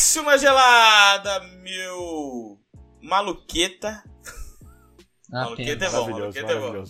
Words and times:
Desce 0.00 0.18
uma 0.18 0.38
gelada, 0.38 1.40
meu 1.62 2.58
maluqueta. 3.02 4.02
Ah, 5.30 5.44
maluqueta 5.44 5.84
é 5.84 5.90
bom, 5.90 6.10
maluqueta 6.10 6.52
é 6.52 6.58
bom. 6.58 6.84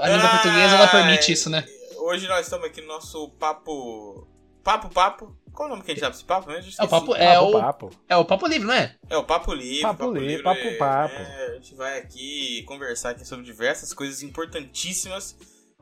A 0.00 0.08
língua 0.08 0.28
portuguesa 0.28 0.74
ela 0.76 0.88
permite 0.88 1.30
isso, 1.30 1.48
né? 1.48 1.64
Hoje 1.98 2.26
nós 2.26 2.40
estamos 2.40 2.66
aqui 2.66 2.80
no 2.80 2.88
nosso 2.88 3.30
papo. 3.38 4.26
Papo, 4.64 4.88
papo. 4.88 5.38
Qual 5.52 5.68
o 5.68 5.70
nome 5.70 5.84
que 5.84 5.92
a 5.92 5.94
gente 5.94 6.00
dá 6.02 6.08
pra 6.10 6.16
esse 6.16 6.24
papo? 6.24 6.50
Eu 6.50 6.62
já 6.62 6.82
É 6.82 6.84
o 6.84 6.88
papo, 6.88 7.14
é, 7.14 7.34
Papo, 7.36 7.46
o, 7.46 7.52
papo. 7.60 7.90
é 8.08 8.16
o 8.16 8.24
papo 8.24 8.46
livre, 8.48 8.66
não 8.66 8.74
é? 8.74 8.96
É 9.08 9.16
o 9.16 9.22
Papo 9.22 9.54
Livre. 9.54 9.82
Papo 9.82 10.10
livre, 10.12 10.42
papo, 10.42 10.60
é, 10.60 10.74
papo. 10.74 11.14
é, 11.14 11.46
a 11.46 11.54
gente 11.54 11.76
vai 11.76 11.96
aqui 12.00 12.64
conversar 12.66 13.10
aqui 13.10 13.24
sobre 13.24 13.44
diversas 13.44 13.94
coisas 13.94 14.20
importantíssimas 14.20 15.36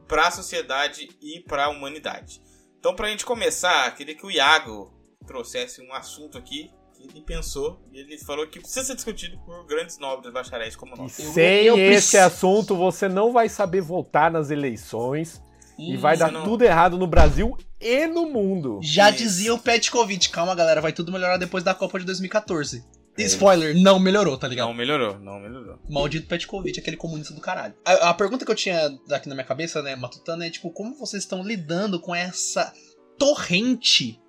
para 0.07 0.27
a 0.27 0.31
sociedade 0.31 1.09
e 1.23 1.41
para 1.41 1.65
a 1.65 1.69
humanidade. 1.71 2.43
Então, 2.79 2.95
pra 2.95 3.09
gente 3.09 3.25
começar, 3.25 3.91
queria 3.95 4.15
que 4.15 4.27
o 4.27 4.31
Iago 4.31 5.00
trouxesse 5.31 5.81
um 5.81 5.93
assunto 5.95 6.37
aqui 6.37 6.71
que 6.97 7.05
ele 7.05 7.21
pensou 7.23 7.81
e 7.93 8.01
ele 8.01 8.19
falou 8.19 8.47
que 8.49 8.59
precisa 8.59 8.85
ser 8.85 8.95
discutido 8.97 9.39
por 9.47 9.65
grandes 9.65 9.97
nobres 9.99 10.33
bacharéis 10.33 10.75
como 10.75 10.95
E 10.97 10.99
nós. 10.99 11.19
Eu- 11.19 11.33
sem 11.33 11.65
eu 11.67 11.77
esse 11.79 11.87
preciso- 11.87 12.23
assunto, 12.25 12.77
você 12.77 13.09
não 13.09 13.33
vai 13.33 13.49
saber 13.49 13.81
votar 13.81 14.31
nas 14.31 14.51
eleições. 14.51 15.41
E 15.79 15.97
vai 15.97 16.15
dar 16.15 16.31
não- 16.31 16.45
tudo 16.45 16.63
errado 16.63 16.99
no 16.99 17.07
Brasil 17.07 17.57
e 17.81 18.07
no 18.07 18.29
mundo. 18.29 18.81
Já 18.83 19.09
Isso. 19.09 19.19
dizia 19.23 19.55
o 19.55 19.59
Petkovic, 19.59 20.29
calma 20.29 20.55
galera, 20.55 20.79
vai 20.83 20.93
tudo 20.93 21.11
melhorar 21.11 21.39
depois 21.39 21.65
da 21.65 21.75
Copa 21.75 21.99
de 21.99 22.05
2014. 22.05 22.85
Spoiler, 23.17 23.75
não 23.81 23.99
melhorou, 23.99 24.37
tá 24.37 24.47
ligado? 24.47 24.67
Não 24.69 24.75
melhorou, 24.75 25.19
não 25.19 25.41
melhorou. 25.41 25.79
Maldito 25.89 26.27
Petkovic, 26.27 26.79
aquele 26.79 26.97
comunista 26.99 27.33
do 27.33 27.41
caralho. 27.41 27.75
A, 27.85 28.11
a 28.11 28.15
pergunta 28.15 28.45
que 28.45 28.51
eu 28.51 28.55
tinha 28.55 28.91
aqui 29.11 29.27
na 29.29 29.35
minha 29.35 29.47
cabeça, 29.47 29.81
né, 29.83 29.97
matutana, 29.97 30.45
é 30.47 30.51
tipo, 30.51 30.71
como 30.71 30.95
vocês 30.99 31.23
estão 31.23 31.43
lidando 31.43 31.99
com 31.99 32.15
essa 32.15 32.73
torrente 33.19 34.21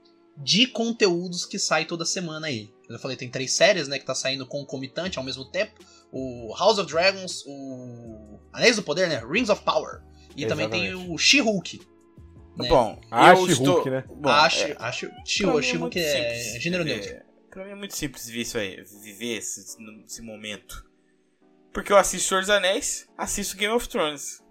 de 0.44 0.68
conteúdos 0.68 1.46
que 1.46 1.60
sai 1.60 1.86
toda 1.86 2.06
semana 2.06 2.48
aí? 2.48 2.74
Eu 2.88 2.96
já 2.96 3.00
falei, 3.00 3.16
tem 3.16 3.30
três 3.30 3.54
séries, 3.54 3.88
né, 3.88 4.00
que 4.00 4.06
tá 4.06 4.16
saindo 4.16 4.46
concomitante 4.46 5.18
ao 5.18 5.24
mesmo 5.24 5.46
tempo. 5.46 5.74
O 6.12 6.54
House 6.58 6.78
of 6.78 6.92
Dragons, 6.92 7.44
o 7.48 8.40
Anéis 8.52 8.76
do 8.76 8.84
Poder, 8.84 9.08
né, 9.08 9.24
Rings 9.26 9.50
of 9.50 9.64
Power. 9.64 10.02
E 10.36 10.46
também 10.46 10.70
tem 10.70 10.86
Exatamente. 10.88 11.14
o 11.14 11.18
She-Hulk. 11.18 11.82
Né? 12.58 12.68
Bom, 12.68 13.00
eu 13.12 13.36
She-Hulk, 13.36 13.52
estou... 13.52 13.86
né? 13.86 14.04
Bom, 14.08 14.30
acho, 14.30 14.66
é, 14.66 14.76
acho, 14.80 15.10
She-Hulk 15.26 15.98
é 16.00 16.02
é, 16.02 16.36
simples 16.36 16.64
gênero 16.64 16.84
neutro. 16.84 17.16
Pra 17.50 17.66
mim 17.66 17.72
é 17.72 17.76
muito 17.76 17.96
simples 17.96 18.30
ver 18.30 18.42
isso 18.42 18.58
aí, 18.58 18.84
viver 19.04 19.38
esse, 19.38 19.78
esse 20.06 20.22
momento. 20.22 20.86
Porque 21.74 21.92
eu 21.92 21.98
assisto 21.98 22.28
Senhor 22.28 22.42
dos 22.42 22.50
Anéis, 22.50 23.08
assisto 23.18 23.56
Game 23.56 23.74
of 23.74 23.88
Thrones. 23.88 24.42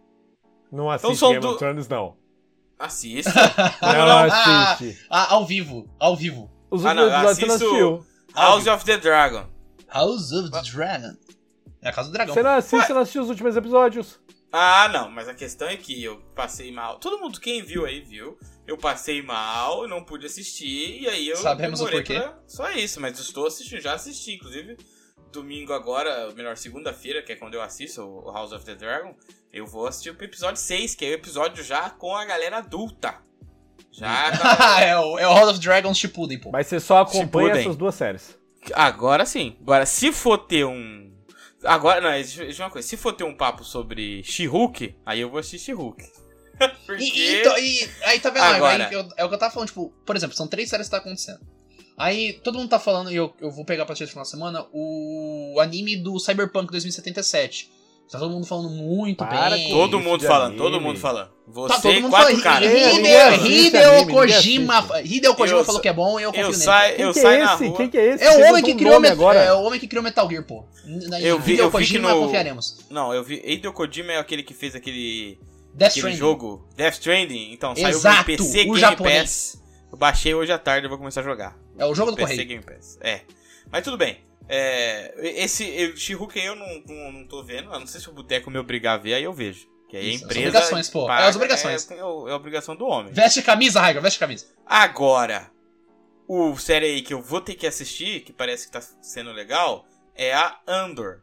Não 0.73 0.91
assiste 0.91 1.17
são 1.19 1.31
Game 1.31 1.41
du- 1.42 1.51
of 1.51 1.59
Thrones, 1.59 1.89
não. 1.89 2.17
Assisto. 2.81 3.31
Não, 3.83 4.06
não. 4.06 4.19
assiste. 4.33 4.98
Ah, 5.11 5.34
ao 5.34 5.45
vivo, 5.47 5.86
ao 6.00 6.17
vivo. 6.17 6.50
Os 6.70 6.84
Ah, 6.84 6.95
não, 6.95 7.05
assisto-. 7.14 8.06
House 8.34 8.67
of 8.67 8.84
the 8.86 8.97
Dragon. 8.97 9.47
House 9.92 10.33
of 10.33 10.48
the 10.50 10.62
Dragon. 10.62 11.14
É 11.83 11.89
a 11.89 11.92
casa 11.92 12.08
do 12.08 12.12
dragão. 12.12 12.34
Você 12.34 12.42
não 12.42 12.51
assiste, 12.53 12.86
você 12.86 12.92
não 12.95 13.01
assistiu 13.03 13.23
os 13.23 13.28
últimos 13.28 13.56
episódios. 13.56 14.19
Ah, 14.53 14.89
não, 14.92 15.11
mas 15.11 15.28
a 15.28 15.34
questão 15.34 15.69
é 15.69 15.77
que 15.77 16.03
eu 16.03 16.19
passei 16.34 16.73
mal. 16.73 16.98
Todo 16.98 17.19
mundo, 17.19 17.39
quem 17.41 17.62
viu 17.62 17.84
aí, 17.84 18.01
viu. 18.01 18.39
Eu 18.67 18.77
passei 18.77 19.20
mal, 19.23 19.86
não 19.89 20.03
pude 20.05 20.27
assistir, 20.27 21.03
e 21.03 21.08
aí 21.08 21.28
eu 21.28 21.36
Sabemos 21.36 21.81
o 21.81 21.89
porquê. 21.89 22.14
pra- 22.20 22.39
Só 22.47 22.70
isso, 22.70 23.01
mas 23.01 23.19
estou 23.19 23.47
assistindo, 23.47 23.81
já 23.81 23.95
assisti, 23.95 24.34
inclusive. 24.34 24.77
Domingo 25.33 25.73
agora, 25.73 26.27
ou 26.28 26.34
melhor, 26.34 26.56
segunda-feira, 26.56 27.23
que 27.23 27.33
é 27.33 27.36
quando 27.36 27.55
eu 27.55 27.62
assisto 27.62 28.03
o 28.03 28.31
House 28.33 28.53
of 28.53 28.64
the 28.64 28.75
Dragon, 28.75 29.14
eu 29.53 29.67
vou 29.67 29.86
assistir 29.86 30.11
o 30.11 30.23
episódio 30.25 30.61
6, 30.61 30.95
que 30.95 31.05
é 31.05 31.11
o 31.11 31.14
episódio 31.14 31.62
já 31.62 31.91
com 31.91 32.14
a 32.17 32.25
galera 32.25 32.59
adulta. 32.59 33.14
Já. 33.92 34.31
tá- 34.36 34.81
é, 34.83 34.97
o, 34.98 35.19
é 35.19 35.27
o 35.27 35.34
House 35.34 35.51
of 35.51 35.58
Dragons 35.61 35.98
Shippuden, 35.98 36.39
pô. 36.39 36.51
Mas 36.51 36.67
você 36.67 36.78
só 36.81 37.01
acompanha 37.01 37.25
Shippuden. 37.48 37.61
essas 37.61 37.77
duas 37.77 37.95
séries. 37.95 38.39
Agora 38.75 39.25
sim. 39.25 39.56
Agora, 39.62 39.86
se 39.86 40.12
for 40.12 40.39
ter 40.39 40.64
um. 40.64 41.11
Agora, 41.64 42.01
não, 42.01 42.14
existe 42.14 42.61
uma 42.61 42.70
coisa. 42.70 42.86
Se 42.86 42.97
for 42.97 43.12
ter 43.12 43.25
um 43.25 43.34
papo 43.36 43.64
sobre 43.64 44.23
She-Hulk, 44.23 44.97
aí 45.05 45.20
eu 45.20 45.30
vou 45.30 45.39
assistir 45.41 45.58
She-Hulk. 45.67 46.05
Porque. 46.86 47.05
E, 47.05 47.42
e, 47.42 47.85
e- 47.85 47.91
aí 48.05 48.20
tá 48.20 48.30
vendo? 48.30 48.42
Agora. 48.45 48.86
Aí, 48.89 48.95
eu- 48.95 49.08
é 49.17 49.24
o 49.24 49.29
que 49.29 49.35
eu 49.35 49.39
tava 49.39 49.52
falando, 49.52 49.68
tipo, 49.68 49.91
por 50.05 50.14
exemplo, 50.17 50.36
são 50.36 50.47
três 50.47 50.68
séries 50.68 50.86
que 50.86 50.91
tá 50.91 50.98
acontecendo. 50.98 51.41
Aí 52.00 52.33
todo 52.42 52.58
mundo 52.58 52.68
tá 52.70 52.78
falando, 52.78 53.12
e 53.12 53.16
eu, 53.16 53.33
eu 53.40 53.50
vou 53.50 53.64
pegar 53.64 53.84
pra 53.84 53.92
assistir 53.92 54.05
no 54.06 54.11
final 54.11 54.24
de 54.24 54.30
semana, 54.30 54.66
o 54.72 55.58
anime 55.61 55.96
do 55.96 56.18
Cyberpunk 56.18 56.70
2077. 56.70 57.70
Tá 58.11 58.18
todo 58.18 58.33
mundo 58.33 58.44
falando 58.44 58.70
muito 58.70 59.18
Para 59.18 59.50
bem. 59.50 59.70
Todo 59.70 60.00
mundo 60.00 60.24
falando, 60.24 60.56
todo 60.56 60.80
mundo 60.80 60.98
falando. 60.98 61.30
Você 61.46 61.74
Tá 61.74 61.80
todo 61.80 61.94
mundo 62.00 62.11
quatro 62.11 62.42
caras. 62.42 62.68
Hideo, 62.68 63.46
Hideo 63.46 64.06
Kojima. 64.08 64.84
Hideo 65.05 65.34
Kojima 65.36 65.58
Eu 65.61 65.64
falou 65.64 65.80
que 65.80 65.88
é 65.88 65.92
bom 65.92 66.18
e 66.18 66.24
eu 66.24 66.30
confio 66.33 66.46
Eu 66.46 66.50
nele. 66.50 66.62
saio, 66.62 66.96
Quem 66.96 67.05
eu 67.05 67.12
que 67.12 67.20
saio 67.20 67.40
é 67.40 67.44
na 67.44 67.55
esse? 67.55 67.66
rua. 67.68 67.77
Quem 67.77 67.88
que 67.88 67.98
é 67.98 68.06
esse? 68.14 68.24
É 68.24 68.30
o, 68.30 68.50
homem 68.50 68.64
que 68.64 68.74
criou 68.74 68.96
agora. 69.06 69.38
é 69.38 69.52
o 69.52 69.62
homem 69.62 69.78
que 69.78 69.86
criou 69.86 70.02
Metal 70.02 70.28
Gear, 70.28 70.42
pô. 70.44 70.64
Eu 71.20 71.38
vi- 71.38 71.52
Hideo 71.52 71.64
eu 71.67 71.70
vi 71.70 71.70
que 71.70 71.70
Kojima 71.70 72.12
no- 72.14 72.22
confiaremos. 72.22 72.78
Não, 72.90 73.14
eu 73.14 73.22
vi. 73.22 73.40
Hideo 73.44 73.72
Kojima 73.72 74.12
é 74.12 74.18
aquele 74.18 74.42
que 74.42 74.55
fez 74.55 74.74
aquele, 74.74 75.38
Death 75.72 75.96
aquele 75.98 76.14
jogo 76.17 76.67
Death 76.77 76.94
Stranding. 76.94 77.52
Então, 77.52 77.77
saiu 77.77 77.88
Exato, 77.90 78.18
no 78.18 78.24
PC 78.24 78.61
o 78.62 78.64
Game 78.64 78.80
japonês. 78.80 79.20
Pass. 79.22 79.60
Eu 80.00 80.06
baixei 80.06 80.34
hoje 80.34 80.50
à 80.50 80.58
tarde, 80.58 80.86
eu 80.86 80.88
vou 80.88 80.96
começar 80.96 81.20
a 81.20 81.24
jogar. 81.24 81.58
É 81.77 81.84
o 81.84 81.94
jogo 81.94 82.12
do 82.12 82.16
PC 82.16 82.30
correio. 82.30 82.48
Game 82.48 82.64
Pass. 82.64 82.98
É. 83.02 83.20
Mas 83.70 83.84
tudo 83.84 83.98
bem. 83.98 84.24
É, 84.48 85.14
esse 85.44 85.68
eu- 85.68 85.94
She-Hulk 85.94 86.40
aí 86.40 86.46
eu 86.46 86.56
não, 86.56 86.66
não, 86.88 87.12
não 87.12 87.28
tô 87.28 87.42
vendo. 87.42 87.70
A 87.70 87.78
não 87.78 87.86
sei 87.86 88.00
se 88.00 88.08
o 88.08 88.12
Boteco 88.12 88.50
me 88.50 88.58
obrigar 88.58 88.94
a 88.94 88.98
ver, 88.98 89.12
aí 89.12 89.22
eu 89.24 89.33
vejo. 89.34 89.68
Que 89.90 89.98
aí 89.98 90.14
Isso, 90.14 90.24
a 90.24 90.27
as 90.28 90.33
empresa. 90.33 90.48
obrigações, 90.48 90.88
pô. 90.88 91.11
É 91.12 91.27
as 91.27 91.36
obrigações. 91.36 91.90
É, 91.90 91.94
é 91.94 91.98
é 91.98 92.00
a 92.00 92.34
obrigação 92.36 92.74
do 92.74 92.86
homem. 92.86 93.12
Veste 93.12 93.42
camisa, 93.42 93.78
Raiga, 93.78 94.00
veste 94.00 94.16
a 94.16 94.27
camisa. 94.27 94.46
Agora, 94.64 95.50
o 96.27 96.56
série 96.56 96.86
aí 96.86 97.02
que 97.02 97.12
eu 97.12 97.20
vou 97.20 97.42
ter 97.42 97.55
que 97.55 97.67
assistir, 97.67 98.20
que 98.20 98.32
parece 98.32 98.67
que 98.67 98.72
tá 98.72 98.80
sendo 99.02 99.32
legal, 99.32 99.84
é 100.14 100.32
a 100.32 100.58
Andor. 100.67 101.20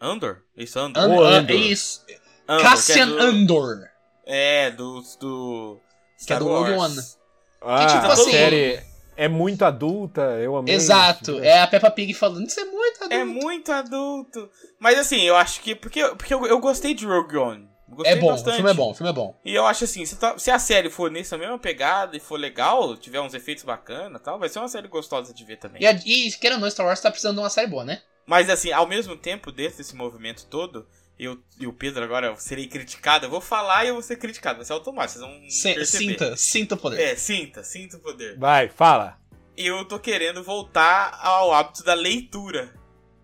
Andor? 0.00 0.42
Isso, 0.56 0.78
Andor. 0.78 1.02
And- 1.02 1.14
O 1.14 1.22
ah, 1.22 1.30
Andor. 1.34 1.54
Isso. 1.56 2.02
Andor, 2.48 2.62
Cassian 2.62 3.02
é 3.02 3.06
do, 3.06 3.18
Andor. 3.18 3.76
É, 4.24 4.70
do. 4.70 5.02
do 5.20 5.80
Que 6.16 6.22
é 6.22 6.22
Star 6.22 6.38
do 6.38 6.46
Wars. 6.48 6.78
One. 6.78 7.19
Ah, 7.60 7.86
tipo 7.86 8.06
a 8.06 8.12
assim- 8.12 8.30
série 8.30 8.80
é 9.16 9.28
muito 9.28 9.64
adulta, 9.64 10.22
eu 10.42 10.56
amei. 10.56 10.74
Exato. 10.74 11.38
É 11.40 11.60
a 11.60 11.66
Peppa 11.66 11.90
Pig 11.90 12.14
falando. 12.14 12.46
Isso 12.46 12.58
é 12.60 12.64
muito 12.64 12.96
adulto. 13.04 13.14
É 13.14 13.24
muito 13.24 13.72
adulto. 13.72 14.50
Mas 14.78 14.98
assim, 14.98 15.20
eu 15.22 15.36
acho 15.36 15.60
que. 15.60 15.74
Porque, 15.74 16.02
porque 16.08 16.32
eu, 16.32 16.46
eu 16.46 16.58
gostei 16.58 16.94
de 16.94 17.04
Rogue 17.06 17.36
One. 17.36 17.68
Gostei 17.88 18.12
É 18.12 18.16
bom, 18.16 18.28
bastante. 18.28 18.52
o 18.52 18.56
filme 18.56 18.70
é 18.70 18.74
bom, 18.74 18.90
o 18.92 18.94
filme 18.94 19.10
é 19.10 19.12
bom. 19.12 19.34
E 19.44 19.52
eu 19.52 19.66
acho 19.66 19.82
assim, 19.82 20.06
se, 20.06 20.14
tá- 20.16 20.38
se 20.38 20.48
a 20.48 20.60
série 20.60 20.88
for 20.88 21.10
nessa 21.10 21.36
mesma 21.36 21.58
pegada 21.58 22.16
e 22.16 22.20
for 22.20 22.38
legal, 22.38 22.96
tiver 22.96 23.20
uns 23.20 23.34
efeitos 23.34 23.64
bacanas 23.64 24.20
e 24.20 24.24
tal, 24.24 24.38
vai 24.38 24.48
ser 24.48 24.60
uma 24.60 24.68
série 24.68 24.86
gostosa 24.86 25.34
de 25.34 25.44
ver 25.44 25.56
também. 25.56 25.82
E, 25.82 25.86
a- 25.86 26.00
e 26.06 26.30
querendo 26.40 26.58
ou 26.58 26.60
não, 26.62 26.70
Star 26.70 26.86
Wars 26.86 27.00
tá 27.00 27.10
precisando 27.10 27.34
de 27.34 27.42
uma 27.42 27.50
série 27.50 27.66
boa, 27.66 27.84
né? 27.84 28.00
Mas 28.24 28.48
assim, 28.48 28.70
ao 28.70 28.86
mesmo 28.86 29.16
tempo, 29.16 29.50
dentro 29.50 29.78
desse 29.78 29.96
movimento 29.96 30.46
todo, 30.46 30.86
eu 31.24 31.38
e 31.58 31.66
o 31.66 31.72
Pedro 31.72 32.02
agora 32.02 32.28
eu 32.28 32.36
serei 32.36 32.66
criticado. 32.66 33.26
Eu 33.26 33.30
vou 33.30 33.40
falar 33.40 33.84
e 33.84 33.88
eu 33.88 33.94
vou 33.94 34.02
ser 34.02 34.16
criticado. 34.16 34.56
Vai 34.56 34.64
ser 34.64 34.72
automático, 34.72 35.18
vocês 35.18 35.24
vão 35.30 35.50
Se- 35.50 35.74
perceber. 35.74 36.04
sinta, 36.08 36.36
sinta 36.36 36.74
o 36.74 36.78
poder. 36.78 37.00
É, 37.00 37.14
sinta, 37.16 37.62
sinta 37.62 37.96
o 37.96 38.00
poder. 38.00 38.38
Vai, 38.38 38.68
fala. 38.68 39.16
Eu 39.56 39.84
tô 39.84 39.98
querendo 39.98 40.42
voltar 40.42 41.18
ao 41.22 41.52
hábito 41.52 41.84
da 41.84 41.94
leitura. 41.94 42.72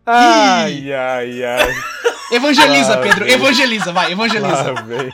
Ai, 0.05 0.93
ai, 0.93 1.43
ai. 1.45 1.75
Evangeliza, 2.33 2.95
Ah, 2.95 2.99
Pedro, 2.99 3.25
Deus. 3.25 3.33
evangeliza, 3.35 3.93
vai, 3.93 4.13
evangeliza. 4.13 4.73
Lá 4.73 4.83
vem. 4.83 5.13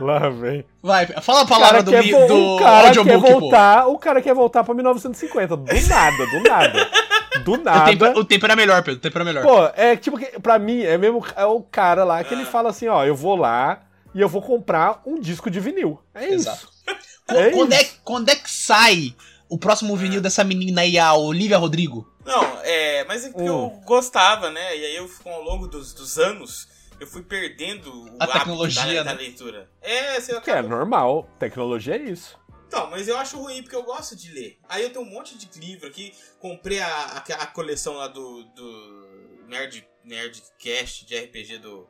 Lá 0.00 0.28
vem. 0.30 0.64
Vai, 0.82 1.06
fala 1.06 1.42
a 1.42 1.46
palavra 1.46 1.84
cara, 1.84 2.02
do, 2.02 2.10
vo- 2.10 2.26
do 2.26 2.56
o 2.56 2.58
cara 2.58 2.92
quer 3.04 3.18
voltar, 3.18 3.86
o 3.86 3.98
cara 3.98 4.20
quer 4.22 4.34
voltar 4.34 4.64
pra 4.64 4.74
1950. 4.74 5.56
Do 5.56 5.64
nada, 5.88 6.26
do 6.26 6.40
nada. 6.42 6.90
Do 7.42 7.52
O 7.54 7.58
tempo, 7.58 7.64
nada. 8.04 8.18
o 8.18 8.24
tempo 8.24 8.44
era 8.46 8.54
melhor, 8.56 8.82
Pedro, 8.82 8.98
o 8.98 9.02
tempo 9.02 9.16
era 9.18 9.24
melhor. 9.24 9.42
Pô, 9.42 9.66
é 9.74 9.96
tipo, 9.96 10.16
que, 10.18 10.38
pra 10.40 10.58
mim, 10.58 10.82
é 10.82 10.96
mesmo 10.96 11.24
é 11.36 11.44
o 11.44 11.60
cara 11.62 12.04
lá 12.04 12.22
que 12.22 12.32
ele 12.32 12.42
Ah. 12.42 12.46
fala 12.46 12.70
assim, 12.70 12.86
ó, 12.88 13.04
eu 13.04 13.14
vou 13.16 13.34
lá 13.36 13.82
e 14.14 14.20
eu 14.20 14.28
vou 14.28 14.40
comprar 14.40 15.02
um 15.04 15.18
disco 15.18 15.50
de 15.50 15.58
vinil. 15.58 16.00
É 16.14 16.32
Exato. 16.32 16.58
isso. 16.58 16.74
É 17.26 17.50
quando, 17.52 17.72
é, 17.72 17.80
isso. 17.82 18.00
quando 18.04 18.28
é 18.28 18.36
que 18.36 18.50
sai 18.50 19.14
o 19.48 19.56
próximo 19.56 19.96
vinil 19.96 20.20
dessa 20.20 20.44
menina 20.44 20.82
aí, 20.82 20.98
a 20.98 21.14
Olivia 21.14 21.56
Rodrigo? 21.56 22.06
Não, 22.22 22.44
é, 22.62 23.02
mas 23.04 23.24
é 23.24 23.30
porque 23.30 23.48
eu 23.48 23.64
Hum. 23.64 23.80
gostava, 23.86 24.50
né? 24.50 24.76
E 24.76 24.84
aí 24.84 24.96
eu, 24.96 25.08
ao 25.24 25.42
longo 25.42 25.66
dos, 25.66 25.94
dos 25.94 26.18
anos, 26.18 26.68
eu 27.00 27.06
fui 27.06 27.22
perdendo 27.22 27.90
o 27.90 28.16
A 28.20 28.26
tecnologia, 28.26 29.02
da, 29.02 29.02
da 29.04 29.14
né? 29.14 29.22
leitura. 29.22 29.70
É, 29.80 30.20
você 30.20 30.38
Que 30.42 30.50
é 30.50 30.54
acaba... 30.58 30.68
normal. 30.68 31.26
Tecnologia 31.38 31.96
é 31.96 32.02
isso. 32.02 32.36
Então, 32.74 32.90
mas 32.90 33.06
eu 33.06 33.16
acho 33.16 33.38
ruim 33.38 33.62
porque 33.62 33.76
eu 33.76 33.84
gosto 33.84 34.16
de 34.16 34.32
ler. 34.32 34.58
Aí 34.68 34.82
eu 34.82 34.90
tenho 34.92 35.04
um 35.04 35.08
monte 35.08 35.38
de 35.38 35.60
livro 35.60 35.86
aqui. 35.86 36.12
Comprei 36.40 36.80
a, 36.80 36.88
a, 36.88 37.18
a 37.18 37.46
coleção 37.46 37.94
lá 37.94 38.08
do, 38.08 38.42
do 38.46 39.44
Nerd, 39.46 39.86
Nerdcast 40.02 41.06
de 41.06 41.16
RPG 41.16 41.58
do, 41.58 41.88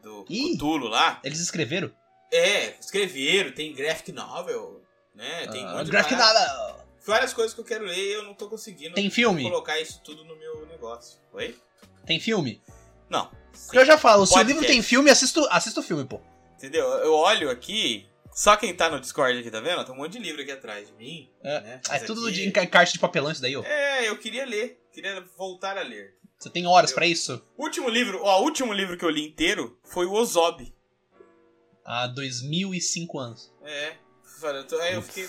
do 0.00 0.24
Ih. 0.30 0.54
Cthulhu 0.56 0.86
lá. 0.86 1.20
Eles 1.24 1.40
escreveram? 1.40 1.90
É, 2.32 2.78
escreveram, 2.78 3.50
tem 3.50 3.74
graphic 3.74 4.12
novel, 4.12 4.80
né? 5.12 5.48
Tem 5.48 5.64
um 5.66 5.78
Ah, 5.78 5.82
graphic 5.82 6.14
nada. 6.14 6.86
Várias 7.04 7.32
coisas 7.32 7.52
que 7.52 7.60
eu 7.60 7.64
quero 7.64 7.84
ler 7.84 7.96
e 7.96 8.12
eu 8.12 8.22
não 8.22 8.32
tô 8.32 8.48
conseguindo 8.48 8.94
Tem 8.94 9.10
filme? 9.10 9.42
colocar 9.42 9.80
isso 9.80 10.00
tudo 10.04 10.24
no 10.24 10.36
meu 10.36 10.64
negócio. 10.66 11.18
Oi? 11.32 11.58
Tem 12.06 12.20
filme? 12.20 12.62
Não. 13.10 13.28
Porque 13.64 13.78
eu 13.78 13.84
já 13.84 13.98
falo, 13.98 14.24
se 14.24 14.38
o 14.38 14.42
livro 14.42 14.64
tem 14.64 14.80
filme, 14.82 15.10
assisto, 15.10 15.44
assisto 15.50 15.80
o 15.80 15.82
filme, 15.82 16.04
pô. 16.04 16.20
Entendeu? 16.56 16.86
Eu 16.86 17.12
olho 17.12 17.50
aqui, 17.50 18.06
Só 18.34 18.56
quem 18.56 18.74
tá 18.74 18.88
no 18.90 18.98
Discord 19.00 19.38
aqui, 19.38 19.50
tá 19.50 19.60
vendo? 19.60 19.84
Tem 19.84 19.94
um 19.94 19.98
monte 19.98 20.12
de 20.12 20.18
livro 20.18 20.40
aqui 20.42 20.50
atrás 20.52 20.86
de 20.88 20.94
mim. 20.94 21.28
É, 21.42 21.60
né? 21.60 21.80
É 21.90 21.98
tudo 22.00 22.22
aqui- 22.26 22.32
de 22.32 22.48
enca- 22.48 22.66
caixa 22.66 22.92
de 22.94 22.98
papelão 22.98 23.30
isso 23.30 23.42
daí, 23.42 23.56
ó. 23.56 23.62
É, 23.62 24.08
eu 24.08 24.16
queria 24.18 24.44
ler. 24.46 24.80
Queria 24.92 25.22
voltar 25.36 25.76
a 25.76 25.82
ler. 25.82 26.14
Você 26.38 26.50
tem 26.50 26.66
horas 26.66 26.92
pra 26.92 27.06
isso? 27.06 27.40
O 27.56 27.64
último 27.64 27.88
livro, 27.88 28.20
ó, 28.22 28.40
o 28.40 28.44
último 28.44 28.72
livro 28.72 28.96
que 28.96 29.04
eu 29.04 29.10
li 29.10 29.26
inteiro 29.28 29.78
foi 29.84 30.06
o 30.06 30.12
Ozob. 30.12 30.74
Há 31.84 32.06
2005 32.08 33.18
anos. 33.18 33.52
É. 33.64 33.92
Aí 34.82 34.94
eu 34.94 35.02
fiquei. 35.02 35.28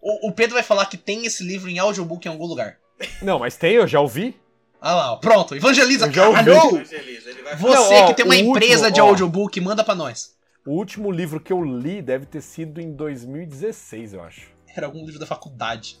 O, 0.00 0.28
o 0.28 0.32
Pedro 0.32 0.54
vai 0.54 0.62
falar 0.62 0.86
que 0.86 0.96
tem 0.96 1.26
esse 1.26 1.42
livro 1.44 1.68
em 1.68 1.78
audiobook 1.78 2.26
em 2.26 2.30
algum 2.30 2.46
lugar. 2.46 2.78
Não, 3.20 3.38
mas 3.38 3.56
tem, 3.56 3.74
eu 3.74 3.86
já 3.86 4.00
ouvi. 4.00 4.38
Ah 4.80 4.94
lá, 4.94 5.12
ó. 5.12 5.16
Pronto, 5.16 5.54
evangeliza, 5.54 6.06
Eu 6.06 6.12
já 6.12 6.26
ouvi. 6.28 6.44
caralho! 6.44 6.76
Evangeliza, 6.76 7.30
ele 7.30 7.42
vai 7.42 7.56
Você 7.56 7.74
Não, 7.74 8.04
ó, 8.04 8.06
que 8.06 8.14
tem 8.14 8.24
uma 8.24 8.34
o 8.34 8.38
último, 8.38 8.56
empresa 8.56 8.90
de 8.90 9.00
ó. 9.00 9.04
audiobook, 9.08 9.60
manda 9.60 9.84
pra 9.84 9.94
nós. 9.94 10.34
O 10.66 10.72
último 10.72 11.10
livro 11.10 11.40
que 11.40 11.52
eu 11.52 11.62
li 11.64 12.02
deve 12.02 12.26
ter 12.26 12.40
sido 12.40 12.80
em 12.80 12.92
2016, 12.92 14.14
eu 14.14 14.22
acho. 14.22 14.50
Era 14.76 14.86
algum 14.86 15.04
livro 15.04 15.18
da 15.18 15.26
faculdade. 15.26 15.98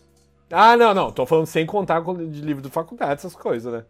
Ah, 0.50 0.76
não, 0.76 0.92
não. 0.92 1.10
Tô 1.12 1.24
falando 1.26 1.46
sem 1.46 1.64
contar 1.64 2.02
com 2.02 2.14
de 2.30 2.40
livro 2.40 2.62
de 2.62 2.68
faculdade, 2.70 3.12
essas 3.14 3.34
coisas, 3.34 3.72
né? 3.72 3.84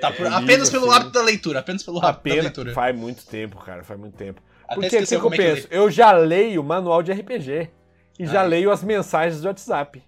Tá, 0.00 0.12
por- 0.12 0.26
É, 0.26 0.28
apenas 0.28 0.68
livro, 0.68 0.80
pelo 0.80 0.90
assim. 0.92 1.00
hábito 1.00 1.12
da 1.12 1.22
leitura, 1.22 1.58
apenas 1.58 1.82
pelo 1.82 1.98
hábito 1.98 2.12
da 2.12 2.18
Apenas. 2.18 2.44
leitura. 2.44 2.72
Faz 2.72 2.96
muito 2.96 3.26
tempo, 3.26 3.56
cara, 3.58 3.82
faz 3.84 3.98
muito 3.98 4.16
tempo. 4.16 4.40
Até 4.64 4.74
Porque 4.74 4.86
o 4.86 4.90
que, 5.06 5.14
eu 5.14 5.26
é 5.26 5.30
que 5.30 5.36
penso? 5.36 5.68
Eu 5.70 5.90
já 5.90 6.12
leio 6.12 6.62
manual 6.62 7.02
de 7.02 7.12
RPG. 7.12 7.70
E 8.18 8.26
já 8.26 8.42
Ai. 8.42 8.48
leio 8.48 8.70
as 8.70 8.82
mensagens 8.82 9.40
do 9.40 9.46
WhatsApp. 9.48 10.02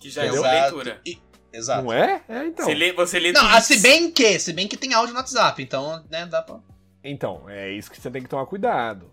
Que 0.00 0.08
já 0.10 0.22
é 0.24 0.28
Exato. 0.28 0.42
uma 0.42 0.52
leitura. 0.52 1.00
E- 1.06 1.18
Exato. 1.52 1.84
Não 1.84 1.92
é? 1.92 2.22
É, 2.28 2.46
então. 2.46 2.64
Você 2.66 2.74
lê, 2.74 2.92
você 2.92 3.18
lê 3.18 3.32
Não, 3.32 3.46
ah, 3.46 3.60
se 3.60 3.78
bem 3.80 4.10
que, 4.10 4.38
se 4.38 4.52
bem 4.52 4.68
que 4.68 4.76
tem 4.76 4.92
áudio 4.94 5.14
no 5.14 5.20
WhatsApp, 5.20 5.62
então, 5.62 6.04
né, 6.10 6.26
dá 6.26 6.42
pra... 6.42 6.58
Então, 7.02 7.48
é 7.48 7.70
isso 7.72 7.90
que 7.90 8.00
você 8.00 8.10
tem 8.10 8.22
que 8.22 8.28
tomar 8.28 8.46
cuidado. 8.46 9.10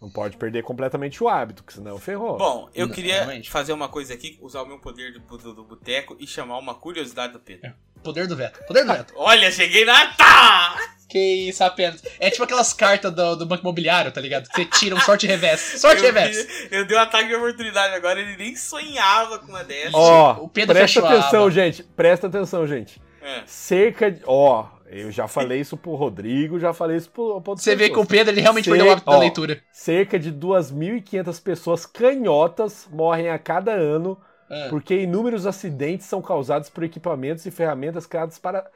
Não 0.00 0.08
pode 0.08 0.36
perder 0.38 0.62
completamente 0.62 1.22
o 1.22 1.28
hábito, 1.28 1.62
que 1.62 1.74
senão 1.74 1.98
ferrou. 1.98 2.38
Bom, 2.38 2.70
eu 2.74 2.86
Não, 2.86 2.94
queria 2.94 3.16
realmente. 3.16 3.50
fazer 3.50 3.72
uma 3.72 3.88
coisa 3.88 4.14
aqui, 4.14 4.38
usar 4.40 4.62
o 4.62 4.66
meu 4.66 4.78
poder 4.78 5.12
do, 5.12 5.20
do, 5.20 5.54
do 5.54 5.64
boteco 5.64 6.16
e 6.18 6.26
chamar 6.26 6.58
uma 6.58 6.74
curiosidade 6.74 7.34
do 7.34 7.40
Pedro. 7.40 7.72
Poder 8.02 8.26
do 8.26 8.34
veto. 8.34 8.64
Poder 8.66 8.84
do 8.84 8.92
veto. 8.92 9.12
Olha, 9.18 9.52
cheguei 9.52 9.84
na. 9.84 10.14
Tá! 10.14 10.76
que 11.10 11.18
isso, 11.18 11.62
apenas. 11.64 12.02
É 12.20 12.30
tipo 12.30 12.44
aquelas 12.44 12.72
cartas 12.72 13.12
do, 13.12 13.34
do 13.34 13.44
banco 13.44 13.62
imobiliário, 13.62 14.12
tá 14.12 14.20
ligado? 14.20 14.48
Que 14.48 14.54
você 14.54 14.64
tira 14.64 14.94
um 14.94 15.00
sorte 15.00 15.26
e 15.26 15.28
revés. 15.28 15.60
Sorte 15.60 16.02
e 16.02 16.06
eu, 16.06 16.12
revés. 16.12 16.48
eu 16.70 16.86
dei 16.86 16.96
um 16.96 17.00
ataque 17.00 17.28
de 17.28 17.34
oportunidade 17.34 17.94
agora, 17.94 18.20
ele 18.20 18.36
nem 18.36 18.54
sonhava 18.54 19.40
com 19.40 19.48
uma 19.48 19.64
dessas. 19.64 19.92
Ó, 19.92 20.38
o 20.40 20.48
Pedro 20.48 20.74
presta 20.74 21.00
fechou 21.00 21.04
a 21.16 21.18
atenção, 21.20 21.50
gente. 21.50 21.82
Presta 21.82 22.28
atenção, 22.28 22.66
gente. 22.66 23.02
É. 23.20 23.42
Cerca 23.44 24.10
de. 24.10 24.22
Ó, 24.24 24.66
eu 24.90 25.10
já 25.10 25.28
falei 25.28 25.60
isso 25.60 25.76
pro 25.76 25.94
Rodrigo, 25.94 26.58
já 26.58 26.72
falei 26.72 26.96
isso 26.96 27.10
pro, 27.10 27.40
pro 27.40 27.52
outras 27.52 27.62
Você 27.62 27.76
vê 27.76 27.88
que 27.88 27.98
o. 27.98 28.04
Pedro, 28.04 28.32
ele 28.34 28.40
realmente 28.40 28.68
perdeu 28.68 28.86
o 28.86 28.90
hábito 28.92 29.10
da 29.10 29.18
leitura. 29.18 29.62
Cerca 29.72 30.18
de 30.18 30.32
2.500 30.32 31.42
pessoas 31.42 31.86
canhotas 31.86 32.88
morrem 32.90 33.28
a 33.30 33.38
cada 33.38 33.72
ano 33.72 34.18
Ah. 34.50 34.66
porque 34.68 35.02
inúmeros 35.02 35.46
acidentes 35.46 36.06
são 36.06 36.20
causados 36.20 36.68
por 36.68 36.82
equipamentos 36.82 37.46
e 37.46 37.50
ferramentas 37.52 38.04
criados 38.04 38.36
para 38.38 38.68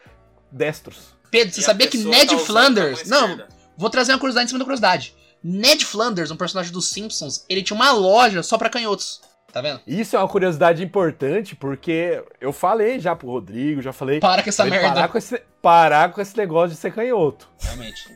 destros. 0.50 1.14
Pedro, 1.30 1.52
você 1.52 1.60
E 1.60 1.64
sabia 1.64 1.88
que 1.88 1.98
Ned 1.98 2.30
tá 2.30 2.38
Flanders... 2.38 3.08
Não, 3.08 3.44
vou 3.76 3.90
trazer 3.90 4.12
uma 4.12 4.18
curiosidade 4.20 4.46
em 4.46 4.48
cima 4.48 4.60
da 4.60 4.64
curiosidade. 4.64 5.16
Ned 5.42 5.84
Flanders, 5.84 6.30
um 6.30 6.36
personagem 6.36 6.72
dos 6.72 6.90
Simpsons, 6.90 7.44
ele 7.48 7.60
tinha 7.62 7.74
uma 7.76 7.90
loja 7.90 8.40
só 8.42 8.56
pra 8.56 8.70
canhotos. 8.70 9.20
Tá 9.54 9.60
vendo? 9.60 9.80
Isso 9.86 10.16
é 10.16 10.18
uma 10.18 10.26
curiosidade 10.28 10.82
importante 10.82 11.54
porque 11.54 12.22
eu 12.40 12.52
falei 12.52 12.98
já 12.98 13.14
pro 13.14 13.28
Rodrigo, 13.28 13.80
já 13.80 13.92
falei. 13.92 14.18
Para 14.18 14.42
com 14.42 14.48
essa 14.48 14.64
merda. 14.64 14.88
Parar 14.92 15.08
com, 15.08 15.16
esse, 15.16 15.38
parar 15.62 16.12
com 16.12 16.20
esse 16.20 16.36
negócio 16.36 16.70
de 16.70 16.76
ser 16.76 16.92
canhoto. 16.92 17.48
Realmente. 17.60 18.12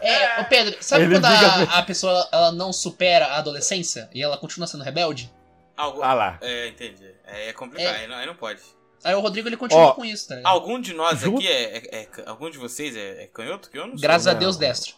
É, 0.00 0.40
ô 0.40 0.44
Pedro, 0.46 0.76
sabe 0.80 1.04
Ele 1.04 1.14
quando 1.14 1.24
a, 1.26 1.62
a 1.78 1.82
pessoa 1.84 2.28
ela 2.32 2.50
não 2.50 2.72
supera 2.72 3.26
a 3.26 3.38
adolescência 3.38 4.10
e 4.12 4.20
ela 4.22 4.36
continua 4.36 4.66
sendo 4.66 4.82
rebelde? 4.82 5.32
Algu- 5.76 6.02
Ah 6.02 6.14
lá. 6.14 6.38
É, 6.40 6.66
entendi. 6.68 7.04
É, 7.24 7.50
é 7.50 7.52
complicado, 7.52 7.94
É. 7.94 7.98
Aí, 8.00 8.06
não, 8.08 8.16
aí 8.16 8.26
não 8.26 8.34
pode. 8.34 8.60
Aí 9.04 9.14
o 9.14 9.20
Rodrigo 9.20 9.48
ele 9.48 9.56
continua 9.56 9.86
Ó, 9.86 9.92
com 9.92 10.04
isso, 10.04 10.26
tá 10.28 10.34
ligado? 10.34 10.50
Algum 10.52 10.80
de 10.80 10.92
nós 10.94 11.20
Ju- 11.20 11.36
aqui 11.36 11.46
é, 11.46 11.76
é- 11.76 12.00
é- 12.02 12.08
Algum 12.26 12.50
de 12.50 12.58
vocês 12.58 12.96
é, 12.96 13.22
é 13.22 13.26
canhoto? 13.32 13.70
Que 13.70 13.78
eu 13.78 13.86
não 13.86 13.92
sou. 13.92 14.00
Graças 14.00 14.26
a. 14.26 14.32
Deus, 14.34 14.56
destro. 14.56 14.94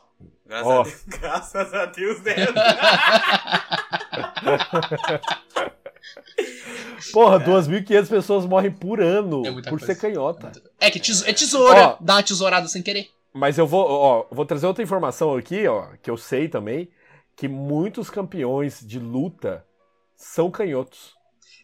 Graças 0.46 0.66
Ó. 0.66 0.80
a 0.80 0.82
Deus. 0.84 1.02
Graças 1.20 1.74
a 1.74 1.84
Deus, 1.86 2.22
né? 2.22 2.34
Porra, 7.12 7.40
2.500 7.40 8.08
pessoas 8.08 8.46
morrem 8.46 8.70
por 8.70 9.00
ano 9.00 9.46
É 9.46 9.52
por 9.52 9.62
coisa. 9.70 9.86
ser 9.86 9.96
canhota. 9.96 10.52
É 10.80 10.90
que 10.90 11.00
teso- 11.00 11.28
é 11.28 11.32
tesoura, 11.32 11.88
Ó. 11.88 11.96
dá 12.00 12.14
uma 12.16 12.22
tesourada 12.22 12.68
sem 12.68 12.82
querer. 12.82 13.08
Mas 13.32 13.58
eu 13.58 13.66
vou, 13.66 13.86
ó, 13.88 14.26
vou 14.30 14.44
trazer 14.44 14.66
outra 14.66 14.82
informação 14.82 15.34
aqui, 15.36 15.66
ó, 15.66 15.86
que 16.02 16.10
eu 16.10 16.16
sei 16.16 16.48
também, 16.48 16.90
que 17.36 17.46
muitos 17.48 18.10
campeões 18.10 18.80
de 18.86 18.98
luta 18.98 19.64
são 20.16 20.50
canhotos. 20.50 21.16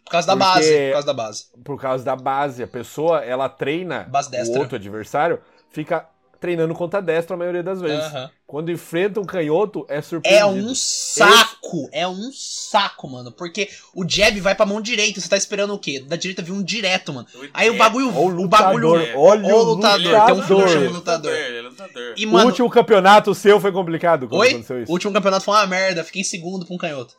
Por 0.04 0.10
causa 0.12 0.26
da 0.28 0.36
base. 0.36 0.70
Por 0.70 0.92
causa 0.92 1.06
da 1.06 1.14
base. 1.14 1.44
Por 1.64 1.80
causa 1.80 2.04
da 2.04 2.16
base. 2.16 2.62
A 2.62 2.66
pessoa, 2.68 3.24
ela 3.24 3.48
treina 3.48 4.08
o 4.54 4.58
outro 4.58 4.76
adversário, 4.76 5.40
fica 5.70 6.08
treinando 6.44 6.74
contra 6.74 7.00
destro 7.00 7.32
a 7.34 7.38
maioria 7.38 7.62
das 7.62 7.80
vezes. 7.80 8.04
Aham. 8.04 8.30
Quando 8.46 8.70
enfrenta 8.70 9.18
um 9.18 9.24
canhoto, 9.24 9.86
é 9.88 10.02
surpreendido. 10.02 10.42
É 10.42 10.44
um 10.46 10.74
saco. 10.74 11.88
É 11.90 12.06
um 12.06 12.30
saco, 12.32 13.08
mano. 13.08 13.32
Porque 13.32 13.70
o 13.94 14.04
jab 14.06 14.38
vai 14.40 14.54
pra 14.54 14.66
mão 14.66 14.78
direita. 14.82 15.18
Você 15.20 15.28
tá 15.28 15.38
esperando 15.38 15.72
o 15.72 15.78
quê? 15.78 16.00
Da 16.06 16.16
direita 16.16 16.42
vir 16.42 16.52
um 16.52 16.62
direto, 16.62 17.14
mano. 17.14 17.26
Aí 17.54 17.70
o 17.70 17.76
bagulho. 17.78 18.08
O 18.14 18.44
o 18.44 18.46
bagulho. 18.46 18.88
lutador, 18.90 19.16
olha 19.16 19.42
o 19.42 19.58
o 19.58 19.62
lutador, 19.62 20.06
lutador. 20.06 20.26
tem 20.26 20.34
um 20.34 20.46
filme 20.46 20.64
que 20.64 20.68
chama 20.68 20.80
Ele 20.84 20.86
é 20.86 20.96
lutador. 20.96 21.32
Ele 21.32 21.58
é 21.58 21.62
lutador. 21.62 22.14
E, 22.16 22.26
O 22.26 22.30
mano, 22.32 22.46
último 22.46 22.68
campeonato 22.70 23.34
seu 23.34 23.58
foi 23.58 23.72
complicado 23.72 24.28
quando 24.28 24.40
Oi? 24.42 24.48
aconteceu 24.50 24.76
o 24.76 24.82
isso. 24.82 24.92
último 24.92 25.12
campeonato 25.14 25.44
foi 25.46 25.54
uma 25.54 25.66
merda. 25.66 26.04
Fiquei 26.04 26.20
em 26.20 26.24
segundo 26.24 26.66
pra 26.66 26.74
um 26.74 26.78
canhoto. 26.78 27.14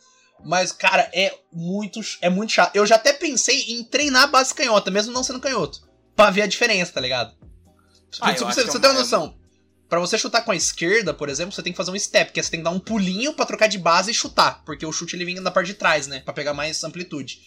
Mas, 0.45 0.71
cara, 0.71 1.09
é 1.11 1.33
muito, 1.51 1.99
é 2.21 2.29
muito 2.29 2.51
chato. 2.51 2.75
Eu 2.75 2.85
já 2.85 2.95
até 2.95 3.13
pensei 3.13 3.61
em 3.69 3.83
treinar 3.83 4.23
a 4.23 4.27
base 4.27 4.53
canhota, 4.53 4.91
mesmo 4.91 5.11
não 5.11 5.23
sendo 5.23 5.39
canhoto. 5.39 5.79
Pra 6.15 6.29
ver 6.29 6.43
a 6.43 6.47
diferença, 6.47 6.93
tá 6.93 7.01
ligado? 7.01 7.33
Ah, 8.21 8.31
eu 8.31 8.37
você, 8.45 8.61
é 8.61 8.63
você 8.65 8.71
uma- 8.71 8.79
tem 8.79 8.89
uma 8.91 8.99
noção. 8.99 9.35
Pra 9.87 9.99
você 9.99 10.17
chutar 10.17 10.41
com 10.41 10.51
a 10.51 10.55
esquerda, 10.55 11.13
por 11.13 11.29
exemplo, 11.29 11.53
você 11.53 11.61
tem 11.61 11.71
que 11.71 11.77
fazer 11.77 11.91
um 11.91 11.99
step, 11.99 12.31
que 12.31 12.39
é 12.39 12.43
você 12.43 12.49
tem 12.49 12.59
que 12.59 12.63
dar 12.63 12.71
um 12.71 12.79
pulinho 12.79 13.33
pra 13.33 13.45
trocar 13.45 13.67
de 13.67 13.77
base 13.77 14.09
e 14.09 14.13
chutar. 14.13 14.63
Porque 14.65 14.85
o 14.85 14.91
chute 14.91 15.15
ele 15.15 15.25
vem 15.25 15.41
da 15.41 15.51
parte 15.51 15.67
de 15.67 15.73
trás, 15.75 16.07
né? 16.07 16.21
Pra 16.21 16.33
pegar 16.33 16.53
mais 16.53 16.83
amplitude. 16.83 17.41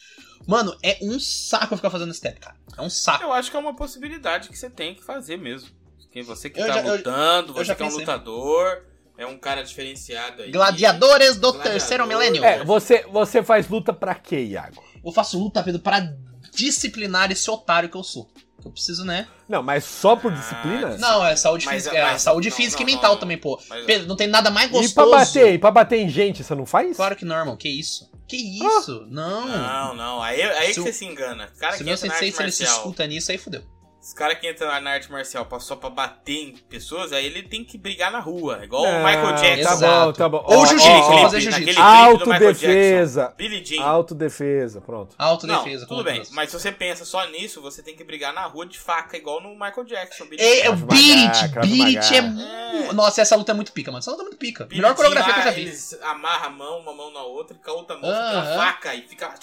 Mano, 0.47 0.76
é 0.82 0.99
um 1.03 1.19
saco 1.19 1.75
ficar 1.76 1.91
fazendo 1.91 2.15
step, 2.15 2.38
cara. 2.38 2.56
É 2.76 2.81
um 2.82 2.88
saco. 2.88 3.25
Eu 3.25 3.32
acho 3.32 3.50
que 3.50 3.56
é 3.56 3.61
uma 3.61 3.75
possibilidade 3.75 4.49
que 4.49 4.56
você 4.56 4.70
tem 4.70 4.94
que 4.94 5.03
fazer 5.03 5.37
mesmo. 5.37 5.69
Que 6.12 6.23
você 6.23 6.49
que 6.49 6.61
Eu 6.61 6.67
tá 6.69 6.75
já- 6.75 6.85
eu- 6.87 6.97
lutando, 6.97 7.49
eu 7.50 7.55
você 7.56 7.64
já 7.64 7.75
que 7.75 7.82
é 7.82 7.87
um 7.87 7.91
lutador, 7.91 8.85
é 9.19 9.26
um 9.26 9.37
cara 9.37 9.62
diferenciado 9.62 10.43
aí. 10.43 10.53
Gladiadores 10.53 11.35
do 11.37 11.53
Gladiador. 11.53 11.73
terceiro 11.73 12.06
milênio. 12.06 12.44
É, 12.44 12.64
você, 12.64 13.03
você 13.11 13.43
faz 13.43 13.69
luta 13.69 13.93
pra 13.93 14.14
quê, 14.14 14.44
Iago? 14.44 14.82
Eu 15.05 15.11
faço 15.12 15.37
luta, 15.38 15.61
Pedro, 15.62 15.81
pra 15.82 16.09
disciplinar 16.55 17.31
esse 17.31 17.50
otário 17.50 17.88
que 17.88 17.97
eu 17.97 18.05
sou. 18.05 18.31
Eu 18.69 18.73
preciso, 18.73 19.05
né? 19.05 19.26
Não, 19.49 19.62
mas 19.62 19.85
só 19.85 20.14
por 20.14 20.31
Ah, 20.31 20.35
disciplina? 20.35 20.97
Não, 20.99 21.25
é 21.25 21.35
saúde 21.37 21.64
Mas- 21.64 21.85
física. 21.85 22.02
mas- 22.02 22.14
é 22.14 22.19
saúde 22.19 22.50
não, 22.50 22.57
física 22.57 22.83
não, 22.83 22.88
e 22.88 22.92
mental 22.95 23.12
não, 23.12 23.21
também, 23.21 23.38
pô. 23.38 23.59
mas- 23.69 23.85
Pedro, 23.87 24.07
não 24.07 24.14
tem 24.16 24.26
nada 24.26 24.50
mais 24.50 24.69
E 24.69 24.73
gostoso. 24.73 24.95
pra 24.95 25.07
bater, 25.07 25.54
e 25.54 25.59
pra 25.59 25.71
bater 25.71 25.97
em 25.99 26.09
gente, 26.09 26.45
você 26.45 26.54
não 26.54 26.66
faz? 26.66 26.97
Claro 26.97 27.16
que 27.16 27.25
não, 27.25 27.37
irmão. 27.37 27.57
Que 27.57 27.69
isso? 27.69 28.11
Que 28.28 28.37
isso? 28.37 29.07
Não. 29.09 29.47
Não, 29.49 29.95
não. 29.95 30.23
Aí, 30.23 30.42
aí 30.42 30.66
que 30.69 30.75
Se 30.75 30.81
o- 30.81 30.83
você 30.83 30.92
se 30.92 31.04
engana. 31.07 31.49
Cara 31.59 31.73
Se 31.73 31.78
que 31.78 31.85
meu 31.85 31.97
sensei, 31.97 32.31
se 32.31 32.42
ele 32.42 32.52
se 32.52 32.62
escuta 32.62 33.07
nisso, 33.07 33.33
aí 33.33 33.38
fudeu. 33.38 33.62
Os 34.09 34.15
caras 34.15 34.38
que 34.38 34.50
entram 34.50 34.69
na 34.81 34.91
arte 34.93 35.12
marcial 35.12 35.47
só 35.61 35.77
pra 35.77 35.91
bater 35.91 36.33
em 36.33 36.57
pessoas, 36.57 37.12
aí 37.12 37.27
ele 37.27 37.43
tem 37.43 37.62
que 37.62 37.77
brigar 37.77 38.11
na 38.11 38.21
rua. 38.21 38.61
Igual 38.65 38.83
Não, 38.85 39.03
o 39.03 39.05
Michael 39.05 39.35
Jackson. 39.35 39.62
Tá 39.65 39.71
bom, 39.77 39.85
Exato. 39.85 40.12
tá 40.19 40.29
bom. 40.31 40.45
Ou 40.47 40.59
Ó, 40.61 40.67
jiu-jitsu, 40.67 40.91
ó, 41.12 41.19
fazer 41.25 41.41
jiu-jitsu. 41.43 41.79
Autodefesa. 41.83 43.35
Autodefesa, 43.83 44.81
pronto. 44.81 45.15
Não, 45.19 45.27
Autodefesa. 45.27 45.81
tudo 45.87 45.88
como 45.88 46.05
bem. 46.05 46.23
Mas 46.33 46.50
se 46.50 46.59
você 46.59 46.73
pensa 46.73 47.05
só 47.05 47.27
nisso, 47.27 47.61
você 47.61 47.83
tem 47.83 47.95
que 47.95 48.03
brigar 48.03 48.33
na 48.33 48.47
rua 48.47 48.65
de 48.65 48.79
faca, 48.79 49.15
igual 49.15 49.43
no 49.43 49.50
Michael 49.50 49.85
Jackson. 49.85 50.25
Billie 50.25 50.43
É, 50.43 50.73
Beat 50.73 51.53
Beat 51.61 51.95
Maga. 51.95 52.17
é 52.17 52.21
muito... 52.23 52.95
Nossa, 52.95 53.21
essa 53.21 53.37
luta 53.37 53.53
é 53.53 53.55
muito 53.55 53.73
pica, 53.73 53.91
mano. 53.91 53.99
Essa 53.99 54.11
luta 54.11 54.23
é 54.23 54.25
muito 54.27 54.38
pica. 54.38 54.65
Billie 54.65 54.81
Melhor 54.81 54.97
coreografia 54.97 55.35
que 55.35 55.41
eu 55.41 55.45
já 55.45 55.50
vi. 55.50 55.61
Eles 55.61 55.99
amarram 56.03 56.47
a 56.47 56.50
mão, 56.50 56.79
uma 56.81 56.95
mão 56.95 57.12
na 57.12 57.23
outra, 57.25 57.55
e 57.55 57.61
com 57.62 57.71
a 57.71 57.75
outra 57.75 57.97
mão 57.99 58.11
fica 58.11 58.23
Aham. 58.23 58.53
a 58.55 58.57
faca 58.57 58.95
e 58.95 59.03
fica. 59.03 59.35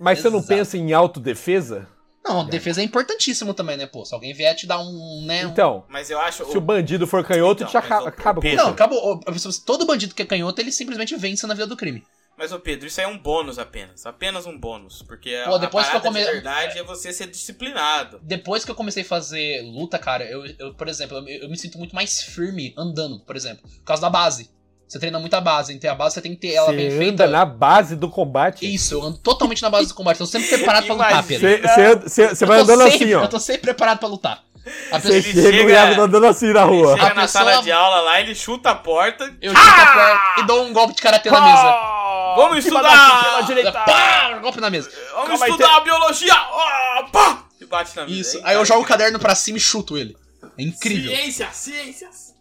Mas 0.00 0.20
você 0.20 0.30
não 0.30 0.38
Exato. 0.38 0.54
pensa 0.54 0.78
em 0.78 0.92
autodefesa? 0.94 1.86
Não, 2.28 2.44
defesa 2.44 2.80
é 2.80 2.84
importantíssimo 2.84 3.54
também, 3.54 3.76
né, 3.76 3.86
pô? 3.86 4.04
Se 4.04 4.14
alguém 4.14 4.32
vier 4.34 4.54
te 4.54 4.66
dar 4.66 4.78
um, 4.80 5.24
né... 5.26 5.46
um- 5.46 5.50
Então, 5.50 5.84
Mas 5.88 6.10
eu 6.10 6.20
acho. 6.20 6.44
se 6.44 6.56
o 6.58 6.60
bandido 6.60 7.06
for 7.06 7.24
canhoto, 7.24 7.62
Então, 7.62 7.70
te 7.70 7.76
acaba, 7.76 8.04
o- 8.04 8.08
acaba 8.08 8.38
o 8.38 8.42
com 8.42 8.48
Pedro- 8.48 8.64
Não, 8.64 8.70
acabou. 8.72 9.20
Todo 9.64 9.86
bandido 9.86 10.14
que 10.14 10.22
é 10.22 10.26
canhoto, 10.26 10.60
ele 10.60 10.70
simplesmente 10.72 11.16
vence 11.16 11.46
na 11.46 11.54
vida 11.54 11.66
do 11.66 11.76
crime. 11.76 12.04
Mas, 12.36 12.52
ô 12.52 12.60
Pedro, 12.60 12.86
isso 12.86 13.00
aí 13.00 13.04
é 13.04 13.08
um 13.08 13.18
bônus 13.18 13.58
apenas. 13.58 14.06
Apenas 14.06 14.46
um 14.46 14.56
bônus. 14.56 15.02
Porque 15.02 15.36
Pô, 15.44 15.56
a, 15.56 15.58
depois 15.58 15.88
a 15.88 15.90
que 15.90 15.96
eu 15.96 16.00
come- 16.02 16.20
de 16.24 16.30
verdade 16.30 16.78
é 16.78 16.84
você 16.84 17.12
ser 17.12 17.26
disciplinado. 17.26 18.20
Depois 18.22 18.64
que 18.64 18.70
eu 18.70 18.76
comecei 18.76 19.02
a 19.02 19.06
fazer 19.06 19.60
luta, 19.62 19.98
cara, 19.98 20.24
eu, 20.24 20.44
eu, 20.58 20.72
por 20.74 20.86
exemplo, 20.86 21.16
eu, 21.16 21.22
me- 21.22 21.38
eu 21.40 21.48
me 21.48 21.56
sinto 21.58 21.78
muito 21.78 21.94
mais 21.96 22.22
firme 22.22 22.72
andando, 22.78 23.18
por 23.20 23.34
exemplo. 23.34 23.68
Por 23.68 23.82
causa 23.84 24.02
da 24.02 24.08
base. 24.10 24.50
Você 24.88 24.98
treina 24.98 25.18
muito 25.18 25.34
a 25.34 25.40
base. 25.40 25.74
Então 25.74 25.90
a 25.90 25.94
base 25.94 26.14
você 26.14 26.20
tem 26.22 26.34
que 26.34 26.40
ter 26.40 26.54
ela 26.54 26.72
bem 26.72 26.90
Você 26.90 26.96
feita. 26.98 27.24
anda 27.24 27.32
na 27.32 27.44
base 27.44 27.94
do 27.94 28.08
combate. 28.08 28.72
Isso, 28.74 28.94
eu 28.94 29.02
ando 29.02 29.18
totalmente 29.18 29.60
na 29.62 29.68
base 29.68 29.88
do 29.88 29.94
combate. 29.94 30.16
Tô 30.18 30.26
sempre 30.26 30.48
preparado 30.48 30.86
pra 30.86 30.94
lutar. 30.94 31.22
Pedro. 31.24 31.46
Você, 31.48 31.58
você, 31.60 31.96
você- 31.96 32.28
você 32.34 32.44
Eu 32.44 32.48
vai 32.48 32.60
andando 32.60 32.82
sempre- 32.84 32.96
assim, 33.04 33.14
ó. 33.14 33.22
Eu 33.22 33.28
tô 33.28 33.38
sempre 33.38 33.60
preparado 33.62 33.98
pra 33.98 34.08
lutar. 34.08 34.42
A 34.90 34.98
pessoa, 35.00 35.22
chega, 35.22 35.38
e 35.38 35.64
o 35.64 35.68
chega- 35.68 35.94
tá 35.96 36.02
andando 36.02 36.26
assim 36.26 36.52
na 36.52 36.62
rua. 36.64 36.92
Chega 36.94 37.06
A 37.10 37.14
na 37.14 37.22
pessoa- 37.22 37.44
sala 37.44 37.62
de 37.62 37.72
aula 37.72 38.00
lá, 38.02 38.20
ele 38.20 38.34
chuta 38.34 38.70
a 38.70 38.74
porta. 38.74 39.24
eu 39.40 39.54
chuto 39.54 39.80
a 39.80 39.86
porta 39.86 40.40
e 40.40 40.46
dou 40.46 40.64
um 40.64 40.72
golpe 40.74 40.94
de 40.94 41.00
karatê 41.02 41.30
na 41.30 41.40
mesa. 41.40 42.34
Vamos 42.36 42.58
estudar! 42.64 43.42
direita. 43.46 43.72
Pá, 43.72 44.38
golpe 44.42 44.60
na 44.60 44.68
mesa. 44.70 44.90
Vamos 45.12 45.28
Calma 45.28 45.44
aí, 45.46 45.50
estudar 45.50 45.76
a 45.76 45.80
biologia! 45.80 46.34
Ah, 46.34 47.08
pá! 47.10 47.44
E 47.60 47.64
bate 47.64 47.96
na 47.96 48.02
mesa. 48.04 48.14
Isso. 48.20 48.36
Hein, 48.38 48.42
Aí 48.46 48.56
eu 48.56 48.64
jogo 48.64 48.82
o 48.82 48.86
caderno 48.86 49.18
pra 49.18 49.34
cima 49.34 49.56
e 49.58 49.60
chuto 49.60 49.96
ele. 49.96 50.16
É 50.58 50.62
incrível. 50.62 51.10
Ciências, 51.16 51.56
ciências. 51.56 52.34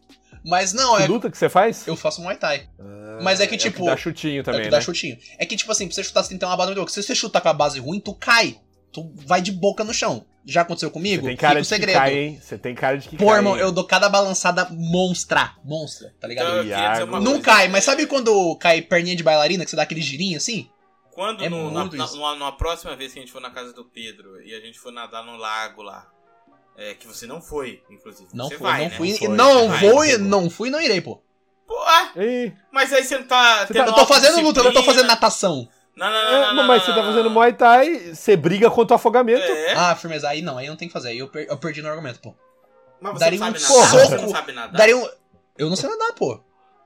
Mas 0.48 0.74
não, 0.74 0.96
Que 0.98 1.04
é. 1.04 1.08
luta 1.08 1.30
que 1.30 1.38
você 1.38 1.50
faz? 1.50 1.86
Eu 1.86 1.96
faço 1.96 2.22
Muay 2.22 2.38
Thai. 2.38 2.70
Ah, 2.80 3.20
Mas 3.22 3.40
é 3.40 3.48
que, 3.48 3.56
o 3.56 3.58
tipo, 3.58 3.86
dá 3.86 3.98
chutinho 3.98 4.40
É 4.40 4.44
também, 4.44 4.62
que 4.62 4.68
né? 4.68 4.72
dá 4.72 4.80
chutinho. 4.82 5.18
É 5.38 5.46
que, 5.46 5.56
tipo 5.58 5.72
assim, 5.72 5.86
pra 5.88 5.94
você 5.96 6.04
chutar, 6.04 6.24
você 6.24 6.30
tem 6.30 6.38
que 6.38 6.40
ter 6.40 6.46
uma 6.46 6.56
base 6.56 6.68
muito 6.70 6.78
boa. 6.78 6.90
Se 6.90 7.04
você 7.04 7.14
chutar 7.16 7.42
com 7.42 7.50
a 7.50 7.54
base 7.54 7.80
ruim, 7.80 8.00
tu 8.00 8.14
cai. 8.14 8.58
Tu 8.94 9.12
vai 9.26 9.42
de 9.42 9.52
boca 9.52 9.84
no 9.84 9.94
chão. 9.94 10.26
Já 10.46 10.62
aconteceu 10.62 10.88
Você 10.90 10.94
comigo? 10.94 11.28
tem 11.28 11.36
cara 11.36 11.56
Fica 11.56 11.60
o 11.60 11.62
de 11.64 11.68
que 11.68 11.76
segredo. 11.76 11.96
cai, 11.98 12.18
hein? 12.18 12.40
Você 12.42 12.58
tem 12.58 12.74
cara 12.74 12.98
de 12.98 13.10
que 13.10 13.18
Pô, 13.18 13.28
cai. 13.28 13.36
irmão, 13.38 13.56
hein? 13.56 13.62
eu 13.62 13.72
dou 13.72 13.84
cada 13.84 14.08
balançada 14.08 14.66
monstra. 14.72 15.52
Monstra, 15.66 16.14
tá 16.22 16.26
ligado? 16.28 16.64
Então, 16.66 17.20
Não 17.22 17.42
cai, 17.42 17.68
mas 17.68 17.84
sabe 17.84 18.08
quando 18.08 18.56
cai 18.56 18.82
perninha 18.82 19.16
de 19.16 19.24
bailarina, 19.24 19.66
que 19.66 19.70
você 19.70 19.76
dá 19.76 19.84
aquele 19.84 20.02
girinho 20.02 20.38
assim? 20.38 20.70
Quando 21.14 21.44
É 21.44 21.50
no- 21.50 21.70
na, 21.72 21.84
na- 21.86 22.36
numa 22.36 22.52
próxima 22.56 22.96
vez 22.96 23.12
que 23.12 23.20
a 23.20 23.22
gente 23.22 23.32
for 23.32 23.42
na 23.42 23.50
casa 23.52 23.74
do 23.74 23.84
Pedro 23.84 24.42
e 24.42 24.54
a 24.56 24.62
gente 24.62 24.80
for 24.80 24.92
nadar 24.94 25.26
no 25.26 25.36
lago 25.36 25.82
lá, 25.82 26.08
é, 26.78 26.94
que 26.94 27.08
você 27.08 27.26
não 27.26 27.42
foi, 27.42 27.82
inclusive. 27.90 28.30
Não 28.34 28.48
você 28.50 28.58
fui, 28.58 28.64
vai, 28.68 28.84
não 28.84 28.90
né? 28.90 28.96
fui. 28.98 29.10
Não 29.10 29.18
foi, 29.18 29.28
Não 29.30 29.68
vai, 29.68 29.80
vou, 29.80 30.06
não 30.20 30.42
não 30.42 30.50
fui, 30.50 30.70
não 30.70 30.80
irei, 30.82 31.02
pô. 31.02 31.22
Pô, 31.68 31.76
Ih, 32.16 32.54
mas 32.72 32.94
aí 32.94 33.04
você 33.04 33.18
não 33.18 33.26
tá 33.28 33.66
Você 33.66 33.74
tendo 33.74 33.86
tá- 33.86 33.92
Eu 33.92 33.96
tô 33.96 34.06
fazendo 34.06 34.42
luta, 34.42 34.60
eu 34.62 34.64
não 34.66 34.74
tô 34.74 34.84
fazendo 34.84 35.08
natação. 35.08 35.68
Não, 35.96 36.08
não, 36.10 36.16
é, 36.16 36.32
não, 36.32 36.42
não, 36.48 36.54
não, 36.54 36.68
mas 36.68 36.80
não, 36.88 36.94
você 36.94 37.02
tá 37.02 37.06
fazendo. 37.08 37.30
Muay 37.32 37.54
Thai, 37.54 38.14
você 38.16 38.38
briga 38.38 38.70
contra 38.70 38.94
o 38.94 38.96
afogamento. 38.96 39.42
É, 39.42 39.74
Ah, 39.74 39.96
firmeza. 39.96 40.30
Aí 40.30 40.42
não, 40.44 40.58
aí 40.58 40.68
não 40.68 40.76
tem 40.78 40.88
que 40.88 40.94
fazer. 40.94 41.10
Aí 41.10 41.18
eu, 41.18 41.28
per- 41.28 41.48
eu 41.50 41.58
perdi 41.58 41.82
no 41.82 41.90
argumento, 41.90 42.20
pô. 42.22 42.36
mas 43.02 43.14
você 43.14 43.20
daria 43.20 43.40
não 43.40 43.48
um 43.48 43.56
sabe 43.56 43.64
nadar, 43.64 43.90
soco, 43.90 44.06
você 44.08 44.18
não 44.18 44.30
sabe 44.30 44.52
nadar. 44.52 44.78
Daria 44.78 44.96
um. 44.96 45.10
Eu 45.58 45.70
não 45.70 45.76
sei 45.76 45.90
nadar, 45.90 46.14
pô. 46.14 46.40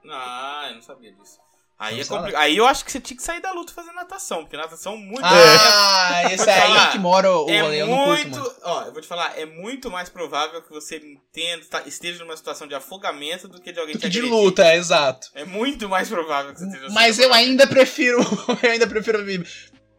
Ah, 0.09 0.65
eu 0.69 0.75
não 0.75 0.81
sabia 0.81 1.11
disso. 1.11 1.39
Aí, 1.81 1.99
é 1.99 2.05
compli- 2.05 2.35
aí 2.35 2.55
eu 2.57 2.65
acho 2.67 2.85
que 2.85 2.91
você 2.91 2.99
tinha 2.99 3.17
que 3.17 3.23
sair 3.23 3.41
da 3.41 3.51
luta 3.51 3.73
fazendo 3.73 3.95
natação, 3.95 4.41
porque 4.43 4.55
natação 4.55 4.93
é 4.93 4.97
muito. 4.97 5.21
Ah, 5.23 6.23
esse 6.25 6.35
Vou 6.37 6.45
te 6.45 6.49
é 6.51 6.61
aí 6.61 6.91
que 6.91 6.99
mora 6.99 7.31
o 7.35 7.49
É. 7.49 7.81
Eu 7.81 7.87
curto, 7.87 8.05
muito. 8.29 8.55
Ó, 8.63 8.83
eu 8.83 8.91
vou 8.93 9.01
te 9.01 9.07
falar, 9.07 9.37
é 9.39 9.45
muito 9.47 9.89
mais 9.89 10.07
provável 10.07 10.61
que 10.61 10.69
você 10.69 10.97
entenda, 10.97 11.65
tá- 11.65 11.81
esteja 11.87 12.23
numa 12.23 12.37
situação 12.37 12.67
de 12.67 12.75
afogamento 12.75 13.47
do 13.47 13.59
que 13.59 13.71
de 13.71 13.79
alguém 13.79 13.95
Do 13.95 13.99
te 13.99 14.03
que 14.03 14.09
de 14.09 14.21
luta, 14.21 14.63
é 14.63 14.77
exato. 14.77 15.27
É 15.33 15.43
muito 15.43 15.89
mais 15.89 16.07
provável 16.07 16.53
que 16.53 16.59
você 16.59 16.67
esteja 16.67 16.87
Mas 16.91 17.17
eu 17.17 17.33
ainda 17.33 17.65
prefiro. 17.65 18.19
eu 18.61 18.69
ainda 18.71 18.85
prefiro 18.85 19.23
me 19.23 19.43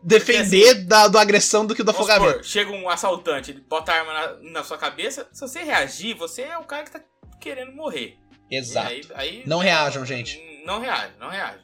defender 0.03 0.85
da, 0.85 1.09
da 1.09 1.21
agressão 1.21 1.65
do 1.67 1.75
que 1.75 1.83
do 1.83 1.93
Vamos 1.93 2.09
afogamento. 2.09 2.33
supor, 2.39 2.45
chega 2.45 2.71
um 2.73 2.89
assaltante, 2.89 3.51
ele 3.51 3.61
bota 3.61 3.93
a 3.93 3.97
arma 3.99 4.13
na, 4.13 4.51
na 4.51 4.65
sua 4.65 4.79
cabeça, 4.79 5.29
se 5.33 5.41
você 5.41 5.63
reagir, 5.63 6.15
você 6.15 6.43
é 6.43 6.59
o 6.59 6.65
cara 6.65 6.85
que 6.85 6.91
tá 6.93 7.01
querendo 7.41 7.73
morrer. 7.73 8.17
Exato. 8.51 8.89
Aí- 8.89 9.03
aí- 9.15 9.43
Não 9.47 9.59
reajam, 9.59 10.05
gente. 10.05 10.41
Não 10.65 10.81
reage, 10.81 11.13
não 11.19 11.29
reage. 11.29 11.59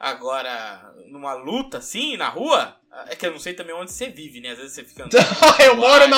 Agora, 0.00 0.94
numa 1.08 1.34
luta 1.34 1.76
assim, 1.76 2.16
na 2.16 2.30
rua, 2.30 2.74
é 3.08 3.14
que 3.14 3.26
eu 3.26 3.32
não 3.32 3.38
sei 3.38 3.52
também 3.52 3.74
onde 3.74 3.92
você 3.92 4.08
vive, 4.08 4.40
né? 4.40 4.52
Às 4.52 4.56
vezes 4.58 4.72
você 4.72 4.82
fica. 4.84 5.06
eu 5.62 5.76
moro 5.76 6.08
na, 6.08 6.16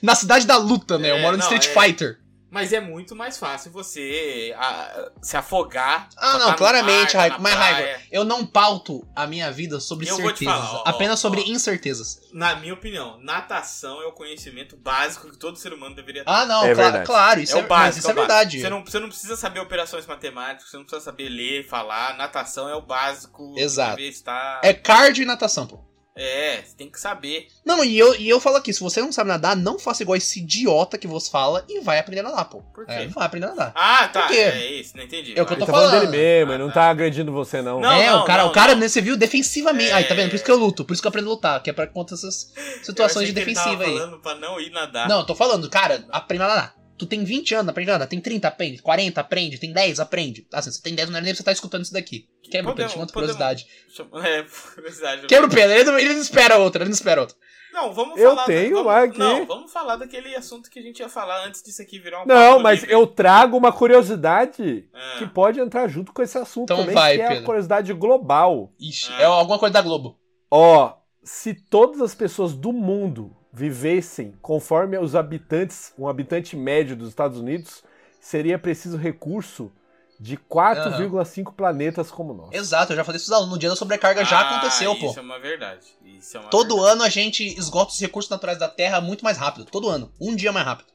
na 0.00 0.14
cidade 0.14 0.46
da 0.46 0.56
luta, 0.56 0.96
né? 0.96 1.10
Eu 1.10 1.16
É, 1.16 1.22
moro 1.22 1.36
no 1.36 1.42
não, 1.42 1.52
Street 1.52 1.66
é. 1.76 1.80
Fighter. 1.82 2.20
Mas 2.54 2.72
é 2.72 2.78
muito 2.80 3.16
mais 3.16 3.36
fácil 3.36 3.72
você 3.72 4.54
ah, 4.56 5.10
se 5.20 5.36
afogar. 5.36 6.08
Ah, 6.16 6.32
tá 6.32 6.38
não, 6.38 6.50
no 6.52 6.56
claramente, 6.56 7.12
tá 7.14 7.18
Raigo. 7.18 7.34
na 7.34 7.40
Mas. 7.42 7.54
Raigo, 7.54 8.00
eu 8.12 8.22
não 8.24 8.46
pauto 8.46 9.04
a 9.16 9.26
minha 9.26 9.50
vida 9.50 9.80
sobre 9.80 10.06
Eu 10.08 10.16
vou 10.18 10.32
te 10.32 10.44
certezas. 10.44 10.54
falar, 10.70 10.80
ó, 10.80 10.82
apenas 10.86 11.18
ó, 11.18 11.22
sobre 11.22 11.40
ó. 11.40 11.44
incertezas. 11.46 12.20
Na 12.32 12.54
minha 12.54 12.72
opinião, 12.72 13.18
natação 13.20 14.00
é 14.00 14.06
o 14.06 14.12
conhecimento 14.12 14.76
básico 14.76 15.28
que 15.32 15.36
todo 15.36 15.56
ser 15.58 15.72
humano 15.72 15.96
deveria 15.96 16.24
ter. 16.24 16.30
Ah, 16.30 16.46
não, 16.46 16.64
É 16.64 16.72
cla- 16.76 16.84
verdade. 16.84 17.06
claro, 17.06 17.40
isso 17.40 17.56
é 17.56 17.60
é, 17.60 17.64
o 17.64 17.66
básico. 17.66 17.98
isso 17.98 18.08
é, 18.08 18.12
o 18.12 18.14
básico. 18.14 18.32
verdade. 18.32 18.60
Você 18.60 18.70
não, 18.70 18.84
você 18.84 18.98
não 19.00 19.08
precisa 19.08 19.36
saber 19.36 19.58
operações 19.58 20.06
matemáticas, 20.06 20.70
você 20.70 20.76
não 20.76 20.84
precisa 20.84 21.04
saber 21.04 21.28
ler, 21.28 21.66
falar. 21.66 22.16
Natação 22.16 22.68
é 22.68 22.76
o 22.76 22.80
básico. 22.80 23.52
que 23.54 23.60
Exato. 23.60 23.90
deveria 23.96 24.10
estar... 24.10 24.60
É 24.62 24.72
cardio 24.72 25.22
e 25.24 25.26
natação, 25.26 25.66
pô. 25.66 25.80
É, 26.16 26.62
você 26.64 26.76
tem 26.76 26.88
que 26.88 27.00
saber. 27.00 27.48
Não, 27.64 27.82
e 27.84 27.98
eu, 27.98 28.14
e 28.14 28.28
eu 28.28 28.38
falo 28.38 28.56
aqui, 28.56 28.72
se 28.72 28.78
você 28.80 29.00
não 29.00 29.10
sabe 29.10 29.28
nadar, 29.28 29.56
não 29.56 29.78
faça 29.80 30.02
igual 30.04 30.16
esse 30.16 30.38
idiota 30.38 30.96
que 30.96 31.08
você 31.08 31.28
fala 31.28 31.64
e 31.68 31.80
vai 31.80 31.98
aprender 31.98 32.20
a 32.20 32.24
nadar, 32.30 32.44
pô. 32.44 32.62
Por 32.72 32.86
quê? 32.86 32.92
É, 32.92 33.06
vai 33.08 33.26
aprender 33.26 33.46
a 33.46 33.48
nadar. 33.50 33.72
Ah, 33.74 34.06
tá. 34.06 34.22
Por 34.22 34.28
quê? 34.30 34.38
É 34.38 34.72
isso, 34.74 34.96
não 34.96 35.02
entendi. 35.02 35.36
É 35.36 35.42
o 35.42 35.46
que 35.46 35.54
eu 35.54 35.58
tô 35.58 35.66
tá 35.66 35.72
falando 35.72 35.90
falando. 35.90 36.10
dele 36.10 36.22
mesmo, 36.22 36.52
Ah, 36.52 36.54
ele 36.54 36.62
não 36.62 36.68
tá. 36.70 36.74
tá 36.74 36.90
agredindo 36.90 37.32
você, 37.32 37.60
não. 37.60 37.80
Não, 37.80 37.90
é, 37.92 38.14
o 38.14 38.24
cara, 38.24 38.44
não, 38.44 38.50
o 38.50 38.52
cara, 38.52 38.74
não. 38.74 38.82
né, 38.82 38.88
você 38.88 39.00
viu 39.00 39.16
defensivamente. 39.16 39.90
É. 39.90 39.94
Aí, 39.94 40.04
tá 40.04 40.14
vendo? 40.14 40.28
Por 40.30 40.36
isso 40.36 40.44
que 40.44 40.50
eu 40.52 40.56
luto, 40.56 40.84
por 40.84 40.92
isso 40.92 41.02
que 41.02 41.06
eu 41.06 41.10
aprendo 41.10 41.26
a 41.28 41.32
lutar, 41.32 41.62
que 41.62 41.70
é 41.70 41.72
pra 41.72 41.86
contra 41.88 42.14
essas 42.14 42.52
Eu 42.56 42.84
situações 42.84 43.24
achei 43.24 43.26
de 43.28 43.32
que 43.34 43.40
ele 43.40 43.54
defensiva 43.54 43.82
tava 43.82 43.90
aí. 43.90 43.98
falando 43.98 44.18
pra 44.22 44.34
não 44.36 44.60
ir 44.60 44.70
nadar. 44.70 45.08
Não, 45.08 45.18
eu 45.20 45.26
tô 45.26 45.34
falando, 45.34 45.68
cara, 45.68 46.04
aprenda 46.12 46.44
a 46.44 46.48
nadar. 46.48 46.74
Tu 46.96 47.06
tem 47.06 47.24
20 47.24 47.54
anos, 47.56 47.68
aprende 47.68 47.90
a 47.90 47.94
nadar. 47.94 48.06
Tem 48.06 48.20
30, 48.20 48.46
aprende. 48.46 48.80
40, 48.80 49.20
aprende. 49.20 49.58
Tem 49.58 49.72
10, 49.72 49.98
aprende. 49.98 50.46
Assim, 50.52 50.70
você 50.70 50.80
tem 50.80 50.94
10, 50.94 51.10
não 51.10 51.18
é 51.18 51.20
nem 51.20 51.32
pra 51.32 51.36
você 51.38 51.42
tá 51.42 51.50
escutando 51.52 51.82
isso 51.82 51.92
daqui. 51.92 52.28
Quebra 52.42 52.70
o 52.72 52.74
Pedro, 52.74 52.92
Podemos- 52.92 52.92
chama 52.92 53.02
outra 53.02 53.14
podemos- 53.14 53.36
curiosidade. 53.36 53.66
Chama- 53.88 54.10
É, 54.28 54.44
curiosidade. 54.74 55.26
Quebra 55.26 55.46
o 55.46 55.50
Pedro, 55.50 55.72
ele 55.76 55.84
não, 55.84 55.98
ele 55.98 56.14
não 56.14 56.20
espera 56.20 56.56
outra, 56.58 56.82
ele 56.82 56.90
não 56.90 56.94
espera 56.94 57.20
outra. 57.20 57.36
Não, 57.72 57.92
vamos 57.92 58.20
Eu 58.20 58.30
falar. 58.30 58.44
tenho 58.44 58.70
vamos, 58.70 58.86
lá 58.86 59.02
aqui. 59.02 59.18
Não, 59.18 59.44
vamos 59.46 59.72
falar 59.72 59.96
daquele 59.96 60.32
assunto 60.36 60.70
que 60.70 60.78
a 60.78 60.82
gente 60.82 61.00
ia 61.00 61.08
falar 61.08 61.44
antes 61.44 61.60
disso 61.60 61.82
aqui 61.82 61.98
virar 61.98 62.22
um 62.22 62.26
Não, 62.26 62.60
mas 62.60 62.80
livre. 62.82 62.94
eu 62.94 63.04
trago 63.08 63.56
uma 63.56 63.72
curiosidade 63.72 64.88
Ah. 64.94 65.16
que 65.18 65.26
pode 65.26 65.58
entrar 65.58 65.88
junto 65.88 66.12
com 66.12 66.22
esse 66.22 66.38
assunto 66.38 66.66
Então 66.72 66.76
também, 66.78 66.94
vai, 66.94 67.16
que 67.16 67.22
é 67.22 67.24
a 67.24 67.28
Pedro. 67.30 67.44
curiosidade 67.44 67.92
global. 67.92 68.72
Ixi, 68.78 69.10
Ah. 69.14 69.22
é 69.22 69.24
alguma 69.24 69.58
coisa 69.58 69.72
da 69.72 69.82
Globo. 69.82 70.16
Ó, 70.50 70.94
se 71.24 71.52
todas 71.54 72.00
as 72.00 72.14
pessoas 72.14 72.52
do 72.52 72.72
mundo 72.72 73.34
vivessem 73.54 74.34
conforme 74.42 74.98
os 74.98 75.14
habitantes, 75.14 75.92
um 75.98 76.08
habitante 76.08 76.56
médio 76.56 76.96
dos 76.96 77.08
Estados 77.08 77.38
Unidos, 77.38 77.84
seria 78.20 78.58
preciso 78.58 78.96
recurso 78.96 79.70
de 80.18 80.36
4,5 80.36 81.54
planetas 81.54 82.10
como 82.10 82.32
nós. 82.34 82.50
Exato, 82.52 82.92
eu 82.92 82.96
já 82.96 83.04
falei 83.04 83.20
isso. 83.20 83.46
No 83.46 83.58
dia 83.58 83.68
da 83.68 83.76
sobrecarga 83.76 84.24
já 84.24 84.38
Ah, 84.38 84.50
aconteceu, 84.58 84.94
pô. 84.96 85.06
Isso 85.10 85.18
é 85.18 85.22
uma 85.22 85.38
verdade. 85.38 85.86
Isso 86.04 86.36
é 86.36 86.40
uma 86.40 86.50
Todo 86.50 86.74
verdade. 86.76 86.92
ano 86.92 87.02
a 87.02 87.08
gente 87.08 87.44
esgota 87.58 87.92
os 87.92 88.00
recursos 88.00 88.30
naturais 88.30 88.58
da 88.58 88.68
Terra 88.68 89.00
muito 89.00 89.24
mais 89.24 89.36
rápido. 89.38 89.64
Todo 89.66 89.88
ano. 89.88 90.10
Um 90.20 90.34
dia 90.34 90.52
mais 90.52 90.66
rápido. 90.66 90.88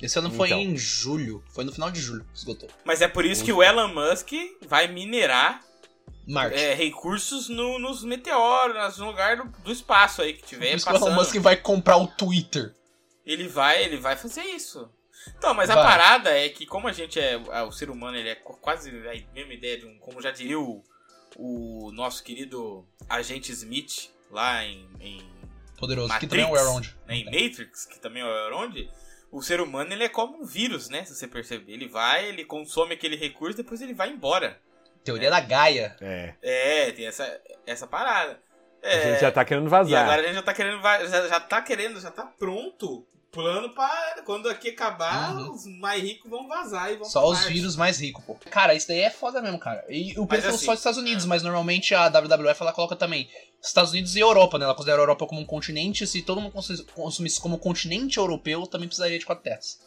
Esse 0.00 0.18
ano 0.18 0.30
foi 0.30 0.48
Então. 0.48 0.60
em 0.60 0.76
julho. 0.76 1.42
Foi 1.48 1.64
no 1.64 1.72
final 1.72 1.90
de 1.90 2.00
julho 2.00 2.24
que 2.32 2.38
esgotou. 2.38 2.68
Mas 2.84 3.00
é 3.00 3.08
por 3.08 3.24
isso 3.24 3.42
que 3.44 3.52
o 3.52 3.62
Elon 3.62 3.88
Musk 3.88 4.30
vai 4.68 4.86
minerar 4.88 5.62
Marte. 6.26 6.56
é, 6.58 6.74
recursos 6.74 7.48
no- 7.48 7.78
nos 7.78 8.02
meteoros, 8.04 8.98
no 8.98 9.06
lugar 9.06 9.36
do, 9.36 9.44
do 9.60 9.70
espaço 9.72 10.22
aí 10.22 10.32
que 10.34 10.40
Por 10.40 10.48
tiver 10.48 10.74
isso 10.74 10.84
que 10.86 10.92
o 10.92 10.96
Elon 10.96 11.00
passando. 11.06 11.18
Musk 11.18 11.36
vai 11.36 11.56
comprar 11.56 11.96
o 11.96 12.06
Twitter. 12.06 12.74
Ele 13.24 13.48
vai, 13.48 13.82
ele 13.84 13.96
vai 13.96 14.16
fazer 14.16 14.42
isso. 14.42 14.88
Então, 15.38 15.52
mas 15.54 15.68
a 15.70 15.74
Vai. 15.74 15.84
parada 15.84 16.30
é 16.30 16.48
que 16.48 16.64
como 16.66 16.86
a 16.86 16.92
gente 16.92 17.18
é, 17.18 17.36
o 17.62 17.72
ser 17.72 17.90
humano, 17.90 18.16
ele 18.16 18.28
é 18.28 18.34
qu- 18.36 18.56
quase 18.60 18.90
a 18.90 19.32
mesma 19.34 19.52
ideia 19.54 19.78
de 19.78 19.84
um, 19.86 19.98
como 19.98 20.20
já 20.22 20.30
diria 20.30 20.58
o, 20.60 20.84
o 21.36 21.90
nosso 21.92 22.22
querido 22.22 22.86
agente 23.08 23.50
Smith 23.52 24.10
lá 24.30 24.64
em, 24.64 24.88
em, 25.00 25.28
Poderoso. 25.78 26.06
Que 26.08 26.12
Matrix, 26.26 26.30
também 26.30 26.44
é 26.46 26.50
o 26.50 26.56
Elrond. 26.56 26.86
né, 27.06 27.16
em 27.16 27.24
Matrix, 27.24 27.84
que 27.86 27.98
também 27.98 28.22
é 28.22 28.24
o 28.24 28.28
Elrond, 28.46 28.88
o 29.32 29.42
ser 29.42 29.60
humano 29.60 29.92
ele 29.92 30.04
é 30.04 30.08
como 30.08 30.40
um 30.40 30.44
vírus, 30.46 30.88
né? 30.88 31.04
Se 31.04 31.14
você 31.14 31.26
perceber, 31.26 31.72
ele 31.72 31.88
vai, 31.88 32.26
ele 32.28 32.44
consome 32.44 32.94
aquele 32.94 33.16
recurso, 33.16 33.56
depois 33.56 33.82
ele 33.82 33.92
vai 33.94 34.08
embora. 34.10 34.60
Teoria 35.06 35.30
da 35.30 35.40
Gaia. 35.40 35.96
É. 36.00 36.34
É, 36.42 36.92
tem 36.92 37.06
essa, 37.06 37.40
essa 37.66 37.86
parada. 37.86 38.38
A 38.82 38.88
É, 38.88 39.12
gente 39.12 39.20
já 39.22 39.32
tá 39.32 39.44
querendo 39.44 39.66
E 39.66 39.70
vazar. 39.70 40.02
agora 40.04 40.20
a 40.20 40.24
gente 40.24 40.34
já 40.34 40.42
tá 40.42 40.52
querendo, 40.52 40.82
já, 40.82 41.28
já 41.28 41.40
tá 41.40 41.62
querendo, 41.62 42.00
já 42.00 42.10
tá 42.10 42.24
pronto. 42.24 43.06
Plano 43.32 43.74
pra 43.74 44.22
quando 44.24 44.48
aqui 44.48 44.70
acabar, 44.70 45.34
Uhum. 45.36 45.52
os 45.52 45.66
mais 45.66 46.02
ricos 46.02 46.30
vão 46.30 46.48
vazar 46.48 46.90
e 46.90 46.96
vão 46.96 47.04
Só 47.04 47.28
os 47.28 47.44
vírus 47.44 47.76
mais 47.76 48.00
ricos, 48.00 48.24
pô. 48.24 48.34
Cara, 48.50 48.74
isso 48.74 48.88
daí 48.88 49.00
é 49.00 49.10
foda 49.10 49.42
mesmo, 49.42 49.58
cara. 49.58 49.84
E 49.90 50.12
o 50.18 50.26
Pedro 50.26 50.44
falou 50.44 50.56
assim, 50.56 50.64
só 50.64 50.72
dos 50.72 50.80
Estados 50.80 50.98
Unidos, 50.98 51.24
é. 51.24 51.28
mas 51.28 51.42
normalmente 51.42 51.94
a 51.94 52.08
WWF 52.08 52.62
ela 52.62 52.72
coloca 52.72 52.96
também 52.96 53.28
Estados 53.62 53.90
Unidos 53.92 54.16
e 54.16 54.20
Europa, 54.20 54.58
né? 54.58 54.64
Ela 54.64 54.74
considera 54.74 54.98
a 54.98 55.02
Europa 55.02 55.26
como 55.26 55.40
um 55.42 55.44
continente. 55.44 56.06
Se 56.06 56.22
todo 56.22 56.40
mundo 56.40 56.52
cons- 56.52 56.80
consumisse 56.94 57.38
como 57.38 57.58
continente 57.58 58.16
europeu, 58.16 58.66
também 58.66 58.88
precisaria 58.88 59.18
de 59.18 59.26
quatro 59.26 59.44
terras. 59.44 59.80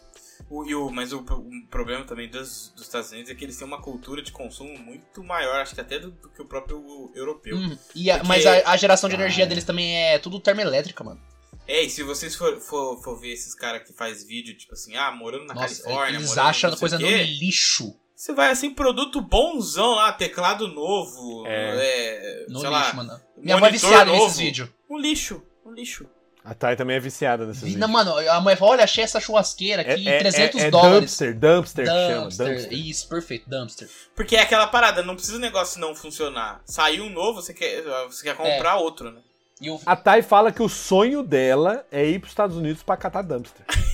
O, 0.49 0.63
e 0.65 0.73
o- 0.75 0.89
mas 0.89 1.11
o, 1.13 1.19
o 1.19 1.67
problema 1.69 2.05
também 2.05 2.29
dos, 2.29 2.71
dos 2.75 2.83
Estados 2.85 3.11
Unidos 3.11 3.29
é 3.31 3.35
que 3.35 3.43
eles 3.43 3.57
têm 3.57 3.67
uma 3.67 3.81
cultura 3.81 4.21
de 4.21 4.31
consumo 4.31 4.77
muito 4.77 5.23
maior, 5.23 5.59
acho 5.61 5.75
que 5.75 5.81
até 5.81 5.99
do, 5.99 6.11
do 6.11 6.29
que 6.29 6.41
o 6.41 6.45
próprio 6.45 7.11
europeu. 7.15 7.57
Hum, 7.57 7.77
e 7.95 8.09
a- 8.09 8.15
Porque- 8.19 8.27
Mas 8.27 8.45
a, 8.45 8.71
a 8.71 8.77
geração 8.77 9.09
de 9.09 9.15
Ah, 9.15 9.19
energia 9.19 9.45
deles 9.45 9.63
também 9.63 9.95
é 9.95 10.19
tudo 10.19 10.39
termoelétrica, 10.39 11.03
mano. 11.03 11.19
É, 11.67 11.83
e 11.83 11.89
se 11.89 12.01
vocês 12.01 12.35
for, 12.35 12.59
for, 12.59 12.99
for 13.03 13.19
ver 13.19 13.31
esses 13.31 13.53
caras 13.53 13.83
que 13.87 13.93
faz 13.93 14.23
vídeo, 14.23 14.57
tipo 14.57 14.73
assim, 14.73 14.95
ah, 14.95 15.11
morando 15.11 15.45
na 15.45 15.53
Nossa, 15.53 15.83
Califórnia, 15.83 16.17
eles 16.17 16.37
acham 16.37 16.75
coisa 16.77 16.97
no 16.97 17.07
lixo. 17.07 17.95
Você 18.15 18.33
vai 18.33 18.49
assim, 18.49 18.73
produto 18.73 19.21
bonzão 19.21 19.91
lá, 19.95 20.11
teclado 20.11 20.67
novo, 20.67 21.45
É. 21.47 21.75
é, 21.77 22.45
No 22.49 22.59
sei 22.59 22.69
lixo, 22.69 22.71
lá, 22.71 22.93
mano. 22.93 23.21
Minha 23.37 23.55
avó 23.55 23.65
é 23.67 23.69
monitor 23.69 23.89
viciada 23.89 24.11
novo. 24.11 24.23
nesses 24.25 24.39
vídeos. 24.39 24.69
um 24.89 24.97
lixo, 24.97 25.41
um 25.65 25.71
lixo. 25.71 26.05
A 26.49 26.55
Thay 26.55 26.75
também 26.75 26.95
é 26.95 26.99
viciada 26.99 27.45
nesses 27.45 27.61
vídeos. 27.61 27.79
Não, 27.79 27.87
mano, 27.87 28.11
a 28.27 28.41
mãe 28.41 28.55
fala, 28.55 28.71
olha, 28.71 28.83
achei 28.83 29.03
essa 29.03 29.19
churrasqueira 29.19 29.83
É, 29.83 29.93
aqui, 29.93 30.09
é- 30.09 30.17
300 30.17 30.61
é- 30.63 30.67
é 30.67 30.71
dólares. 30.71 30.99
Dumpster, 31.01 31.37
dumpster, 31.37 31.85
que 31.85 31.91
chama. 31.91 32.21
Dumpster. 32.23 32.47
Dumpster. 32.47 32.73
Isso, 32.73 33.07
perfeito, 33.07 33.47
dumpster. 33.47 33.87
Porque 34.15 34.35
é 34.35 34.41
aquela 34.41 34.65
parada, 34.65 35.03
não 35.03 35.13
precisa 35.13 35.37
o 35.37 35.39
negócio 35.39 35.79
não 35.79 35.93
funcionar. 35.93 36.61
Saiu 36.65 37.03
um 37.03 37.09
novo, 37.11 37.41
você 37.41 37.53
quer, 37.53 37.83
você 38.07 38.23
quer 38.23 38.35
comprar 38.35 38.77
outro, 38.77 39.11
né? 39.11 39.19
E 39.61 39.69
o 39.69 39.79
A 39.85 39.95
Thay 39.95 40.21
fala 40.23 40.51
que 40.51 40.63
o 40.63 40.69
sonho 40.69 41.21
dela 41.21 41.85
é 41.91 42.03
ir 42.05 42.17
pros 42.17 42.31
Estados 42.31 42.57
Unidos 42.57 42.81
pra 42.81 42.97
catar 42.97 43.21
dumpster. 43.21 43.65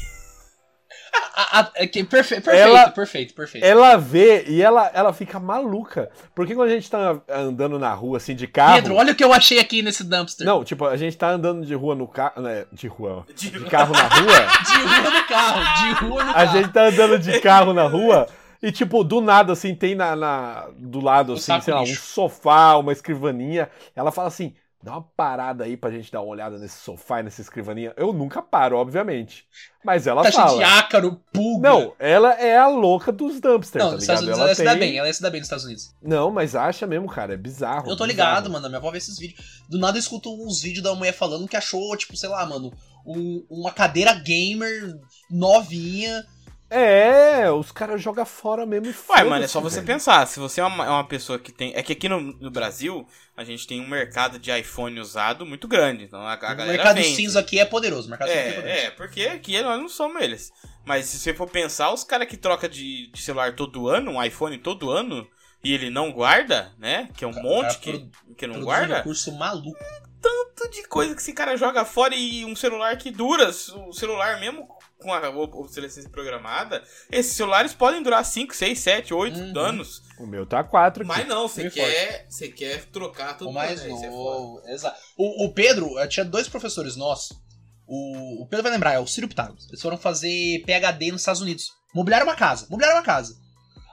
A, 1.38 1.60
a, 1.60 1.88
que, 1.88 2.04
perfe, 2.04 2.36
perfeito, 2.36 2.50
ela, 2.50 2.90
perfeito, 2.92 3.34
perfeito. 3.34 3.66
Ela 3.66 3.98
vê 3.98 4.46
e 4.48 4.62
ela, 4.62 4.90
ela 4.94 5.12
fica 5.12 5.40
maluca. 5.40 6.10
Porque 6.34 6.56
quando 6.56 6.70
a 6.70 6.74
gente 6.74 6.90
tá 6.90 7.20
andando 7.30 7.78
na 7.78 7.94
rua, 7.94 8.18
assim, 8.18 8.34
de 8.34 8.48
carro. 8.48 8.76
Pedro, 8.76 8.96
olha 8.96 9.12
o 9.12 9.16
que 9.16 9.24
eu 9.24 9.34
achei 9.34 9.60
aqui 9.60 9.82
nesse 9.82 10.04
dumpster. 10.04 10.46
Não, 10.46 10.64
tipo, 10.64 10.86
a 10.86 10.96
gente 10.96 11.18
tá 11.18 11.30
andando 11.30 11.66
de 11.66 11.74
rua 11.74 11.94
no 11.94 12.08
carro. 12.08 12.42
Né, 12.42 12.66
de 12.72 12.88
rua. 12.88 13.26
De, 13.36 13.52
de 13.52 13.66
carro 13.66 13.94
na 13.94 14.08
rua. 14.08 14.48
de 14.66 14.78
rua 14.82 15.12
no 15.12 15.28
carro, 15.28 15.84
de 15.84 16.06
rua 16.06 16.24
no 16.24 16.34
carro. 16.34 16.38
A 16.38 16.46
gente 16.46 16.70
tá 16.72 16.86
andando 16.86 17.20
de 17.20 17.40
carro 17.42 17.74
na 17.74 17.84
rua. 17.84 18.28
E, 18.62 18.72
tipo, 18.72 19.04
do 19.04 19.22
nada, 19.22 19.54
assim, 19.54 19.76
tem 19.76 19.94
na, 19.94 20.16
na 20.16 20.68
do 20.78 21.00
lado, 21.00 21.34
assim, 21.34 21.60
sei 21.62 21.74
lá, 21.74 21.82
um 21.82 21.86
sofá, 21.86 22.76
uma 22.78 22.92
escrivaninha. 22.92 23.70
Ela 23.96 24.12
fala 24.12 24.30
assim: 24.30 24.56
dá 24.86 24.92
uma 24.92 25.02
parada 25.02 25.64
aí 25.64 25.76
pra 25.76 25.90
gente 25.90 26.12
dar 26.12 26.22
uma 26.22 26.30
olhada 26.30 26.60
nesse 26.60 26.78
sofá 26.78 27.20
e 27.20 27.24
nessa 27.24 27.42
escrivaninha. 27.42 27.92
Eu 27.98 28.14
nunca 28.14 28.40
paro, 28.40 28.78
obviamente. 28.78 29.48
Mas 29.84 30.06
ela 30.06 30.22
tá 30.22 30.32
fala. 30.32 30.58
de 30.58 30.64
ácaro, 30.64 31.20
pulga. 31.34 31.68
Não, 31.68 31.94
ela 31.98 32.34
é 32.34 32.56
a 32.56 32.68
louca 32.68 33.12
dos 33.12 33.40
dumpsters, 33.40 33.84
Não, 33.84 33.92
tá 33.94 33.98
Estados 33.98 34.22
Unidos 34.22 34.40
ela, 34.40 34.48
ela 34.50 34.56
se 34.56 34.64
dá 34.64 34.76
bem, 34.76 34.98
ela 34.98 35.12
se 35.12 35.22
dá 35.24 35.30
bem 35.32 35.40
nos 35.40 35.48
Estados 35.48 35.66
Unidos. 35.66 35.96
Não, 36.00 36.30
mas 36.30 36.56
acha 36.56 36.86
mesmo, 36.86 37.08
cara, 37.08 37.34
é 37.34 37.38
bizarro. 37.38 37.90
Eu 37.90 37.98
tô 37.98 38.06
bizarro. 38.06 38.08
ligado, 38.08 38.50
mano, 38.52 38.68
minha 38.68 38.78
avó 38.78 38.92
vê 38.92 39.00
esses 39.00 39.18
vídeos. 39.18 39.64
Do 39.68 39.80
nada 39.80 39.98
eu 39.98 40.00
escuto 40.00 40.32
uns 40.32 40.62
vídeos 40.62 40.84
da 40.84 40.94
mulher 40.94 41.14
falando 41.14 41.48
que 41.48 41.58
achou, 41.58 41.98
tipo, 41.98 42.16
sei 42.16 42.30
lá, 42.30 42.46
mano, 42.46 42.72
um, 43.04 43.44
uma 43.50 43.72
cadeira 43.72 44.14
gamer 44.14 45.00
novinha 45.32 46.24
é, 46.68 47.52
os 47.52 47.72
caras 47.72 48.02
jogam 48.02 48.26
fora 48.26 48.66
mesmo 48.66 48.88
e 48.88 49.12
Ué, 49.12 49.24
mano, 49.24 49.46
é 49.46 49.48
só 49.48 49.62
você 49.62 49.76
velho. 49.76 49.88
pensar. 49.88 50.26
Se 50.26 50.40
você 50.40 50.62
é 50.62 50.64
uma, 50.64 50.86
é 50.86 50.90
uma, 50.90 51.08
pessoa 51.08 51.38
que 51.38 51.52
tem. 51.52 51.74
É 51.76 51.84
que 51.84 51.94
aqui 51.94 52.10
no, 52.10 52.20
no, 52.20 52.50
Brasil 52.50 53.08
a 53.38 53.44
gente 53.44 53.68
tem 53.68 53.80
um 53.80 53.88
mercado 53.88 54.40
de 54.40 54.52
iPhone 54.52 55.00
usado 55.00 55.46
muito 55.46 55.68
grande. 55.68 56.06
Então 56.06 56.20
a, 56.20 56.34
a 56.34 56.54
o 56.54 56.68
mercado 56.68 56.96
vende. 56.96 57.16
cinza 57.16 57.40
aqui 57.40 57.60
é 57.60 57.66
poderoso. 57.66 58.10
mercado 58.10 58.30
é, 58.30 58.34
é, 58.34 58.52
poderoso. 58.54 58.68
é, 58.68 58.92
porque 58.92 59.22
aqui 59.24 59.62
nós 59.62 59.80
não 59.80 59.88
somos 59.88 60.22
eles. 60.22 60.52
Mas 60.84 61.06
se 61.06 61.20
você 61.20 61.34
for 61.36 61.48
pensar, 61.48 61.94
os 61.94 62.04
caras 62.04 62.28
que 62.28 62.36
trocam 62.36 62.70
de, 62.70 63.12
de, 63.12 63.22
celular 63.22 63.56
todo 63.56 63.88
ano, 63.88 64.12
um 64.12 64.24
iPhone 64.24 64.58
todo 64.58 64.90
ano, 64.90 65.28
e 65.64 65.72
ele 65.72 65.92
não 65.92 66.12
guarda, 66.12 66.74
né? 66.80 67.10
Que 67.16 67.26
é 67.26 67.28
um 67.28 67.32
cara, 67.32 67.44
monte 67.44 67.78
que, 67.78 67.92
pro, 67.92 68.36
que 68.36 68.48
não 68.48 68.62
guarda. 68.62 69.00
Um 69.02 69.04
curso 69.04 69.32
maluco. 69.34 69.78
Tanto 70.20 70.70
de 70.72 70.88
coisa 70.88 71.14
que 71.14 71.22
esse 71.22 71.34
cara 71.34 71.56
joga 71.56 71.86
fora 71.86 72.16
e 72.16 72.44
um 72.44 72.56
celular 72.56 72.98
que 72.98 73.12
dura. 73.12 73.50
O 73.50 73.94
celular 73.94 74.40
mesmo 74.40 74.68
com 75.06 75.14
a 75.14 75.30
obsolescência 75.30 76.10
programada, 76.10 76.84
esses 77.12 77.34
celulares 77.34 77.74
podem 77.74 78.02
durar 78.02 78.26
5, 78.26 78.56
6, 78.56 78.80
7, 78.80 79.14
8 79.14 79.40
uhum. 79.40 79.60
anos. 79.60 80.02
O 80.20 80.26
meu 80.26 80.48
tá 80.48 80.64
4 80.64 81.06
Mas 81.06 81.28
não, 81.28 81.48
você 81.48 81.70
quer, 81.70 82.26
você 82.28 82.48
quer 82.50 82.86
trocar 82.86 83.38
tudo 83.38 83.52
o 83.52 83.54
mais 83.54 83.86
é 83.86 83.88
novo. 83.88 84.62
É 84.66 84.74
Exato. 84.74 85.00
O, 85.16 85.46
o 85.46 85.54
Pedro, 85.54 85.92
tinha 86.10 86.26
dois 86.26 86.48
professores 86.48 86.96
nossos. 86.96 87.38
O, 87.86 88.42
o 88.44 88.48
Pedro 88.48 88.64
vai 88.64 88.72
lembrar, 88.72 88.94
é 88.94 89.00
o 89.00 89.06
Ciro 89.06 89.28
Pitágoras. 89.28 89.68
Eles 89.68 89.82
foram 89.82 89.98
fazer 89.98 90.64
PhD 90.66 91.12
nos 91.12 91.22
Estados 91.22 91.42
Unidos. 91.42 91.72
Mobiliaram 91.94 92.26
uma 92.26 92.36
casa. 92.36 92.66
Mobiliaram 92.68 92.98
uma 92.98 93.04
casa. 93.04 93.38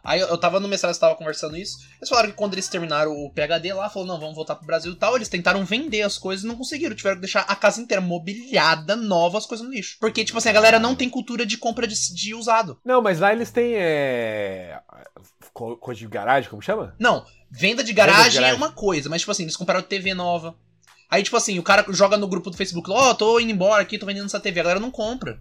Aí 0.05 0.19
eu, 0.19 0.27
eu 0.29 0.39
tava 0.39 0.59
no 0.59 0.67
mestrado, 0.67 0.93
estava 0.93 1.15
conversando 1.15 1.57
isso. 1.57 1.79
Eles 1.99 2.09
falaram 2.09 2.31
que 2.31 2.37
quando 2.37 2.55
eles 2.55 2.69
terminaram 2.69 3.13
o 3.13 3.31
PhD 3.31 3.73
lá, 3.73 3.89
falou, 3.89 4.09
não, 4.09 4.19
vamos 4.19 4.35
voltar 4.35 4.57
pro 4.57 4.67
Brasil 4.67 4.93
e 4.93 4.97
tal. 4.97 5.15
Eles 5.15 5.29
tentaram 5.29 5.65
vender 5.65 6.03
as 6.03 6.19
coisas 6.19 6.45
e 6.45 6.49
não 6.49 6.57
conseguiram. 6.57 6.97
Tiveram 6.97 7.17
que 7.17 7.23
deixar 7.23 7.43
a 7.43 7.55
casa 7.55 7.81
inteira 7.81 8.01
mobiliada, 8.01 8.97
nova, 8.97 9.39
as 9.39 9.47
coisas 9.47 9.65
no 9.65 9.73
lixo. 9.73 9.97
Porque, 10.01 10.25
tipo 10.25 10.39
assim, 10.39 10.49
a 10.49 10.53
galera 10.53 10.81
não 10.81 10.97
tem 10.97 11.09
cultura 11.09 11.47
de 11.47 11.57
compra 11.57 11.87
de, 11.87 12.15
de 12.15 12.35
usado. 12.35 12.81
Não, 12.85 13.01
mas 13.01 13.21
lá 13.21 13.33
eles 13.33 13.51
têm. 13.51 13.75
É... 13.77 14.81
Coisa 15.53 16.01
de 16.01 16.07
garagem, 16.09 16.51
como 16.51 16.63
chama? 16.63 16.97
Não, 16.99 17.25
venda 17.51 17.85
de 17.85 17.93
garagem, 17.93 18.23
venda 18.23 18.31
de 18.31 18.37
garagem 18.37 18.55
é 18.55 18.57
uma 18.57 18.73
coisa, 18.73 19.09
mas, 19.11 19.21
tipo 19.21 19.31
assim, 19.31 19.43
eles 19.43 19.57
compraram 19.57 19.83
TV 19.83 20.15
nova. 20.15 20.57
Aí, 21.11 21.23
tipo 21.23 21.37
assim, 21.37 21.59
o 21.59 21.63
cara 21.63 21.85
joga 21.91 22.17
no 22.17 22.27
grupo 22.27 22.49
do 22.49 22.57
Facebook, 22.57 22.91
ó, 22.91 23.11
oh, 23.11 23.15
tô 23.15 23.39
indo 23.39 23.53
embora 23.53 23.83
aqui, 23.83 23.99
tô 23.99 24.07
vendendo 24.07 24.25
essa 24.25 24.41
TV. 24.41 24.61
A 24.61 24.63
galera 24.63 24.81
não 24.81 24.91
compra. 24.91 25.39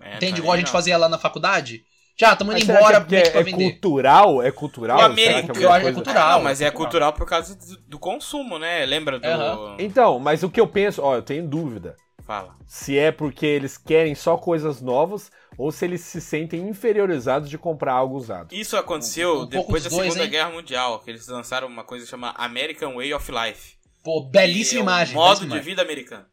É, 0.00 0.16
Entende? 0.16 0.32
Tá 0.32 0.38
Igual 0.38 0.54
a 0.54 0.58
gente 0.58 0.72
fazia 0.72 0.98
lá 0.98 1.08
na 1.08 1.18
faculdade. 1.18 1.84
Já, 2.16 2.32
estamos 2.32 2.54
indo 2.62 2.72
embora. 2.72 3.04
Que 3.04 3.16
é, 3.16 3.38
é 3.38 3.44
cultural? 3.44 4.42
É 4.42 4.50
cultural? 4.50 4.98
O 4.98 5.02
América, 5.02 5.58
é 5.58 5.64
eu 5.64 5.72
acho 5.72 5.84
que 5.84 5.90
é 5.90 5.92
cultural. 5.92 6.32
Não, 6.38 6.44
mas 6.44 6.60
é 6.60 6.70
cultural 6.70 7.12
por 7.12 7.26
causa 7.26 7.56
do, 7.56 7.76
do 7.88 7.98
consumo, 7.98 8.58
né? 8.58 8.86
Lembra 8.86 9.18
do. 9.18 9.26
Uhum. 9.26 9.76
Então, 9.78 10.18
mas 10.20 10.42
o 10.42 10.50
que 10.50 10.60
eu 10.60 10.66
penso, 10.66 11.02
ó, 11.02 11.16
eu 11.16 11.22
tenho 11.22 11.46
dúvida. 11.46 11.96
Fala. 12.24 12.56
Se 12.66 12.96
é 12.96 13.12
porque 13.12 13.44
eles 13.44 13.76
querem 13.76 14.14
só 14.14 14.36
coisas 14.38 14.80
novas 14.80 15.30
ou 15.58 15.70
se 15.70 15.84
eles 15.84 16.00
se 16.00 16.20
sentem 16.20 16.66
inferiorizados 16.68 17.50
de 17.50 17.58
comprar 17.58 17.92
algo 17.92 18.16
usado. 18.16 18.54
Isso 18.54 18.76
aconteceu 18.78 19.40
um, 19.40 19.42
um 19.42 19.46
depois 19.46 19.84
da 19.84 19.90
dois, 19.90 20.04
Segunda 20.04 20.24
hein? 20.24 20.30
Guerra 20.30 20.50
Mundial, 20.50 21.00
que 21.00 21.10
eles 21.10 21.26
lançaram 21.28 21.68
uma 21.68 21.84
coisa 21.84 22.06
chamada 22.06 22.38
American 22.38 22.94
Way 22.94 23.12
of 23.12 23.30
Life. 23.30 23.74
Pô, 24.02 24.22
belíssima 24.22 24.80
é 24.80 24.82
imagem. 24.82 25.14
modo 25.14 25.40
belíssima 25.40 25.58
de 25.58 25.64
vida 25.64 25.82
americano. 25.82 26.24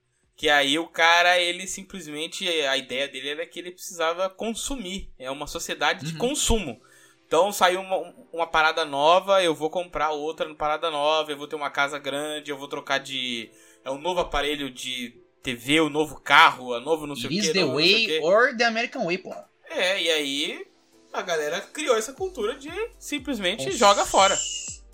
Que 0.42 0.50
aí 0.50 0.80
o 0.80 0.88
cara, 0.88 1.38
ele 1.40 1.68
simplesmente. 1.68 2.50
A 2.50 2.76
ideia 2.76 3.08
dele 3.08 3.30
era 3.30 3.46
que 3.46 3.60
ele 3.60 3.70
precisava 3.70 4.28
consumir. 4.28 5.08
É 5.20 5.30
uma 5.30 5.46
sociedade 5.46 6.04
de 6.04 6.14
uhum. 6.14 6.18
consumo. 6.18 6.82
Então 7.28 7.52
saiu 7.52 7.80
uma, 7.80 8.12
uma 8.34 8.48
parada 8.48 8.84
nova, 8.84 9.44
eu 9.44 9.54
vou 9.54 9.70
comprar 9.70 10.10
outra 10.10 10.50
no 10.50 10.56
parada 10.56 10.90
nova, 10.90 11.32
eu 11.32 11.38
vou 11.38 11.48
ter 11.48 11.56
uma 11.56 11.70
casa 11.70 12.00
grande, 12.00 12.50
eu 12.50 12.58
vou 12.58 12.68
trocar 12.68 12.98
de. 12.98 13.52
É 13.86 13.92
um 13.92 14.00
novo 14.00 14.20
aparelho 14.20 14.72
de 14.72 15.14
TV, 15.44 15.80
o 15.80 15.86
um 15.86 15.90
novo 15.92 16.20
carro, 16.20 16.74
a 16.74 16.80
novo 16.80 17.06
não 17.06 17.16
sei 17.16 17.30
It 17.30 17.38
o 17.38 17.42
que. 17.42 17.48
Is 17.48 17.54
the 17.54 17.66
way 17.72 18.20
or 18.22 18.58
the 18.58 18.66
American 18.66 19.06
way, 19.06 19.20
pô. 19.20 19.36
É, 19.70 20.02
e 20.02 20.10
aí 20.10 20.68
a 21.14 21.22
galera 21.22 21.62
criou 21.62 21.96
essa 21.96 22.14
cultura 22.14 22.56
de 22.56 22.72
simplesmente 22.98 23.70
joga 23.74 24.08
fora 24.08 24.36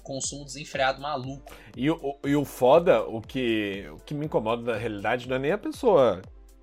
consumo 0.07 0.45
desenfreado 0.45 1.01
maluco. 1.01 1.53
E 1.75 1.91
o, 1.91 2.17
e 2.23 2.35
o 2.35 2.45
foda, 2.45 3.03
o 3.03 3.21
que, 3.21 3.85
o 3.93 3.97
que 3.97 4.13
me 4.13 4.25
incomoda 4.25 4.71
na 4.71 4.77
realidade 4.77 5.27
não 5.27 5.35
é 5.35 5.39
nem 5.39 5.51
a 5.51 5.57
pessoa 5.57 6.21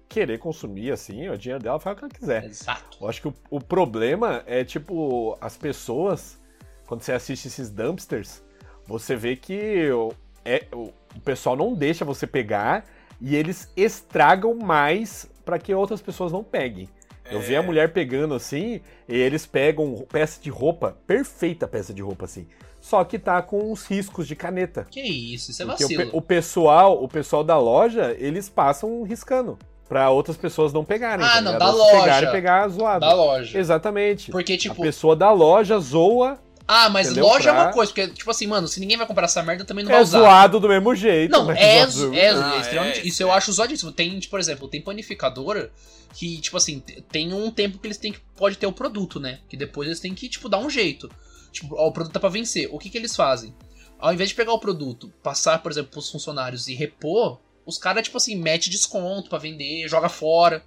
querer 0.09 0.39
consumir 0.39 0.93
assim, 0.93 1.29
o 1.29 1.37
dinheiro 1.37 1.63
dela 1.63 1.79
faz 1.79 1.95
o 1.95 1.99
que 1.99 2.05
ela 2.05 2.15
quiser. 2.15 2.45
Exato. 2.45 2.99
Eu 3.01 3.09
acho 3.09 3.21
que 3.21 3.29
o, 3.29 3.35
o 3.51 3.61
problema 3.61 4.43
é, 4.47 4.65
tipo, 4.65 5.37
as 5.41 5.57
pessoas, 5.57 6.41
quando 6.87 7.03
você 7.03 7.13
assiste 7.13 7.47
esses 7.49 7.71
dumpsters, 7.71 8.43
você 8.87 9.15
vê 9.15 9.37
que 9.37 9.91
o, 9.91 10.13
é, 10.45 10.67
o 10.73 10.93
pessoal 11.25 11.57
não 11.57 11.75
deixa 11.75 12.05
você 12.05 12.27
pegar 12.27 12.87
e 13.21 13.35
eles 13.37 13.71
estragam 13.77 14.55
mais 14.55 15.29
para 15.45 15.59
que 15.59 15.75
outras 15.75 16.01
pessoas 16.01 16.33
não 16.33 16.43
peguem. 16.43 16.89
Eu 17.31 17.41
vi 17.41 17.57
a 17.57 17.61
é. 17.61 17.63
mulher 17.63 17.93
pegando 17.93 18.35
assim, 18.35 18.81
e 19.09 19.17
eles 19.17 19.47
pegam 19.47 20.07
peça 20.11 20.41
de 20.41 20.51
roupa, 20.51 20.97
perfeita 21.07 21.67
peça 21.67 21.93
de 21.93 22.03
roupa 22.03 22.27
assim 22.27 22.47
só 22.85 23.03
que 23.03 23.19
tá 23.19 23.41
com 23.41 23.73
os 23.73 23.87
riscos 23.87 24.29
de 24.29 24.37
caneta. 24.37 24.87
Que 24.91 25.01
isso, 25.01 25.51
isso 25.51 25.63
é 25.63 25.65
vacilo. 25.65 26.11
O, 26.13 26.19
o, 26.19 26.21
pessoal, 26.21 27.03
o 27.03 27.09
pessoal 27.09 27.43
da 27.43 27.59
loja, 27.59 28.15
eles 28.19 28.51
passam 28.51 29.03
riscando. 29.05 29.59
Pra 29.89 30.11
outras 30.11 30.37
pessoas 30.37 30.71
não 30.71 30.85
pegarem. 30.85 31.25
Ah, 31.25 31.37
tá 31.37 31.41
não, 31.41 31.59
da 31.59 31.71
loja. 31.71 32.01
Pegarem, 32.01 32.31
pegar 32.31 32.69
zoado. 32.69 33.01
Da 33.01 33.15
loja. 33.15 33.59
Exatamente. 33.59 34.31
Porque, 34.31 34.59
tipo. 34.59 34.83
A 34.83 34.85
pessoa 34.85 35.17
da 35.17 35.33
loja 35.33 35.79
zoa 35.79 36.39
ah, 36.67 36.89
mas 36.89 37.09
Entendeu? 37.09 37.25
loja 37.25 37.53
pra... 37.53 37.61
é 37.61 37.65
uma 37.65 37.73
coisa, 37.73 37.93
porque, 37.93 38.09
tipo 38.15 38.31
assim, 38.31 38.47
mano, 38.47 38.67
se 38.67 38.81
ninguém 38.81 38.97
vai 38.97 39.07
comprar 39.07 39.27
essa 39.27 39.43
merda, 39.43 39.65
também 39.65 39.85
não 39.85 39.93
é 39.93 39.95
vai 39.97 40.03
usar. 40.03 40.19
É 40.19 40.21
zoado 40.23 40.59
do 40.59 40.69
mesmo 40.69 40.95
jeito. 40.95 41.31
Não, 41.31 41.51
é, 41.51 41.79
é, 41.79 41.87
zoado. 41.87 42.15
é, 42.15 42.29
ah, 42.31 42.55
é, 42.57 42.61
extremamente. 42.61 43.01
É, 43.01 43.07
isso 43.07 43.23
eu 43.23 43.31
acho 43.31 43.53
zoadíssimo. 43.53 43.93
Tem, 43.93 44.19
tipo, 44.19 44.31
por 44.31 44.41
exemplo, 44.41 44.67
tem 44.67 44.81
panificadora 44.81 45.71
que, 46.15 46.41
tipo 46.41 46.57
assim, 46.57 46.83
tem 47.11 47.35
um 47.35 47.51
tempo 47.51 47.79
que 47.79 47.87
eles 47.87 47.99
têm 47.99 48.13
que. 48.13 48.21
Pode 48.35 48.57
ter 48.57 48.67
o 48.67 48.73
produto, 48.73 49.21
né? 49.21 49.41
Que 49.49 49.57
depois 49.57 49.89
eles 49.89 50.01
têm 50.01 50.15
que, 50.15 50.29
tipo, 50.29 50.49
dar 50.49 50.59
um 50.59 50.71
jeito. 50.71 51.11
Tipo, 51.53 51.75
ó, 51.77 51.89
o 51.89 51.93
produto 51.93 52.15
tá 52.15 52.21
pra 52.21 52.31
vencer. 52.31 52.69
O 52.73 52.79
que, 52.79 52.89
que 52.89 52.97
eles 52.97 53.15
fazem? 53.15 53.55
Ao 53.99 54.13
invés 54.13 54.31
de 54.31 54.35
pegar 54.35 54.53
o 54.53 54.59
produto, 54.59 55.13
passar, 55.23 55.63
por 55.63 55.71
exemplo, 55.71 55.91
pros 55.91 56.11
funcionários 56.11 56.67
e 56.67 56.75
repor, 56.75 57.41
os 57.67 57.79
caras, 57.79 58.05
tipo 58.05 58.17
assim, 58.17 58.37
mete 58.37 58.71
desconto 58.71 59.29
para 59.29 59.39
vender, 59.39 59.87
joga 59.89 60.09
fora. 60.09 60.65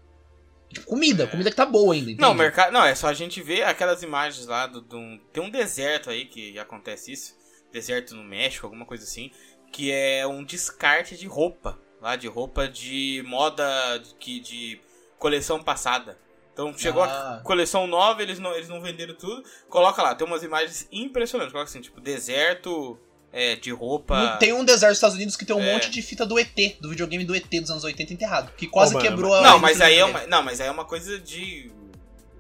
Comida, 0.86 1.28
comida 1.28 1.50
que 1.50 1.56
tá 1.56 1.66
boa 1.66 1.94
ainda. 1.94 2.12
Entende? 2.12 2.22
Não, 2.22 2.34
mercado. 2.34 2.72
Não, 2.72 2.84
é 2.84 2.94
só 2.94 3.08
a 3.08 3.14
gente 3.14 3.42
ver 3.42 3.64
aquelas 3.64 4.04
imagens 4.04 4.46
lá 4.46 4.68
do, 4.68 4.82
do. 4.82 5.18
Tem 5.32 5.42
um 5.42 5.50
deserto 5.50 6.10
aí 6.10 6.26
que 6.26 6.58
acontece 6.60 7.12
isso. 7.12 7.38
Deserto 7.72 8.16
no 8.16 8.24
México, 8.24 8.66
alguma 8.66 8.86
coisa 8.86 9.04
assim. 9.04 9.32
Que 9.72 9.92
é 9.92 10.26
um 10.28 10.44
descarte 10.44 11.18
de 11.18 11.28
roupa. 11.28 11.80
Lá 12.02 12.16
de 12.16 12.28
roupa 12.28 12.68
de 12.68 13.24
moda 13.26 13.66
que 14.20 14.40
de 14.40 14.80
coleção 15.18 15.64
passada. 15.64 16.18
Então 16.54 16.76
chegou 16.78 17.04
ah. 17.04 17.38
a 17.38 17.40
coleção 17.42 17.86
nova, 17.86 18.22
eles 18.22 18.40
não, 18.40 18.52
eles 18.54 18.68
não 18.68 18.82
venderam 18.82 19.14
tudo. 19.14 19.44
Coloca 19.70 20.02
lá, 20.02 20.16
tem 20.16 20.26
umas 20.26 20.44
imagens 20.44 20.88
impressionantes. 20.92 21.52
Coloca 21.52 21.70
assim, 21.70 21.82
tipo, 21.82 22.02
deserto 22.02 23.00
é, 23.32 23.56
de 23.56 23.72
roupa. 23.72 24.38
Tem 24.40 24.54
um 24.54 24.64
deserto 24.64 24.92
dos 24.92 24.98
Estados 24.98 25.16
Unidos 25.16 25.36
que 25.36 25.46
tem 25.46 25.56
um 25.56 25.64
é. 25.64 25.74
monte 25.74 25.90
de 25.90 26.02
fita 26.02 26.26
do 26.26 26.40
ET, 26.40 26.56
do 26.80 26.90
videogame 26.90 27.26
do 27.26 27.36
ET 27.36 27.50
dos 27.50 27.70
anos 27.70 27.84
80 27.84 28.14
enterrado. 28.14 28.52
Que 28.56 28.68
quase 28.68 28.96
oh, 28.96 29.00
quebrou 29.00 29.34
a. 29.34 29.42
Não, 29.42 29.60
mas 29.60 29.82
aí 29.82 29.98
é 29.98 30.06
uma, 30.06 30.26
não, 30.28 30.44
mas 30.44 30.62
aí 30.62 30.68
é 30.68 30.72
uma 30.72 30.86
coisa 30.86 31.20
de. 31.20 31.72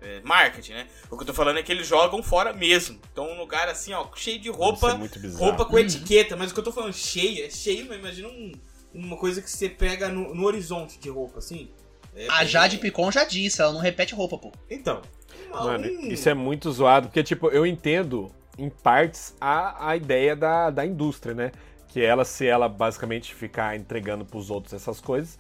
É, 0.01 0.21
marketing, 0.23 0.73
né? 0.73 0.87
O 1.09 1.17
que 1.17 1.23
eu 1.23 1.27
tô 1.27 1.33
falando 1.33 1.57
é 1.57 1.63
que 1.63 1.71
eles 1.71 1.87
jogam 1.87 2.21
fora 2.23 2.53
mesmo. 2.53 2.99
Então, 3.11 3.29
um 3.29 3.37
lugar 3.37 3.67
assim, 3.67 3.93
ó, 3.93 4.07
cheio 4.15 4.39
de 4.39 4.49
roupa. 4.49 4.91
roupa 5.35 5.65
com 5.65 5.73
uhum. 5.73 5.79
etiqueta. 5.79 6.35
Mas 6.35 6.51
o 6.51 6.53
que 6.53 6.59
eu 6.59 6.63
tô 6.63 6.71
falando, 6.71 6.93
cheio, 6.93 7.45
é 7.45 7.49
cheio, 7.49 7.85
mas 7.89 7.97
imagina 7.97 8.27
um, 8.27 8.51
uma 8.93 9.17
coisa 9.17 9.41
que 9.41 9.49
você 9.49 9.67
pega 9.67 10.07
no, 10.07 10.33
no 10.33 10.45
horizonte 10.45 10.97
de 10.99 11.09
roupa, 11.09 11.39
assim. 11.39 11.69
É 12.15 12.27
a. 12.29 12.45
Jade 12.45 12.77
Picon 12.77 13.11
já 13.11 13.23
disse, 13.23 13.61
ela 13.61 13.73
não 13.73 13.81
repete 13.81 14.15
roupa, 14.15 14.37
pô. 14.37 14.51
Então. 14.69 15.01
Mano, 15.49 15.85
isso 16.11 16.29
é 16.29 16.33
muito 16.33 16.71
zoado, 16.71 17.07
porque, 17.07 17.23
tipo, 17.23 17.49
eu 17.49 17.65
entendo, 17.65 18.31
em 18.57 18.69
partes, 18.69 19.35
a, 19.39 19.89
a 19.89 19.95
ideia 19.95 20.35
da, 20.35 20.69
da 20.69 20.85
indústria, 20.85 21.33
né? 21.35 21.51
Que 21.87 22.03
ela, 22.03 22.25
se 22.25 22.45
ela 22.47 22.67
basicamente 22.67 23.33
ficar 23.33 23.75
entregando 23.75 24.25
pros 24.25 24.49
outros 24.49 24.73
essas 24.73 24.99
coisas, 24.99 25.37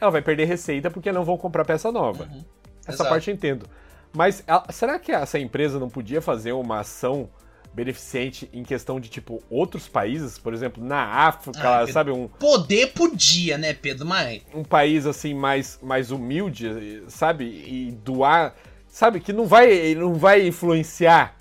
ela 0.00 0.10
vai 0.10 0.22
perder 0.22 0.44
receita 0.44 0.90
porque 0.90 1.10
não 1.10 1.24
vão 1.24 1.36
comprar 1.36 1.64
peça 1.64 1.90
nova. 1.90 2.24
Uhum. 2.24 2.44
Essa 2.82 2.92
Exato. 3.02 3.10
parte 3.10 3.30
eu 3.30 3.34
entendo. 3.34 3.66
Mas 4.14 4.42
a- 4.46 4.64
será 4.72 4.98
que 4.98 5.12
essa 5.12 5.38
empresa 5.38 5.78
não 5.78 5.88
podia 5.90 6.22
fazer 6.22 6.52
uma 6.52 6.80
ação 6.80 7.28
beneficente 7.74 8.48
em 8.52 8.62
questão 8.62 8.98
de, 8.98 9.08
tipo, 9.08 9.42
outros 9.50 9.86
países? 9.88 10.38
Por 10.38 10.54
exemplo, 10.54 10.82
na 10.82 11.02
África, 11.04 11.78
Pedro. 11.78 11.92
sabe? 11.92 12.10
Um, 12.10 12.28
Poder 12.28 12.88
podia, 12.88 13.58
né, 13.58 13.74
Pedro? 13.74 14.06
Mas. 14.06 14.42
um 14.54 14.64
país 14.64 15.04
assim 15.06 15.34
mais, 15.34 15.78
mais 15.82 16.10
humilde, 16.10 17.02
sabe? 17.08 17.44
E 17.44 17.92
doar, 18.02 18.54
sabe? 18.88 19.20
Que 19.20 19.32
não 19.32 19.46
vai, 19.46 19.94
não 19.94 20.14
vai 20.14 20.46
influenciar 20.46 21.36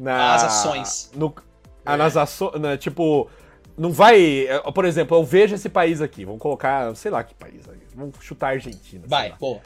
na, 0.00 0.34
As 0.34 0.44
ações. 0.44 1.10
No, 1.14 1.34
ah, 1.84 1.94
É. 1.94 1.96
nas 1.96 2.16
ações, 2.16 2.52
tipo, 2.78 3.28
não 3.76 3.90
vai, 3.92 4.46
eh, 4.48 4.58
por 4.74 4.84
exemplo, 4.84 5.16
eu 5.16 5.24
vejo 5.24 5.54
esse 5.54 5.68
país 5.68 6.00
aqui, 6.00 6.24
vamos 6.24 6.40
colocar, 6.40 6.94
sei 6.96 7.10
lá 7.10 7.22
que 7.24 7.34
país, 7.34 7.68
aí, 7.68 7.78
vamos 7.94 8.16
chutar 8.20 8.48
a 8.48 8.50
Argentina. 8.50 9.04
Vai, 9.06 9.34
pô. 9.38 9.58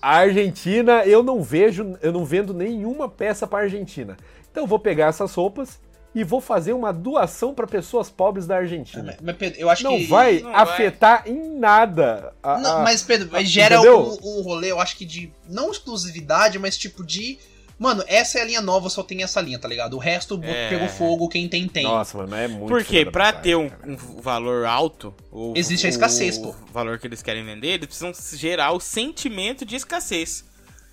A 0.00 0.16
Argentina, 0.18 1.04
eu 1.04 1.22
não 1.22 1.42
vejo, 1.42 1.96
eu 2.02 2.12
não 2.12 2.24
vendo 2.24 2.52
nenhuma 2.52 3.08
peça 3.08 3.46
para 3.46 3.64
Argentina. 3.64 4.16
Então 4.50 4.64
eu 4.64 4.66
vou 4.66 4.78
pegar 4.78 5.06
essas 5.06 5.34
roupas 5.34 5.80
e 6.14 6.22
vou 6.22 6.42
fazer 6.42 6.74
uma 6.74 6.92
doação 6.92 7.54
para 7.54 7.66
pessoas 7.66 8.10
pobres 8.10 8.46
da 8.46 8.58
Argentina. 8.58 9.02
Mas, 9.02 9.16
mas, 9.22 9.36
Pedro, 9.36 9.58
eu 9.58 9.70
acho 9.70 9.82
Não 9.82 9.96
que. 9.96 10.04
vai 10.06 10.40
Não 10.40 10.54
afetar 10.54 11.22
em 11.26 11.58
nada. 11.58 12.34
a- 12.42 12.58
Não, 12.58 12.82
mas, 12.82 13.02
Pedro, 13.02 13.30
mas 13.32 13.48
gera 13.48 13.80
um, 13.80 14.18
um 14.22 14.42
rolê, 14.42 14.70
eu 14.70 14.78
acho 14.78 14.94
que 14.94 15.06
de. 15.06 15.32
Não 15.48 15.70
exclusividade, 15.70 16.58
mas 16.58 16.76
tipo 16.76 17.02
de. 17.04 17.38
Mano, 17.82 18.04
essa 18.06 18.38
é 18.38 18.42
a 18.42 18.44
linha 18.44 18.60
nova, 18.60 18.88
só 18.88 19.02
tem 19.02 19.22
essa 19.24 19.40
linha, 19.40 19.58
tá 19.58 19.66
ligado? 19.66 19.94
O 19.94 19.98
resto 19.98 20.38
É. 20.44 20.68
pegou 20.68 20.88
fogo, 20.88 21.28
quem 21.28 21.48
tem, 21.48 21.66
tem. 21.66 21.82
Nossa, 21.82 22.16
mano, 22.18 22.34
é 22.36 22.46
muito. 22.46 22.68
Porque 22.68 23.04
pra 23.04 23.32
ter 23.32 23.56
um, 23.56 23.68
um 23.84 23.96
valor 24.20 24.64
alto, 24.64 25.12
o, 25.32 25.52
Existe 25.56 25.86
a 25.86 25.90
escassez, 25.90 26.38
o 26.38 26.42
pô. 26.42 26.54
valor 26.72 26.98
que 27.00 27.06
eles 27.08 27.22
querem 27.22 27.44
vender, 27.44 27.68
eles 27.70 27.86
precisam 27.86 28.12
gerar 28.38 28.70
o 28.70 28.78
sentimento 28.78 29.64
de 29.64 29.74
escassez. 29.74 30.44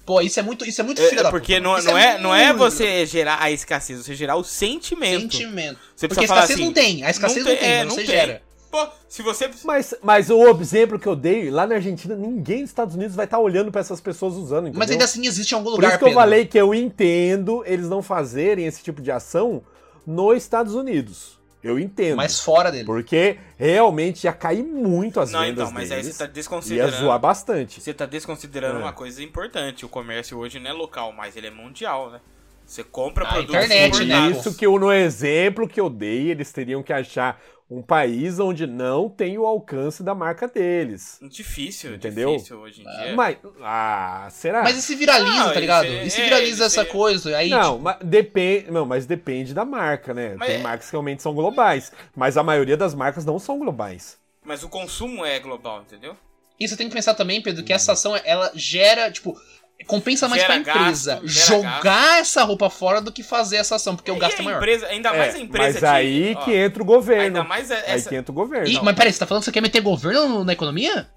Pô, 0.04 0.20
isso 0.22 0.40
é 0.40 0.44
muito, 0.44 0.66
isso 0.68 0.82
é 0.82 0.84
muito 0.84 1.00
É, 1.00 1.08
filho 1.10 1.22
da 1.22 1.30
porque 1.30 1.58
puta. 1.58 1.64
não, 1.70 1.78
Isso 1.78 1.88
não, 1.88 1.98
é, 1.98 2.18
não 2.18 2.34
é 2.36 2.52
você 2.52 3.06
gerar 3.06 3.38
a 3.40 3.52
escassez, 3.52 4.04
você 4.04 4.16
gerar 4.16 4.38
o 4.38 4.44
sentimento. 4.44 5.22
sentimento. 5.34 5.78
Você 5.96 6.08
Porque 6.08 6.26
a 6.26 6.28
falar 6.28 6.40
escassez 6.46 6.58
assim, 6.60 6.66
não 6.66 6.74
tem, 6.74 7.04
a 7.04 7.12
escassez 7.12 7.46
não 7.46 7.52
não 7.52 7.60
tem, 7.60 7.68
tem- 7.68 7.76
é, 7.76 7.78
mas 7.84 7.88
não 7.90 7.96
você 7.96 8.02
tem. 8.04 8.16
gera. 8.16 8.42
Pô, 8.72 8.88
se 9.08 9.22
você. 9.24 9.50
Mas, 9.64 9.96
mas 10.04 10.30
o 10.30 10.48
exemplo 10.62 11.00
que 11.00 11.08
eu 11.08 11.16
dei, 11.16 11.50
lá 11.50 11.66
na 11.66 11.76
Argentina, 11.76 12.16
ninguém 12.16 12.62
dos 12.62 12.70
Estados 12.70 12.96
Unidos 12.96 13.16
vai 13.16 13.26
estar 13.26 13.40
olhando 13.40 13.72
pra 13.72 13.82
essas 13.82 14.00
pessoas 14.00 14.36
usando, 14.36 14.64
entendeu? 14.68 14.80
Mas 14.80 14.92
ainda 14.92 15.06
assim 15.06 15.26
existe 15.26 15.52
em 15.52 15.56
algum 15.56 15.72
Por 15.72 15.76
lugar, 15.78 15.90
isso 15.90 15.98
que 15.98 16.04
eu 16.04 16.10
Pedro. 16.10 16.22
falei 16.22 16.46
que 16.46 16.58
eu 16.58 16.74
entendo 16.74 17.64
eles 17.66 17.90
não 17.90 18.04
fazerem 18.04 18.66
esse 18.68 18.84
tipo 18.84 19.02
de 19.02 19.12
ação 19.12 19.64
nos 20.06 20.38
Estados 20.38 20.76
Unidos. 20.76 21.40
Eu 21.62 21.78
entendo. 21.78 22.16
Mas 22.16 22.40
fora 22.40 22.72
dele. 22.72 22.86
Porque 22.86 23.38
realmente 23.58 24.24
ia 24.24 24.32
cair 24.32 24.64
muito 24.64 25.20
as 25.20 25.32
Não, 25.32 25.42
vendas 25.42 25.64
então, 25.64 25.72
mas 25.74 25.92
aí 25.92 25.98
deles. 26.02 26.14
você 26.16 26.20
tá 26.20 26.26
Ia 26.26 26.32
desconsiderando. 26.32 26.98
zoar 26.98 27.20
bastante. 27.20 27.82
Você 27.82 27.94
tá 27.94 28.06
desconsiderando 28.06 28.78
É. 28.80 28.82
uma 28.84 28.94
coisa 28.94 29.22
importante. 29.22 29.84
O 29.84 29.90
comércio 29.90 30.38
hoje 30.38 30.58
não 30.58 30.70
é 30.70 30.74
local, 30.74 31.12
mas 31.12 31.36
ele 31.36 31.48
é 31.48 31.52
mundial, 31.52 32.12
né? 32.12 32.22
Você 32.66 32.82
compra 32.84 33.26
A 33.26 33.28
produtos 33.34 33.56
internet, 33.56 33.92
Por 33.98 34.06
né, 34.06 34.30
isso 34.30 34.54
que 34.56 34.66
eu, 34.66 34.80
no 34.80 34.94
exemplo 34.94 35.68
que 35.68 35.82
eu 35.82 35.90
dei, 35.90 36.30
eles 36.30 36.50
teriam 36.54 36.82
que 36.84 36.94
achar 36.94 37.42
um 37.72 37.82
país 37.84 38.40
onde 38.40 38.66
não 38.66 39.08
tem 39.08 39.38
o 39.38 39.46
alcance 39.46 40.02
da 40.02 40.16
marca 40.16 40.48
deles. 40.48 41.20
Difícil, 41.22 41.94
Entendeu? 41.96 42.32
difícil 42.34 42.60
hoje 42.60 42.82
em 42.82 42.84
dia. 42.84 43.16
Mas, 43.16 43.38
ah, 43.62 44.28
será? 44.32 44.64
Mas 44.64 44.78
e 44.78 44.82
se 44.82 44.96
viraliza, 44.96 45.36
Não, 45.46 45.54
tá 45.54 45.60
ligado? 45.60 45.86
isso 45.86 45.94
é- 45.96 46.06
e 46.06 46.10
se 46.10 46.22
é, 46.22 46.24
viraliza 46.24 46.52
isso 46.54 46.64
essa 46.64 46.82
é- 46.82 46.86
coisa, 46.86 47.38
aí 47.38 47.50
não, 47.50 47.74
tipo, 47.74 47.84
mas 47.84 47.98
depende, 48.04 48.72
não, 48.72 48.86
mas 48.86 49.06
depende 49.06 49.54
da 49.54 49.64
marca, 49.66 50.14
né? 50.16 50.36
Mas 50.36 50.48
tem 50.48 50.58
é- 50.58 50.62
marcas 50.64 50.88
que 50.88 50.92
realmente 50.94 51.22
são 51.22 51.34
globais, 51.36 51.92
mas 52.16 52.38
a 52.38 52.44
maioria 52.44 52.76
das 52.76 52.96
marcas 52.96 53.24
não 53.24 53.38
são 53.38 53.60
globais. 53.60 54.18
Mas 54.44 54.64
o 54.64 54.70
consumo 54.70 55.24
é 55.24 55.40
global, 55.40 55.82
entendeu? 55.84 56.16
E 56.60 56.68
você 56.68 56.76
tem 56.76 56.90
que 56.90 56.94
pensar 56.96 57.14
também, 57.14 57.42
Pedro, 57.42 57.64
que 57.64 57.72
essa 57.72 57.92
ação, 57.94 58.20
ela 58.26 58.52
gera, 58.56 59.10
tipo, 59.12 59.40
compensa 59.86 60.28
mais 60.28 60.42
Gera 60.42 60.54
pra 60.62 60.62
empresa 60.74 61.16
gasto, 61.16 61.28
jogar 61.28 62.20
essa 62.20 62.44
roupa 62.44 62.70
fora 62.70 63.02
do 63.02 63.12
que 63.12 63.24
fazer 63.24 63.58
essa 63.58 63.76
ação, 63.76 63.96
porque 63.96 64.12
o 64.12 64.16
E 64.16 64.20
gasto 64.20 64.40
a 64.40 64.42
é 64.42 64.46
maior. 64.46 64.58
empresa, 64.58 64.86
ainda 64.88 65.12
mais 65.14 65.34
É, 65.36 65.38
a 65.38 65.42
empresa 65.42 65.74
mas 65.82 65.84
aí 65.84 66.36
ó, 66.38 66.44
que 66.44 66.54
entra 66.56 66.84
o 66.84 66.86
governo. 66.86 67.24
Ainda 67.24 67.44
mais 67.44 67.72
é- 67.72 67.76
Aí 67.76 67.84
essa. 67.96 68.10
que 68.10 68.16
entra 68.16 68.32
o 68.32 68.36
governo. 68.36 68.68
Ih, 68.68 68.74
Não, 68.76 68.84
mas 68.84 68.96
peraí, 68.96 69.12
você 69.14 69.20
tá 69.20 69.26
falando 69.26 69.42
que 69.42 69.46
você 69.46 69.52
quer 69.52 69.62
meter 69.62 69.82
governo 69.82 70.44
na 70.44 70.54
economia? 70.54 71.10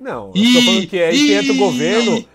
Não, 0.00 0.32
eu 0.34 0.52
tô 0.52 0.62
falando 0.62 0.86
que 0.86 1.00
aí 1.02 1.16
que 1.18 1.32
entra 1.32 1.52
o 1.52 1.56
governo. 1.56 2.28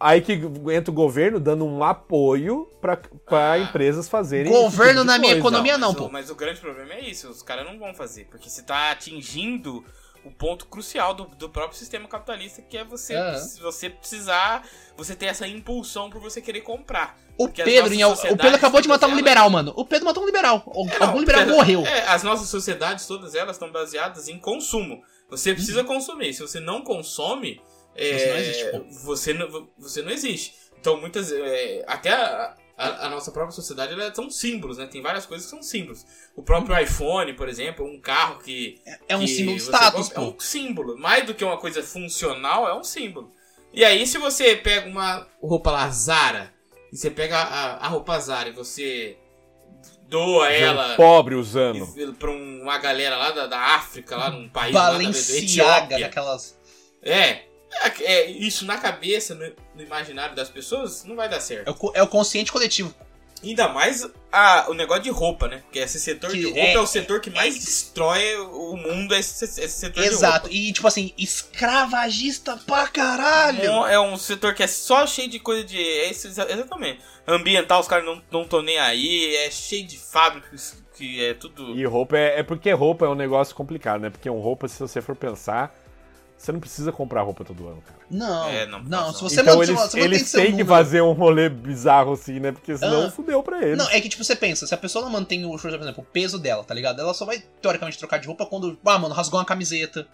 Aí 0.00 0.20
que 0.20 0.32
entra 0.32 0.90
o 0.90 0.92
governo 0.94 1.40
dando 1.40 1.64
um 1.64 1.82
apoio 1.82 2.66
pra, 2.80 2.96
pra 2.96 3.52
Ah. 3.52 3.58
empresas 3.58 4.08
fazerem. 4.08 4.52
esse 4.52 4.60
Governo 4.62 5.00
tipo 5.00 5.00
de 5.02 5.06
na 5.06 5.18
minha 5.18 5.32
coisa. 5.34 5.38
economia- 5.48 5.78
não, 5.78 5.88
mas, 5.92 5.96
pô. 5.98 6.04
O, 6.06 6.12
mas 6.12 6.30
o 6.30 6.34
grande 6.34 6.60
problema 6.60 6.94
é 6.94 7.00
isso, 7.08 7.28
os 7.30 7.42
caras 7.42 7.64
não 7.64 7.78
vão 7.78 7.94
fazer, 7.94 8.26
porque 8.30 8.50
você 8.50 8.62
tá 8.62 8.90
atingindo 8.90 9.82
o 10.24 10.30
ponto 10.30 10.66
crucial 10.66 11.12
do, 11.14 11.24
do 11.24 11.48
próprio 11.48 11.78
sistema 11.78 12.08
capitalista, 12.08 12.62
que 12.62 12.76
é 12.78 12.84
você, 12.84 13.14
se 13.38 13.60
você 13.60 13.90
precisar, 13.90 14.66
você 14.96 15.14
ter 15.14 15.26
essa 15.26 15.46
impulsão 15.46 16.08
por 16.10 16.20
você 16.20 16.40
querer 16.40 16.62
comprar. 16.62 17.18
O 17.38 17.48
Pedro, 17.48 17.92
em 17.92 18.02
o 18.32 18.36
Pedro 18.36 18.56
acabou 18.56 18.80
de 18.80 18.88
matar 18.88 19.06
um 19.06 19.10
todas 19.10 19.18
liberal, 19.24 19.50
mano. 19.50 19.72
O 19.76 19.84
Pedro 19.84 20.06
matou 20.06 20.22
um 20.22 20.26
liberal. 20.26 20.62
O- 20.66 20.88
É, 20.88 20.98
não, 20.98 21.06
Algum 21.08 21.20
liberal 21.20 21.42
porque- 21.44 21.56
morreu. 21.56 21.86
é, 21.86 22.06
as 22.08 22.22
nossas 22.22 22.48
sociedades, 22.48 23.06
todas 23.06 23.34
elas, 23.34 23.56
estão 23.56 23.70
baseadas 23.72 24.28
em 24.28 24.38
consumo. 24.38 25.02
Você 25.28 25.52
precisa 25.52 25.80
Uhum. 25.80 25.86
consumir. 25.86 26.32
Se 26.32 26.40
você 26.42 26.60
não 26.60 26.82
consome, 26.82 27.60
é, 27.96 28.12
Você 28.18 28.26
não 28.30 28.36
existe, 28.38 29.02
você, 29.04 29.34
não, 29.34 29.68
você 29.78 30.02
não 30.02 30.10
existe. 30.10 30.54
Então, 30.78 30.96
muitas. 31.00 31.32
é, 31.32 31.82
até 31.86 32.12
a, 32.12 32.54
a- 32.76 33.06
a 33.06 33.08
nossa 33.10 33.30
própria 33.30 33.52
sociedade 33.54 33.92
ela 33.92 34.14
são 34.14 34.28
símbolos, 34.30 34.78
né? 34.78 34.86
Tem 34.86 35.00
várias 35.02 35.24
coisas 35.26 35.46
que 35.46 35.50
são 35.50 35.62
símbolos. 35.62 36.04
O 36.36 36.42
próprio 36.42 36.78
iPhone, 36.78 37.32
por 37.34 37.48
exemplo, 37.48 37.84
um 37.86 38.00
carro 38.00 38.38
que. 38.40 38.80
É 39.08 39.16
um 39.16 39.20
que 39.20 39.28
símbolo 39.28 39.56
de 39.56 39.62
status, 39.62 40.08
compra, 40.08 40.22
É 40.22 40.24
pô. 40.30 40.36
um 40.36 40.40
símbolo. 40.40 40.98
Mais 40.98 41.24
do 41.26 41.34
que 41.34 41.44
uma 41.44 41.56
coisa 41.58 41.82
funcional, 41.82 42.68
é 42.68 42.74
um 42.74 42.82
símbolo. 42.84 43.30
E 43.72 43.84
aí, 43.84 44.06
se 44.06 44.18
você 44.18 44.56
pega 44.56 44.88
uma 44.88 45.26
roupa 45.42 45.70
lá, 45.70 45.88
Zara, 45.90 46.52
e 46.92 46.96
você 46.96 47.10
pega 47.10 47.36
a, 47.38 47.76
a 47.86 47.88
roupa 47.88 48.18
Zara 48.20 48.48
e 48.48 48.52
você 48.52 49.16
doa 50.08 50.44
um 50.46 50.50
ela 50.50 50.94
pobre 50.96 51.34
usando. 51.34 51.86
pra 52.18 52.30
um- 52.30 52.62
uma 52.62 52.78
galera 52.78 53.16
lá 53.16 53.30
da, 53.32 53.46
da 53.46 53.58
África, 53.58 54.16
lá 54.16 54.30
num 54.30 54.48
país 54.48 54.74
lá 54.74 54.86
da 54.86 54.92
Balenciaga, 54.92 55.38
Etiópia. 55.86 55.98
daquelas. 56.06 56.58
É, 57.02 57.42
é, 57.82 58.04
é, 58.04 58.30
isso 58.30 58.64
na 58.64 58.76
cabeça, 58.78 59.34
no, 59.34 59.46
no 59.74 59.82
imaginário 59.82 60.34
das 60.34 60.48
pessoas, 60.48 61.04
não 61.04 61.16
vai 61.16 61.28
dar 61.28 61.40
certo. 61.40 61.68
É 61.68 61.72
o, 61.72 61.92
é 61.94 62.02
o 62.02 62.06
consciente 62.08 62.50
coletivo. 62.52 62.94
Ainda 63.42 63.68
mais 63.68 64.08
a- 64.32 64.66
o 64.70 64.74
negócio 64.74 65.02
de 65.02 65.10
roupa, 65.10 65.46
né? 65.48 65.58
Porque 65.64 65.78
esse 65.78 66.00
setor 66.00 66.30
Que 66.30 66.38
de 66.38 66.44
roupa 66.44 66.58
é- 66.60 66.72
é, 66.72 66.80
o 66.80 66.86
setor 66.86 67.20
que 67.20 67.28
mais 67.28 67.54
destrói 67.58 68.36
o 68.38 68.74
mundo, 68.74 69.14
é 69.14 69.18
esse, 69.18 69.44
esse 69.44 69.68
setor 69.68 70.02
Exato. 70.02 70.48
de 70.48 70.56
E, 70.56 70.72
tipo 70.72 70.88
assim, 70.88 71.12
escravagista 71.18 72.56
pra 72.66 72.86
caralho. 72.88 73.70
Um- 73.70 73.86
É 73.86 74.00
um 74.00 74.16
setor 74.16 74.54
que 74.54 74.62
é 74.62 74.66
só 74.66 75.06
cheio 75.06 75.28
de 75.28 75.38
coisa 75.38 75.62
de. 75.64 75.78
É 75.78 76.08
exatamente. 76.10 77.00
Ambiental, 77.26 77.80
os 77.80 77.88
caras 77.88 78.04
não 78.06 78.22
não 78.30 78.46
tão 78.46 78.62
nem 78.62 78.78
aí, 78.78 79.34
é 79.36 79.50
cheio 79.50 79.86
de 79.86 79.98
fábricas 79.98 80.82
que 80.96 81.22
é 81.24 81.34
tudo. 81.34 81.76
E 81.78 81.84
roupa 81.84 82.16
é, 82.16 82.40
é 82.40 82.42
porque 82.42 82.70
roupa 82.72 83.06
é 83.06 83.08
um 83.08 83.14
negócio 83.14 83.54
complicado, 83.54 84.00
né? 84.00 84.10
Porque 84.10 84.28
um 84.30 84.38
roupa, 84.40 84.68
se 84.68 84.78
você 84.78 85.02
for 85.02 85.16
pensar, 85.16 85.74
você 86.44 86.52
não 86.52 86.60
precisa 86.60 86.92
comprar 86.92 87.22
roupa 87.22 87.44
todo 87.44 87.66
ano, 87.66 87.82
cara. 87.82 87.98
Não, 88.10 88.48
É, 88.48 88.66
não 88.66 88.82
não, 88.84 89.12
se 89.12 89.22
você 89.22 89.40
então 89.40 89.62
eles, 89.62 89.78
você 89.78 90.00
eles 90.00 90.32
têm 90.32 90.56
que 90.56 90.64
fazer 90.64 91.00
um 91.02 91.12
rolê 91.12 91.48
bizarro 91.48 92.12
assim, 92.12 92.38
né? 92.38 92.52
Porque 92.52 92.76
senão 92.76 93.06
Ah. 93.06 93.10
fudeu 93.10 93.42
pra 93.42 93.62
eles. 93.62 93.78
Não, 93.78 93.88
é 93.90 94.00
que 94.00 94.08
tipo, 94.08 94.22
você 94.22 94.36
pensa, 94.36 94.66
se 94.66 94.74
a 94.74 94.78
pessoa 94.78 95.04
não 95.04 95.10
mantém 95.10 95.44
o, 95.44 95.56
por 95.58 95.68
exemplo, 95.68 96.02
o 96.02 96.04
peso 96.12 96.38
dela, 96.38 96.62
tá 96.62 96.74
ligado? 96.74 97.00
Ela 97.00 97.14
só 97.14 97.24
vai, 97.24 97.42
teoricamente, 97.60 97.98
trocar 97.98 98.18
de 98.18 98.26
roupa 98.26 98.46
quando, 98.46 98.78
ah, 98.84 98.98
mano, 98.98 99.14
rasgou 99.14 99.38
uma 99.40 99.46
camiseta. 99.46 100.06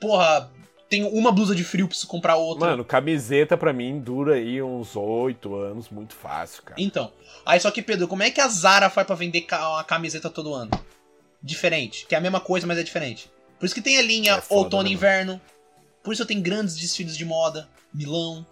Porra, 0.00 0.50
tenho 0.88 1.08
uma 1.08 1.30
blusa 1.30 1.54
de 1.54 1.62
frio, 1.64 1.86
preciso 1.86 2.08
comprar 2.08 2.36
outra. 2.36 2.68
Mano, 2.70 2.84
camiseta 2.84 3.56
pra 3.56 3.72
mim 3.72 4.00
dura 4.00 4.34
aí 4.34 4.62
uns 4.62 4.96
oito 4.96 5.54
anos, 5.54 5.88
muito 5.90 6.14
fácil, 6.14 6.62
cara. 6.62 6.80
Então, 6.80 7.12
aí 7.44 7.60
só 7.60 7.70
que, 7.70 7.82
Pedro, 7.82 8.08
como 8.08 8.22
é 8.22 8.30
que 8.30 8.40
a 8.40 8.48
Zara 8.48 8.88
faz 8.88 9.06
pra 9.06 9.14
vender 9.16 9.46
uma 9.52 9.84
camiseta 9.84 10.30
todo 10.30 10.54
ano? 10.54 10.70
Diferente, 11.42 12.06
que 12.06 12.14
é 12.14 12.18
a 12.18 12.20
mesma 12.20 12.40
coisa, 12.40 12.66
mas 12.66 12.78
é 12.78 12.82
diferente. 12.82 13.30
Por 13.58 13.66
isso 13.66 13.74
que 13.74 13.82
tem 13.82 13.98
a 13.98 14.02
linha 14.02 14.32
É 14.34 14.40
foda, 14.40 14.60
outono 14.62 14.88
e 14.88 14.90
né, 14.90 14.94
inverno. 14.94 15.40
Por 16.08 16.14
isso 16.14 16.24
tem 16.24 16.40
grandes 16.40 16.74
desfiles 16.74 17.14
de 17.14 17.22
moda. 17.26 17.68
Milão, 17.92 18.46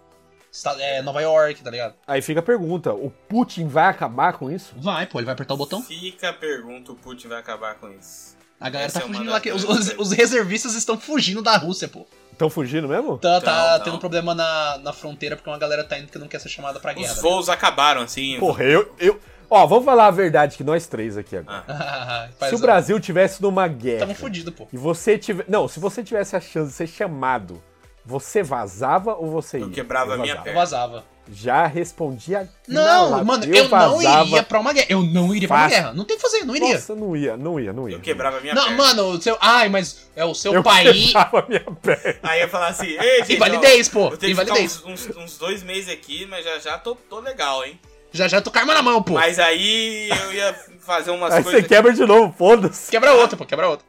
é, 0.77 1.01
Nova 1.01 1.19
York, 1.23 1.63
tá 1.63 1.71
ligado? 1.71 1.95
Aí 2.05 2.21
fica 2.21 2.39
a 2.39 2.43
pergunta: 2.43 2.93
o 2.93 3.09
Putin 3.09 3.67
vai 3.67 3.87
acabar 3.89 4.33
com 4.33 4.51
isso? 4.51 4.75
Vai, 4.77 5.07
pô, 5.07 5.17
ele 5.17 5.25
vai 5.25 5.33
apertar 5.33 5.55
o 5.55 5.57
botão. 5.57 5.81
Fica 5.81 6.29
a 6.29 6.33
pergunta, 6.33 6.91
o 6.91 6.95
Putin 6.95 7.29
vai 7.29 7.39
acabar 7.39 7.73
com 7.73 7.89
isso. 7.91 8.37
A 8.59 8.69
galera 8.69 8.85
Essa 8.85 8.99
tá 8.99 9.05
é 9.05 9.07
fugindo 9.07 9.31
lá. 9.31 9.39
que- 9.41 9.51
Os, 9.51 9.63
os- 9.63 9.95
os 9.97 10.11
reservistas 10.11 10.75
estão 10.75 10.99
fugindo 10.99 11.41
da 11.41 11.57
Rússia, 11.57 11.87
pô. 11.87 12.05
Estão 12.31 12.47
fugindo 12.47 12.87
mesmo? 12.87 13.17
Tá, 13.17 13.41
tá 13.41 13.69
Então, 13.73 13.83
tendo 13.85 13.93
não. 13.93 13.99
problema 13.99 14.35
na, 14.35 14.77
na 14.77 14.93
fronteira 14.93 15.35
porque 15.35 15.49
uma 15.49 15.57
galera 15.57 15.83
tá 15.83 15.97
indo 15.97 16.11
que 16.11 16.19
não 16.19 16.27
quer 16.27 16.39
ser 16.39 16.49
chamada 16.49 16.79
pra 16.79 16.93
guerra. 16.93 17.11
Os 17.13 17.21
voos 17.23 17.49
acabaram, 17.49 18.01
assim. 18.03 18.39
Porra, 18.39 18.63
eu, 18.65 18.93
eu. 18.99 19.19
Ó, 19.49 19.65
vamos 19.65 19.85
falar 19.85 20.07
a 20.07 20.11
verdade 20.11 20.57
que 20.57 20.63
nós 20.63 20.87
três 20.87 21.17
aqui 21.17 21.37
agora. 21.37 21.63
Faz 22.37 22.49
Se 22.49 22.55
o 22.55 22.57
a- 22.57 22.61
Brasil 22.61 22.99
tivesse 22.99 23.41
numa 23.41 23.67
guerra 23.67 23.99
Tamo 24.01 24.15
fudido, 24.15 24.51
pô. 24.51 24.67
e 24.71 24.77
você 24.77 25.17
tiver. 25.17 25.45
Não, 25.47 25.67
se 25.67 25.79
você 25.79 26.03
tivesse 26.03 26.35
a 26.35 26.39
chance 26.41 26.69
de 26.71 26.73
ser 26.75 26.87
chamado, 26.87 27.61
você 28.05 28.43
vazava 28.43 29.15
ou 29.15 29.29
você 29.31 29.59
ia? 29.59 29.63
Eu 29.65 29.71
quebrava 29.71 30.15
a 30.15 30.17
minha 30.17 30.35
vazava. 30.35 30.39
Eu 30.39 30.43
perna. 30.43 30.59
vazava. 30.59 31.03
já 31.29 31.65
respondi 31.67 32.33
aqui 32.35 32.49
Não, 32.69 33.09
na 33.11 33.23
mano, 33.23 33.43
eu, 33.45 33.53
eu, 33.63 33.69
não 33.69 34.01
iria 34.01 34.43
pra 34.43 34.59
uma 34.59 34.73
guerra. 34.73 34.87
Eu 34.89 35.01
não 35.03 35.35
iria 35.35 35.47
pra 35.47 35.57
uma 35.57 35.63
Fácil. 35.63 35.77
guerra. 35.81 35.93
Não 35.93 36.05
tem 36.05 36.15
o 36.15 36.19
que 36.19 36.21
fazer, 36.29 36.43
não 36.45 36.55
iria. 36.55 36.73
Nossa, 36.73 36.95
não 36.95 37.15
ia, 37.17 37.37
não 37.37 37.59
ia, 37.59 37.73
não 37.73 37.89
ia. 37.89 37.95
Eu 37.95 37.99
quebrava 38.01 38.39
minha 38.41 38.53
não, 38.53 38.63
perna. 38.63 38.77
mano, 38.77 39.03
o 39.11 39.21
seu. 39.21 39.37
Ai, 39.41 39.67
mas 39.69 40.09
é 40.15 40.23
o 40.25 40.33
seu 40.35 40.53
Eu 40.53 40.63
país. 40.63 41.05
quebrava 41.07 41.45
minha 41.47 41.63
perna. 41.81 42.19
Aí 42.23 42.39
eu 42.39 42.43
ia 42.45 42.49
falar 42.49 42.67
assim, 42.67 42.87
ei, 42.87 43.19
gente, 43.19 43.35
Invalidez, 43.37 43.87
ó, 43.89 43.91
pô. 43.93 43.99
Eu 44.13 44.17
tenho 44.17 44.35
que 44.35 44.39
ficar 44.41 44.43
Invalidez. 44.59 44.83
uns, 44.85 45.07
uns, 45.09 45.17
uns 45.17 45.37
dois 45.37 45.63
meses 45.63 45.89
aqui, 45.89 46.25
mas 46.25 46.43
já 46.45 46.59
já 46.59 46.77
tô, 46.77 46.95
tô 46.95 47.19
legal, 47.21 47.63
hein? 47.65 47.79
Já 48.17 48.27
já 48.27 48.41
tô 48.41 48.51
com 48.51 48.57
a 48.57 48.61
arma 48.61 48.73
na 48.73 48.81
mão, 48.81 49.01
pô. 49.01 49.13
Mas 49.13 49.39
aí 49.39 50.09
eu 50.09 50.33
ia 50.33 50.53
fazer 50.81 51.11
umas 51.11 51.31
Aí 51.35 51.43
coisas... 51.43 51.61
você 51.61 51.67
quebra 51.67 51.93
de 51.93 52.05
novo, 52.05 52.33
foda-se. 52.37 52.91
Quebra 52.91 53.13
outra, 53.13 53.37
pô, 53.37 53.45
quebra 53.45 53.69
outra. 53.69 53.85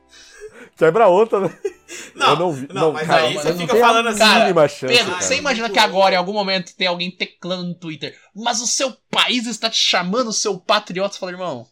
Quebra 0.77 1.09
outra, 1.09 1.41
né? 1.41 1.59
Não, 2.15 2.29
eu 2.31 2.37
não 2.37 2.53
vi. 2.53 2.69
não, 2.73 2.93
mas 2.93 3.07
cara, 3.07 3.23
aí 3.23 3.35
você 3.35 3.53
fica 3.53 3.73
não 3.75 3.81
falando 3.81 4.09
assim, 4.11 4.19
cara, 4.21 4.41
mínima 4.41 4.69
chance, 4.69 4.87
Pedro, 4.95 5.11
cara. 5.13 5.23
você 5.23 5.37
imagina 5.37 5.71
que 5.71 5.79
agora, 5.79 6.15
em 6.15 6.19
algum 6.19 6.33
momento, 6.33 6.77
tem 6.77 6.87
alguém 6.87 7.11
teclando 7.11 7.65
no 7.65 7.75
Twitter, 7.75 8.17
mas 8.37 8.61
o 8.61 8.67
seu 8.67 8.93
país 9.11 9.47
está 9.47 9.69
te 9.69 9.79
chamando, 9.79 10.33
seu 10.33 10.57
patriota, 10.61 11.15
você 11.15 11.19
fala, 11.19 11.33
irmão, 11.33 11.67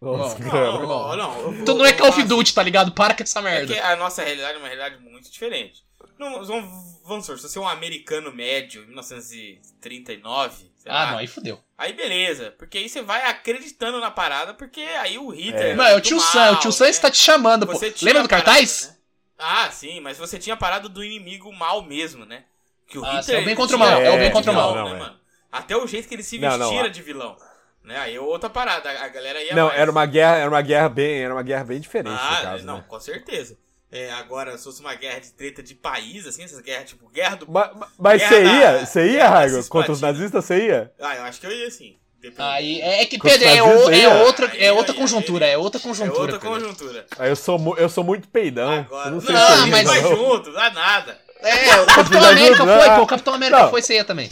Nossa, 0.00 0.38
Não, 0.38 0.50
cara. 0.50 0.70
Não, 0.72 1.16
não, 1.16 1.52
não. 1.52 1.64
tu 1.64 1.74
não 1.74 1.84
é 1.84 1.92
Call 1.94 2.10
of 2.10 2.18
assim, 2.20 2.28
Duty, 2.28 2.54
tá 2.54 2.62
ligado? 2.62 2.92
Para 2.92 3.14
com 3.14 3.22
essa 3.24 3.40
É 3.40 3.42
merda. 3.42 3.72
que 3.74 3.80
a 3.80 3.96
nossa 3.96 4.22
realidade 4.22 4.54
é 4.54 4.58
uma 4.58 4.68
realidade 4.68 5.02
muito 5.02 5.32
diferente. 5.32 5.82
Não, 6.16 6.44
vamos, 6.44 7.00
vamos 7.04 7.24
supor, 7.26 7.40
se 7.40 7.48
você 7.48 7.58
é 7.58 7.60
um 7.60 7.66
americano 7.68 8.32
médio, 8.32 8.86
1939, 8.86 10.54
sei 10.54 10.68
Ah, 10.86 11.04
lá, 11.04 11.10
não, 11.12 11.18
aí 11.18 11.26
fudeu. 11.26 11.60
aí 11.78 11.92
beleza. 11.92 12.54
Porque 12.58 12.78
aí 12.78 12.88
você 12.88 13.00
vai 13.02 13.24
acreditando 13.28 14.00
na 14.00 14.10
parada, 14.10 14.52
porque 14.54 14.80
aí 14.80 15.16
o 15.18 15.30
Hitler... 15.30 15.72
É. 15.72 15.74
Não, 15.74 15.84
é 15.84 15.94
o 15.96 16.00
tio 16.00 16.16
mal, 16.18 16.26
Sam, 16.26 16.52
o 16.52 16.56
tio 16.60 16.72
Sam 16.72 16.84
né? 16.84 16.90
está 16.90 17.10
te 17.10 17.16
chamando, 17.18 17.66
pô. 17.66 17.72
Você 17.72 17.90
tinha 17.90 18.06
Lembra 18.08 18.22
do 18.24 18.28
parada, 18.28 18.46
cartaz? 18.50 18.88
né? 18.88 18.96
Ah, 19.38 19.70
sim, 19.70 20.00
mas 20.00 20.16
você 20.18 20.38
tinha 20.38 20.54
a 20.54 20.56
parada 20.56 20.88
do 20.88 21.02
inimigo 21.02 21.52
mal 21.52 21.82
mesmo, 21.82 22.24
né? 22.24 22.44
Que 22.86 22.98
o 22.98 23.04
Ah, 23.04 23.16
Hitler 23.20 23.38
é 23.38 23.42
o 23.42 23.44
bem 23.44 23.54
contra 23.56 23.76
o 23.76 23.78
mal, 23.78 24.00
é 24.00 24.08
o 24.10 24.12
de 24.12 24.18
bem 24.18 24.30
contra 24.30 24.52
o 24.52 24.54
mal. 24.54 24.74
né, 24.74 24.80
Não, 24.82 24.88
é. 24.94 24.98
mano? 24.98 25.20
Até 25.50 25.76
o 25.76 25.86
jeito 25.86 26.06
que 26.08 26.14
ele 26.14 26.22
se 26.22 26.38
Não, 26.38 26.50
vestia 26.58 26.78
não, 26.80 26.84
a- 26.84 26.88
de 26.88 27.02
vilão. 27.02 27.36
Né? 27.82 27.98
Aí 27.98 28.14
é 28.14 28.20
outra 28.20 28.48
parada, 28.48 28.88
a 28.90 29.08
galera 29.08 29.42
ia 29.42 29.54
Não, 29.54 29.66
mais. 29.68 29.78
era 29.78 29.90
uma 29.90 30.06
guerra, 30.06 30.36
era 30.36 30.48
uma 30.50 30.62
guerra 30.62 30.88
bem, 30.88 31.22
era 31.22 31.34
uma 31.34 31.42
guerra 31.42 31.64
bem 31.64 31.80
diferente 31.80 32.18
Ah, 32.18 32.36
no 32.36 32.42
caso, 32.42 32.64
não, 32.66 32.76
né? 32.78 32.84
com 32.88 33.00
certeza. 33.00 33.58
É, 33.94 34.10
agora, 34.12 34.58
se 34.58 34.64
fosse 34.64 34.80
uma 34.80 34.94
guerra 34.94 35.20
de 35.20 35.30
treta 35.32 35.62
de 35.62 35.74
país, 35.74 36.26
assim, 36.26 36.42
essas 36.42 36.60
guerras, 36.60 36.88
tipo, 36.88 37.08
guerra 37.10 37.36
do. 37.36 37.46
Mas, 37.48 37.70
mas 37.96 38.18
Guerra 38.18 38.28
você 38.36 38.42
da- 38.42 38.52
ia? 38.52 38.86
Você 38.86 39.06
ia, 39.12 39.28
Raigo? 39.28 39.68
Contra 39.68 39.92
os 39.92 40.00
nazistas, 40.00 40.44
você 40.44 40.66
ia? 40.66 40.92
Ah, 41.00 41.14
eu 41.16 41.22
acho 41.22 41.40
que 41.40 41.46
eu 41.46 41.52
ia 41.52 41.70
sim. 41.70 41.96
Aí, 42.38 42.80
é 42.80 43.04
que, 43.04 43.18
Com 43.18 43.28
os 43.28 43.32
Pedro, 43.34 43.48
é, 43.48 43.62
o- 43.62 43.88
aí, 43.88 44.00
é 44.02 44.08
ó. 44.08 44.24
outra, 44.24 44.46
é 44.56 44.72
outra 44.72 44.94
conjuntura, 44.94 45.46
é 45.46 45.56
outra 45.58 45.78
é 45.78 45.82
conjuntura. 45.82 46.20
outra 46.20 46.38
Pedro. 46.40 46.48
conjuntura. 46.60 47.06
Aí 47.18 47.28
eu 47.30 47.36
sou, 47.36 47.76
eu 47.76 47.88
sou 47.88 48.02
muito 48.02 48.26
peidão. 48.28 48.70
Agora. 48.72 49.08
eu 49.10 49.12
Não, 49.12 49.20
sei 49.20 49.34
Não, 49.34 49.64
se 49.64 49.70
mas- 49.70 49.86
vai 49.86 50.00
não. 50.00 50.16
junto, 50.16 50.52
dá 50.52 50.70
nada. 50.70 51.18
É, 51.42 51.76
o 51.82 51.86
Capitão 51.86 52.24
América 52.24 52.64
foi, 52.64 52.90
pô, 52.96 53.02
o 53.02 53.06
Capitão 53.06 53.34
América 53.34 53.58
Não. 53.60 53.70
foi, 53.70 53.82
você 53.82 53.94
ia 53.96 54.04
também. 54.04 54.28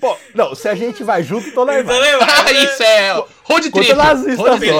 Pô, 0.00 0.16
não, 0.34 0.54
se 0.54 0.68
a 0.68 0.74
gente 0.74 1.04
vai 1.04 1.22
junto, 1.22 1.52
tô 1.52 1.62
levando. 1.64 2.02
Ah, 2.20 2.50
isso 2.50 2.82
é 2.82 3.12
road 3.44 3.70
trip. 3.70 3.92
Road 3.92 4.36
só, 4.36 4.56
trip. 4.56 4.72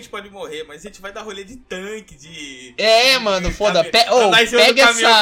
A 0.00 0.02
gente 0.02 0.10
pode 0.10 0.30
morrer, 0.30 0.64
mas 0.64 0.80
a 0.80 0.88
gente 0.88 1.00
vai 1.00 1.12
dar 1.12 1.22
rolê 1.22 1.44
de 1.44 1.56
tanque, 1.56 2.14
de. 2.16 2.74
É, 2.78 3.18
mano, 3.18 3.50
foda. 3.52 3.80
Cami- 3.84 3.90
Pe 3.90 4.10
ô, 4.10 4.18
andar 4.28 4.42
em 4.42 4.46
cima 4.46 4.60
do 4.62 4.66
pega 4.66 4.86
caminhão 4.86 5.10
com 5.10 5.16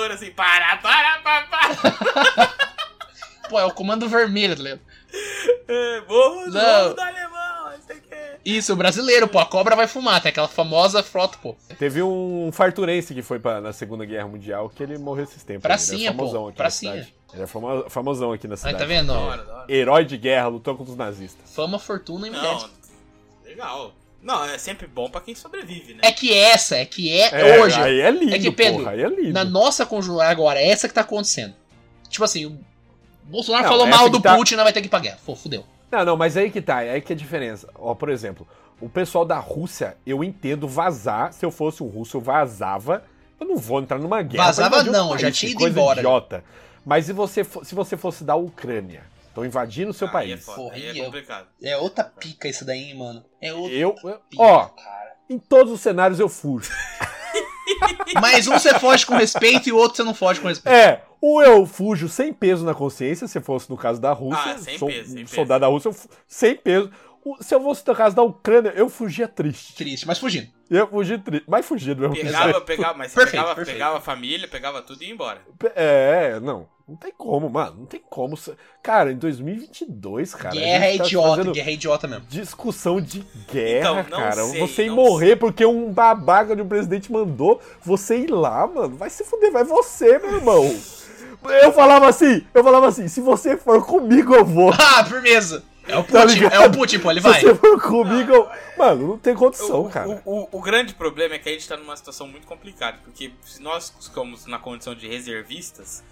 a 0.00 0.04
essa... 0.04 0.14
assim, 0.14 0.30
para, 0.32 0.76
para, 0.78 1.18
para, 1.18 1.46
para. 1.46 2.54
Pô, 3.48 3.58
é 3.58 3.64
o 3.64 3.72
comando 3.72 4.08
vermelho, 4.08 4.54
tá 4.56 4.62
ligado? 4.62 4.80
É, 5.66 6.00
Morro 6.06 6.34
morro 6.34 6.50
do 6.50 7.00
alemão, 7.00 7.72
isso 7.78 7.90
aqui 7.92 8.12
é. 8.14 8.36
Isso, 8.44 8.76
brasileiro, 8.76 9.26
pô, 9.26 9.38
a 9.38 9.46
cobra 9.46 9.74
vai 9.74 9.86
fumar, 9.86 10.20
tem 10.20 10.28
aquela 10.28 10.48
famosa 10.48 11.02
frota, 11.02 11.38
pô. 11.42 11.56
Teve 11.78 12.02
um 12.02 12.50
farturense 12.52 13.14
que 13.14 13.22
foi 13.22 13.38
pra, 13.38 13.58
na 13.60 13.72
Segunda 13.72 14.04
Guerra 14.04 14.28
Mundial 14.28 14.68
que 14.68 14.82
ele 14.82 14.98
morreu 14.98 15.24
esses 15.24 15.42
tempos. 15.42 15.62
Pracinha, 15.62 15.98
ele 16.00 16.08
é 16.08 16.12
famosão 16.12 16.42
pô, 16.42 16.48
aqui 16.48 16.56
pracinha. 16.58 16.92
cidade. 16.92 17.14
Ele 17.32 17.42
é 17.42 17.46
famo- 17.46 17.88
famosão 17.90 18.32
aqui 18.32 18.46
na 18.46 18.54
Aí, 18.54 18.58
cidade. 18.58 18.78
tá 18.78 18.84
vendo? 18.84 19.06
Da 19.08 19.18
ó? 19.18 19.22
hora, 19.28 19.42
da 19.44 19.54
hora. 19.54 19.72
Herói 19.72 20.04
de 20.04 20.16
guerra, 20.18 20.48
lutou 20.48 20.76
contra 20.76 20.92
os 20.92 20.98
nazistas. 20.98 21.54
Fama, 21.54 21.78
fortuna 21.78 22.26
e 22.26 22.30
mulheres. 22.30 22.62
Não, 22.62 22.70
legal. 23.46 23.94
Não, 24.22 24.44
é 24.44 24.58
sempre 24.58 24.86
bom 24.86 25.08
pra 25.08 25.20
quem 25.20 25.34
sobrevive, 25.34 25.94
né? 25.94 26.00
É 26.02 26.10
que 26.12 26.32
essa, 26.34 26.76
é 26.76 26.84
que 26.84 27.12
é, 27.12 27.60
hoje, 27.62 27.80
Aí 27.80 28.00
é 28.00 28.10
lindo, 28.10 28.34
É 28.34 28.38
que, 28.38 28.50
Pedro, 28.50 28.80
porra, 28.80 28.90
aí 28.92 29.02
é 29.02 29.08
lindo. 29.08 29.32
na 29.32 29.44
nossa 29.44 29.86
conjuntura 29.86 30.28
agora, 30.28 30.58
é 30.60 30.68
essa 30.68 30.88
que 30.88 30.94
tá 30.94 31.02
acontecendo. 31.02 31.54
Tipo 32.08 32.24
assim, 32.24 32.46
o 32.46 32.58
Bolsonaro 33.24 33.62
Não, 33.64 33.70
falou 33.70 33.86
mal 33.86 34.08
do 34.10 34.20
tá- 34.20 34.34
Putin, 34.36 34.56
não 34.56 34.64
vai 34.64 34.72
ter 34.72 34.80
que 34.80 34.86
ir 34.86 34.90
pra 34.90 34.98
guerra. 34.98 35.18
Pô, 35.24 35.36
fudeu. 35.36 35.64
Não, 35.90 36.04
não, 36.04 36.16
mas 36.16 36.36
aí 36.36 36.50
que 36.50 36.60
tá, 36.60 36.78
aí 36.78 37.00
que 37.00 37.12
é 37.12 37.14
a 37.14 37.18
diferença. 37.18 37.68
Ó, 37.76 37.94
por 37.94 38.08
exemplo, 38.10 38.46
o 38.80 38.88
pessoal 38.88 39.24
da 39.24 39.38
Rússia, 39.38 39.96
eu 40.06 40.22
entendo 40.24 40.66
vazar. 40.66 41.32
Se 41.32 41.44
eu 41.46 41.50
fosse 41.50 41.82
um 41.82 41.86
russo, 41.86 42.16
eu 42.16 42.20
vazava. 42.20 43.04
Eu 43.40 43.46
não 43.46 43.56
vou 43.56 43.80
entrar 43.80 43.98
numa 43.98 44.20
guerra. 44.20 44.46
Vazava 44.46 44.82
não, 44.82 45.12
eu 45.12 45.18
já 45.18 45.30
tinha 45.30 45.50
ido 45.52 45.58
coisa 45.60 45.78
embora. 45.78 46.00
idiota. 46.00 46.44
Mas 46.84 47.06
se 47.06 47.12
você, 47.12 47.44
se 47.44 47.74
você 47.74 47.96
fosse 47.96 48.24
da 48.24 48.34
Ucrânia, 48.34 49.02
estão 49.38 49.44
invadindo 49.46 49.90
o 49.90 49.94
seu 49.94 50.06
Aí 50.08 50.12
país. 50.12 50.32
é 50.32 50.36
foda, 50.36 50.56
Porra, 50.62 50.78
é 50.78 50.94
complicado. 51.04 51.48
É 51.62 51.76
outra 51.76 52.04
pica 52.04 52.48
isso 52.48 52.64
daí, 52.64 52.90
hein, 52.90 52.94
mano. 52.98 53.24
É 53.40 53.52
outra 53.52 53.72
Eu, 53.76 53.94
eu- 54.04 54.18
pica, 54.30 54.42
ó, 54.42 54.64
cara. 54.66 55.16
em 55.30 55.38
todos 55.38 55.72
os 55.72 55.80
cenários 55.80 56.18
eu 56.20 56.28
fujo. 56.28 56.70
Mas 58.20 58.46
um 58.48 58.52
você 58.58 58.78
foge 58.78 59.04
com 59.06 59.14
respeito 59.14 59.68
e 59.68 59.72
o 59.72 59.76
outro 59.76 59.96
você 59.96 60.02
não 60.02 60.14
foge 60.14 60.40
com 60.40 60.48
respeito. 60.48 60.74
É, 60.74 61.04
ou 61.20 61.42
eu 61.42 61.66
fujo 61.66 62.08
sem 62.08 62.32
peso 62.32 62.64
na 62.64 62.74
consciência, 62.74 63.28
se 63.28 63.40
fosse 63.40 63.68
no 63.70 63.76
caso 63.76 64.00
da 64.00 64.12
Rússia, 64.12 64.52
Ah, 64.52 64.58
sem 64.58 64.78
sou 64.78 64.88
peso, 64.88 65.10
sem 65.10 65.18
um 65.22 65.24
peso. 65.24 65.34
soldado 65.34 65.60
da 65.60 65.66
Rússia, 65.66 65.88
eu 65.90 65.96
sem 66.26 66.56
peso. 66.56 66.90
O- 67.24 67.42
Se 67.42 67.54
eu 67.54 67.60
fosse 67.62 67.86
no 67.86 67.94
caso 67.94 68.16
da 68.16 68.22
Ucrânia, 68.22 68.72
eu 68.74 68.88
fugia 68.88 69.28
triste. 69.28 69.74
Triste, 69.74 70.06
mas 70.06 70.18
fugindo. 70.18 70.48
Eu 70.70 70.88
fugi 70.88 71.18
triste, 71.18 71.44
mas 71.46 71.66
fugia 71.66 71.94
do 71.94 72.00
mesmo 72.08 72.14
Pegava, 72.16 72.44
jeito. 72.44 72.60
pegava, 72.62 72.94
mas 72.98 73.10
você 73.12 73.14
Perfeito, 73.16 73.32
pegava, 73.42 73.54
perfeito. 73.54 73.76
pegava 73.76 73.98
a 73.98 74.00
família, 74.00 74.48
pegava 74.48 74.82
tudo 74.82 75.02
e 75.02 75.06
ia 75.06 75.12
embora. 75.12 75.42
É, 75.74 76.40
não. 76.40 76.66
Não 76.88 76.96
tem 76.96 77.12
como, 77.16 77.50
mano. 77.50 77.76
Não 77.80 77.86
tem 77.86 78.00
como. 78.08 78.38
Cara, 78.82 79.12
em 79.12 79.16
2022, 79.18 80.34
cara. 80.34 80.54
guerra 80.54 80.86
é 80.86 80.88
gente 80.92 80.98
tá 81.00 81.04
idiota, 81.06 81.28
fazendo 81.36 81.52
guerra 81.52 81.70
é 81.70 81.74
idiota 81.74 82.08
mesmo. 82.08 82.24
Discussão 82.28 83.00
de 83.00 83.24
guerra, 83.52 84.00
Então, 84.00 84.18
não 84.18 84.18
cara. 84.24 84.44
sei, 84.44 84.60
você 84.60 84.86
ir 84.86 84.90
morrer 84.90 85.36
porque 85.36 85.66
um 85.66 85.92
babaca 85.92 86.56
de 86.56 86.62
um 86.62 86.68
presidente 86.68 87.12
mandou 87.12 87.60
você 87.82 88.18
ir 88.20 88.30
lá, 88.30 88.66
mano. 88.66 88.96
Vai 88.96 89.10
se 89.10 89.22
fuder, 89.24 89.52
vai 89.52 89.64
você, 89.64 90.18
meu 90.18 90.36
irmão. 90.36 90.80
Eu 91.62 91.72
falava 91.72 92.08
assim, 92.08 92.44
eu 92.52 92.64
falava 92.64 92.88
assim, 92.88 93.06
se 93.06 93.20
você 93.20 93.56
for 93.56 93.84
comigo, 93.84 94.34
eu 94.34 94.44
vou. 94.44 94.72
Ah, 94.78 95.04
firmeza. 95.04 95.62
É 95.86 95.96
o 95.96 96.04
Tá 96.04 96.20
Putin, 96.22 96.34
ligado? 96.34 96.52
é 96.52 96.66
o 96.66 96.70
Putin, 96.72 96.98
pô, 96.98 97.10
ele 97.10 97.20
Se 97.22 97.28
vai. 97.28 97.40
você 97.40 97.54
for 97.54 97.80
comigo, 97.80 98.32
eu... 98.32 98.48
Mano, 98.76 99.08
não 99.08 99.18
tem 99.18 99.34
condição, 99.34 99.86
O, 99.86 99.88
cara. 99.90 100.20
o, 100.24 100.42
o- 100.42 100.48
o 100.52 100.60
grande 100.60 100.94
problema 100.94 101.34
é 101.34 101.38
que 101.38 101.48
a 101.48 101.52
gente 101.52 101.66
tá 101.66 101.76
numa 101.78 101.96
situação 101.96 102.26
muito 102.28 102.46
complicada, 102.46 102.98
porque 103.04 103.32
se 103.44 103.62
nós 103.62 103.90
ficamos 104.00 104.44
na 104.46 104.58
condição 104.58 104.94
de 104.94 105.08
reservistas, 105.08 106.02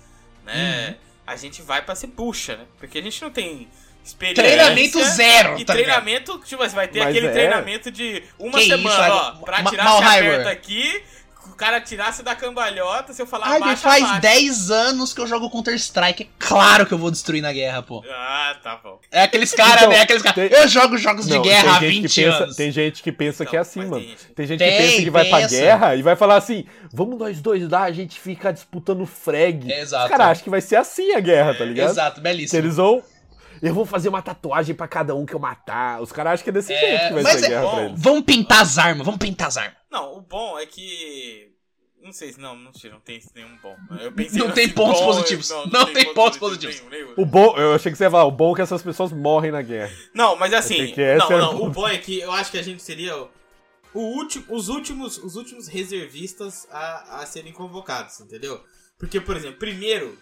né, 0.47 0.89
Uhum. 0.89 0.95
a 1.27 1.37
gente 1.37 1.61
vai 1.63 1.83
pra 1.83 1.95
ser 1.95 2.07
bucha, 2.09 2.57
né? 2.57 2.65
Porque 2.79 2.99
a 2.99 3.03
gente 3.03 3.21
não 3.21 3.31
tem 3.31 3.69
experiência. 4.05 4.43
Treinamento 4.45 5.03
zero, 5.05 5.59
E 5.59 5.65
tá 5.65 5.75
ligado? 5.75 6.03
treinamento, 6.03 6.39
tipo, 6.45 6.63
você 6.63 6.75
vai 6.75 6.87
ter 6.89 7.01
Mas 7.01 7.09
aquele 7.09 7.27
é. 7.27 7.33
treinamento 7.33 7.91
de 7.91 8.23
uma 8.39 8.53
Que 8.53 8.61
isso, 8.61 8.77
semana, 8.77 9.07
Ivan? 9.07 9.15
ó, 9.15 9.33
pra 9.45 9.65
tirar 9.65 9.85
essa 9.85 9.99
aperta 10.17 10.51
aqui, 10.51 11.03
o 11.53 11.55
cara 11.57 11.81
tirasse 11.81 12.23
da 12.23 12.35
cambalhota, 12.35 13.13
se 13.13 13.21
eu 13.23 13.27
falar 13.27 13.47
Ai, 13.49 13.61
baixa, 13.61 13.83
faz 13.83 14.03
baixa. 14.03 14.21
10 14.21 14.71
anos 14.71 15.13
que 15.15 15.21
eu 15.21 15.27
jogo 15.27 15.51
Counter-Strike. 15.51 16.25
É 16.25 16.27
claro 16.39 16.87
que 16.87 16.93
eu 16.95 16.99
vou 16.99 17.11
destruir 17.11 17.41
na 17.43 17.53
guerra, 17.53 17.83
pô. 17.83 18.05
Ah, 18.11 18.57
tá 18.63 18.77
bom. 18.83 18.99
É 19.11 19.23
aqueles 19.23 19.53
caras, 19.55 19.77
Então, 19.83 19.89
né? 19.91 20.01
Aqueles 20.01 20.23
caras. 20.23 20.49
tem- 20.51 20.59
Eu 20.59 20.69
jogo 20.69 20.97
jogos 20.99 21.27
de 21.27 21.35
Não, 21.35 21.43
guerra 21.43 21.77
há 21.77 21.81
tem 21.81 21.91
gente 21.91 22.03
20 22.03 22.15
que 22.15 22.25
pensa, 22.25 22.43
anos. 22.45 22.57
Tem 22.57 22.71
gente 22.71 23.03
que 23.03 23.13
pensa 23.13 23.43
Então, 23.43 23.51
que 23.51 23.57
é 23.57 23.61
assim, 23.61 23.81
mas 23.81 23.89
mano. 23.91 24.03
tem 24.03 24.09
gente- 24.11 24.27
Tem 24.35 24.47
gente 24.47 24.59
Tem, 24.59 24.71
que 24.71 24.77
pensa 24.79 25.03
que 25.03 25.11
vai 25.11 25.25
pra 25.27 25.39
pensa. 25.39 25.57
guerra 25.57 25.95
e 25.97 26.03
vai 26.03 26.17
falar 26.17 26.37
assim: 26.37 26.65
vamos 26.93 27.19
nós 27.19 27.41
dois 27.41 27.69
lá, 27.69 27.83
a 27.85 27.93
gente 27.93 28.19
fica 28.21 28.53
disputando 28.53 29.05
frag. 29.07 29.71
Exato. 29.73 30.05
Os 30.05 30.11
caras 30.11 30.27
acham 30.29 30.45
que 30.45 30.51
vai 30.51 30.61
ser 30.61 30.77
assim 30.77 31.13
a 31.15 31.21
guerra, 31.21 31.55
tá 31.55 31.65
ligado? 31.65 31.91
Exato, 31.91 32.21
belíssimo. 32.21 32.61
eles 32.61 32.77
vão. 32.77 33.03
Eu 33.63 33.75
vou 33.75 33.85
fazer 33.87 34.09
uma 34.09 34.23
tatuagem 34.23 34.75
pra 34.75 34.87
cada 34.89 35.15
um 35.15 35.25
que 35.27 35.35
eu 35.35 35.39
matar. 35.39 36.01
Os 36.01 36.13
caras 36.13 36.35
acham 36.35 36.45
que 36.45 36.51
é 36.51 36.53
desse 36.53 36.73
É, 36.73 36.79
jeito 36.81 37.09
que 37.09 37.15
vai 37.15 37.23
mas 37.23 37.41
ser 37.41 37.45
a 37.45 37.47
é 37.47 37.51
guerra 37.51 37.63
bom. 37.63 37.71
pra 37.75 37.85
eles. 37.85 38.03
Vamos 38.03 38.23
pintar 38.25 38.61
as 38.63 38.79
armas, 38.79 39.05
vamos 39.05 39.19
pintar 39.19 39.49
as 39.49 39.57
armas. 39.57 39.77
Não, 39.91 40.17
o 40.17 40.21
bom 40.21 40.59
é 40.59 40.67
que. 40.67 41.53
Não 42.03 42.13
sei 42.13 42.33
se. 42.33 42.41
Não, 42.41 42.55
não, 42.57 42.73
sei, 42.73 42.91
não 42.91 43.01
tem 43.01 43.21
nenhum 43.35 43.57
bom. 43.63 43.75
Eu 44.01 44.13
pensei 44.15 44.39
Não 44.39 44.51
tem 44.53 44.69
pontos 44.73 45.01
bom, 45.01 45.07
positivos. 45.07 45.51
Não 45.73 45.93
tem 45.93 46.15
pontos 46.15 46.39
positivos. 46.39 46.77
nenhum, 46.89 46.91
nenhum. 46.91 47.15
O 47.17 47.25
bom, 47.27 47.57
eu 47.57 47.75
achei 47.75 47.91
que 47.91 47.99
você 47.99 48.05
ia 48.05 48.11
falar, 48.11 48.25
o 48.25 48.31
bom 48.31 48.53
é 48.53 48.57
que 48.57 48.63
essas 48.63 48.83
pessoas 48.83 49.11
morrem 49.13 49.51
na 49.51 49.63
guerra. 49.63 49.93
Não, 50.15 50.37
mas 50.37 50.53
assim, 50.53 50.95
não, 51.19 51.31
não, 51.31 51.57
o 51.63 51.67
o 51.67 51.71
bom 51.71 51.89
é 51.89 51.99
que 51.99 52.21
eu 52.21 52.31
acho 52.33 52.51
que 52.51 52.59
a 52.59 52.63
gente 52.63 52.83
seria 52.83 53.17
o 53.95 54.01
último, 54.01 54.45
os 54.51 54.69
últimos, 54.69 55.17
os 55.19 55.37
últimos 55.37 55.67
reservistas 55.69 56.67
a, 56.71 57.21
a 57.23 57.27
serem 57.27 57.53
convocados, 57.53 58.21
entendeu? 58.21 58.63
Porque, 58.99 59.21
por 59.21 59.37
exemplo, 59.37 59.59
primeiro 59.59 60.17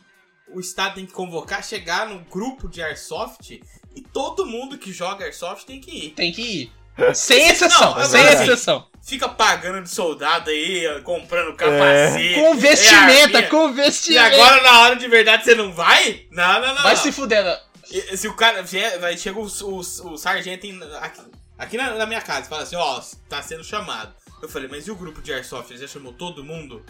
o 0.48 0.60
estado 0.60 0.96
tem 0.96 1.06
que 1.06 1.12
convocar, 1.12 1.62
chegar 1.64 2.08
no 2.08 2.20
grupo 2.20 2.68
de 2.68 2.82
airsoft 2.82 3.60
e 3.94 4.00
todo 4.02 4.46
mundo 4.46 4.78
que 4.78 4.92
joga 4.92 5.24
airsoft 5.24 5.64
tem 5.66 5.80
que 5.80 5.90
ir. 6.06 6.10
Tem 6.10 6.32
que 6.32 6.42
ir. 6.42 6.72
Sem 7.14 7.48
exceção, 7.48 7.94
Não, 7.96 8.04
sem 8.06 8.20
agora 8.20 8.36
sim. 8.36 8.42
exceção. 8.44 8.86
Fica 9.02 9.28
pagando 9.28 9.82
de 9.82 9.90
soldado 9.90 10.48
aí, 10.48 10.84
comprando 11.02 11.54
capacete. 11.56 12.34
Com 12.36 12.54
vestimenta, 12.56 13.38
é, 13.38 13.42
com 13.42 13.68
E 13.70 13.72
vestimenta. 13.72 14.26
agora 14.34 14.62
na 14.62 14.80
hora 14.80 14.96
de 14.96 15.08
verdade 15.08 15.44
você 15.44 15.54
não 15.54 15.72
vai? 15.72 16.26
Não, 16.30 16.60
não, 16.60 16.74
não. 16.74 16.82
Vai 16.82 16.94
não. 16.94 17.02
se 17.02 17.10
fuder. 17.12 17.44
E- 17.90 18.16
Se 18.16 18.28
o 18.28 18.34
cara 18.34 18.62
vier, 18.62 18.98
vai, 19.00 19.16
chega 19.18 19.38
o, 19.38 19.44
o, 19.46 19.78
o 19.78 20.16
sargento 20.16 20.66
aqui, 21.00 21.20
aqui 21.58 21.76
na, 21.76 21.90
na 21.96 22.06
minha 22.06 22.22
casa 22.22 22.46
e 22.46 22.48
fala 22.48 22.62
assim, 22.62 22.76
ó, 22.76 23.00
tá 23.28 23.42
sendo 23.42 23.64
chamado. 23.64 24.14
Eu 24.40 24.48
falei, 24.48 24.68
mas 24.68 24.86
e 24.86 24.90
o 24.90 24.96
grupo 24.96 25.20
de 25.20 25.32
Airsoft? 25.32 25.70
Ele 25.70 25.80
já 25.80 25.88
chamou 25.88 26.12
todo 26.12 26.44
mundo? 26.44 26.84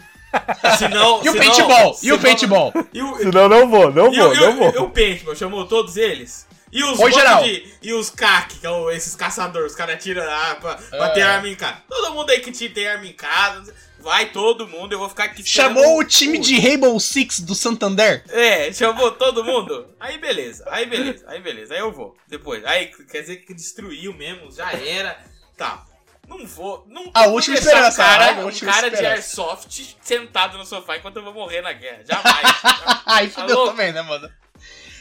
Senão, 0.77 1.21
E 1.23 1.29
o 1.29 1.31
senão- 1.31 1.37
paintball? 1.45 1.89
E 1.91 1.91
o 1.91 1.99
senão- 2.15 2.19
paintball? 2.19 2.73
E 2.93 3.01
o, 3.01 3.17
Senão 3.17 3.49
não 3.49 3.69
vou, 3.69 3.91
não 3.91 4.13
e 4.13 4.17
vou, 4.17 4.33
e 4.33 4.39
não 4.39 4.49
o, 4.49 4.67
e 4.69 4.71
vou. 4.71 4.83
o 4.83 4.89
paintball? 4.91 5.35
Chamou 5.35 5.65
todos 5.65 5.97
eles? 5.97 6.45
E 6.71 6.83
os 6.83 6.99
Oi, 6.99 7.11
geral. 7.11 7.41
de- 7.43 7.65
E 7.81 7.93
os 7.93 8.09
CAC, 8.09 8.55
que 8.55 8.61
são 8.61 8.91
esses 8.91 9.15
caçadores, 9.15 9.71
os 9.71 9.77
caras 9.77 10.03
tiram 10.03 10.23
ah, 10.23 10.57
pra, 10.59 10.75
pra 10.75 11.05
É. 11.07 11.09
ter 11.09 11.21
arma 11.21 11.47
em 11.47 11.55
casa. 11.55 11.77
Todo 11.87 12.13
mundo 12.13 12.29
aí 12.31 12.39
que 12.41 12.51
te- 12.51 12.67
tem 12.69 12.85
arma 12.87 13.05
em 13.07 13.13
casa, 13.13 13.73
vai 13.99 14.25
todo 14.31 14.67
mundo, 14.67 14.91
eu 14.91 14.99
vou 14.99 15.07
ficar 15.07 15.23
aqui 15.25 15.41
Chamou 15.45 15.99
o 15.99 16.03
time 16.03 16.37
de 16.37 16.59
Rainbow 16.59 16.99
Six 16.99 17.39
do 17.39 17.55
Santander? 17.55 18.23
É, 18.29 18.73
chamou 18.73 19.11
todo 19.11 19.43
mundo. 19.43 19.87
Aí 19.99 20.17
beleza, 20.17 20.65
aí 20.67 20.85
beleza, 20.85 21.23
aí 21.27 21.39
beleza, 21.39 21.73
aí 21.73 21.79
eu 21.79 21.93
vou. 21.93 22.13
Depois, 22.27 22.65
aí 22.65 22.87
quer 23.09 23.21
dizer 23.21 23.37
que 23.37 23.53
destruiu 23.53 24.13
mesmo, 24.13 24.51
já 24.51 24.71
era. 24.73 25.17
Tá. 25.55 25.85
Não 26.27 26.45
vou. 26.45 26.85
Não 26.87 27.09
A 27.13 27.27
última 27.27 27.55
esperança, 27.55 28.01
Um 28.01 28.05
cara, 28.05 28.31
a 28.31 28.39
um 28.41 28.45
última 28.45 28.71
cara 28.71 28.89
de 28.89 28.95
esperança. 28.95 29.15
airsoft 29.41 29.95
sentado 30.01 30.57
no 30.57 30.65
sofá 30.65 30.97
enquanto 30.97 31.17
eu 31.17 31.23
vou 31.23 31.33
morrer 31.33 31.61
na 31.61 31.73
guerra. 31.73 32.03
Jamais. 32.05 32.47
Aí 33.05 33.29
fudeu 33.29 33.55
louco? 33.55 33.71
também, 33.71 33.91
né, 33.93 34.01
mano? 34.01 34.29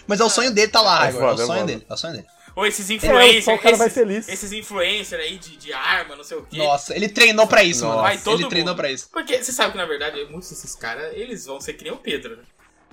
Mas 0.06 0.20
é 0.20 0.24
o 0.24 0.28
sonho 0.30 0.52
dele, 0.52 0.70
tá 0.70 0.80
lá, 0.82 1.06
É 1.06 1.08
agora. 1.08 1.30
É 1.30 1.34
o 1.34 1.36
sonho 1.38 1.48
mano. 1.48 1.66
dele, 1.66 1.86
é 1.88 1.92
o 1.94 1.96
sonho 1.96 2.12
dele. 2.14 2.26
Ou 2.56 2.64
esses 2.66 2.88
É, 2.88 2.94
influencers. 2.94 3.44
só 3.46 3.54
o 3.54 3.58
cara 3.58 3.76
vai 3.76 3.86
esses, 3.88 3.98
feliz. 3.98 4.28
esses 4.28 4.52
influencers 4.52 5.20
aí 5.20 5.38
de, 5.38 5.56
de 5.56 5.72
arma, 5.72 6.14
não 6.14 6.22
sei 6.22 6.36
o 6.36 6.44
quê. 6.44 6.56
Nossa, 6.58 6.94
ele 6.94 7.08
treinou 7.08 7.48
pra 7.48 7.64
isso, 7.64 7.80
Nossa. 7.84 7.96
mano. 7.96 8.08
Vai 8.08 8.18
todo 8.18 8.40
ele 8.42 8.48
treinou 8.48 8.74
mundo. 8.74 8.80
pra 8.80 8.90
isso. 8.92 9.08
Porque 9.10 9.42
você 9.42 9.50
sabe 9.50 9.72
que 9.72 9.78
na 9.78 9.86
verdade 9.86 10.24
muitos 10.26 10.50
desses 10.50 10.74
caras, 10.76 11.12
eles 11.16 11.46
vão 11.46 11.60
ser 11.60 11.72
que 11.72 11.82
nem 11.82 11.92
o 11.92 11.96
Pedro, 11.96 12.36
né? 12.36 12.42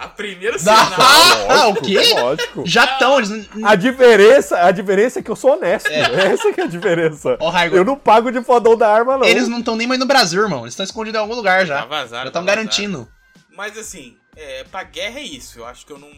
A 0.04 0.08
primeira 0.08 0.58
sinal. 0.58 0.76
Ah, 1.50 1.68
o 1.68 1.76
quê? 1.76 2.14
Lógico. 2.16 2.64
Já 2.66 2.86
estão, 2.86 3.18
eles. 3.18 3.30
não- 3.30 3.68
A 3.68 3.76
diferença, 3.76 4.58
a 4.66 4.72
diferença 4.72 5.20
é 5.20 5.22
que 5.22 5.30
eu 5.30 5.36
sou 5.36 5.54
honesto. 5.58 5.88
Essa 5.92 6.52
que 6.54 6.60
é 6.62 6.64
a 6.64 6.68
diferença. 6.68 7.38
Raigo, 7.42 7.76
Eu 7.76 7.86
não 7.86 7.96
pago 7.98 8.32
de 8.32 8.42
fodão 8.44 8.76
da 8.76 8.92
arma, 8.92 9.18
não. 9.18 9.26
eles 9.26 9.48
não 9.48 9.60
estão 9.60 9.76
nem 9.76 9.86
mais 9.88 10.00
no 10.00 10.06
Brasil, 10.06 10.42
irmão. 10.42 10.62
Eles 10.62 10.74
estão 10.74 10.84
escondidos 10.84 11.18
em 11.20 11.22
algum 11.22 11.36
lugar 11.36 11.60
Tá 11.60 11.66
já. 11.66 11.86
vazado. 11.86 12.10
Já 12.10 12.22
tá 12.24 12.28
estão 12.28 12.42
vazado. 12.44 12.46
garantindo. 12.46 13.08
Mas 13.56 13.78
assim, 13.78 14.18
é, 14.36 14.64
pra 14.64 14.84
guerra 14.84 15.20
é 15.20 15.24
isso. 15.24 15.60
Eu 15.60 15.66
acho 15.66 15.86
que 15.86 15.92
eu 15.94 16.00
não. 16.00 16.10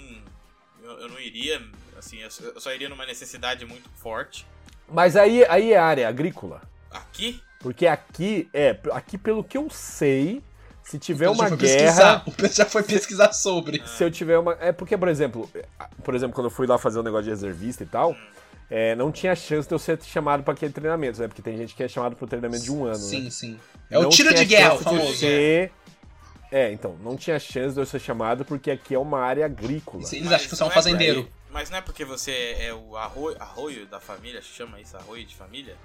Eu, 0.83 0.99
eu 1.01 1.09
não 1.09 1.19
iria. 1.19 1.61
Assim, 1.97 2.19
eu 2.21 2.31
só- 2.31 2.43
eu 2.43 2.59
só 2.61 2.71
iria 2.73 2.87
numa 2.89 3.05
necessidade 3.05 3.65
muito 3.65 3.89
forte. 3.95 4.45
Mas 4.91 5.15
aí, 5.15 5.45
aí 5.49 5.73
é 5.73 5.77
área 5.77 6.07
agrícola. 6.07 6.61
Aqui, 6.91 7.41
Porque 7.59 7.87
aqui, 7.87 8.47
é, 8.53 8.77
aqui 8.91 9.17
pelo 9.17 9.43
que 9.43 9.57
eu 9.57 9.67
sei, 9.69 10.43
se 10.83 10.99
tiver 10.99 11.29
uma 11.29 11.49
guerra. 11.49 11.57
pesquisar. 11.57 12.23
O 12.25 12.31
Pedro 12.31 12.53
já 12.55 12.65
foi 12.65 12.83
pesquisar 12.83 13.31
sobre. 13.33 13.81
Se 13.87 14.03
eu 14.03 14.11
tiver 14.11 14.37
uma. 14.37 14.57
É 14.59 14.71
porque, 14.71 14.97
por 14.97 15.07
exemplo, 15.07 15.49
por 16.03 16.13
exemplo, 16.15 16.35
quando 16.35 16.47
eu 16.47 16.51
fui 16.51 16.67
lá 16.67 16.77
fazer 16.77 16.99
um 16.99 17.03
negócio 17.03 17.23
de 17.25 17.29
reservista 17.29 17.83
e 17.83 17.87
tal, 17.87 18.15
é, 18.69 18.95
não 18.95 19.11
tinha 19.11 19.35
chance 19.35 19.67
de 19.67 19.73
eu 19.73 19.79
ser 19.79 20.01
chamado 20.03 20.43
pra 20.43 20.53
aquele 20.53 20.73
treinamento, 20.73 21.19
né? 21.19 21.27
Porque 21.27 21.41
tem 21.41 21.55
gente 21.57 21.73
que 21.75 21.83
é 21.83 21.87
chamado 21.87 22.15
pro 22.15 22.27
treinamento 22.27 22.63
de 22.63 22.71
um 22.71 22.85
ano, 22.85 22.95
Sim, 22.95 23.21
né? 23.23 23.29
sim. 23.29 23.59
É 23.89 23.97
o 23.97 24.03
Não 24.03 24.09
tiro 24.09 24.29
tinha 24.29 24.39
de 24.41 24.45
guerra, 24.45 24.73
o 24.75 24.79
famoso. 24.79 25.15
ser- 25.17 25.71
É, 26.51 26.71
então, 26.71 26.95
não 27.03 27.15
tinha 27.17 27.39
chance 27.39 27.73
de 27.73 27.79
eu 27.81 27.85
ser 27.85 27.99
chamado 27.99 28.45
porque 28.45 28.69
aqui 28.69 28.93
é 28.93 28.99
uma 28.99 29.19
área 29.21 29.45
agrícola. 29.45 30.03
Sim, 30.05 30.17
Eles 30.17 30.31
acham 30.31 30.49
que 30.49 30.55
você 30.55 30.63
é 30.63 30.65
um 30.65 30.69
fazendeiro. 30.69 31.27
mas 31.51 31.69
não 31.69 31.77
é 31.77 31.81
porque 31.81 32.05
você 32.05 32.55
é 32.59 32.73
o 32.73 32.95
arroio, 32.95 33.35
arroio 33.39 33.85
da 33.87 33.99
família, 33.99 34.39
chama 34.41 34.79
isso 34.79 34.95
arroio 34.97 35.25
de 35.25 35.35
família? 35.35 35.75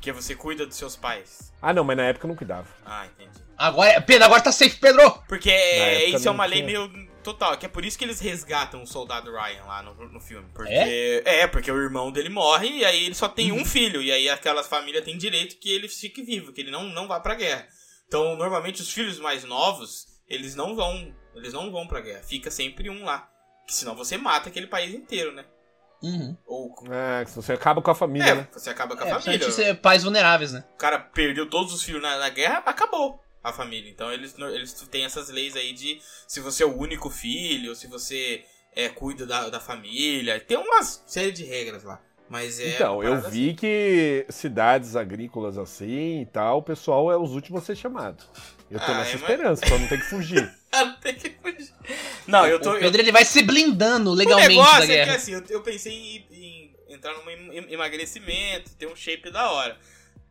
Porque 0.00 0.12
você 0.12 0.34
cuida 0.34 0.64
dos 0.64 0.76
seus 0.76 0.96
pais. 0.96 1.52
Ah, 1.60 1.74
não, 1.74 1.84
mas 1.84 1.94
na 1.94 2.04
época 2.04 2.24
eu 2.24 2.28
não 2.28 2.34
cuidava. 2.34 2.66
Ah, 2.86 3.04
entendi. 3.04 3.38
Agora, 3.58 4.00
Pedro, 4.00 4.24
agora 4.24 4.40
tá 4.40 4.50
safe, 4.50 4.76
Pedro! 4.76 5.10
Porque 5.28 5.50
época 5.50 6.16
isso 6.16 6.26
é 6.26 6.30
uma 6.30 6.46
lei 6.46 6.62
tinha. 6.64 6.86
meio 6.88 7.10
total, 7.22 7.58
que 7.58 7.66
é 7.66 7.68
por 7.68 7.84
isso 7.84 7.98
que 7.98 8.04
eles 8.06 8.18
resgatam 8.18 8.82
o 8.82 8.86
soldado 8.86 9.30
Ryan 9.30 9.62
lá 9.66 9.82
no, 9.82 9.92
no 10.08 10.18
filme. 10.18 10.48
Porque, 10.54 11.22
é? 11.26 11.46
porque 11.46 11.70
o 11.70 11.76
irmão 11.76 12.10
dele 12.10 12.30
morre 12.30 12.78
e 12.78 12.84
aí 12.86 13.04
ele 13.04 13.14
só 13.14 13.28
tem 13.28 13.52
Uhum. 13.52 13.60
um 13.60 13.64
filho. 13.66 14.00
E 14.00 14.10
aí 14.10 14.26
aquela 14.30 14.64
família 14.64 15.02
tem 15.02 15.18
direito 15.18 15.58
que 15.58 15.70
ele 15.70 15.86
fique 15.86 16.22
vivo, 16.22 16.50
que 16.50 16.62
ele 16.62 16.70
não, 16.70 16.84
não 16.84 17.06
vá 17.06 17.20
pra 17.20 17.34
guerra. 17.34 17.68
Então, 18.08 18.34
normalmente, 18.36 18.80
os 18.80 18.90
filhos 18.90 19.18
mais 19.20 19.44
novos, 19.44 20.06
eles 20.26 20.54
não 20.54 20.74
vão. 20.74 21.14
Eles 21.34 21.52
não 21.52 21.70
vão 21.70 21.86
pra 21.86 22.00
guerra. 22.00 22.22
Fica 22.22 22.50
sempre 22.50 22.88
um 22.88 23.04
lá. 23.04 23.28
Que 23.66 23.74
senão 23.74 23.94
você 23.94 24.16
mata 24.16 24.48
aquele 24.48 24.66
país 24.66 24.94
inteiro, 24.94 25.30
né? 25.32 25.44
Uhum. 26.02 26.36
Ou. 26.46 26.74
Que 26.74 27.30
você 27.30 27.52
acaba 27.52 27.82
com 27.82 27.90
a 27.90 27.94
família, 27.94 28.30
É, 28.30 28.34
né? 28.34 28.48
você 28.52 28.70
acaba 28.70 28.96
com 28.96 29.04
a 29.04 29.08
É, 29.08 29.20
família. 29.20 29.50
ser 29.50 29.74
pais 29.76 30.02
vulneráveis, 30.02 30.52
né? 30.52 30.64
O 30.74 30.78
cara 30.78 30.98
perdeu 30.98 31.48
todos 31.48 31.72
os 31.72 31.82
filhos 31.82 32.00
na, 32.02 32.18
na 32.18 32.28
guerra, 32.30 32.62
acabou 32.66 33.22
a 33.42 33.52
família. 33.52 33.90
Então 33.90 34.12
eles, 34.12 34.34
eles 34.38 34.72
têm 34.90 35.04
essas 35.04 35.28
leis 35.28 35.56
aí 35.56 35.72
de 35.72 36.00
se 36.26 36.40
você 36.40 36.62
é 36.62 36.66
o 36.66 36.76
único 36.76 37.10
filho, 37.10 37.74
se 37.74 37.86
você 37.86 38.44
é, 38.74 38.88
cuida 38.88 39.26
da, 39.26 39.48
da 39.48 39.60
família. 39.60 40.40
Tem 40.40 40.56
uma 40.56 40.82
série 40.82 41.32
de 41.32 41.44
regras 41.44 41.84
lá. 41.84 42.00
Mas 42.28 42.60
é. 42.60 42.74
então, 42.76 43.02
eu 43.02 43.20
vi 43.28 43.54
que 43.54 44.24
cidades 44.28 44.94
agrícolas 44.94 45.58
assim 45.58 46.20
e 46.22 46.26
tal, 46.26 46.58
o 46.58 46.62
pessoal 46.62 47.10
é 47.10 47.16
os 47.16 47.32
últimos 47.32 47.62
a 47.62 47.66
ser 47.66 47.76
chamado. 47.76 48.24
Eu 48.70 48.78
tô 48.78 48.92
Ah, 48.92 48.98
nessa 48.98 49.10
é, 49.10 49.12
mas- 49.14 49.22
esperança, 49.22 49.66
pra 49.66 49.78
não 49.78 49.86
ter 49.88 49.98
que 49.98 50.04
fugir. 50.06 50.50
Ah, 50.72 50.96
tem 51.02 51.14
que 51.16 51.30
fugir. 51.42 51.68
Não, 52.28 52.46
eu 52.46 52.60
tô. 52.60 52.70
o 52.70 52.74
eu- 52.74 52.80
Pedro 52.80 53.02
ele 53.02 53.10
vai 53.10 53.24
se 53.24 53.42
blindando 53.42 54.10
o 54.10 54.14
legalmente 54.14 54.50
negócio 54.50 54.78
da 54.78 54.84
é 54.84 54.86
que 54.86 54.94
guerra. 55.04 55.14
assim, 55.16 55.32
eu, 55.32 55.42
eu 55.50 55.60
pensei 55.62 55.92
em, 55.92 56.26
em 56.30 56.94
entrar 56.94 57.12
num 57.12 57.28
em- 57.28 57.72
emagrecimento, 57.72 58.70
ter 58.78 58.86
um 58.86 58.94
shape 58.94 59.32
da 59.32 59.50
hora. 59.50 59.76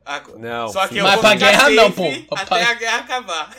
Agora- 0.06 0.39
Não, 0.39 0.69
Só 0.69 0.88
que 0.88 0.97
eu 0.97 1.04
Mas 1.04 1.13
vou 1.15 1.21
pra 1.21 1.32
ficar 1.32 1.45
guerra 1.52 1.60
safe 1.63 1.75
não, 1.75 1.91
pô. 1.91 2.04
Até 2.34 2.63
a 2.63 2.73
guerra 2.73 2.97
acabar. 2.99 3.52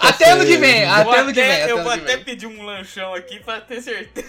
Até 0.00 0.30
ano 0.32 0.44
que 0.44 0.56
vem, 0.58 0.84
até 0.84 1.18
ano 1.18 1.32
que 1.32 1.42
vem. 1.42 1.60
eu 1.62 1.82
vou 1.82 1.92
até 1.92 2.16
pedir 2.18 2.46
um 2.46 2.62
lanchão 2.62 3.14
aqui 3.14 3.40
pra 3.40 3.60
ter 3.62 3.80
certeza. 3.80 4.28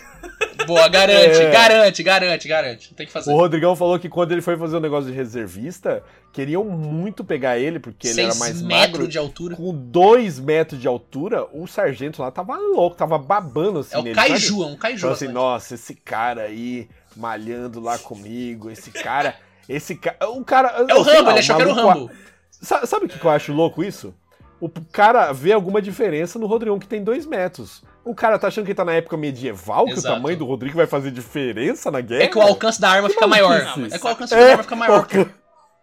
Boa, 0.65 0.87
garante, 0.87 1.37
É. 1.41 1.51
garante, 1.51 2.03
garante, 2.03 2.47
garante. 2.47 2.93
Tem 2.93 3.05
que 3.05 3.11
fazer. 3.11 3.31
O 3.31 3.35
Rodrigão 3.35 3.75
falou 3.75 3.97
que 3.99 4.07
quando 4.09 4.31
ele 4.31 4.41
foi 4.41 4.57
fazer 4.57 4.77
um 4.77 4.79
negócio 4.79 5.09
de 5.09 5.15
reservista, 5.15 6.03
queriam 6.31 6.63
muito 6.63 7.23
pegar 7.23 7.57
ele, 7.57 7.79
porque 7.79 8.07
ele 8.07 8.21
era 8.21 8.35
mais 8.35 8.61
metros 8.61 8.91
magro. 8.99 9.07
de 9.07 9.17
altura. 9.17 9.55
Com 9.55 9.73
dois 9.73 10.39
metros 10.39 10.79
de 10.79 10.87
altura, 10.87 11.45
o 11.53 11.67
sargento 11.67 12.21
lá 12.21 12.31
tava 12.31 12.55
louco, 12.57 12.95
tava 12.95 13.17
babando 13.17 13.79
assim 13.79 13.95
É 13.95 13.99
o 13.99 14.03
nele. 14.03 14.15
Kaiju, 14.15 14.57
sabe? 14.59 14.61
é 14.61 14.65
um 14.73 14.75
Kaiju. 14.77 14.99
Falou 15.01 15.15
assim, 15.15 15.27
nossa, 15.27 15.75
esse 15.75 15.95
cara 15.95 16.43
aí 16.43 16.87
malhando 17.15 17.79
lá 17.79 17.97
comigo, 17.97 18.69
esse 18.69 18.91
cara. 18.91 19.35
Esse 19.67 19.95
cara. 19.95 20.17
O 20.29 20.43
cara. 20.43 20.69
É 20.87 20.95
o 20.95 21.01
Rambo, 21.01 21.29
ele 21.31 21.39
achou 21.39 21.55
que 21.55 21.61
era 21.61 21.71
o 21.71 21.73
Rambo. 21.75 22.11
Sa- 22.49 22.85
Sabe 22.85 23.05
o 23.05 23.09
que, 23.09 23.17
que 23.19 23.25
eu 23.25 23.31
acho 23.31 23.53
louco 23.53 23.83
isso? 23.83 24.13
O 24.59 24.69
cara 24.91 25.31
vê 25.31 25.51
alguma 25.53 25.81
diferença 25.81 26.37
no 26.37 26.45
Rodrigão 26.45 26.77
que 26.77 26.87
tem 26.87 27.03
dois 27.03 27.25
metros. 27.25 27.83
O 28.03 28.15
cara 28.15 28.39
tá 28.39 28.47
achando 28.47 28.65
que 28.65 28.73
tá 28.73 28.83
na 28.83 28.93
época 28.93 29.15
medieval, 29.15 29.85
que 29.85 29.91
o 29.91 29.93
Exato. 29.97 30.15
tamanho 30.15 30.37
do 30.37 30.45
Rodrigo 30.45 30.75
vai 30.75 30.87
fazer 30.87 31.11
diferença 31.11 31.91
na 31.91 32.01
guerra? 32.01 32.23
É 32.23 32.27
que 32.27 32.37
o 32.37 32.41
alcance 32.41 32.81
da 32.81 32.89
arma 32.89 33.09
fica 33.09 33.27
maluquice. 33.27 33.59
maior. 33.65 33.77
Não, 33.77 33.85
É 33.85 33.99
que 33.99 34.05
o 34.05 34.09
alcance 34.09 34.35
da 34.35 34.41
arma 34.51 34.63
fica 34.63 34.75
maior. 34.75 35.07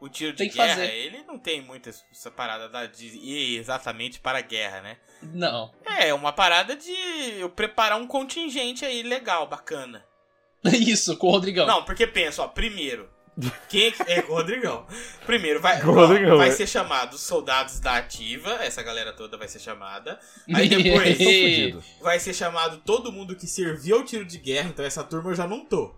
O 0.00 0.08
tiro 0.08 0.30
de 0.32 0.38
Tem 0.38 0.48
que 0.48 0.56
guerra, 0.56 0.76
fazer. 0.76 0.92
ele 0.94 1.22
não 1.26 1.38
tem 1.38 1.60
muito 1.60 1.88
essa 1.88 2.30
parada 2.30 2.68
da- 2.68 2.86
de 2.86 3.06
ir 3.18 3.58
exatamente 3.58 4.20
para 4.20 4.38
a 4.38 4.42
guerra, 4.42 4.80
né? 4.80 4.96
Não. 5.20 5.72
É 5.98 6.14
uma 6.14 6.32
parada 6.32 6.76
de 6.76 6.92
eu 7.40 7.48
preparar 7.50 7.98
um 7.98 8.06
contingente 8.06 8.84
aí 8.84 9.02
legal, 9.02 9.48
bacana. 9.48 10.04
Isso, 10.64 11.16
com 11.16 11.26
o 11.26 11.30
Rodrigão. 11.30 11.66
Não, 11.66 11.84
porque 11.84 12.06
pensa, 12.06 12.42
ó, 12.42 12.48
primeiro. 12.48 13.08
Quem 13.68 13.94
é 14.06 14.22
com 14.22 14.32
o 14.32 14.36
Rodrigão? 14.36 14.86
Primeiro, 15.26 15.60
vai, 15.60 15.80
Com 15.82 15.88
o 15.88 15.96
ó, 15.98 16.06
Rodrigão, 16.06 16.36
vai 16.38 16.48
é. 16.48 16.52
ser 16.52 16.66
chamado 16.66 17.14
os 17.14 17.20
soldados 17.20 17.78
da 17.80 17.96
ativa, 17.96 18.52
essa 18.62 18.82
galera 18.82 19.12
toda 19.12 19.36
vai 19.36 19.46
ser 19.48 19.60
chamada. 19.60 20.18
Aí 20.52 20.66
depois 20.68 21.18
vai 22.00 22.18
ser 22.18 22.34
chamado 22.34 22.78
todo 22.84 23.12
mundo 23.12 23.36
que 23.36 23.46
serviu 23.46 23.96
ao 23.98 24.04
tiro 24.04 24.24
de 24.24 24.38
guerra, 24.38 24.68
então 24.70 24.84
essa 24.84 25.04
turma 25.04 25.30
eu 25.30 25.34
já 25.34 25.46
não 25.46 25.64
tô. 25.64 25.94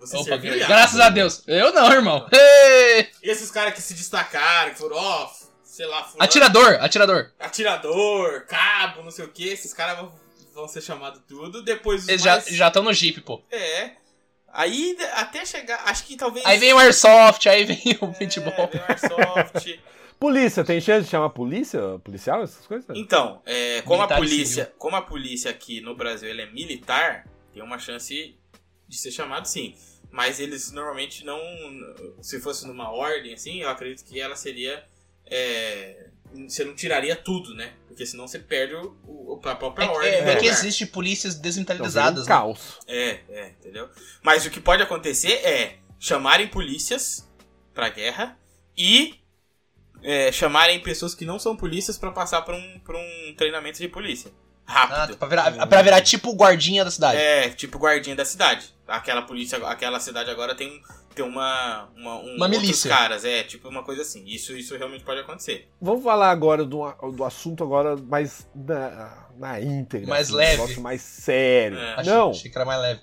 Você 0.00 0.16
Opa, 0.16 0.24
serviu 0.24 0.58
já. 0.58 0.66
graças 0.66 0.98
a 1.00 1.08
Deus. 1.08 1.42
Eu 1.46 1.72
não, 1.72 1.90
irmão. 1.92 2.26
Ei! 2.32 3.08
Esses 3.22 3.50
caras 3.50 3.72
que 3.72 3.80
se 3.80 3.94
destacaram, 3.94 4.72
que 4.72 4.78
foram, 4.78 4.96
ó, 4.96 5.30
sei 5.62 5.86
lá, 5.86 6.02
fulano- 6.02 6.24
Atirador, 6.24 6.74
atirador. 6.80 7.30
atirador, 7.38 8.44
cabo, 8.46 9.02
não 9.02 9.10
sei 9.12 9.24
o 9.24 9.28
que, 9.28 9.48
esses 9.48 9.72
caras 9.72 10.08
vão, 10.52 10.66
ser 10.68 10.80
chamados 10.82 11.22
tudo. 11.28 11.62
Depois 11.62 12.02
os 12.02 12.08
Eles 12.08 12.22
já 12.22 12.32
mais- 12.32 12.48
estão 12.50 12.82
no 12.82 12.92
Jeep, 12.92 13.20
pô. 13.20 13.40
É. 13.50 13.92
Aí 14.52 14.96
até 15.14 15.44
chegar. 15.44 15.82
Acho 15.86 16.04
que 16.04 16.16
talvez. 16.16 16.44
Aí 16.44 16.58
vem 16.58 16.72
o 16.72 16.78
Airsoft, 16.78 17.48
aí 17.48 17.64
vem 17.64 17.78
o 18.00 18.06
é, 18.06 18.12
paintball. 18.12 18.68
vem 18.70 18.80
o 18.80 18.84
Airsoft. 18.86 19.80
Polícia, 20.20 20.62
tem 20.62 20.80
chance 20.80 21.06
de 21.06 21.10
chamar 21.10 21.30
polícia? 21.30 21.98
Policial, 22.04 22.44
essas 22.44 22.64
coisas? 22.64 22.96
Então, 22.96 23.42
é, 23.44 23.82
como 23.82 24.02
a 24.02 24.06
Militar 24.06 24.18
e 24.18 24.20
polícia. 24.20 24.72
Como 24.78 24.94
a 24.94 25.02
polícia 25.02 25.50
aqui 25.50 25.80
no 25.80 25.96
Brasil 25.96 26.30
ela 26.30 26.42
é 26.42 26.46
militar, 26.46 27.26
tem 27.52 27.60
uma 27.60 27.76
chance 27.76 28.38
de 28.86 28.96
ser 28.96 29.10
chamado 29.10 29.48
sim. 29.48 29.74
Mas 30.12 30.38
eles 30.38 30.70
normalmente 30.70 31.24
não. 31.24 31.40
Se 32.20 32.38
fosse 32.40 32.68
numa 32.68 32.92
ordem 32.92 33.34
assim, 33.34 33.62
eu 33.62 33.68
acredito 33.68 34.04
que 34.04 34.20
ela 34.20 34.36
seria. 34.36 34.84
é, 35.26 36.10
você 36.48 36.64
não 36.64 36.74
tiraria 36.74 37.14
tudo, 37.16 37.54
né? 37.54 37.72
Porque 37.86 38.04
senão 38.06 38.26
você 38.26 38.38
perde 38.38 38.74
o, 38.74 38.96
o- 39.06 39.40
a 39.44 39.54
própria 39.54 39.90
ordem. 39.90 40.10
É, 40.10 40.18
é 40.18 40.36
que 40.36 40.42
lugar. 40.42 40.44
existe 40.46 40.86
polícias 40.86 41.34
Então, 41.34 41.42
desmilitarizadas, 41.42 42.24
vira 42.24 42.34
um 42.36 42.48
né? 42.48 42.54
caos. 42.54 42.78
É, 42.86 43.20
é, 43.28 43.48
entendeu? 43.60 43.88
Mas 44.22 44.44
o 44.46 44.50
que 44.50 44.60
pode 44.60 44.82
acontecer 44.82 45.32
é 45.44 45.78
chamarem 45.98 46.48
polícias 46.48 47.28
pra 47.74 47.88
guerra 47.88 48.36
e 48.76 49.14
é, 50.02 50.32
chamarem 50.32 50.80
pessoas 50.80 51.14
que 51.14 51.24
não 51.24 51.38
são 51.38 51.56
polícias 51.56 51.96
pra 51.98 52.10
passar 52.10 52.42
por 52.42 52.54
um, 52.54 52.80
por 52.80 52.94
um 52.96 53.34
treinamento 53.36 53.78
de 53.78 53.88
polícia. 53.88 54.30
Ah, 54.66 54.84
Rápido. 54.86 55.18
pra 55.18 55.28
virar, 55.28 55.66
pra 55.66 55.82
virar 55.82 56.00
tipo 56.02 56.32
guardinha 56.34 56.84
da 56.84 56.90
cidade. 56.90 57.18
É, 57.18 57.50
tipo 57.50 57.78
guardinha 57.78 58.14
da 58.16 58.24
cidade. 58.24 58.72
Aquela 58.86 59.22
polícia, 59.22 59.58
aquela 59.66 59.98
cidade 60.00 60.30
agora 60.30 60.54
tem, 60.54 60.80
ter 61.12 61.22
uma, 61.22 61.88
uma, 61.96 62.16
um, 62.20 62.36
Uma 62.36 62.48
milícia. 62.48 62.90
caras, 62.90 63.24
é, 63.24 63.42
tipo 63.42 63.68
uma 63.68 63.82
coisa 63.82 64.02
assim. 64.02 64.24
Isso, 64.26 64.56
isso 64.56 64.76
realmente 64.76 65.04
pode 65.04 65.20
acontecer. 65.20 65.68
Vamos 65.80 66.02
falar 66.02 66.30
agora 66.30 66.64
do, 66.64 66.90
do 67.12 67.24
assunto 67.24 67.62
agora 67.64 67.96
mais 67.96 68.48
na, 68.54 69.28
na 69.38 69.60
íntegra. 69.60 70.08
Mais 70.08 70.28
assim, 70.28 70.34
um 70.34 70.36
leve. 70.38 70.52
negócio 70.56 70.82
mais 70.82 71.00
sério. 71.02 71.78
É. 71.78 71.94
Achei, 71.94 72.12
Não, 72.12 72.30
achei 72.30 72.50
que 72.50 72.56
era 72.58 72.64
mais 72.64 72.80
leve. 72.80 73.00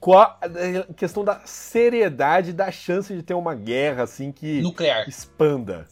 qual, 0.00 0.38
a 0.42 0.92
questão 0.94 1.24
da 1.24 1.40
seriedade 1.46 2.52
da 2.52 2.70
chance 2.70 3.14
de 3.14 3.22
ter 3.22 3.34
uma 3.34 3.54
guerra 3.54 4.02
assim 4.04 4.32
que 4.32 4.60
Nuclear. 4.60 5.08
expanda. 5.08 5.86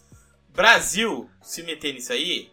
Brasil, 0.53 1.31
se 1.41 1.63
meter 1.63 1.95
nisso 1.95 2.13
aí, 2.13 2.51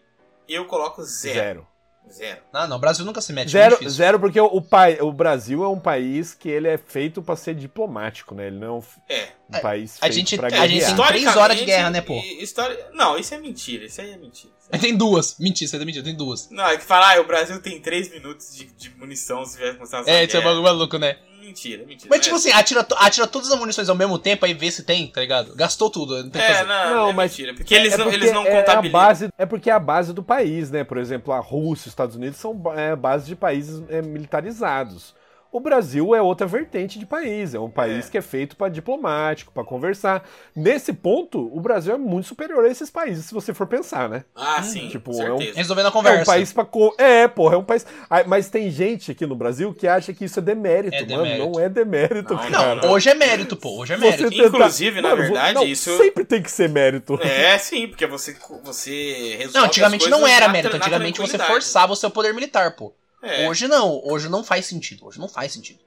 eu 0.48 0.64
coloco 0.66 1.02
zero. 1.02 1.34
Zero. 1.34 1.67
Zero. 2.12 2.40
Ah, 2.52 2.66
não, 2.66 2.76
o 2.76 2.80
Brasil 2.80 3.04
nunca 3.04 3.20
se 3.20 3.32
mete. 3.32 3.50
Zero, 3.50 3.72
difícil. 3.76 3.90
zero 3.90 4.18
porque 4.20 4.40
o, 4.40 4.46
o, 4.46 4.62
pai, 4.62 4.98
o 5.00 5.12
Brasil 5.12 5.62
é 5.64 5.68
um 5.68 5.78
país 5.78 6.34
que 6.34 6.48
ele 6.48 6.68
é 6.68 6.78
feito 6.78 7.22
pra 7.22 7.36
ser 7.36 7.54
diplomático, 7.54 8.34
né? 8.34 8.46
Ele 8.48 8.58
não 8.58 8.66
é 8.66 8.72
um, 8.72 8.82
É. 9.08 9.28
É, 9.50 9.60
país 9.60 9.96
a 9.96 10.00
feito 10.00 10.14
gente- 10.14 10.36
pra 10.36 10.48
a 10.48 10.66
gente 10.66 10.84
tem- 10.94 11.06
três 11.06 11.36
horas 11.36 11.56
de 11.58 11.64
guerra, 11.64 11.90
né, 11.90 12.00
pô? 12.02 12.14
História... 12.40 12.76
Não, 12.92 13.16
isso 13.18 13.32
é 13.34 13.38
mentira. 13.38 13.84
Isso 13.86 14.00
aí 14.00 14.10
é 14.12 14.16
mentira. 14.16 14.52
Tem 14.80 14.94
duas. 14.94 15.38
Mentira, 15.38 15.70
você 15.70 15.76
é 15.76 15.84
mentira, 15.84 16.04
tem 16.04 16.14
duas. 16.14 16.50
Não, 16.50 16.66
é 16.66 16.76
que 16.76 16.84
falar, 16.84 17.16
ah, 17.16 17.20
o 17.22 17.26
Brasil 17.26 17.58
tem 17.62 17.80
3 17.80 18.10
minutos 18.10 18.54
de, 18.54 18.66
de 18.66 18.90
munição 18.96 19.42
se 19.46 19.56
vier 19.56 19.72
começar 19.74 20.00
essa 20.00 20.10
É, 20.10 20.24
isso 20.24 20.36
é 20.36 20.40
um 20.40 20.44
bagulho 20.44 20.62
maluco, 20.62 20.98
né? 20.98 21.16
Mentira, 21.48 21.84
mentira. 21.86 22.08
Mas 22.10 22.18
né? 22.18 22.24
tipo 22.24 22.36
assim, 22.36 22.52
atira, 22.52 22.86
atira 22.98 23.26
todas 23.26 23.50
as 23.50 23.58
munições 23.58 23.88
ao 23.88 23.96
mesmo 23.96 24.18
tempo, 24.18 24.44
aí 24.44 24.54
vê 24.54 24.70
se 24.70 24.82
tem, 24.84 25.06
tá 25.06 25.20
ligado? 25.20 25.54
Gastou 25.56 25.90
tudo, 25.90 26.22
não 26.22 26.30
tem 26.30 26.42
É, 26.42 26.54
fazer. 26.54 26.68
não, 26.68 26.94
Não, 26.94 27.08
é 27.08 27.12
mas 27.12 27.30
mentira. 27.32 27.54
Porque 27.54 27.74
eles, 27.74 27.94
É 27.94 27.96
não, 27.96 28.04
porque 28.04 28.16
eles 28.16 28.32
não 28.32 28.46
é 28.46 28.52
a 28.52 28.60
contabilizam. 28.60 28.92
base 29.00 29.28
É 29.38 29.46
porque 29.46 29.70
é 29.70 29.72
a 29.72 29.78
base 29.78 30.12
do 30.12 30.22
país, 30.22 30.70
né? 30.70 30.84
Por 30.84 30.98
exemplo, 30.98 31.32
a 31.32 31.40
Rússia 31.40 31.86
e 31.86 31.88
os 31.88 31.92
Estados 31.92 32.16
Unidos 32.16 32.38
são 32.38 32.60
é, 32.76 32.94
base 32.94 33.26
de 33.26 33.34
países 33.36 33.82
é, 33.88 34.00
militarizados. 34.02 35.14
O 35.50 35.60
Brasil 35.60 36.14
é 36.14 36.20
outra 36.20 36.46
vertente 36.46 36.98
de 36.98 37.06
país, 37.06 37.54
é 37.54 37.58
um 37.58 37.70
país 37.70 38.06
É. 38.06 38.10
que 38.10 38.18
é 38.18 38.20
feito 38.22 38.54
para 38.54 38.68
diplomático, 38.68 39.50
para 39.50 39.64
conversar. 39.64 40.22
Nesse 40.54 40.92
ponto, 40.92 41.50
o 41.56 41.58
Brasil 41.58 41.94
é 41.94 41.96
muito 41.98 42.28
superior 42.28 42.66
a 42.66 42.68
esses 42.68 42.90
países, 42.90 43.24
se 43.24 43.32
você 43.32 43.54
for 43.54 43.66
pensar, 43.66 44.10
né? 44.10 44.24
Ah, 44.36 44.62
sim, 44.62 44.88
Tipo, 44.88 45.10
é 45.22 45.32
um-. 45.32 45.38
Resolvendo 45.54 45.86
a 45.86 45.88
É 45.88 45.92
conversa. 45.92 46.22
um 46.22 46.24
país 46.26 46.52
pra. 46.52 46.66
co- 46.66 46.94
É, 46.98 47.26
porra, 47.26 47.54
é 47.54 47.58
um 47.58 47.64
país. 47.64 47.86
Mas 48.26 48.50
tem 48.50 48.70
gente 48.70 49.10
aqui 49.10 49.24
no 49.24 49.34
Brasil 49.34 49.72
que 49.72 49.88
acha 49.88 50.12
que 50.12 50.26
isso 50.26 50.38
é 50.38 50.42
demérito, 50.42 50.94
É 50.94 51.06
mano. 51.06 51.22
demérito. 51.22 51.50
Não 51.50 51.60
é 51.60 51.68
demérito, 51.70 52.34
Não, 52.34 52.42
Não, 52.44 52.50
cara. 52.50 52.86
hoje 52.90 53.08
é 53.08 53.14
mérito, 53.14 53.56
pô. 53.56 53.80
Hoje 53.80 53.94
é 53.94 53.96
mérito. 53.96 54.28
Tentar- 54.30 54.46
Inclusive, 54.48 55.00
na 55.00 55.08
Mano, 55.10 55.22
verdade, 55.22 55.54
não, 55.54 55.64
isso- 55.64 55.96
Sempre 55.96 56.24
tem 56.26 56.42
que 56.42 56.50
ser 56.50 56.68
mérito. 56.68 57.18
É, 57.22 57.56
sim, 57.56 57.88
porque 57.88 58.06
você, 58.06 58.36
você 58.62 59.36
resolve 59.38 59.58
Não, 59.58 59.64
antigamente 59.64 60.04
as 60.04 60.10
não 60.10 60.26
era 60.26 60.46
mérito. 60.48 60.76
Antigamente 60.76 61.18
você 61.20 61.38
forçava 61.38 61.94
o 61.94 61.96
seu 61.96 62.10
poder 62.10 62.34
militar, 62.34 62.76
pô. 62.76 62.92
É. 63.22 63.48
Hoje 63.48 63.66
não. 63.68 64.00
Hoje 64.04 64.28
não 64.28 64.44
faz 64.44 64.66
sentido. 64.66 65.06
Hoje 65.06 65.18
não 65.18 65.28
faz 65.28 65.52
sentido. 65.52 65.80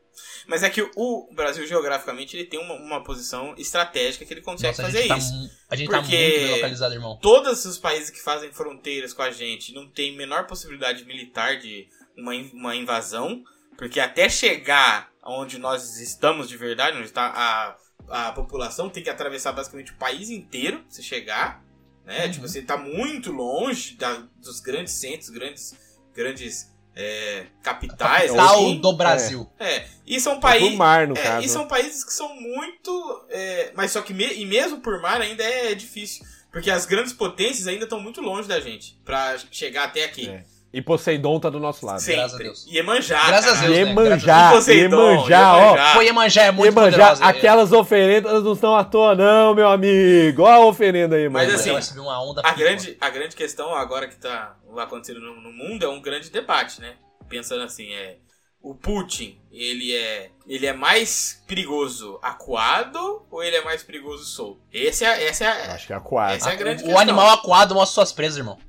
Mas 0.48 0.64
é 0.64 0.70
que 0.70 0.82
o 0.96 1.30
Brasil, 1.34 1.66
geograficamente, 1.68 2.36
ele 2.36 2.46
tem 2.46 2.60
uma, 2.60 2.74
uma 2.76 3.04
posição 3.04 3.54
estratégica 3.58 4.26
que 4.26 4.34
ele 4.34 4.42
consegue 4.42 4.68
Nossa, 4.70 4.82
a 4.82 4.86
fazer 4.86 4.98
gente, 5.00 5.08
tá, 5.08 5.18
isso. 5.18 5.34
mu- 5.34 5.50
a 5.70 5.76
gente 5.76 5.90
tá 5.90 6.00
Porque- 6.02 6.18
muito 6.18 6.40
bem 6.42 6.52
localizado, 6.56 6.94
irmão. 6.94 7.18
Todos 7.22 7.66
os 7.66 7.78
países 7.78 8.10
que 8.10 8.20
fazem 8.22 8.52
fronteiras 8.52 9.14
com 9.14 9.22
a 9.22 9.32
gente 9.32 9.74
não 9.74 9.88
tem 9.90 10.16
menor 10.18 10.48
possibilidade 10.48 11.06
militar 11.06 11.58
de 11.60 11.88
uma, 12.18 12.34
uma 12.54 12.76
invasão, 12.76 13.44
porque 13.78 14.00
até 14.00 14.28
chegar 14.30 15.10
onde 15.24 15.58
nós 15.58 16.00
estamos 16.00 16.50
de 16.50 16.58
verdade, 16.58 16.98
onde 16.98 17.06
está 17.08 17.78
a, 18.10 18.28
a 18.28 18.32
população, 18.34 18.90
tem 18.90 19.04
que 19.04 19.10
atravessar 19.10 19.54
basicamente 19.54 19.92
o 19.92 19.96
país 19.96 20.30
inteiro 20.30 20.80
pra 20.80 20.90
você 20.90 21.04
chegar. 21.04 21.64
Né? 22.04 22.26
Uhum. 22.26 22.32
Tipo, 22.32 22.48
você 22.48 22.62
tá 22.64 22.76
muito 22.78 23.32
longe 23.32 23.96
da- 23.96 24.28
dos 24.38 24.60
grandes 24.60 24.94
centros, 24.94 25.30
grandes, 25.30 25.74
grandes 26.14 26.72
é, 26.96 27.46
capitais. 27.64 28.32
Capital 28.32 28.56
assim. 28.56 28.78
do 28.80 28.94
Brasil. 28.94 29.50
É, 29.60 29.86
e 30.06 30.20
são 30.20 30.40
países. 30.40 30.76
mar, 30.78 31.08
no 31.08 31.18
É, 31.18 31.22
caso. 31.24 31.46
e 31.46 31.50
são 31.50 31.68
países 31.68 32.04
que 32.04 32.14
são 32.14 32.34
muito. 32.36 33.26
é, 33.30 33.72
mas 33.76 33.92
só 33.92 34.02
que 34.02 34.14
me- 34.14 34.34
e 34.34 34.46
mesmo 34.46 34.80
por 34.82 35.00
mar 35.02 35.22
ainda 35.22 35.44
é 35.44 35.74
difícil. 35.74 36.26
Porque 36.52 36.70
as 36.70 36.86
grandes 36.86 37.14
potências 37.14 37.66
ainda 37.66 37.86
estão 37.86 37.98
muito 38.00 38.20
longe 38.20 38.46
da 38.48 38.60
gente 38.60 39.00
pra 39.06 39.38
chegar 39.50 39.86
até 39.86 40.04
aqui. 40.04 40.28
É. 40.30 40.44
E 40.74 40.82
Poseidon 40.82 41.38
tá 41.38 41.50
do 41.50 41.60
nosso 41.60 41.86
lado. 41.86 42.00
Sempre. 42.00 42.16
Graças 42.22 42.36
a 42.40 42.44
Deus. 42.44 42.66
Iemanjá. 42.66 43.28
Graças 43.28 43.58
a. 43.62 43.68
Deus, 43.68 43.72
né? 43.72 43.90
Iemanjá, 43.90 44.48
E 44.50 44.56
Poseidon, 44.56 45.12
Iemanjá, 45.12 45.54
ó. 45.58 45.94
Pô, 45.96 46.02
Iemanjá 46.02 46.42
é 46.44 46.52
muito 46.52 46.66
Iemanjá, 46.74 46.98
poderosa. 46.98 47.24
é. 47.26 47.28
aquelas 47.28 47.72
oferendas 47.74 48.44
não 48.44 48.54
estão 48.54 48.76
à 48.78 48.84
toa, 48.86 49.14
não, 49.14 49.54
meu 49.54 49.68
amigo. 49.70 50.44
Olha 50.44 50.56
a 50.56 50.66
oferenda 50.66 51.18
aí, 51.18 51.28
Mas 51.28 51.48
mano. 51.48 51.60
assim, 51.60 51.72
vai 51.74 51.82
subir 51.82 52.00
uma 52.00 52.24
onda 52.24 52.42
A 52.46 52.54
grande, 52.54 52.98
a 53.02 53.10
grande 53.10 53.36
questão 53.36 53.76
agora 53.76 54.08
que 54.08 54.16
tá 54.16 54.56
acontecendo 54.78 55.20
no, 55.20 55.42
no 55.42 55.52
mundo 55.52 55.84
é 55.84 55.90
um 55.90 56.02
grande 56.02 56.30
debate, 56.30 56.80
né? 56.80 56.94
Pensando 57.28 57.64
assim, 57.64 57.92
é. 57.94 58.18
O 58.64 58.76
Putin, 58.76 59.40
ele 59.52 59.94
é, 59.96 60.30
ele 60.48 60.68
é 60.68 60.72
mais 60.74 61.44
perigoso 61.48 62.20
acuado 62.22 63.26
ou 63.32 63.44
ele 63.44 63.56
é 63.56 63.64
mais 63.64 63.82
perigoso 63.84 64.24
solto? 64.24 64.62
Esse 64.72 65.04
é, 65.04 65.26
essa 65.28 65.46
é 65.46 65.48
a, 65.72 65.74
Acho 65.74 65.88
que 65.88 65.94
é 65.94 65.96
a 65.96 66.00
quadra. 66.00 66.36
essa 66.38 66.50
é 66.52 66.54
a 66.54 66.56
grande 66.56 66.84
O 66.84 66.86
questão. 66.86 67.02
animal 67.02 67.28
aquado 67.32 67.74
mostra 67.74 67.96
suas 67.96 68.14
presas, 68.14 68.38
irmão. 68.38 68.60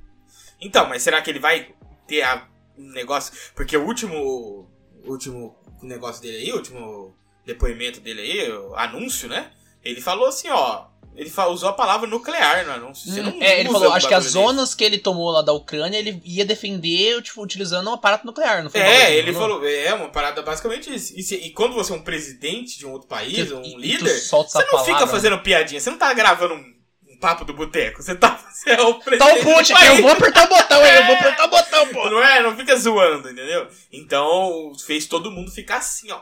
Então, 0.59 0.89
mas 0.89 1.03
será 1.03 1.21
que 1.21 1.29
ele 1.29 1.39
vai 1.39 1.67
ter 2.15 2.21
a- 2.21 2.47
um 2.77 2.91
negócio. 2.91 3.33
Porque 3.55 3.75
o 3.77 3.85
último. 3.85 4.15
o 5.05 5.11
último 5.11 5.55
negócio 5.81 6.21
dele 6.21 6.37
aí, 6.37 6.51
o 6.53 6.55
último 6.55 7.13
depoimento 7.45 7.99
dele 7.99 8.21
aí, 8.21 8.51
o 8.51 8.73
anúncio, 8.75 9.27
né? 9.27 9.51
Ele 9.83 9.99
falou 10.01 10.27
assim, 10.27 10.47
ó. 10.49 10.85
Ele 11.15 11.31
usou 11.51 11.69
a 11.69 11.73
palavra 11.73 12.07
nuclear 12.09 12.65
no 12.65 12.71
anúncio. 12.71 13.11
Você 13.11 13.21
não 13.21 13.39
É, 13.39 13.59
ele 13.59 13.69
falou, 13.69 13.93
acho 13.93 14.07
que 14.07 14.13
as 14.15 14.23
desse. 14.23 14.33
zonas 14.33 14.73
que 14.73 14.83
ele 14.83 14.97
tomou 14.97 15.29
lá 15.29 15.43
da 15.43 15.53
Ucrânia, 15.53 15.95
ele 15.99 16.19
ia 16.25 16.43
defender, 16.43 17.21
tipo, 17.21 17.39
utilizando 17.43 17.87
um 17.87 17.93
aparato 17.93 18.25
nuclear, 18.25 18.63
não 18.63 18.71
foi? 18.71 18.81
É, 18.81 19.15
ele 19.15 19.31
não? 19.31 19.39
falou, 19.39 19.63
é 19.67 19.93
uma 19.93 20.09
parada 20.09 20.41
basicamente 20.41 20.91
isso. 20.91 21.13
E, 21.15 21.21
se- 21.21 21.35
e 21.35 21.51
quando 21.51 21.75
você 21.75 21.91
é 21.93 21.95
um 21.95 22.01
presidente 22.01 22.79
de 22.79 22.87
um 22.87 22.91
outro 22.93 23.07
país, 23.07 23.47
Que- 23.47 23.53
um 23.53 23.61
e- 23.61 23.75
líder, 23.75 24.09
você 24.09 24.35
não 24.35 24.43
palavra, 24.71 24.79
fica 24.91 25.05
fazendo 25.05 25.37
piadinha, 25.43 25.79
você 25.79 25.91
não 25.91 25.99
tá 25.99 26.11
gravando 26.15 26.55
um, 26.55 26.73
um 27.13 27.17
papo 27.19 27.45
do 27.45 27.53
boteco, 27.53 28.01
você 28.01 28.15
tá 28.15 28.35
você 28.51 28.71
é 28.71 28.81
o 28.81 28.93
Tá 28.95 28.99
presidente. 29.05 29.39
o 29.47 29.53
Putin 29.55 29.73
eu 29.85 30.01
vou 30.01 30.11
apertar 30.11 30.45
o 30.45 30.49
botão 30.49 30.81
aí, 30.83 30.95
eu 30.97 31.05
vou 31.05 31.15
apertar 31.15 31.45
o 31.45 31.49
botão, 31.49 31.87
pô. 31.93 32.09
Não 32.09 32.23
é? 32.23 32.41
Não 32.41 32.55
fica 32.55 32.75
zoando, 32.75 33.29
entendeu? 33.29 33.67
Então, 33.91 34.73
fez 34.85 35.05
todo 35.05 35.31
mundo 35.31 35.51
ficar 35.51 35.77
assim, 35.77 36.11
ó. 36.11 36.21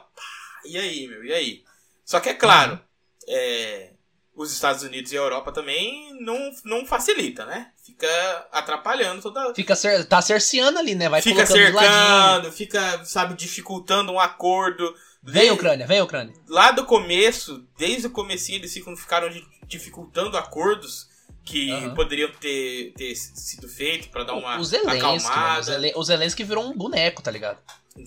E 0.66 0.78
aí, 0.78 1.08
meu? 1.08 1.24
E 1.24 1.34
aí? 1.34 1.64
Só 2.06 2.20
que 2.20 2.30
é 2.30 2.34
claro, 2.34 2.80
é, 3.28 3.92
os 4.36 4.52
Estados 4.52 4.84
Unidos 4.84 5.12
e 5.12 5.18
a 5.18 5.22
Europa 5.22 5.52
também 5.52 6.14
não, 6.20 6.52
não 6.66 6.86
facilita, 6.86 7.46
né? 7.46 7.72
Fica 7.86 8.48
atrapalhando 8.52 9.22
toda. 9.22 9.54
Fica 9.54 9.76
cer 9.76 10.06
tá 10.06 10.22
cerceando 10.22 10.78
ali, 10.80 10.96
né? 10.96 11.10
Vai 11.10 11.22
Fica 11.22 11.44
de 11.44 11.52
cercando, 11.52 12.52
fica, 12.52 13.04
sabe, 13.06 13.34
dificultando 13.36 14.12
um 14.12 14.20
acordo. 14.20 14.94
Vem, 15.24 15.46
De- 15.46 15.52
Ucrânia, 15.52 15.86
vem, 15.86 16.02
Ucrânia. 16.02 16.34
Lá 16.48 16.72
do 16.72 16.84
começo, 16.86 17.68
desde 17.78 18.08
o 18.08 18.12
comecinho, 18.12 18.58
eles 18.58 18.74
ficaram 18.74 19.30
di- 19.30 19.46
dificultando 19.72 20.38
acordos 20.38 21.10
que 21.44 21.72
Aham. 21.72 21.96
poderiam 21.96 22.30
ter, 22.40 22.94
ter 22.96 23.16
sido 23.16 23.68
feitos 23.68 24.08
pra 24.08 24.24
dar 24.24 24.34
uma 24.34 24.60
o 24.60 24.64
Zelensky, 24.64 25.02
mano, 25.02 25.18
acalmada. 25.18 25.62
Zelen- 25.64 25.94
o 25.96 26.04
Zelensky 26.04 26.44
virou 26.44 26.64
um 26.66 26.78
boneco, 26.78 27.22
tá 27.24 27.32
ligado? 27.32 27.58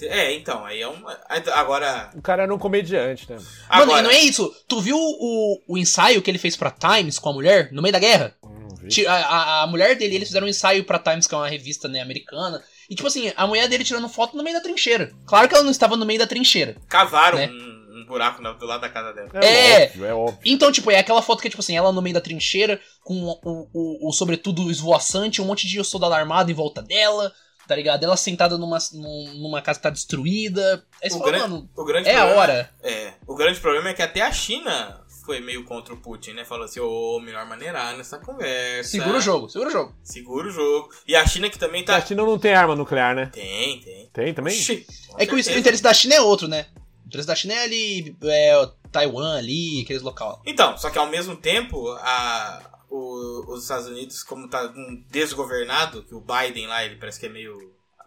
É, 0.02 0.32
então, 0.34 0.64
aí 0.64 0.80
é 0.80 0.88
uma. 0.88 1.18
Agora. 1.52 2.10
O 2.14 2.22
cara 2.22 2.44
era 2.44 2.54
um 2.54 2.58
comediante, 2.58 3.28
né? 3.30 3.36
Mano, 3.36 3.48
agora 3.68 4.00
e 4.00 4.02
não 4.04 4.10
é 4.10 4.20
isso. 4.20 4.54
Tu 4.66 4.80
viu 4.80 4.96
o, 4.96 5.60
o 5.68 5.76
ensaio 5.76 6.22
que 6.22 6.30
ele 6.30 6.38
fez 6.38 6.56
pra 6.56 6.70
Times 6.70 7.18
com 7.18 7.28
a 7.28 7.32
mulher 7.34 7.70
no 7.72 7.82
meio 7.82 7.92
da 7.92 7.98
guerra? 7.98 8.34
Hum, 8.42 8.68
A, 9.06 9.12
a, 9.12 9.62
a 9.62 9.66
mulher 9.66 9.94
dele, 9.96 10.14
eles 10.14 10.28
fizeram 10.28 10.46
um 10.46 10.50
ensaio 10.50 10.84
pra 10.84 10.98
Times, 10.98 11.26
que 11.26 11.34
é 11.34 11.38
uma 11.38 11.48
revista 11.48 11.86
né, 11.88 12.00
americana. 12.00 12.62
E 12.88 12.94
tipo 12.94 13.06
assim, 13.08 13.30
a 13.36 13.46
mulher 13.46 13.68
dele 13.68 13.84
tirando 13.84 14.08
foto 14.08 14.36
no 14.36 14.42
meio 14.42 14.56
da 14.56 14.62
trincheira. 14.62 15.12
Claro 15.26 15.48
que 15.48 15.54
ela 15.54 15.64
não 15.64 15.70
estava 15.70 15.96
no 15.96 16.06
meio 16.06 16.18
da 16.18 16.26
trincheira. 16.26 16.76
cavaram 16.88 17.36
né? 17.38 17.48
um, 17.48 17.83
um 17.94 18.04
buraco 18.06 18.42
do 18.42 18.66
lado 18.66 18.80
da 18.80 18.88
casa 18.88 19.12
dela. 19.12 19.30
É. 19.44 19.84
óbvio, 19.86 20.04
é 20.04 20.14
óbvio. 20.14 20.38
Então, 20.44 20.72
tipo, 20.72 20.90
é 20.90 20.98
aquela 20.98 21.22
foto 21.22 21.40
que 21.40 21.48
é 21.48 21.50
tipo 21.50 21.60
assim, 21.62 21.76
ela 21.76 21.92
no 21.92 22.02
meio 22.02 22.14
da 22.14 22.20
trincheira, 22.20 22.80
com 23.02 23.14
o, 23.22 23.68
o, 23.72 24.08
o 24.08 24.12
sobretudo 24.12 24.70
esvoaçante, 24.70 25.40
um 25.40 25.44
monte 25.44 25.66
de 25.66 25.82
soldado 25.84 26.14
armado 26.14 26.50
em 26.50 26.54
volta 26.54 26.82
dela, 26.82 27.32
tá 27.68 27.74
ligado? 27.76 28.02
Ela 28.04 28.16
sentada 28.16 28.58
numa, 28.58 28.78
num- 28.92 29.34
numa 29.42 29.62
casa 29.62 29.78
que 29.78 29.82
tá 29.84 29.90
destruída. 29.90 30.84
Aí 31.02 31.10
O 31.10 31.18
fala, 31.18 31.38
mano, 31.38 31.70
O 31.76 31.84
grande 31.84 32.08
é 32.08 32.12
a 32.14 32.16
problema- 32.18 32.40
hora. 32.40 32.70
É. 32.82 33.12
O 33.26 33.34
grande 33.34 33.60
problema 33.60 33.88
é 33.90 33.94
que 33.94 34.02
até 34.02 34.20
a 34.22 34.32
China 34.32 35.00
foi 35.24 35.40
meio 35.40 35.64
contra 35.64 35.94
o 35.94 35.96
Putin, 35.96 36.32
né? 36.32 36.44
Falou 36.44 36.66
assim, 36.66 36.80
ô, 36.80 37.18
melhor 37.18 37.46
maneirar 37.46 37.96
nessa 37.96 38.18
conversa. 38.18 38.90
Segura 38.90 39.16
o 39.16 39.20
jogo, 39.22 39.48
segura 39.48 39.70
o 39.70 39.72
jogo. 39.72 39.94
Segura 40.02 40.48
o 40.48 40.50
jogo. 40.50 40.90
E 41.08 41.16
a 41.16 41.26
China 41.26 41.48
que 41.48 41.58
também 41.58 41.80
A 41.82 41.86
tá. 41.86 42.00
China 42.02 42.22
não 42.24 42.38
tem 42.38 42.52
arma 42.52 42.76
nuclear, 42.76 43.14
né? 43.14 43.30
Tem, 43.32 43.80
tem. 43.80 44.10
Tem 44.12 44.34
também? 44.34 44.52
Oxi, 44.54 44.86
É 45.16 45.24
que 45.24 45.34
o 45.34 45.38
interesse 45.38 45.82
da 45.82 45.94
China 45.94 46.14
é 46.16 46.20
outro, 46.20 46.46
né? 46.46 46.66
Interesse 47.14 47.26
da 47.28 47.34
China 47.34 47.54
é 47.54 47.62
ali, 47.64 48.16
é, 48.24 48.70
Taiwan 48.90 49.36
ali, 49.38 49.82
aqueles 49.82 50.02
local. 50.02 50.42
Então, 50.44 50.76
só 50.76 50.90
que 50.90 50.98
ao 50.98 51.06
mesmo 51.06 51.36
tempo, 51.36 51.88
a, 52.00 52.62
o- 52.90 53.52
os 53.52 53.62
Estados 53.62 53.86
Unidos, 53.86 54.22
como 54.22 54.48
tá 54.48 54.62
um 54.76 55.04
desgovernado, 55.08 56.02
que 56.04 56.14
o 56.14 56.20
Biden 56.20 56.66
lá, 56.66 56.84
ele 56.84 56.96
parece 56.96 57.18
que 57.20 57.26
é 57.26 57.28
meio 57.28 57.56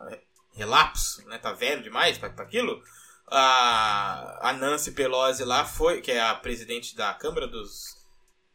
é, 0.09 0.19
relapso, 0.55 1.27
né? 1.27 1.37
Tá 1.37 1.51
velho 1.53 1.81
demais 1.83 2.17
pra 2.17 2.29
aquilo. 2.29 2.81
A, 3.29 4.49
a 4.49 4.53
Nancy 4.53 4.91
Pelosi 4.91 5.43
lá 5.43 5.65
foi, 5.65 6.01
que 6.01 6.11
é 6.11 6.21
a 6.21 6.33
presidente 6.35 6.95
da 6.95 7.13
Câmara 7.13 7.47
dos 7.47 7.97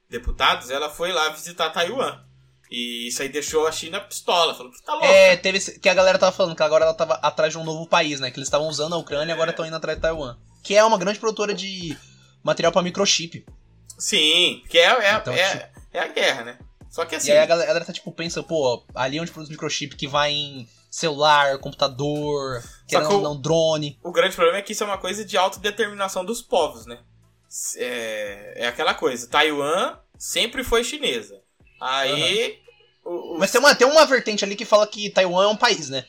Deputados, 0.09 0.71
ela 0.71 0.91
foi 0.91 1.13
lá 1.13 1.29
visitar 1.31 1.71
Taiwan. 1.71 2.23
E 2.75 3.09
isso 3.09 3.21
aí 3.21 3.29
deixou 3.29 3.67
a 3.67 3.73
China 3.73 4.01
pistola, 4.01 4.55
falou 4.55 4.73
que 4.73 4.83
tá 4.83 4.93
louco. 4.95 5.07
É, 5.07 5.37
teve 5.37 5.61
que 5.79 5.89
a 5.91 5.93
galera 5.95 6.19
tava 6.19 6.33
falando 6.33 6.57
que 6.57 6.63
agora 6.63 6.87
ela 6.87 6.95
tava 6.95 7.15
atrás 7.17 7.53
de 7.53 7.59
um 7.59 7.65
novo 7.65 7.87
país, 7.87 8.19
né? 8.19 8.31
Que 8.31 8.39
eles 8.39 8.47
estavam 8.47 8.67
usando 8.67 8.95
a 8.95 8.99
Ucrânia 8.99 9.31
e 9.31 9.35
agora 9.35 9.51
estão 9.51 9.67
indo 9.67 9.77
atrás 9.77 9.99
de 9.99 10.03
Taiwan. 10.03 10.39
Que 10.63 10.75
é 10.75 10.83
uma 10.83 10.97
grande 10.97 11.19
produtora 11.19 11.53
de 11.53 11.95
material 12.43 12.73
pra 12.73 12.81
microchip. 12.81 13.45
Sim, 13.99 14.61
porque 14.63 14.79
é, 14.79 14.85
é, 14.87 15.15
Então, 15.17 15.35
é, 15.35 15.51
tipo- 15.59 15.81
é 15.93 15.99
a 16.01 16.09
guerra, 16.09 16.45
né? 16.45 16.59
Só 16.91 17.05
que 17.05 17.15
assim. 17.15 17.29
E 17.29 17.33
aí 17.33 17.39
a 17.41 17.47
galera, 17.47 17.65
a 17.65 17.69
galera 17.69 17.85
tá 17.85 17.93
tipo, 17.93 18.11
pensa, 18.11 18.43
pô, 18.43 18.83
ali 18.95 19.21
onde 19.21 19.31
produz 19.31 19.51
microchip 19.51 19.95
que 19.95 20.09
vai 20.09 20.33
em 20.33 20.67
celular, 20.91 21.59
computador, 21.59 22.63
querendo 22.89 23.09
que 23.09 23.15
o- 23.17 23.21
não, 23.21 23.39
drone. 23.39 23.99
O 24.03 24.11
grande 24.13 24.35
problema 24.35 24.59
é 24.59 24.63
que 24.63 24.73
isso 24.73 24.83
é 24.83 24.87
uma 24.87 24.99
coisa 24.99 25.25
de 25.27 25.37
autodeterminação 25.37 26.25
dos 26.25 26.41
povos, 26.41 26.87
né? 26.87 26.99
É, 27.77 28.65
é 28.65 28.67
aquela 28.67 28.95
coisa. 28.95 29.29
Taiwan 29.29 29.99
sempre 30.19 30.65
foi 30.65 30.83
chinesa. 30.85 31.42
Aí. 31.83 32.59
o- 33.05 33.35
o- 33.35 33.39
Mas 33.39 33.51
tem 33.51 33.61
uma, 33.61 33.75
tem 33.75 33.87
uma 33.87 34.07
vertente 34.07 34.45
ali 34.45 34.55
que 34.57 34.65
fala 34.65 34.87
que 34.87 35.11
Taiwan 35.11 35.45
é 35.45 35.49
um 35.49 35.57
país, 35.57 35.89
né? 35.91 36.05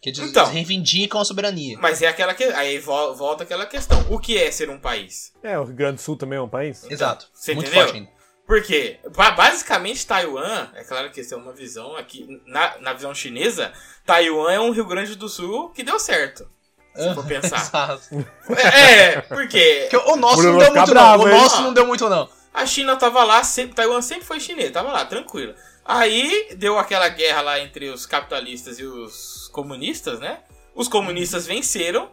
Que 0.00 0.10
eles, 0.10 0.20
Então. 0.20 0.44
eles 0.44 0.54
reivindicam 0.54 1.20
a 1.20 1.24
soberania. 1.24 1.76
Mas 1.80 2.00
é 2.02 2.06
aquela 2.06 2.32
que. 2.32 2.44
Aí 2.44 2.78
vo- 2.78 3.14
volta 3.14 3.42
aquela 3.42 3.66
questão. 3.66 3.98
O 4.08 4.18
que 4.20 4.38
é 4.38 4.50
ser 4.52 4.70
um 4.70 4.78
país? 4.78 5.32
É, 5.42 5.58
o 5.58 5.64
Rio 5.64 5.74
Grande 5.74 5.96
do 5.96 6.00
Sul 6.02 6.16
também 6.16 6.38
é 6.38 6.42
um 6.42 6.48
país? 6.48 6.84
Exato. 6.88 7.26
Você 7.34 7.52
Muito 7.54 7.66
entendeu? 7.66 7.84
forte 7.86 7.98
ainda. 7.98 8.10
Porque, 8.46 8.98
ba- 9.14 9.32
basicamente, 9.32 10.06
Taiwan, 10.06 10.68
é 10.74 10.82
claro 10.84 11.10
que 11.10 11.20
isso 11.20 11.34
é 11.34 11.36
uma 11.36 11.52
visão 11.52 11.94
aqui, 11.96 12.40
na, 12.46 12.78
na 12.78 12.92
visão 12.94 13.14
chinesa, 13.14 13.72
Taiwan 14.06 14.50
é 14.52 14.58
um 14.60 14.70
Rio 14.70 14.86
Grande 14.86 15.16
do 15.16 15.28
Sul 15.28 15.68
que 15.70 15.82
deu 15.82 15.98
certo. 15.98 16.48
Se 16.96 17.14
for 17.14 17.26
pensar. 17.28 17.56
Exato. 17.60 18.26
É, 18.56 19.20
porque 19.22 19.88
Porque 19.90 20.10
o 20.10 20.16
nosso 20.16 20.36
Por 20.36 20.44
não 20.44 20.58
deu 20.58 20.74
muito, 20.74 20.90
bravo, 20.90 21.26
não. 21.26 21.34
O 21.36 21.40
nosso 21.42 21.60
não 21.62 21.74
deu 21.74 21.86
muito, 21.86 22.08
não. 22.08 22.28
A 22.62 22.66
China 22.66 22.96
tava 22.96 23.22
lá, 23.24 23.42
sempre, 23.44 23.74
Taiwan 23.74 24.02
sempre 24.02 24.24
foi 24.24 24.40
chinês, 24.40 24.70
tava 24.72 24.90
lá, 24.92 25.04
tranquilo. 25.04 25.54
Aí 25.84 26.54
deu 26.56 26.78
aquela 26.78 27.08
guerra 27.08 27.40
lá 27.40 27.60
entre 27.60 27.88
os 27.88 28.04
capitalistas 28.06 28.78
e 28.78 28.84
os 28.84 29.48
comunistas, 29.52 30.20
né? 30.20 30.40
Os 30.74 30.86
comunistas 30.88 31.46
venceram 31.46 32.10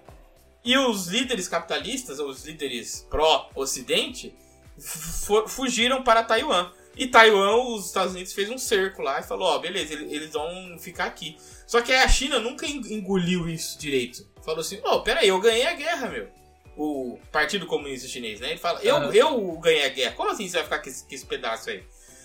e 0.63 0.77
os 0.77 1.07
líderes 1.07 1.47
capitalistas, 1.47 2.19
os 2.19 2.45
líderes 2.45 3.05
pró-ocidente, 3.09 4.33
fu- 4.79 5.47
fugiram 5.47 6.03
para 6.03 6.23
Taiwan. 6.23 6.71
E 6.97 7.07
Taiwan, 7.07 7.55
os 7.75 7.87
Estados 7.87 8.13
Unidos 8.13 8.31
fez 8.31 8.49
um 8.49 8.57
cerco 8.57 9.01
lá 9.01 9.19
e 9.19 9.23
falou, 9.23 9.47
ó, 9.49 9.59
beleza, 9.59 9.93
ele- 9.93 10.15
eles 10.15 10.31
vão 10.31 10.77
ficar 10.79 11.05
aqui. 11.05 11.37
Só 11.67 11.81
que 11.81 11.91
a 11.91 12.07
China 12.07 12.39
nunca 12.39 12.65
en- 12.65 12.93
engoliu 12.93 13.49
isso 13.49 13.77
direito. 13.77 14.25
Falou 14.43 14.61
assim, 14.61 14.79
ó, 14.83 14.99
peraí, 14.99 15.27
eu 15.27 15.39
ganhei 15.41 15.65
a 15.67 15.73
guerra, 15.73 16.07
meu. 16.09 16.29
O 16.77 17.17
Partido 17.31 17.65
Comunista 17.65 18.07
Chinês, 18.07 18.39
né? 18.39 18.51
Ele 18.51 18.59
fala, 18.59 18.81
eu, 18.81 18.95
Aham. 18.97 19.13
eu 19.13 19.51
ganhei 19.59 19.85
a 19.85 19.89
guerra. 19.89 20.15
Como 20.15 20.29
assim 20.29 20.47
você 20.47 20.57
vai 20.57 20.63
ficar 20.63 20.79
com 20.79 20.89
esse, 20.89 21.05
com 21.05 21.15
esse 21.15 21.25
pedaço 21.25 21.69
aí? 21.69 21.83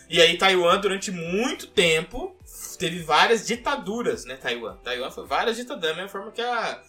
E 0.08 0.20
aí 0.20 0.36
Taiwan, 0.36 0.80
durante 0.80 1.12
muito 1.12 1.68
tempo, 1.68 2.34
teve 2.78 2.98
várias 2.98 3.46
ditaduras, 3.46 4.24
né, 4.24 4.36
Taiwan? 4.36 4.76
Taiwan 4.82 5.10
foi 5.10 5.24
várias 5.24 5.56
ditaduras, 5.56 5.90
da 5.90 5.94
mesma 5.94 6.08
forma 6.08 6.32
que 6.32 6.42
a 6.42 6.82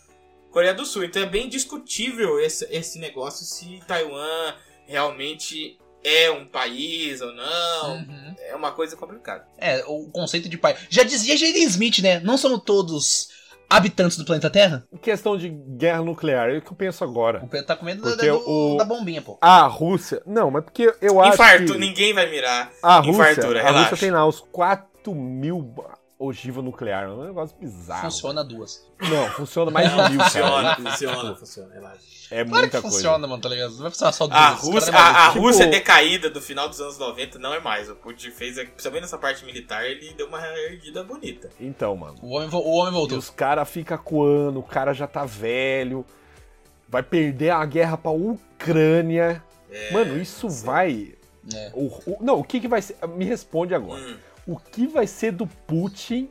Coreia 0.49 0.73
do 0.73 0.85
Sul. 0.85 1.03
Então 1.03 1.21
é 1.21 1.25
bem 1.25 1.47
discutível 1.47 2.39
esse, 2.39 2.67
esse 2.71 2.99
negócio 2.99 3.45
se 3.45 3.79
Taiwan 3.87 4.55
realmente 4.87 5.79
é 6.03 6.29
um 6.31 6.45
país 6.45 7.21
ou 7.21 7.31
não. 7.31 7.97
Uhum. 7.97 8.35
É 8.39 8.55
uma 8.55 8.71
coisa 8.71 8.95
complicada. 8.95 9.47
É, 9.57 9.83
o 9.85 10.09
conceito 10.09 10.49
de 10.49 10.57
pai. 10.57 10.75
Já 10.89 11.03
dizia 11.03 11.37
Jaden 11.37 11.63
Smith, 11.63 11.99
né? 11.99 12.19
Não 12.19 12.37
somos 12.37 12.63
todos 12.65 13.29
habitantes 13.75 14.17
do 14.17 14.25
planeta 14.25 14.49
Terra? 14.49 14.83
Em 14.91 14.97
questão 14.97 15.37
de 15.37 15.49
guerra 15.49 16.01
nuclear, 16.03 16.49
é 16.49 16.57
o 16.57 16.61
que 16.61 16.71
eu 16.71 16.75
penso 16.75 17.03
agora. 17.03 17.39
O 17.43 17.47
Pedro 17.47 17.65
tá 17.67 17.75
com 17.75 17.85
medo 17.85 18.01
da, 18.15 18.35
o- 18.35 18.77
da 18.77 18.85
bombinha, 18.85 19.21
pô. 19.21 19.37
A 19.41 19.61
Rússia. 19.67 20.21
Não, 20.25 20.51
mas 20.51 20.63
porque 20.63 20.93
eu 21.01 21.19
acho. 21.21 21.33
Infarto, 21.33 21.73
que 21.73 21.77
ninguém 21.79 22.13
vai 22.13 22.29
mirar. 22.29 22.69
a 22.83 22.97
Rússia, 22.99 23.11
infartura, 23.31 23.67
a. 23.67 23.71
Rússia 23.81 23.97
tem 23.97 24.11
lá 24.11 24.25
os 24.25 24.39
4 24.51 25.15
mil 25.15 25.73
ogiva 26.23 26.61
nuclear. 26.61 27.05
É 27.05 27.07
um 27.07 27.23
negócio 27.25 27.55
bizarro. 27.59 28.03
Funciona 28.03 28.43
duas. 28.43 28.85
Não, 28.99 29.27
funciona 29.31 29.71
mais 29.71 29.89
de 29.89 29.95
mil, 29.95 30.17
cara. 30.19 30.29
Funciona, 30.29 30.75
funciona, 30.75 31.35
funciona, 31.35 31.73
relaxa. 31.73 31.99
É 32.31 32.45
Claro 32.45 32.49
muita 32.49 32.67
que 32.67 32.81
coisa. 32.81 32.87
funciona, 32.95 33.27
mano, 33.27 33.41
tá 33.41 33.49
ligado? 33.49 33.71
Não 33.73 33.81
vai 33.81 33.89
funcionar 33.91 34.11
só 34.13 34.27
duas. 34.27 34.39
A 34.39 34.49
Rússia, 34.51 34.91
é 34.91 34.95
a, 34.95 35.25
a. 35.27 35.31
Tipo- 35.31 35.39
Rússia 35.41 35.67
decaída 35.67 36.29
do 36.29 36.39
final 36.41 36.69
dos 36.69 36.79
anos 36.79 36.97
90 36.97 37.37
não 37.39 37.53
é 37.53 37.59
mais. 37.59 37.89
O 37.89 37.95
Putin 37.95 38.31
fez, 38.31 38.55
principalmente 38.55 39.01
nessa 39.01 39.17
parte 39.17 39.43
militar, 39.43 39.85
ele 39.85 40.13
deu 40.13 40.27
uma 40.27 40.39
erguida 40.59 41.03
bonita. 41.03 41.49
Então, 41.59 41.95
mano. 41.97 42.15
O 42.21 42.35
homem, 42.35 42.49
o 42.51 42.71
homem 42.75 42.93
E 42.93 42.95
voltou. 42.95 43.17
os 43.17 43.29
caras 43.29 43.69
ficam 43.69 43.97
coando, 43.97 44.59
o 44.59 44.63
cara 44.63 44.93
já 44.93 45.07
tá 45.07 45.25
velho. 45.25 46.05
Vai 46.87 47.03
perder 47.03 47.49
a 47.49 47.65
guerra 47.65 47.97
pra 47.97 48.11
Ucrânia. 48.11 49.43
É, 49.69 49.91
Mano, 49.93 50.17
isso 50.21 50.49
vai. 50.49 51.13
É. 51.53 51.71
O, 51.73 51.87
o- 52.05 52.17
não, 52.21 52.39
o 52.39 52.43
que, 52.43 52.59
que 52.59 52.67
vai 52.67 52.81
ser. 52.81 52.97
Me 53.15 53.25
responde 53.25 53.73
agora. 53.73 54.01
Hum. 54.01 54.17
O 54.47 54.57
que 54.57 54.87
vai 54.87 55.05
ser 55.07 55.31
do 55.31 55.45
Putin 55.47 56.29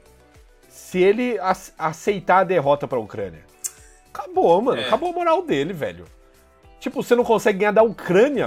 se 0.69 0.99
ele 1.01 1.39
ace- 1.41 1.73
aceitar 1.79 2.39
a 2.41 2.45
derrota 2.45 2.87
pra 2.89 2.99
Ucrânia? 2.99 3.45
Acabou, 4.13 4.61
mano. 4.61 4.81
É. 4.81 4.87
Acabou 4.87 5.11
a 5.11 5.13
moral 5.13 5.43
dele, 5.43 5.73
velho. 5.73 6.05
Tipo, 6.81 7.03
você 7.03 7.15
não 7.15 7.25
consegue 7.25 7.59
ganhar 7.59 7.73
da 7.73 7.83
Ucrânia, 7.83 8.47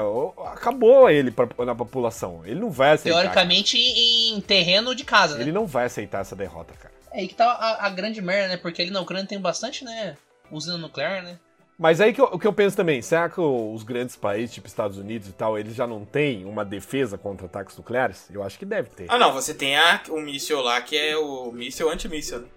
acabou 0.52 1.08
ele 1.10 1.30
pra, 1.30 1.48
na 1.66 1.76
população. 1.76 2.42
Ele 2.44 2.60
não 2.60 2.72
vai 2.72 2.92
aceitar. 2.94 3.20
Teoricamente 3.20 3.78
em 3.78 4.42
terreno 4.42 4.96
de 4.96 5.04
casa, 5.06 5.36
né? 5.36 5.42
Ele 5.44 5.52
não 5.52 5.68
vai 5.68 5.86
aceitar 5.86 6.22
essa 6.22 6.36
derrota, 6.36 6.74
cara. 6.74 6.94
É 7.12 7.20
aí 7.20 7.28
que 7.28 7.36
tá 7.36 7.46
a, 7.46 7.86
a 7.86 7.90
grande 7.90 8.22
merda, 8.22 8.48
né? 8.50 8.58
Porque 8.58 8.82
ali 8.82 8.90
na 8.90 9.02
Ucrânia 9.02 9.28
tem 9.28 9.40
bastante, 9.40 9.86
né? 9.86 10.18
Usina 10.52 10.78
nuclear, 10.78 11.22
né? 11.24 11.38
Mas 11.84 12.00
aí 12.00 12.14
que 12.14 12.22
eu- 12.22 12.30
o 12.32 12.40
que 12.40 12.48
eu 12.48 12.54
penso 12.54 12.78
também, 12.78 13.02
será 13.02 13.28
que 13.28 13.42
os 13.42 13.84
grandes 13.84 14.16
países, 14.16 14.56
tipo 14.56 14.68
Estados 14.68 14.98
Unidos 14.98 15.28
e 15.28 15.34
tal, 15.34 15.60
eles 15.60 15.76
já 15.76 15.86
não 15.86 16.06
têm 16.06 16.46
uma 16.46 16.64
defesa 16.64 17.18
contra 17.18 17.46
ataques 17.46 17.76
nucleares? 17.76 18.26
Eu 18.32 18.42
acho 18.42 18.58
que 18.58 18.64
deve 18.64 18.88
ter. 18.90 19.08
Ah, 19.10 19.18
não, 19.18 19.34
você 19.34 19.54
tem 19.54 19.76
a, 19.76 20.02
o 20.08 20.22
míssil 20.22 20.62
lá 20.62 20.82
que 20.82 20.96
é 20.98 21.18
o 21.18 21.52
míssil 21.52 21.90
anti-míssil. 21.90 22.40
né? 22.40 22.48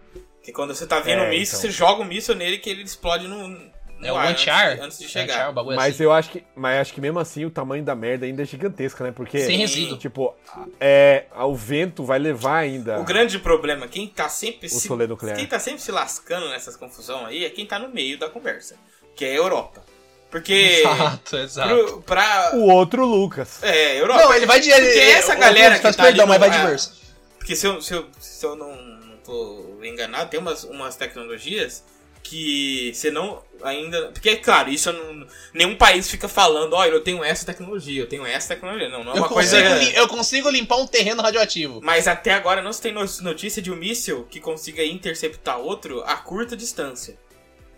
Que 0.45 0.53
quando 0.53 0.73
você 0.73 0.87
tá 0.87 1.01
vendo 1.01 1.25
É, 1.25 1.27
o 1.27 1.31
míssil, 1.31 1.59
então. 1.59 1.71
você 1.73 1.77
joga 1.77 2.03
o 2.03 2.05
míssil 2.05 2.37
nele 2.37 2.59
que 2.59 2.71
ele 2.71 2.85
explode 2.85 3.27
no, 3.27 3.49
no 3.49 4.07
É 4.07 4.13
o 4.13 4.17
ar 4.17 4.29
anti-ar. 4.29 4.73
Antes, 4.75 4.85
antes 4.85 4.99
de 5.01 5.05
Anti-ar, 5.07 5.27
chegar. 5.29 5.51
o 5.51 5.53
bagulho 5.55 5.75
Mas 5.77 5.95
assim. 5.97 6.05
eu 6.05 6.13
acho 6.13 6.31
que, 6.31 6.45
mas 6.55 6.81
acho 6.83 6.95
que 6.95 7.01
mesmo 7.01 7.19
assim 7.19 7.45
o 7.45 7.51
tamanho 7.51 7.83
da 7.83 7.97
merda 7.97 8.27
ainda 8.27 8.43
é 8.43 8.45
gigantesca, 8.45 9.03
né? 9.03 9.11
Porque 9.11 9.41
Sem 9.41 9.59
resíduo. 9.59 9.99
tipo, 9.99 10.37
é, 10.79 11.25
o 11.35 11.53
vento 11.53 12.05
vai 12.05 12.21
levar 12.21 12.59
ainda 12.59 13.01
O 13.01 13.05
grande 13.05 13.41
problema, 13.41 13.89
quem 13.89 14.07
tá 14.07 14.29
sempre 14.29 14.69
o 14.69 14.71
se, 14.71 14.89
quem 15.35 15.47
tá 15.49 15.59
sempre 15.59 15.81
se 15.83 15.91
lascando 15.91 16.49
nessas 16.49 16.77
confusão 16.77 17.27
aí 17.27 17.45
é 17.45 17.51
quem 17.51 17.67
tá 17.67 17.77
no 17.81 17.89
meio 17.89 18.17
da 18.17 18.31
conversa, 18.31 18.77
que 19.17 19.25
é 19.25 19.31
a 19.31 19.35
Europa. 19.35 19.85
Porque 20.31 20.53
Exato, 20.85 21.37
exato. 21.39 21.69
pro, 21.75 22.03
pra 22.03 22.51
O 22.55 22.69
outro 22.71 23.05
Lucas. 23.07 23.63
é, 23.63 23.99
Europa. 24.01 24.23
Não, 24.23 24.35
ele 24.35 24.47
vai 24.47 24.61
de. 24.61 24.69
Porque 24.71 24.83
ele- 24.85 25.01
essa 25.13 25.35
galera 25.35 25.75
o- 25.75 25.77
que 25.79 25.83
peço 25.83 25.97
tá 25.97 26.05
ali 26.05 26.13
perdão, 26.13 26.27
mas 26.27 26.39
vai 26.41 26.51
de 26.51 26.57
é, 26.57 26.67
verso. 26.67 26.93
Porque 27.39 27.57
se 27.57 27.67
eu, 27.67 27.81
se 27.81 27.95
eu, 27.95 28.07
se 28.21 28.45
eu 28.45 28.55
não, 28.57 28.75
não 28.77 29.17
tô 29.19 29.79
enganado, 29.83 30.29
tem 30.29 30.39
umas, 30.41 30.65
umas 30.65 30.97
tecnologias 30.97 31.85
que 32.23 32.91
você 32.93 33.09
não 33.11 33.41
ainda. 33.63 34.09
Porque, 34.09 34.35
claro, 34.37 34.69
isso 34.69 34.89
eu 34.89 34.93
não, 34.95 35.27
nenhum 35.55 35.77
país 35.77 36.11
fica 36.11 36.29
falando, 36.29 36.73
olha, 36.75 36.91
eu 36.91 37.01
tenho 37.01 37.23
essa 37.23 37.47
tecnologia, 37.47 38.03
eu 38.03 38.09
tenho 38.09 38.27
essa 38.27 38.49
tecnologia. 38.49 38.89
Não, 38.89 39.05
não 39.05 39.13
é 39.13 39.17
Eu 39.17 39.21
uma 39.23 39.29
coisa. 39.29 39.63
consigo, 39.63 39.79
li- 39.79 39.95
eu 39.97 40.09
consigo 40.09 40.51
limpar 40.51 40.77
um 40.79 40.87
terreno 40.89 41.23
radioativo. 41.23 41.81
Mas 41.85 42.09
até 42.09 42.35
agora 42.35 42.61
não 42.61 42.73
se 42.73 42.83
tem 42.83 42.93
no- 42.93 43.05
notícia 43.23 43.63
de 43.63 43.71
um 43.71 43.77
míssil 43.77 44.27
que 44.29 44.41
consiga 44.41 44.85
interceptar 44.85 45.59
outro 45.61 46.03
a 46.05 46.17
curta 46.17 46.57
distância. 46.57 47.17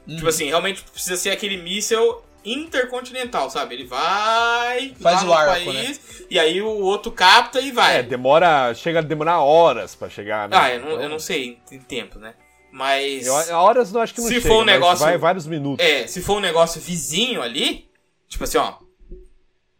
Uhum. 0.08 0.16
Tipo 0.16 0.28
assim, 0.28 0.46
realmente 0.46 0.82
precisa 0.82 1.16
ser 1.16 1.30
aquele 1.30 1.56
míssil 1.58 2.22
intercontinental, 2.44 3.50
sabe? 3.50 3.74
Ele 3.74 3.84
vai 3.84 4.94
Faz 5.00 5.22
o 5.22 5.26
no 5.26 5.32
arco, 5.32 5.64
país 5.66 6.00
e 6.30 6.38
aí 6.38 6.60
o 6.62 6.68
outro 6.68 7.12
capta 7.12 7.60
e 7.60 7.70
vai. 7.70 7.98
É, 7.98 8.02
demora. 8.02 8.72
Chega 8.74 9.00
a 9.00 9.02
demorar 9.02 9.40
horas 9.40 9.94
pra 9.94 10.08
chegar. 10.08 10.48
né? 10.48 10.56
ah, 10.58 10.72
eu 10.74 10.80
não, 10.80 10.88
Então, 10.92 11.02
eu 11.02 11.08
não 11.08 11.18
sei 11.18 11.58
em 11.70 11.78
tempo, 11.80 12.18
né? 12.18 12.34
Mas. 12.72 13.26
eu- 13.26 13.34
horas 13.56 13.92
não 13.92 14.00
acho 14.00 14.14
que 14.14 14.20
não 14.20 14.28
Se 14.28 14.34
chega, 14.34 14.48
for 14.48 14.62
um 14.62 14.64
negócio- 14.64 15.04
vai 15.04 15.16
vários 15.18 15.46
minutos. 15.46 15.84
É, 15.84 16.06
se 16.06 16.20
for 16.22 16.36
um 16.36 16.40
negócio 16.40 16.80
vizinho 16.80 17.42
ali, 17.42 17.88
tipo 18.28 18.44
assim, 18.44 18.58
ó. 18.58 18.74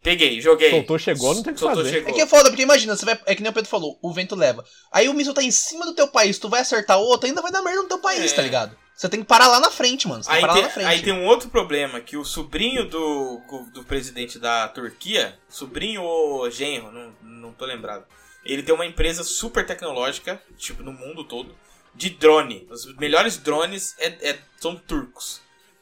Peguei, 0.01 0.39
joguei. 0.39 0.69
Soltou, 0.71 0.97
chegou, 0.97 1.35
não 1.35 1.43
tem 1.43 1.51
o 1.51 1.53
que 1.55 1.59
Soltou, 1.59 1.83
fazer. 1.83 1.95
chegou. 1.95 2.09
É 2.09 2.13
que 2.13 2.21
é 2.21 2.25
foda, 2.25 2.49
porque 2.49 2.63
imagina, 2.63 2.95
você 2.95 3.03
vai. 3.05 3.19
É 3.25 3.35
que 3.35 3.41
nem 3.43 3.51
o 3.51 3.53
Pedro 3.53 3.69
falou, 3.69 3.99
o 4.01 4.13
vento 4.13 4.33
leva. 4.33 4.63
Aí 4.91 5.09
o 5.09 5.13
míssil 5.13 5.33
tá 5.33 5.43
em 5.43 5.51
cima 5.51 5.85
do 5.85 5.93
teu 5.93 6.07
país, 6.07 6.39
tu 6.39 6.47
vai 6.47 6.61
acertar 6.61 6.97
outro, 6.97 7.27
ainda 7.27 7.41
vai 7.41 7.51
dar 7.51 7.61
merda 7.61 7.81
no 7.81 7.87
teu 7.87 7.99
país, 7.99 8.31
É. 8.31 8.35
tá 8.35 8.41
ligado? 8.41 8.75
Você 8.99 9.07
tem 9.07 9.21
que 9.21 9.25
parar 9.25 9.47
lá 9.47 9.61
na 9.61 9.71
frente, 9.71 10.09
mano. 10.09 10.21
Você 10.21 10.29
tem 10.29 10.35
Aí 10.35 10.41
que 10.41 10.47
parar 10.47 10.53
tem, 10.55 10.61
lá 10.63 10.67
na 10.67 10.73
frente. 10.73 10.87
aí 10.87 11.01
tem 11.01 11.13
um 11.13 11.25
outro 11.25 11.49
problema, 11.49 12.01
que 12.01 12.17
o 12.17 12.25
sobrinho 12.25 12.83
do, 12.89 13.39
do 13.73 13.83
presidente 13.85 14.37
da 14.37 14.67
Turquia, 14.67 15.39
sobrinho 15.47 16.01
ou 16.03 16.51
genro, 16.51 16.91
não, 16.91 17.13
não 17.21 17.53
tô 17.53 17.65
lembrado, 17.65 18.03
ele 18.43 18.61
tem 18.61 18.75
uma 18.75 18.85
empresa 18.85 19.23
super 19.23 19.65
tecnológica, 19.65 20.41
tipo, 20.57 20.83
no 20.83 20.91
mundo 20.91 21.23
todo, 21.23 21.55
de 21.95 22.09
drone. 22.09 22.67
Os 22.69 22.93
melhores 22.97 23.37
drones 23.37 23.95
é, 23.99 24.31
é- 24.31 24.39
são 24.59 24.75
turcos. 24.75 25.39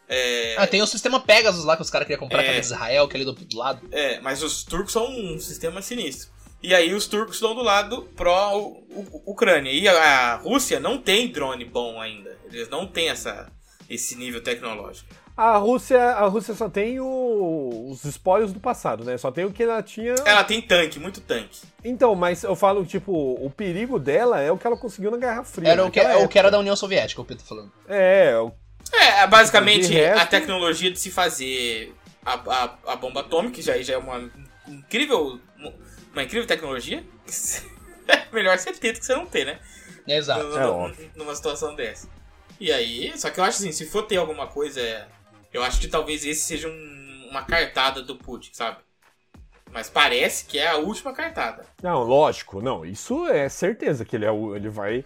É, 0.07 0.55
Ah, 0.57 0.68
tem 0.68 0.84
o 0.84 0.88
sistema 0.88 1.20
Pegasus 1.20 1.65
lá 1.65 1.76
que 1.76 1.82
os 1.82 1.89
caras 1.89 2.07
queriam 2.07 2.20
comprar, 2.20 2.43
que 2.43 2.49
É. 2.49 2.57
é 2.57 2.59
de 2.59 2.65
Israel, 2.68 3.07
que 3.07 3.15
é 3.15 3.20
ali 3.20 3.26
do, 3.26 3.34
do 3.34 3.57
lado. 3.57 3.82
é, 3.91 4.20
mas 4.22 4.43
os 4.43 4.63
turcos 4.63 4.93
são 4.93 5.09
um 5.09 5.39
sistema 5.39 5.82
sinistro. 5.82 6.30
E 6.62 6.74
aí 6.74 6.93
os 6.93 7.08
turcos 7.08 7.36
estão 7.36 7.53
do 7.53 7.62
lado 7.62 8.03
pró-Ucrânia. 8.16 9.72
E 9.72 9.88
a, 9.88 10.36
Rússia 10.36 10.80
não 10.80 10.97
tem 10.97 11.28
drone 11.32 11.66
bom 11.66 11.99
ainda. 12.01 12.36
Eles 12.51 12.70
não 12.70 12.86
têm 12.88 13.10
essa, 13.10 13.51
esse 13.89 14.16
nível 14.16 14.41
tecnológico. 14.41 15.08
A 15.36 15.58
Rússia, 15.58 16.01
a 16.01 16.26
Rússia 16.26 16.55
só 16.55 16.68
tem 16.68 16.99
o- 16.99 17.89
os 17.91 18.03
espólios 18.05 18.51
do 18.51 18.60
passado, 18.60 19.03
né? 19.03 19.20
Só 19.20 19.32
tem 19.32 19.45
o 19.45 19.51
que 19.51 19.62
ela 19.62 19.84
tinha. 19.84 20.16
Ela 20.26 20.43
tem 20.43 20.60
tanque, 20.60 20.97
muito 20.99 21.22
tanque. 21.22 21.62
Então, 21.84 22.16
mas 22.16 22.41
eu 22.41 22.55
falo, 22.55 22.84
tipo, 22.84 23.12
o 23.14 23.47
perigo 23.51 23.99
dela 23.99 24.41
é 24.41 24.51
o 24.51 24.58
que 24.58 24.66
ela 24.66 24.76
conseguiu 24.78 25.12
na 25.12 25.18
Guerra 25.18 25.43
Fria. 25.43 25.70
Era 25.70 25.86
o 25.86 25.91
que, 25.91 25.99
naquela 26.01 26.20
é 26.20 26.26
o 26.26 26.28
que 26.28 26.39
era 26.39 26.49
da 26.49 26.58
União 26.58 26.76
Soviética, 26.76 27.22
o 27.22 27.26
Pedro 27.26 27.43
falando. 27.45 27.72
É, 27.88 28.36
o- 28.39 28.51
É, 28.91 29.28
basicamente 29.28 29.88
De 29.89 29.93
resto- 29.93 30.22
a 30.22 30.26
tecnologia 30.26 30.89
de 30.89 30.99
se 30.99 31.12
fazer 31.12 31.93
a, 32.26 32.34
a, 32.34 32.93
a 32.93 32.95
bomba 32.95 33.20
atômica, 33.20 33.53
que 33.55 33.62
já, 33.62 33.78
já 33.80 33.93
é 33.93 33.97
uma 33.97 34.28
incrível. 34.68 35.39
Uma 36.18 36.24
incrível 36.24 36.47
tecnologia. 36.47 37.03
Melhor 38.34 38.57
você 38.57 38.74
ter 38.74 38.91
do 38.93 38.99
que 38.99 39.05
você 39.05 39.13
não 39.13 39.28
ter, 39.28 39.45
né? 39.45 39.59
Exato. 40.07 40.43
No- 40.47 40.57
É 40.57 40.65
óbvio. 40.65 41.11
numa 41.15 41.36
situação 41.36 41.76
dessa. 41.76 42.09
E 42.59 42.72
aí, 42.72 43.15
só 43.15 43.30
que 43.30 43.39
eu 43.39 43.43
acho 43.43 43.59
assim, 43.59 43.72
se 43.72 43.86
for 43.86 44.01
ter 44.01 44.18
alguma 44.18 44.47
coisa, 44.47 44.82
é, 44.82 45.05
eu 45.53 45.61
acho 45.61 45.80
que 45.80 45.88
talvez 45.88 46.26
esse 46.26 46.41
seja 46.41 46.68
um- 46.70 47.28
uma 47.30 47.43
cartada 47.43 48.01
do 48.01 48.15
Putin, 48.15 48.49
sabe? 48.51 48.78
Mas 49.72 49.91
parece 49.91 50.45
que 50.45 50.57
é 50.57 50.68
a 50.68 50.78
última 50.78 51.13
cartada. 51.13 51.63
Não, 51.84 52.01
lógico, 52.01 52.63
não. 52.63 52.84
Isso 52.84 53.28
é 53.28 53.47
certeza 53.47 54.03
que 54.03 54.15
ele, 54.15 54.26
é 54.26 54.32
ele 54.55 54.70
vai 54.70 55.05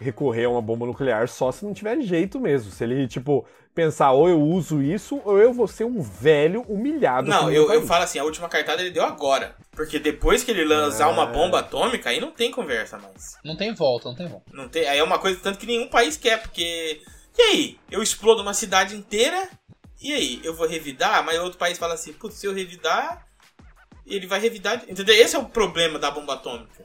recorrer 0.00 0.46
a 0.46 0.50
uma 0.50 0.60
bomba 0.62 0.86
nuclear 0.86 1.28
só 1.28 1.52
se 1.52 1.64
não 1.64 1.72
tiver 1.72 2.00
jeito 2.00 2.40
mesmo. 2.40 2.72
Se 2.72 2.82
ele, 2.82 3.06
tipo, 3.06 3.46
pensar 3.78 4.10
ou 4.10 4.28
eu 4.28 4.40
uso 4.42 4.82
isso 4.82 5.20
ou 5.24 5.38
eu 5.38 5.52
vou 5.52 5.68
ser 5.68 5.84
um 5.84 6.02
velho 6.02 6.62
humilhado. 6.62 7.28
Não, 7.28 7.50
eu, 7.52 7.68
meu 7.68 7.74
eu 7.74 7.86
falo 7.86 8.02
assim, 8.02 8.18
a 8.18 8.24
última 8.24 8.48
cartada 8.48 8.82
ele 8.82 8.90
deu 8.90 9.04
agora. 9.04 9.54
Porque 9.70 10.00
depois 10.00 10.42
que 10.42 10.50
ele 10.50 10.64
lançar 10.64 11.08
uma 11.08 11.22
Ah. 11.22 11.26
bomba 11.26 11.60
atômica, 11.60 12.10
aí 12.10 12.20
não 12.20 12.32
tem 12.32 12.50
conversa 12.50 12.98
mais. 12.98 13.36
Não 13.44 13.56
tem 13.56 13.72
volta, 13.72 14.08
não 14.08 14.16
tem 14.16 14.26
volta. 14.26 14.44
Não 14.52 14.68
tem, 14.68 14.88
aí 14.88 14.98
é 14.98 15.04
uma 15.04 15.20
coisa 15.20 15.38
tanto 15.40 15.58
que 15.60 15.66
nenhum 15.66 15.86
país 15.88 16.16
quer, 16.16 16.42
porque. 16.42 17.00
E 17.38 17.42
aí? 17.42 17.78
Eu 17.88 18.02
explodo 18.02 18.42
uma 18.42 18.52
cidade 18.52 18.96
inteira, 18.96 19.48
e 20.02 20.12
aí? 20.12 20.40
Eu 20.42 20.54
vou 20.56 20.66
revidar? 20.66 21.24
Mas 21.24 21.38
outro 21.38 21.58
país 21.58 21.78
fala 21.78 21.94
assim, 21.94 22.12
putz, 22.12 22.34
se 22.36 22.46
eu 22.46 22.52
revidar, 22.52 23.24
ele 24.04 24.26
vai 24.26 24.40
revidar. 24.40 24.82
Entendeu? 24.88 25.14
Esse 25.14 25.36
é 25.36 25.38
o 25.38 25.44
problema 25.44 25.96
da 26.00 26.10
bomba 26.10 26.34
atômica. 26.34 26.84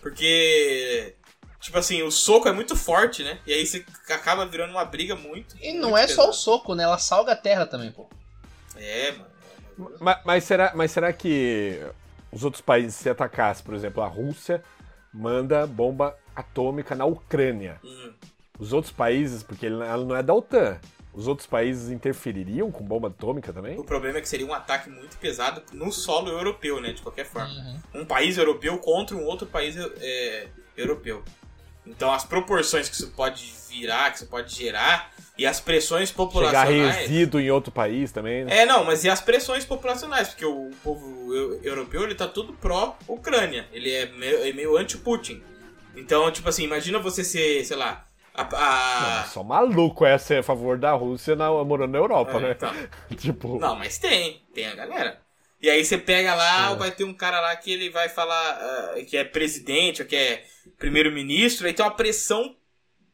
Porque. 0.00 1.14
Tipo 1.60 1.78
assim, 1.78 2.02
o 2.02 2.10
soco 2.10 2.48
é 2.48 2.52
muito 2.52 2.74
forte, 2.74 3.22
né? 3.22 3.38
E 3.46 3.52
aí 3.52 3.66
você 3.66 3.84
acaba 4.08 4.46
virando 4.46 4.70
uma 4.70 4.84
briga 4.84 5.14
muito. 5.14 5.56
E 5.60 5.74
não 5.74 5.90
muito 5.90 6.04
é 6.04 6.08
só 6.08 6.28
o 6.28 6.32
soco, 6.32 6.74
né? 6.74 6.84
Ela 6.84 6.98
salga 6.98 7.32
a 7.32 7.36
terra 7.36 7.66
também, 7.66 7.92
pô. 7.92 8.08
É, 8.76 9.12
mano. 9.12 9.30
Mas, 9.98 10.18
mas 10.24 10.44
será, 10.44 10.72
mas 10.74 10.90
será 10.90 11.12
que 11.12 11.80
os 12.32 12.44
outros 12.44 12.62
países 12.62 12.94
se 12.94 13.08
atacassem, 13.08 13.64
por 13.64 13.74
exemplo, 13.74 14.02
a 14.02 14.06
Rússia 14.06 14.62
manda 15.12 15.66
bomba 15.66 16.16
atômica 16.34 16.94
na 16.94 17.04
Ucrânia. 17.04 17.80
Hum. 17.84 18.12
Os 18.58 18.72
outros 18.72 18.92
países, 18.92 19.42
porque 19.42 19.66
ela 19.66 19.96
não 19.98 20.14
é 20.14 20.22
da 20.22 20.34
OTAN, 20.34 20.78
os 21.12 21.26
outros 21.26 21.46
países 21.46 21.90
interfeririam 21.90 22.70
com 22.70 22.84
bomba 22.84 23.08
atômica 23.08 23.52
também? 23.52 23.78
O 23.78 23.84
problema 23.84 24.18
é 24.18 24.20
que 24.20 24.28
seria 24.28 24.46
um 24.46 24.54
ataque 24.54 24.88
muito 24.88 25.16
pesado 25.18 25.62
no 25.72 25.90
solo 25.90 26.28
europeu, 26.28 26.80
né? 26.80 26.92
De 26.92 27.02
qualquer 27.02 27.26
forma. 27.26 27.50
Uhum. 27.50 28.02
um 28.02 28.04
país 28.04 28.38
europeu 28.38 28.78
contra 28.78 29.16
um 29.16 29.24
outro 29.24 29.46
país 29.46 29.76
é, 29.76 30.48
europeu. 30.76 31.24
Então 31.86 32.12
as 32.12 32.24
proporções 32.24 32.88
que 32.88 32.94
isso 32.94 33.10
pode 33.10 33.52
virar, 33.68 34.10
que 34.10 34.16
isso 34.18 34.26
pode 34.26 34.54
gerar, 34.54 35.10
e 35.38 35.46
as 35.46 35.58
pressões 35.60 36.08
Chegar 36.10 36.16
populacionais. 36.18 36.96
resíduo 36.96 37.40
em 37.40 37.50
outro 37.50 37.72
país 37.72 38.12
também, 38.12 38.44
né? 38.44 38.58
É, 38.60 38.66
não, 38.66 38.84
mas 38.84 39.04
e 39.04 39.08
as 39.10 39.20
pressões 39.20 39.64
populacionais? 39.64 40.28
Porque 40.28 40.44
o 40.44 40.70
povo 40.84 41.34
eu- 41.34 41.60
europeu 41.62 42.02
ele 42.04 42.14
tá 42.14 42.28
tudo 42.28 42.52
pró-Ucrânia. 42.54 43.66
Ele 43.72 43.90
é 43.90 44.06
meio, 44.06 44.44
é 44.46 44.52
meio 44.52 44.76
anti-Putin. 44.76 45.42
Então, 45.96 46.30
tipo 46.30 46.48
assim, 46.48 46.64
imagina 46.64 46.98
você 46.98 47.24
ser, 47.24 47.64
sei 47.64 47.76
lá. 47.76 48.04
A, 48.34 48.42
a- 48.42 49.22
Não, 49.22 49.26
só 49.32 49.42
maluco 49.42 50.04
é 50.04 50.16
ser 50.18 50.38
a 50.38 50.42
favor 50.42 50.78
da 50.78 50.92
Rússia 50.92 51.34
na, 51.34 51.50
morando 51.64 51.92
na 51.92 51.98
Europa, 51.98 52.32
É, 52.38 52.40
né? 52.40 52.50
então. 52.52 52.72
tipo, 53.16 53.58
Não, 53.58 53.74
mas 53.76 53.98
tem, 53.98 54.42
tem 54.54 54.66
a 54.66 54.74
galera. 54.74 55.20
E 55.62 55.68
aí 55.68 55.84
você 55.84 55.98
pega 55.98 56.34
lá, 56.34 56.72
É. 56.72 56.76
vai 56.76 56.90
ter 56.90 57.04
um 57.04 57.12
cara 57.12 57.40
lá 57.40 57.54
que 57.56 57.70
ele 57.70 57.90
vai 57.90 58.08
falar 58.08 58.50
ah, 58.52 58.94
que 59.06 59.16
é 59.16 59.24
presidente, 59.24 60.00
ou 60.02 60.08
que 60.08 60.16
é 60.16 60.44
primeiro-ministro, 60.78 61.66
aí 61.66 61.72
tem 61.74 61.84
uma 61.84 61.90
pressão 61.94 62.56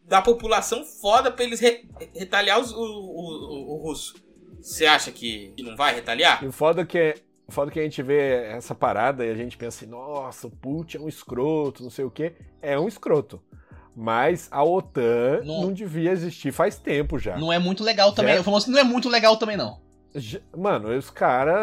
da 0.03 0.23
população 0.23 0.85
foda 0.85 1.31
pra 1.33 1.45
eles 1.45 1.59
re- 1.61 1.85
retaliar 2.15 2.61
os- 2.61 2.73
o, 2.73 2.77
o, 2.77 2.85
o, 2.85 3.75
o 3.75 3.83
russo. 3.83 4.15
Você 4.61 4.87
acha 4.87 5.11
que, 5.11 5.53
não 5.61 5.77
vai 5.77 5.95
retaliar? 5.95 6.43
E 6.43 6.47
o 6.47 6.53
foda 6.53 6.85
que 6.87 6.99
é. 6.99 7.15
O 7.49 7.53
foda 7.53 7.71
que 7.71 7.79
a 7.79 7.83
gente 7.83 8.03
vê 8.03 8.47
essa 8.47 8.75
parada 8.75 9.25
e 9.25 9.31
a 9.31 9.35
gente 9.37 9.57
pensa 9.57 9.79
assim, 9.85 9.87
nossa, 9.91 10.49
o 10.49 10.51
Putin 10.51 10.97
é 10.97 11.01
um 11.01 11.09
escroto, 11.09 11.83
não 11.85 11.91
sei 11.91 12.05
o 12.05 12.11
quê. 12.11 12.35
É 12.61 12.77
um 12.79 12.89
escroto. 12.89 13.41
Mas 13.95 14.49
a 14.51 14.65
OTAN 14.65 15.43
Não- 15.45 15.63
não, 15.63 15.73
devia 15.73 16.11
existir 16.11 16.51
faz 16.53 16.77
tempo 16.79 17.19
já. 17.21 17.37
Não 17.37 17.53
é 17.53 17.59
muito 17.59 17.85
legal 17.85 18.13
também. 18.13 18.35
Já- 18.35 18.41
O 18.41 18.45
famoso 18.45 18.67
que 18.67 18.73
não 18.73 18.81
é 18.81 18.85
muito 18.85 19.09
legal 19.09 19.37
também, 19.37 19.57
não. 19.57 19.81
Mano, 20.57 20.97
os 20.97 21.11
caras. 21.11 21.57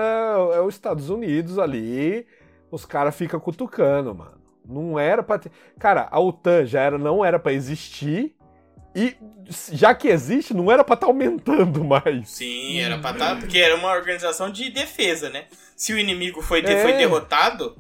É 0.56 0.60
os 0.62 0.74
Estados 0.74 1.10
Unidos 1.10 1.58
ali. 1.60 2.26
Os 2.72 2.86
caras 2.86 3.16
ficam 3.16 3.40
cutucando, 3.40 4.14
mano. 4.16 4.42
Não 4.66 4.98
era 4.98 5.22
pra 5.22 5.38
ter. 5.38 5.52
Cara, 5.78 6.08
a 6.10 6.20
OTAN 6.20 6.66
já 6.66 6.82
era, 6.82 6.98
não 6.98 7.24
era 7.24 7.38
pra 7.38 7.54
existir. 7.54 8.36
E 8.96 9.16
já 9.72 9.94
que 9.96 10.08
existe, 10.08 10.54
não 10.54 10.72
era 10.72 10.84
pra 10.84 10.94
estar 10.94 11.08
aumentando 11.08 11.84
mais. 11.84 12.30
Sim, 12.30 12.80
era 12.80 12.98
pra 13.00 13.12
estar. 13.12 13.40
Porque 13.40 13.58
era 13.58 13.76
uma 13.76 13.92
organização 13.92 14.50
de 14.52 14.70
defesa, 14.70 15.30
né? 15.30 15.46
Se 15.76 15.94
o 15.94 15.98
inimigo 15.98 16.42
foi, 16.42 16.62
de- 16.62 16.72
É. 16.72 16.82
foi 16.82 16.94
derrotado, 16.94 17.76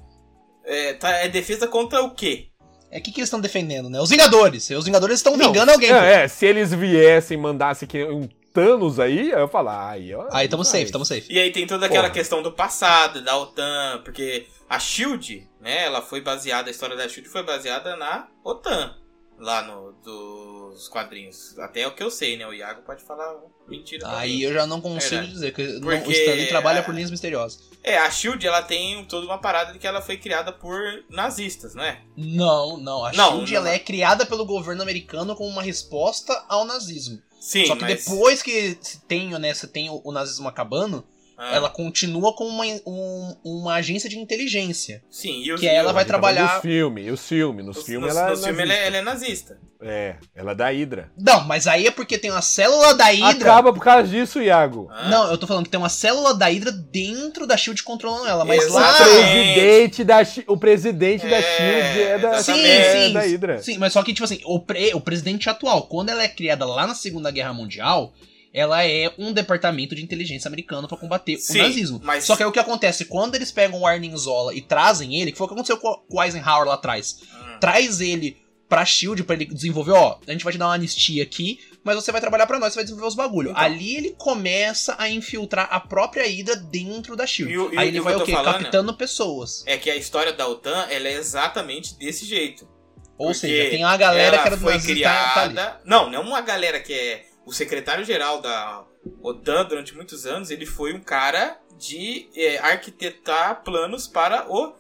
é, 0.65 0.93
tá- 0.93 1.17
é 1.17 1.29
defesa 1.29 1.67
contra 1.67 2.01
o 2.01 2.11
quê? 2.11 2.47
É 2.91 2.99
o 2.99 3.01
que, 3.01 3.11
que 3.11 3.19
eles 3.19 3.27
estão 3.27 3.39
defendendo, 3.41 3.89
né? 3.89 3.99
Os 4.01 4.09
Vingadores. 4.09 4.69
Os 4.71 4.85
Vingadores 4.85 5.17
estão 5.19 5.37
vingando 5.37 5.71
alguém. 5.71 5.91
É, 5.91 6.23
é, 6.23 6.27
se 6.27 6.45
eles 6.45 6.73
viessem 6.73 7.37
e 7.37 7.41
mandassem 7.41 7.87
que 7.87 8.03
um 8.05 8.27
Thanos 8.53 8.99
aí, 8.99 9.31
eu 9.31 9.39
ia 9.39 9.47
falar, 9.47 9.89
aí, 9.89 10.13
ó. 10.13 10.27
Aí 10.31 10.47
tamo 10.47 10.63
safe, 10.63 10.91
tamo 10.91 11.03
safe. 11.05 11.25
E 11.33 11.39
aí 11.39 11.51
tem 11.51 11.65
toda 11.65 11.87
aquela 11.87 12.03
Porra. 12.03 12.13
questão 12.13 12.41
do 12.43 12.51
passado, 12.51 13.23
da 13.23 13.35
OTAN, 13.37 14.01
porque 14.03 14.45
a 14.69 14.77
SHIELD, 14.79 15.47
né, 15.59 15.85
ela 15.85 16.01
foi 16.03 16.21
baseada, 16.21 16.69
a 16.69 16.71
história 16.71 16.95
da 16.95 17.07
SHIELD 17.09 17.29
foi 17.29 17.41
baseada 17.43 17.95
na 17.95 18.27
OTAN, 18.43 18.95
lá 19.39 19.63
no, 19.63 19.93
dos 20.03 20.87
quadrinhos. 20.87 21.57
Até 21.57 21.81
é 21.81 21.87
o 21.87 21.95
que 21.95 22.03
eu 22.03 22.11
sei, 22.11 22.37
né, 22.37 22.45
o 22.45 22.53
Iago 22.53 22.83
pode 22.83 23.03
falar 23.03 23.33
mentira 23.67 24.07
Aí 24.17 24.43
eu 24.43 24.53
já 24.53 24.67
não 24.67 24.79
consigo 24.79 25.09
Verdade. 25.15 25.31
dizer, 25.33 25.51
que 25.53 25.67
não, 25.79 25.81
Porque- 25.81 26.09
o 26.09 26.11
Stanley 26.11 26.47
trabalha 26.47 26.83
por 26.83 26.93
linhas 26.93 27.09
misteriosas. 27.09 27.71
É, 27.83 27.97
a 27.97 28.09
SHIELD, 28.11 28.45
ela 28.45 28.61
tem 28.61 29.03
toda 29.05 29.25
uma 29.25 29.39
parada 29.39 29.73
de 29.73 29.79
que 29.79 29.87
ela 29.87 29.99
foi 30.01 30.17
criada 30.17 30.51
por 30.53 30.79
nazistas, 31.09 31.73
não 31.73 31.83
é? 31.83 32.01
Não, 32.15 32.77
não. 32.77 33.03
A 33.03 33.11
Não, 33.13 33.31
SHIELD 33.31 33.51
não. 33.51 33.57
ela 33.57 33.69
é 33.71 33.79
criada 33.79 34.27
pelo 34.27 34.45
governo 34.45 34.83
americano 34.83 35.35
como 35.35 35.49
uma 35.49 35.63
resposta 35.63 36.45
ao 36.47 36.65
nazismo. 36.65 37.19
Sim, 37.43 37.65
Só 37.65 37.75
que 37.75 37.81
mas... 37.81 38.05
depois 38.05 38.41
que 38.41 38.77
se 38.79 39.01
tem, 39.01 39.37
né, 39.37 39.53
você 39.53 39.67
tem 39.67 39.89
o, 39.89 39.99
o 40.01 40.13
nazismo 40.13 40.47
acabando, 40.47 41.05
Ah, 41.45 41.55
ela 41.55 41.69
continua 41.69 42.33
como 42.33 42.49
uma, 42.49 42.63
um- 42.87 43.35
uma 43.43 43.73
agência 43.75 44.09
de 44.09 44.17
inteligência. 44.17 45.03
Sim, 45.11 45.41
e 45.43 45.51
os 45.51 45.59
que 45.59 45.67
ela 45.67 45.91
vai 45.91 46.03
Fica 46.03 46.13
trabalhar- 46.13 46.53
Nos 46.53 46.61
filmes, 46.61 47.11
os 47.11 47.27
filmes, 47.27 47.65
nos 47.65 47.75
Nos, 47.77 47.85
filmes 47.85 48.07
nos, 48.09 48.17
ela, 48.17 48.27
é 48.27 48.31
nos 48.31 48.43
filmes 48.45 48.59
ela, 48.61 48.73
é- 48.73 48.75
nazista. 48.75 48.87
ela 48.87 48.97
é 48.97 49.01
nazista. 49.01 49.57
É, 49.85 50.15
ela 50.33 50.51
é 50.51 50.55
da 50.55 50.69
Hydra. 50.69 51.11
Não, 51.17 51.43
mas 51.43 51.67
aí 51.67 51.85
é 51.87 51.91
porque 51.91 52.17
tem 52.17 52.31
uma 52.31 52.41
célula 52.41 52.93
da 52.95 53.07
Hydra. 53.07 53.51
Acaba 53.51 53.73
por 53.73 53.83
causa 53.83 54.07
disso, 54.07 54.41
Iago. 54.41 54.87
Ah, 54.89 55.09
Não, 55.09 55.29
eu 55.29 55.37
tô 55.37 55.45
falando 55.45 55.65
que 55.65 55.69
tem 55.71 55.77
uma 55.77 55.89
célula 55.89 56.33
da 56.33 56.45
Hydra 56.45 56.71
dentro 56.71 57.45
da 57.45 57.57
SHIELD 57.57 57.83
controlando 57.83 58.25
ela, 58.25 58.45
mas 58.45 58.63
O 58.69 58.73
lá... 58.73 58.89
Exatamente. 58.95 59.53
presidente 59.53 60.03
da, 60.05 60.17
o 60.47 60.57
presidente 60.57 61.27
da 61.27 61.35
É, 61.35 61.41
SHIELD 61.41 62.01
é 62.01 62.17
da, 62.19 62.37
exatamente. 62.37 62.69
é 62.69 63.07
Sim, 63.07 63.13
da 63.13 63.21
sim. 63.23 63.27
Hydra. 63.29 63.61
Sim, 63.61 63.77
mas 63.77 63.91
só 63.91 64.01
que, 64.03 64.13
tipo 64.13 64.23
assim, 64.23 64.39
o, 64.45 64.59
pre- 64.61 64.93
o 64.93 65.01
presidente 65.01 65.49
atual, 65.49 65.83
quando 65.87 66.07
ela 66.09 66.23
é 66.23 66.29
criada 66.29 66.65
lá 66.65 66.87
na 66.87 66.95
Segunda 66.95 67.29
Guerra 67.29 67.53
Mundial, 67.53 68.13
ela 68.53 68.85
é 68.85 69.11
um 69.17 69.33
departamento 69.33 69.95
de 69.95 70.03
inteligência 70.03 70.47
americano 70.47 70.87
pra 70.87 70.95
combater 70.97 71.37
Sim, 71.37 71.59
o 71.59 71.63
nazismo. 71.63 72.01
mas- 72.03 72.23
Só 72.25 72.35
que 72.35 72.43
aí 72.43 72.49
o 72.49 72.51
que 72.51 72.59
acontece, 72.59 73.05
quando 73.05 73.35
eles 73.35 73.51
pegam 73.51 73.81
o 73.81 73.87
Arnim 73.87 74.15
Zola 74.15 74.53
e 74.53 74.61
trazem 74.61 75.19
ele, 75.19 75.31
que 75.31 75.37
foi 75.37 75.45
o 75.45 75.47
que 75.47 75.53
aconteceu 75.55 75.77
com 75.77 76.03
o 76.09 76.21
Eisenhower 76.23 76.67
lá 76.67 76.75
atrás, 76.75 77.17
hum. 77.33 77.57
traz 77.59 77.99
ele 77.99 78.37
pra 78.69 78.85
SHIELD 78.85 79.23
pra 79.23 79.35
ele 79.35 79.45
desenvolver, 79.45 79.91
ó, 79.91 80.17
a 80.27 80.31
gente 80.31 80.43
vai 80.43 80.51
te 80.53 80.57
dar 80.57 80.65
uma 80.67 80.73
anistia 80.73 81.21
aqui, 81.21 81.59
mas 81.83 81.95
você 81.95 82.11
vai 82.11 82.19
trabalhar 82.21 82.47
pra 82.47 82.57
nós, 82.57 82.73
você 82.73 82.77
vai 82.77 82.83
desenvolver 82.83 83.07
os 83.07 83.13
bagulho. 83.15 83.51
Então. 83.51 83.61
Ali 83.61 83.95
ele 83.97 84.15
começa 84.17 84.95
a 84.97 85.07
infiltrar 85.09 85.67
a 85.69 85.79
própria 85.79 86.23
Hydra 86.25 86.55
dentro 86.55 87.15
da 87.15 87.27
SHIELD. 87.27 87.53
E 87.53 87.57
o- 87.57 87.73
e 87.73 87.77
aí 87.77 87.87
ele 87.89 88.01
vai 88.01 88.15
o 88.15 88.23
quê? 88.23 88.31
falando, 88.31 88.61
Captando 88.63 88.93
pessoas. 88.95 89.63
É 89.67 89.77
que 89.77 89.91
a 89.91 89.95
história 89.95 90.33
da 90.33 90.47
OTAN, 90.47 90.87
ela 90.89 91.07
é 91.07 91.13
exatamente 91.13 91.95
desse 91.99 92.25
jeito. 92.25 92.67
Ou 93.15 93.31
seja, 93.33 93.69
tem 93.69 93.83
uma 93.83 93.95
galera 93.95 94.39
que 94.39 94.47
era 94.47 94.55
do 94.57 94.61
foi 94.63 94.73
nazismo 94.73 94.95
que 94.95 95.01
tá- 95.03 95.33
tá 95.35 95.41
ali. 95.43 95.53
criada. 95.53 95.81
não, 95.85 96.09
não 96.09 96.21
uma 96.23 96.41
galera 96.41 96.79
que 96.79 96.93
é 96.93 97.25
o 97.45 97.51
secretário-geral 97.51 98.41
da 98.41 98.83
OTAN 99.21 99.65
durante 99.65 99.95
muitos 99.95 100.25
anos. 100.25 100.49
Ele 100.51 100.65
foi 100.65 100.93
um 100.93 100.99
cara 101.01 101.57
de 101.77 102.29
é, 102.35 102.57
arquitetar 102.59 103.63
planos 103.63 104.07
para 104.07 104.45
o 104.51 104.73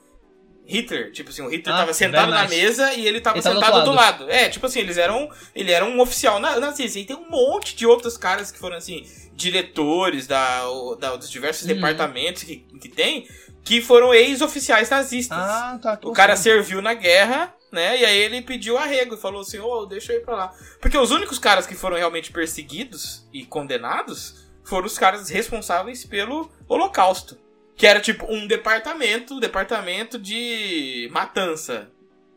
Hitler. 0.65 1.11
Tipo 1.11 1.29
assim, 1.29 1.41
o 1.41 1.49
Hitler 1.49 1.75
Ah, 1.75 1.79
tava 1.79 1.93
sentado 1.93 2.31
na 2.31 2.43
nice. 2.43 2.55
mesa 2.55 2.93
e 2.93 3.05
ele 3.05 3.19
tava 3.19 3.37
Ele 3.37 3.43
tava 3.43 3.55
do 3.55 3.59
sentado 3.59 3.75
outro 3.77 3.91
do 3.91 3.95
lado. 3.95 4.29
É, 4.29 4.47
tipo 4.49 4.65
assim, 4.65 4.79
eles 4.79 4.97
eram. 4.97 5.29
Ele 5.53 5.71
era 5.71 5.83
um 5.83 5.99
oficial 5.99 6.39
na- 6.39 6.57
nazista. 6.59 6.97
E 6.99 7.05
tem 7.05 7.15
um 7.15 7.29
monte 7.29 7.75
de 7.75 7.85
outros 7.85 8.15
caras 8.17 8.49
que 8.51 8.57
foram 8.59 8.77
assim, 8.77 9.05
diretores 9.35 10.25
da, 10.27 10.61
da- 10.99 11.15
dos 11.17 11.29
diversos 11.29 11.67
Uhum. 11.67 11.75
departamentos 11.75 12.43
que, 12.43 12.57
que 12.81 12.87
tem, 12.87 13.27
que 13.63 13.81
foram 13.81 14.13
ex-oficiais 14.13 14.89
nazistas. 14.89 15.37
Ah, 15.37 15.79
tá. 15.81 15.99
O 16.03 16.13
cara 16.13 16.35
serviu 16.37 16.81
na 16.81 16.93
guerra, 16.93 17.53
né? 17.73 17.99
E 17.99 18.05
aí 18.05 18.17
ele 18.17 18.41
pediu 18.41 18.77
arrego 18.77 19.15
e 19.15 19.17
falou 19.17 19.41
assim: 19.41 19.59
Ô, 19.59 19.85
deixa 19.85 20.13
eu 20.13 20.17
ir 20.19 20.23
pra 20.23 20.35
lá. 20.35 20.53
Porque 20.79 20.97
os 20.97 21.11
únicos 21.11 21.39
caras 21.39 21.65
que 21.67 21.75
foram 21.75 21.97
realmente 21.97 22.31
perseguidos 22.31 23.27
e 23.33 23.45
condenados 23.45 24.35
foram 24.63 24.85
os 24.87 24.97
caras 24.97 25.27
responsáveis 25.29 26.05
pelo 26.05 26.49
Holocausto. 26.67 27.37
Que 27.75 27.87
era 27.87 27.99
tipo 27.99 28.25
um 28.31 28.45
departamento, 28.47 29.39
departamento 29.39 30.17
de 30.19 31.09
matança 31.11 31.89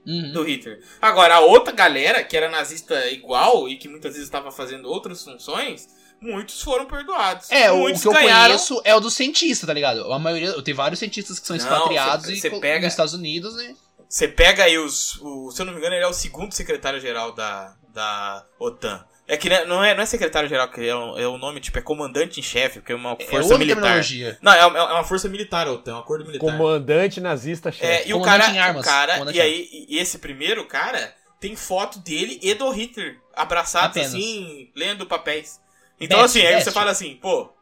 Uhum. 0.08 0.32
do 0.32 0.42
Hitler. 0.44 0.80
Agora, 1.02 1.34
a 1.34 1.40
outra 1.40 1.72
galera, 1.74 2.22
que 2.22 2.36
era 2.36 2.48
nazista 2.48 3.10
igual 3.10 3.68
e 3.68 3.76
que 3.76 3.88
muitas 3.88 4.12
vezes 4.12 4.28
estava 4.28 4.52
fazendo 4.52 4.88
outras 4.88 5.24
funções, 5.24 5.88
muitos 6.20 6.62
foram 6.62 6.86
perdoados. 6.86 7.50
É, 7.50 7.72
muitos 7.72 8.02
o 8.06 8.10
que 8.10 8.16
eu 8.16 8.20
ganharam... 8.20 8.46
conheço 8.54 8.80
é 8.84 8.94
o 8.94 9.00
dos 9.00 9.14
cientistas, 9.14 9.66
tá 9.66 9.72
ligado? 9.72 10.12
A 10.12 10.16
maioria, 10.16 10.62
tenho 10.62 10.76
vários 10.76 11.00
cientistas 11.00 11.40
que 11.40 11.46
são 11.48 11.56
Não, 11.56 11.64
expatriados 11.64 12.26
cê- 12.40 12.46
e 12.48 12.60
pega- 12.60 12.84
nos 12.84 12.92
Estados 12.92 13.14
Unidos, 13.14 13.56
né? 13.56 13.74
Você 14.08 14.28
pega 14.28 14.64
aí 14.64 14.78
os. 14.78 15.20
O, 15.20 15.50
se 15.50 15.60
eu 15.60 15.66
não 15.66 15.72
me 15.72 15.78
engano, 15.78 15.94
ele 15.94 16.04
é 16.04 16.08
o 16.08 16.12
segundo 16.12 16.52
secretário-geral 16.52 17.32
da, 17.32 17.76
da 17.88 18.46
OTAN. 18.58 19.04
É 19.28 19.36
que 19.36 19.48
né, 19.48 19.64
não 19.64 19.82
é, 19.82 19.92
não 19.92 20.02
é 20.04 20.06
secretário-geral, 20.06 20.70
que 20.70 20.86
é 20.86 20.94
o, 20.94 21.18
é 21.18 21.26
o 21.26 21.36
nome, 21.36 21.58
tipo, 21.58 21.76
é 21.76 21.82
comandante 21.82 22.38
em 22.38 22.42
chefe, 22.42 22.78
porque 22.78 22.92
é 22.92 22.94
uma 22.94 23.16
É 23.18 23.24
força 23.24 23.54
outra 23.54 23.58
militar. 23.58 24.00
Não, 24.40 24.52
é, 24.52 24.60
é 24.60 24.66
uma 24.66 25.02
força 25.02 25.28
militar, 25.28 25.66
a 25.66 25.72
OTAN, 25.72 25.90
é 25.90 25.94
um 25.94 25.98
acordo 25.98 26.24
militar. 26.24 26.46
Comandante 26.46 27.20
nazista 27.20 27.70
É, 27.70 27.72
chefe. 27.72 28.08
e 28.08 28.14
o 28.14 28.18
Comandante 28.18 28.42
cara, 28.42 28.54
em 28.54 28.58
armas, 28.60 28.86
o 28.86 28.88
cara 28.88 29.32
e 29.32 29.40
aí 29.40 29.86
e 29.88 29.98
esse 29.98 30.18
primeiro 30.18 30.64
cara 30.66 31.12
tem 31.40 31.56
foto 31.56 31.98
dele 31.98 32.38
e 32.40 32.54
do 32.54 32.70
Hitler 32.70 33.18
abraçados 33.34 33.96
Apenas. 33.96 34.14
assim, 34.14 34.70
lendo 34.76 35.06
papéis. 35.06 35.60
Então 36.00 36.20
Best, 36.22 36.38
assim, 36.38 36.46
aí 36.46 36.62
você 36.62 36.70
fala 36.70 36.92
assim, 36.92 37.16
pô, 37.16 37.52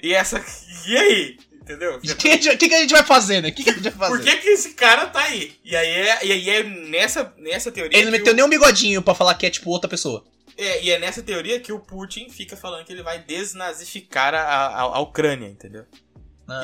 e 0.00 0.14
essa 0.14 0.40
e 0.86 0.96
aí, 0.96 1.38
entendeu? 1.68 1.96
O 1.96 2.00
que, 2.00 2.28
a 2.28 2.32
gente- 2.32 2.56
que 2.56 2.68
que 2.68 2.74
a 2.74 2.80
gente 2.80 2.92
vai 2.92 3.02
fazer, 3.04 3.42
né? 3.42 3.48
O 3.48 3.52
que, 3.54 3.62
que 3.64 3.70
a 3.70 3.72
gente 3.74 3.82
vai 3.90 3.92
fazer? 3.92 4.10
Por 4.16 4.24
que 4.24 4.36
que 4.38 4.48
esse 4.48 4.70
cara 4.74 5.06
tá 5.06 5.20
aí? 5.24 5.52
E 5.64 5.76
aí 5.76 5.88
é, 5.88 6.24
e 6.26 6.32
aí 6.32 6.50
é 6.50 6.62
nessa 6.62 7.32
nessa 7.38 7.70
teoria 7.70 7.96
Ele 7.98 8.06
não 8.06 8.12
meteu 8.12 8.32
o- 8.32 8.36
nem 8.36 8.44
um 8.44 8.48
bigodinho 8.48 9.02
pra 9.02 9.14
falar 9.14 9.34
que 9.34 9.46
é 9.46 9.50
tipo 9.50 9.70
outra 9.70 9.88
pessoa. 9.88 10.24
é, 10.56 10.82
e 10.82 10.90
é 10.90 10.98
nessa 10.98 11.22
teoria 11.22 11.60
que 11.60 11.72
o 11.72 11.78
Putin 11.78 12.28
fica 12.30 12.56
falando 12.56 12.84
que 12.84 12.92
ele 12.92 13.02
vai 13.02 13.18
desnazificar 13.22 14.34
a, 14.34 14.40
a, 14.40 14.80
a 14.80 15.00
Ucrânia, 15.00 15.46
entendeu? 15.48 15.84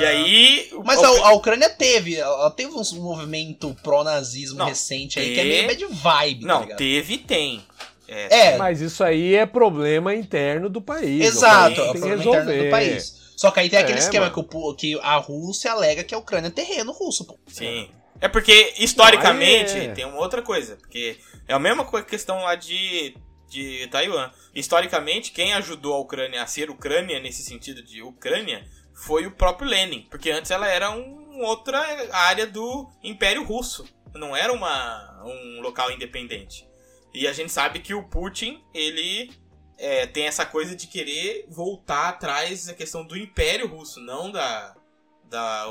E 0.01 0.05
aí. 0.05 0.71
Mas 0.83 0.99
a, 1.03 1.07
a 1.09 1.33
Ucrânia 1.35 1.69
teve, 1.69 2.17
ela 2.17 2.51
teve 2.51 2.73
uns- 2.73 2.93
um 2.95 3.03
movimento 3.03 3.77
pró-nazismo 3.83 4.65
recente 4.65 5.21
aí, 5.21 5.29
te- 5.29 5.35
que 5.35 5.41
é 5.41 5.45
meio 5.45 5.67
bad 5.69 5.87
vibe, 6.03 6.41
tá 6.41 6.47
Não, 6.47 6.61
ligado? 6.63 6.79
teve 6.79 7.15
e 7.15 7.19
tem. 7.19 7.63
É, 8.09 8.47
É, 8.55 8.57
Mas 8.57 8.81
isso 8.81 9.05
aí 9.05 9.35
é 9.35 9.45
problema 9.47 10.15
interno 10.15 10.69
do 10.71 10.81
país. 10.81 11.23
Exato, 11.25 11.81
o 11.81 11.85
é 11.85 11.91
problema 11.93 12.15
interno 12.15 12.33
resolver. 12.33 12.65
do 12.65 12.71
país. 12.71 13.24
Só 13.37 13.51
que 13.51 13.61
aí 13.61 13.69
tem 13.71 13.79
aquele 13.79 13.99
É, 13.99 14.01
esquema 14.01 14.31
mano. 14.31 14.45
que, 14.49 14.57
o 14.57 14.75
que 14.75 15.01
a 15.03 15.17
Rússia 15.17 15.73
alega 15.73 16.05
que 16.05 16.15
a 16.15 16.19
Ucrânia 16.19 16.49
é 16.49 16.51
terreno 16.51 16.93
russo, 16.93 17.25
pô. 17.27 17.39
Sim. 17.49 17.91
É 18.21 18.29
porque, 18.29 18.75
historicamente, 18.79 19.75
Não, 19.75 19.81
é- 19.83 19.89
tem 19.93 20.05
uma 20.05 20.19
outra 20.19 20.41
coisa. 20.41 20.77
Porque 20.77 21.19
é 21.49 21.53
a 21.55 21.59
mesma 21.59 21.85
questão 22.05 22.39
lá 22.43 22.55
de, 22.55 23.17
de 23.49 23.87
Taiwan. 23.89 24.31
Historicamente, 24.55 25.33
quem 25.33 25.53
ajudou 25.55 25.95
a 25.95 25.99
Ucrânia 25.99 26.43
a 26.43 26.47
ser 26.47 26.71
Ucrânia, 26.71 27.19
nesse 27.21 27.43
sentido 27.43 27.83
de 27.83 28.03
Ucrânia, 28.03 28.65
foi 28.95 29.27
o 29.27 29.33
próprio 29.33 29.69
Lenin. 29.69 30.07
Porque 30.11 30.31
antes 30.31 30.51
ela 30.51 30.69
era 30.69 30.91
um, 30.93 31.41
outra 31.43 31.79
área 32.13 32.47
do 32.47 32.89
Império 33.03 33.43
Russo. 33.45 33.85
Não 34.15 34.35
era 34.37 34.53
uma, 34.53 35.23
um 35.25 35.61
local 35.61 35.91
independente. 35.91 36.65
E 37.13 37.27
a 37.27 37.33
gente 37.33 37.53
sabe 37.53 37.81
que 37.81 37.95
o 37.95 38.05
Putin, 38.09 38.63
ele 38.73 39.31
é, 39.79 40.07
tem 40.07 40.27
essa 40.27 40.45
coisa 40.47 40.75
de 40.77 40.87
querer 40.87 41.47
voltar 41.49 42.09
atrás 42.11 42.67
da 42.67 42.75
questão 42.75 43.05
do 43.05 43.17
Império 43.17 43.67
Russo, 43.67 44.01
não 44.01 44.31
da, 44.31 44.75
da 45.25 45.67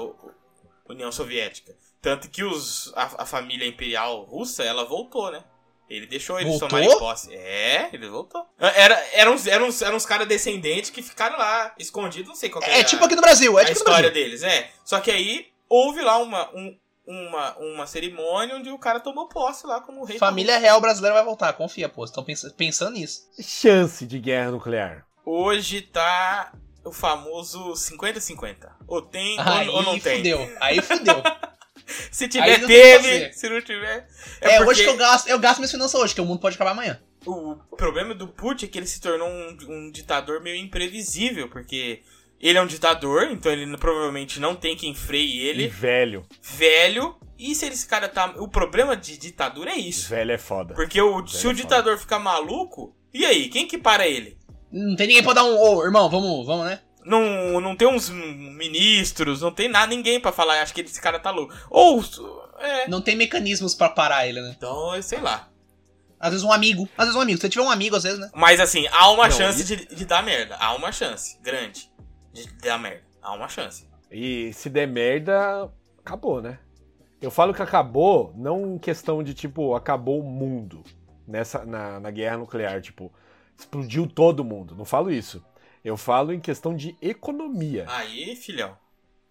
União 0.89 1.11
Soviética. 1.11 1.75
Tanto 2.01 2.29
que 2.29 2.43
os, 2.43 2.91
a, 2.95 3.23
a 3.23 3.25
família 3.25 3.65
imperial 3.67 4.23
russa, 4.23 4.63
ela 4.63 4.83
voltou, 4.85 5.31
né? 5.31 5.43
Ele 5.89 6.07
deixou 6.07 6.39
eles 6.39 6.49
Voltou? 6.51 6.69
tomarem 6.69 6.97
posse. 6.97 7.33
É, 7.35 7.89
ele 7.93 8.07
voltou. 8.07 8.45
Era, 8.57 8.95
eram 9.13 9.33
uns, 9.33 9.45
eram 9.45 9.67
uns, 9.67 9.81
eram 9.81 9.95
uns 9.97 10.05
caras 10.05 10.27
descendentes 10.27 10.89
que 10.89 11.01
ficaram 11.03 11.37
lá, 11.37 11.73
escondidos, 11.77 12.27
não 12.29 12.35
sei 12.35 12.49
qual 12.49 12.63
É, 12.63 12.79
a- 12.79 12.83
tipo 12.83 13.03
aqui 13.03 13.15
no 13.15 13.21
Brasil, 13.21 13.57
é 13.59 13.61
a 13.61 13.65
tipo 13.65 13.77
história 13.77 14.09
deles, 14.09 14.43
é. 14.43 14.71
Só 14.83 14.99
que 14.99 15.11
aí 15.11 15.47
houve 15.69 16.01
lá 16.01 16.17
uma, 16.17 16.49
um- 16.55 16.77
uma, 17.05 17.55
uma 17.57 17.87
cerimônia 17.87 18.55
onde 18.55 18.69
o 18.69 18.77
cara 18.77 18.99
tomou 18.99 19.27
posse 19.27 19.67
lá 19.67 19.81
como 19.81 20.03
rei. 20.05 20.17
da 20.17 20.25
Família 20.25 20.57
real 20.57 20.79
brasileira 20.79 21.15
vai 21.15 21.23
voltar, 21.25 21.53
confia, 21.53 21.89
pô. 21.89 22.03
Estão 22.05 22.25
pensando 22.55 22.91
nisso. 22.91 23.29
Chance 23.41 24.05
de 24.05 24.19
guerra 24.19 24.51
nuclear. 24.51 25.05
Hoje 25.25 25.81
tá 25.81 26.53
o 26.83 26.91
famoso 26.91 27.73
50-50. 27.73 28.69
Ou 28.87 29.01
tem 29.01 29.39
Aí 29.39 29.67
ou, 29.69 29.75
ou 29.75 29.83
não 29.83 29.99
tem. 29.99 30.17
fudeu, 30.17 30.57
aí 30.59 30.81
fudeu. 30.81 31.21
Se 32.11 32.27
tiver, 32.29 32.59
não 32.59 32.67
teve. 32.67 33.33
Se 33.33 33.49
não 33.49 33.61
tiver. 33.61 34.07
É, 34.39 34.57
porque 34.57 34.69
hoje 34.69 34.83
que 34.83 34.89
eu 34.89 34.97
gasto, 34.97 35.27
eu 35.27 35.37
gasto 35.39 35.57
minhas 35.59 35.71
finanças 35.71 35.99
hoje, 35.99 36.15
que 36.15 36.21
o 36.21 36.25
mundo 36.25 36.39
pode 36.39 36.55
acabar 36.55 36.71
amanhã. 36.71 37.01
O 37.25 37.55
problema 37.77 38.13
do 38.13 38.27
Putin 38.27 38.65
é 38.65 38.67
que 38.69 38.77
ele 38.77 38.87
se 38.87 38.99
tornou 39.01 39.27
um, 39.27 39.57
um 39.67 39.91
ditador 39.91 40.41
meio 40.41 40.55
imprevisível, 40.55 41.49
porque 41.49 42.01
ele 42.49 42.57
é 42.57 42.61
um 42.61 42.67
ditador, 42.67 43.23
então 43.31 43.51
ele 43.51 43.77
provavelmente 43.77 44.39
não 44.39 44.55
tem 44.55 44.75
quem 44.75 44.93
freie 44.93 45.37
E 45.37 45.47
ele, 45.47 45.67
velho. 45.67 46.25
velho. 46.41 47.15
E 47.39 47.53
se 47.55 47.65
esse 47.65 47.87
cara 47.87 48.07
tá. 48.07 48.33
O 48.37 48.47
problema 48.47 48.95
de 48.95 49.17
ditadura 49.17 49.71
é 49.71 49.77
isso. 49.77 50.09
Velho 50.09 50.31
é 50.31 50.37
foda. 50.37 50.73
Porque 50.73 51.01
o, 51.01 51.25
se 51.27 51.45
é 51.45 51.49
o 51.49 51.53
ditador 51.53 51.97
ficar 51.97 52.19
maluco, 52.19 52.95
e 53.13 53.25
aí? 53.25 53.49
Quem 53.49 53.67
que 53.67 53.77
para 53.77 54.07
ele? 54.07 54.37
Não 54.71 54.95
tem 54.95 55.07
ninguém 55.07 55.23
pra 55.23 55.33
dar 55.33 55.43
um. 55.43 55.57
Ô, 55.59 55.83
irmão, 55.83 56.09
vamos, 56.09 56.45
vamos, 56.45 56.65
né? 56.65 56.79
Não, 57.05 57.59
não 57.59 57.75
tem 57.75 57.87
uns 57.87 58.09
ministros, 58.09 59.41
não 59.41 59.51
tem 59.51 59.67
nada, 59.67 59.87
ninguém 59.93 60.19
pra 60.19 60.31
falar, 60.31 60.61
acho 60.61 60.73
que 60.73 60.81
esse 60.81 61.01
cara 61.01 61.19
tá 61.19 61.31
louco. 61.31 61.53
Ou. 61.69 62.01
É. 62.59 62.87
Não 62.87 63.01
tem 63.01 63.15
mecanismos 63.15 63.75
pra 63.75 63.89
parar 63.89 64.25
ele, 64.27 64.41
né? 64.41 64.53
Então, 64.55 65.01
sei 65.01 65.19
lá. 65.19 65.49
Às 66.19 66.29
vezes 66.31 66.45
um 66.45 66.51
amigo. 66.53 66.87
Às 66.97 67.05
vezes 67.07 67.15
um 67.17 67.21
amigo. 67.21 67.37
Se 67.37 67.41
você 67.41 67.49
tiver 67.49 67.65
um 67.65 67.69
amigo, 67.69 67.95
às 67.97 68.03
vezes, 68.03 68.19
né? 68.19 68.29
Mas 68.33 68.61
assim, 68.61 68.87
há 68.91 69.09
uma 69.11 69.25
Não, 69.27 69.31
chance 69.35 69.61
isso- 69.61 69.75
de, 69.75 69.93
de 69.95 70.05
dar 70.05 70.23
merda. 70.23 70.55
Há 70.57 70.73
uma 70.73 70.91
chance 70.91 71.37
grande 71.41 71.91
de 72.33 72.51
dar 72.55 72.77
merda. 72.79 73.03
Há 73.21 73.33
uma 73.33 73.47
chance. 73.47 73.87
E 74.11 74.51
se 74.53 74.69
der 74.69 74.87
merda, 74.87 75.71
acabou, 75.99 76.41
né? 76.41 76.59
Eu 77.21 77.31
falo 77.31 77.53
que 77.53 77.61
acabou, 77.61 78.33
não 78.35 78.75
em 78.75 78.77
questão 78.77 79.23
de, 79.23 79.33
tipo, 79.33 79.75
acabou 79.75 80.19
o 80.19 80.23
mundo 80.23 80.83
nessa, 81.25 81.63
na, 81.65 81.99
na 81.99 82.11
guerra 82.11 82.37
nuclear, 82.37 82.81
tipo, 82.81 83.11
explodiu 83.57 84.05
todo 84.07 84.43
mundo. 84.43 84.75
Não 84.75 84.83
falo 84.83 85.09
isso. 85.09 85.43
Eu 85.83 85.95
falo 85.95 86.33
em 86.33 86.39
questão 86.39 86.75
de 86.75 86.97
economia. 87.01 87.85
Aí, 87.87 88.35
filhão. 88.35 88.77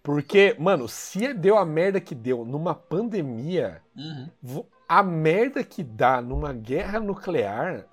Porque, 0.03 0.57
mano, 0.59 0.89
se 0.89 1.33
deu 1.33 1.57
a 1.57 1.65
merda 1.65 2.01
que 2.01 2.15
deu 2.15 2.45
numa 2.45 2.75
pandemia, 2.75 3.83
Uhum. 3.95 4.65
a 4.89 5.03
merda 5.03 5.63
que 5.63 5.83
dá 5.83 6.21
numa 6.21 6.53
guerra 6.53 6.99
nuclear 6.99 7.87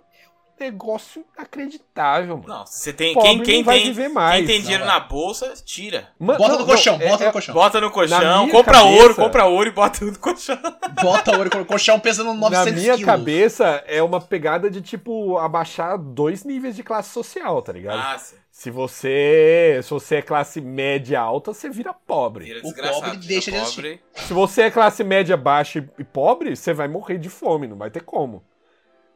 negócio 0.59 1.23
inacreditável, 1.37 2.37
mano. 2.37 2.47
Não, 2.47 2.65
você 2.65 2.91
tem. 2.93 3.13
Pobre 3.13 3.29
Quem, 3.29 3.41
quem 3.43 3.57
não 3.59 3.65
vai 3.65 3.77
tem, 3.79 3.87
viver 3.87 4.07
mais. 4.09 4.37
quem 4.37 4.45
tem 4.47 4.55
Não 4.57 4.61
dinheiro 4.63 4.85
vai. 4.85 4.93
na 4.93 4.99
bolsa, 4.99 5.53
tira. 5.65 6.09
Mano, 6.19 6.37
Bota 6.39 6.51
não, 6.53 6.59
no 6.59 6.65
colchão, 6.65 6.97
não, 6.97 7.05
é- 7.05 7.09
bota 7.09 7.23
é- 7.23 7.27
no 7.27 7.31
colchão. 7.33 7.53
Bota 7.53 7.81
no 7.81 7.91
colchão, 7.91 8.49
compra 8.49 8.73
cabeça- 8.79 9.01
ouro, 9.01 9.15
compra 9.15 9.45
ouro 9.45 9.69
e 9.69 9.71
bota 9.71 10.05
no 10.05 10.17
colchão. 10.19 10.57
Bota 11.01 11.37
ouro, 11.37 11.49
o 11.61 11.65
colchão 11.65 11.99
pesando 11.99 12.33
900 12.33 12.65
Na 12.65 12.71
minha 12.81 12.93
quilos. 12.95 13.05
cabeça 13.05 13.83
é 13.87 14.03
uma 14.03 14.19
pegada 14.19 14.69
de 14.69 14.81
tipo 14.81 15.37
abaixar 15.37 15.97
dois 15.97 16.43
níveis 16.43 16.75
de 16.75 16.83
classe 16.83 17.09
social, 17.11 17.61
tá 17.61 17.71
ligado? 17.71 17.99
Ah, 17.99 18.17
sim. 18.17 18.35
Se 18.51 18.69
você, 18.69 19.79
se 19.81 19.89
você 19.89 20.15
é 20.15 20.21
classe 20.21 20.59
média 20.59 21.19
alta, 21.21 21.53
você 21.53 21.69
vira 21.69 21.93
pobre. 21.93 22.43
Vira 22.45 22.59
O 22.59 22.63
desgraçado. 22.63 22.95
pobre 23.01 23.17
vira 23.17 23.27
deixa 23.27 23.51
de 23.51 23.57
pobre. 23.59 24.01
Se 24.15 24.33
você 24.33 24.61
é 24.63 24.71
classe 24.71 25.03
média 25.03 25.37
baixa 25.37 25.79
e- 25.79 26.01
e 26.01 26.03
pobre, 26.03 26.55
você 26.55 26.73
vai 26.73 26.87
morrer 26.89 27.17
de 27.17 27.29
fome, 27.29 27.67
não 27.67 27.77
vai 27.77 27.89
ter 27.89 28.01
como. 28.01 28.43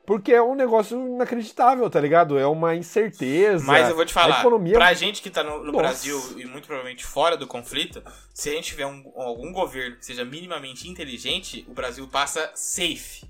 Porque 0.05 0.33
é 0.33 0.41
um 0.41 0.53
negócio 0.53 0.97
inacreditável, 1.07 1.89
tá 1.89 1.99
ligado? 1.99 2.37
É 2.37 2.45
uma 2.45 2.75
incerteza. 2.75 3.63
Mas 3.65 3.87
eu 3.89 3.95
vou 3.95 4.05
te 4.05 4.11
A 4.11 4.13
falar, 4.13 4.39
economia 4.41 4.73
pra 4.73 4.93
gente 4.93 5.21
que 5.21 5.29
tá 5.29 5.43
no, 5.43 5.63
no. 5.63 5.71
Brasil 5.71 6.19
e 6.37 6.45
muito 6.45 6.67
provavelmente 6.67 7.05
fora 7.05 7.37
do 7.37 7.47
conflito, 7.47 8.03
se 8.33 8.49
a 8.49 8.53
gente 8.53 8.65
tiver 8.65 8.85
um- 8.85 9.11
algum 9.15 9.53
governo 9.53 9.95
que 9.95 10.05
seja 10.05 10.25
minimamente 10.25 10.89
inteligente, 10.89 11.65
o 11.69 11.73
Brasil 11.73 12.05
passa 12.07 12.51
safe. 12.53 13.21
Pô, 13.21 13.27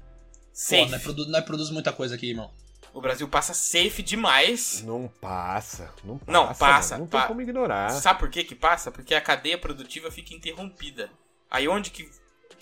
Safe. 0.52 0.90
nós 0.92 1.02
produz, 1.04 1.28
nós 1.30 1.44
produz 1.46 1.70
muita 1.70 1.92
coisa 1.92 2.16
aqui, 2.16 2.30
irmão. 2.32 2.50
O 2.92 3.02
Brasil 3.02 3.28
passa 3.28 3.54
safe 3.56 4.02
demais. 4.04 4.84
não 4.84 5.08
passa, 5.22 5.92
não 6.04 6.18
passa. 6.18 6.32
Não, 6.32 6.48
passa, 6.54 6.94
mano, 6.96 7.04
Não 7.06 7.08
tem 7.10 7.20
pa- 7.20 7.28
como 7.28 7.42
ignorar. 7.42 7.90
Sabe 7.92 8.20
por 8.20 8.30
que 8.30 8.44
que 8.44 8.54
passa? 8.56 8.92
Porque 8.92 9.14
a 9.16 9.22
cadeia 9.22 9.58
produtiva 9.58 10.10
fica 10.12 10.34
interrompida. 10.34 11.10
Aí 11.50 11.68
onde 11.68 11.90
que... 11.92 12.10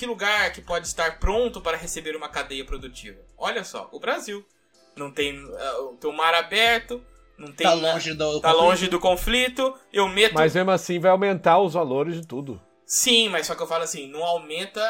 Que 0.02 0.06
lugar 0.08 0.52
que 0.52 0.62
pode 0.64 0.88
estar 0.88 1.20
pronto 1.20 1.62
para 1.62 1.78
receber 1.78 2.16
uma 2.16 2.28
cadeia 2.28 2.66
produtiva? 2.66 3.20
Olha 3.38 3.64
só, 3.64 3.88
o 3.92 4.00
Brasil. 4.00 4.44
Não 4.96 5.12
tem, 5.12 5.38
uh, 5.40 5.96
tem 6.00 6.10
o 6.10 6.18
mar 6.18 6.34
aberto, 6.34 7.04
não 7.38 7.52
tem... 7.52 7.68
Tá 7.68 7.76
longe 7.76 8.16
do. 8.16 8.40
Tá 8.42 8.50
conflito. 8.50 8.66
longe 8.66 8.88
do 8.88 9.00
conflito, 9.00 9.76
eu 9.94 10.08
meto 10.08 10.34
Mas 10.34 10.56
mesmo 10.56 10.72
assim 10.72 10.98
vai 10.98 11.12
aumentar 11.12 11.60
os 11.60 11.76
valores 11.76 12.16
de 12.20 12.26
tudo. 12.26 12.60
Sim, 12.84 13.30
mas 13.30 13.46
só 13.46 13.54
que 13.54 13.62
eu 13.62 13.68
falo 13.68 13.84
assim, 13.84 14.08
não 14.08 14.24
aumenta 14.24 14.82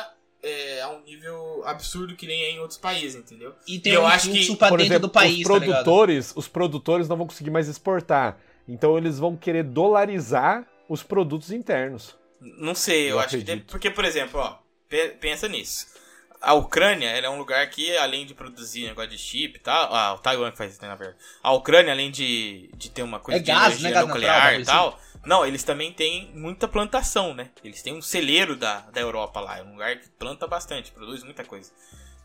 é, 0.41 0.81
a 0.81 0.87
um 0.87 1.01
nível 1.01 1.61
absurdo 1.65 2.15
que 2.15 2.25
nem 2.25 2.43
é 2.43 2.51
em 2.51 2.59
outros 2.61 2.79
países, 2.79 3.15
entendeu? 3.19 3.53
E 3.67 3.79
tem 3.79 3.91
Eu 3.91 4.03
um 4.03 4.07
acho 4.07 4.31
que, 4.31 4.55
pra 4.55 4.69
Por 4.69 4.77
dentro 4.77 4.93
exemplo, 4.93 5.09
do 5.09 5.11
país, 5.11 5.39
os 5.39 5.43
tá 5.43 5.59
produtores, 5.59 6.33
os 6.37 6.47
produtores 6.47 7.09
não 7.09 7.17
vão 7.17 7.27
conseguir 7.27 7.49
mais 7.49 7.67
exportar. 7.67 8.37
Então 8.65 8.97
eles 8.97 9.19
vão 9.19 9.35
querer 9.35 9.63
dolarizar 9.63 10.65
os 10.87 11.03
produtos 11.03 11.51
internos. 11.51 12.15
Não 12.39 12.73
sei, 12.73 13.07
eu, 13.07 13.15
Eu 13.15 13.19
acho 13.19 13.31
que. 13.31 13.35
acredito. 13.41 13.65
tem- 13.65 13.69
Porque, 13.69 13.91
por 13.91 14.05
exemplo, 14.05 14.39
ó, 14.39 14.61
pensa 15.19 15.47
nisso. 15.47 15.87
A 16.41 16.53
Ucrânia 16.53 17.07
é 17.07 17.29
um 17.29 17.37
lugar 17.37 17.69
que, 17.69 17.95
além 17.97 18.25
de 18.25 18.33
produzir 18.33 18.87
negócio 18.87 19.11
de 19.11 19.17
chip 19.17 19.57
e 19.57 19.59
tal. 19.59 19.93
Ah, 19.93 20.13
o 20.15 20.17
Taiwan 20.17 20.51
faz 20.51 20.73
isso, 20.73 20.81
né, 20.81 20.87
na 20.87 20.95
verdade. 20.95 21.19
A 21.43 21.51
Ucrânia, 21.53 21.93
além 21.93 22.09
de, 22.09 22.69
de 22.75 22.89
ter 22.89 23.03
uma 23.03 23.19
coisa 23.19 23.39
É 23.39 23.43
de 23.43 23.45
gás, 23.45 23.79
energia 23.79 23.91
né, 23.91 24.01
nuclear 24.01 24.59
e 24.59 24.65
tal. 24.65 24.99
Não, 25.23 25.45
eles 25.45 25.63
também 25.63 25.93
têm 25.93 26.31
muita 26.33 26.67
plantação, 26.67 27.35
né? 27.35 27.51
Eles 27.63 27.83
têm 27.83 27.93
um 27.93 28.01
celeiro 28.01 28.55
da, 28.55 28.79
da 28.91 28.99
Europa 28.99 29.39
lá. 29.39 29.59
É 29.59 29.63
um 29.63 29.73
lugar 29.73 29.95
que 29.99 30.09
planta 30.09 30.47
bastante, 30.47 30.91
produz 30.91 31.23
muita 31.23 31.43
coisa. 31.43 31.71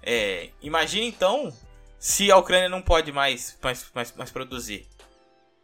É, 0.03 0.49
imagina 0.63 1.05
então 1.05 1.53
se 1.99 2.31
a 2.31 2.39
Ucrânia 2.39 2.71
não 2.71 2.81
pode 2.81 3.13
mais, 3.13 3.59
mais, 3.63 3.91
mais, 3.95 4.17
mais 4.17 4.31
produzir. 4.31 4.87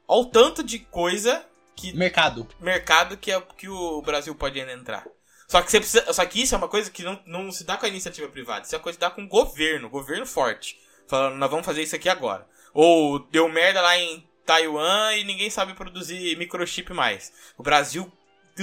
Olha 0.06 0.22
o 0.22 0.26
tanto 0.26 0.62
de 0.62 0.78
coisa 0.78 1.42
que. 1.74 1.92
Mercado. 1.94 2.46
Mercado 2.60 3.16
que, 3.16 3.32
é, 3.32 3.40
que 3.56 3.68
o 3.68 4.02
Brasil 4.02 4.34
pode 4.34 4.58
entrar. 4.60 5.06
Só 5.52 5.60
que, 5.60 5.70
você 5.70 5.80
precisa, 5.80 6.10
só 6.14 6.24
que 6.24 6.40
isso 6.40 6.54
é 6.54 6.58
uma 6.58 6.66
coisa 6.66 6.90
que 6.90 7.02
não, 7.02 7.20
não 7.26 7.52
se 7.52 7.62
dá 7.62 7.76
com 7.76 7.84
a 7.84 7.88
iniciativa 7.90 8.26
privada. 8.26 8.64
Isso 8.64 8.74
é 8.74 8.78
uma 8.78 8.82
coisa 8.82 8.96
que 8.96 9.02
dá 9.02 9.10
com 9.10 9.22
o 9.22 9.28
governo, 9.28 9.90
governo 9.90 10.24
forte. 10.24 10.80
Falando, 11.06 11.36
nós 11.36 11.50
vamos 11.50 11.66
fazer 11.66 11.82
isso 11.82 11.94
aqui 11.94 12.08
agora. 12.08 12.46
Ou 12.72 13.18
deu 13.18 13.46
merda 13.50 13.82
lá 13.82 13.98
em 13.98 14.26
Taiwan 14.46 15.14
e 15.14 15.24
ninguém 15.24 15.50
sabe 15.50 15.74
produzir 15.74 16.38
microchip 16.38 16.94
mais. 16.94 17.30
O 17.58 17.62
Brasil, 17.62 18.10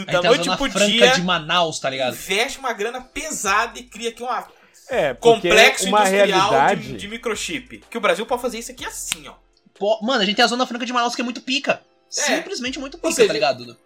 da 0.08 0.20
noite 0.24 0.50
pro 0.58 0.68
dia, 0.68 1.12
de 1.12 1.22
Manaus, 1.22 1.80
tá 1.80 1.92
ligado? 1.92 2.16
investe 2.16 2.58
uma 2.58 2.74
grana 2.74 3.02
pesada 3.02 3.78
e 3.78 3.84
cria 3.84 4.10
aqui 4.10 4.24
uma 4.24 4.48
É, 4.90 5.14
complexo 5.14 5.86
uma 5.90 6.00
industrial 6.10 6.50
realidade. 6.50 6.88
de, 6.88 6.98
de 6.98 7.08
microchip. 7.08 7.84
Que 7.88 8.00
o 8.00 8.02
Brasil 8.02 8.26
pode 8.26 8.42
fazer 8.42 8.58
isso 8.58 8.72
aqui 8.72 8.84
assim, 8.84 9.28
ó. 9.28 9.36
Pô, 9.78 10.00
mano, 10.02 10.24
a 10.24 10.26
gente 10.26 10.38
tem 10.38 10.44
a 10.44 10.48
Zona 10.48 10.66
Franca 10.66 10.88
de 10.88 10.92
Manaus 10.92 11.14
que 11.14 11.22
é 11.22 11.24
muito 11.24 11.42
pica. 11.42 11.84
Simplesmente 12.10 12.80
muito 12.80 12.98
pica, 12.98 13.12
seja, 13.12 13.28
tá 13.28 13.34
ligado? 13.34 13.78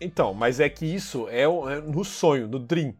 Então, 0.00 0.34
mas 0.34 0.60
é 0.60 0.68
que 0.68 0.84
isso 0.84 1.28
é, 1.28 1.42
é 1.42 1.46
no 1.80 2.04
sonho, 2.04 2.46
no 2.48 2.58
dream. 2.58 2.94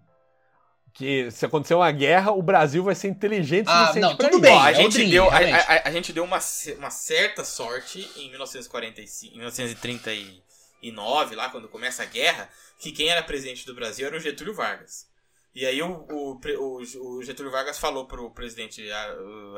Que 0.94 1.30
se 1.30 1.44
acontecer 1.44 1.74
uma 1.74 1.92
guerra, 1.92 2.32
o 2.32 2.40
Brasil 2.42 2.82
vai 2.82 2.94
ser 2.94 3.08
inteligente 3.08 3.66
Ah, 3.68 3.80
suficiente 3.88 4.02
não, 4.02 4.16
pra 4.16 4.28
tudo 4.30 4.36
isso. 4.38 4.40
bem. 4.40 4.56
Ó, 4.56 4.60
a, 4.62 4.70
é 4.70 4.74
gente 4.74 4.92
Dream, 4.94 5.10
deu, 5.10 5.30
a, 5.30 5.36
a- 5.36 5.82
a 5.88 5.90
gente 5.90 6.10
deu 6.12 6.24
uma, 6.24 6.38
uma 6.78 6.90
certa 6.90 7.44
sorte 7.44 8.08
em 8.16 8.30
1945, 8.30 9.34
em 9.34 9.38
1939, 9.38 11.34
lá 11.36 11.50
quando 11.50 11.68
começa 11.68 12.02
a 12.02 12.06
guerra, 12.06 12.48
que 12.78 12.92
quem 12.92 13.08
era 13.08 13.22
presidente 13.22 13.66
do 13.66 13.74
Brasil 13.74 14.06
era 14.06 14.16
o 14.16 14.20
Getúlio 14.20 14.54
Vargas. 14.54 15.06
E 15.54 15.66
aí 15.66 15.82
o, 15.82 16.06
o, 16.10 16.40
o- 16.58 17.16
o 17.18 17.22
Getúlio 17.22 17.52
Vargas 17.52 17.78
falou 17.78 18.06
pro 18.06 18.30
presidente 18.30 18.82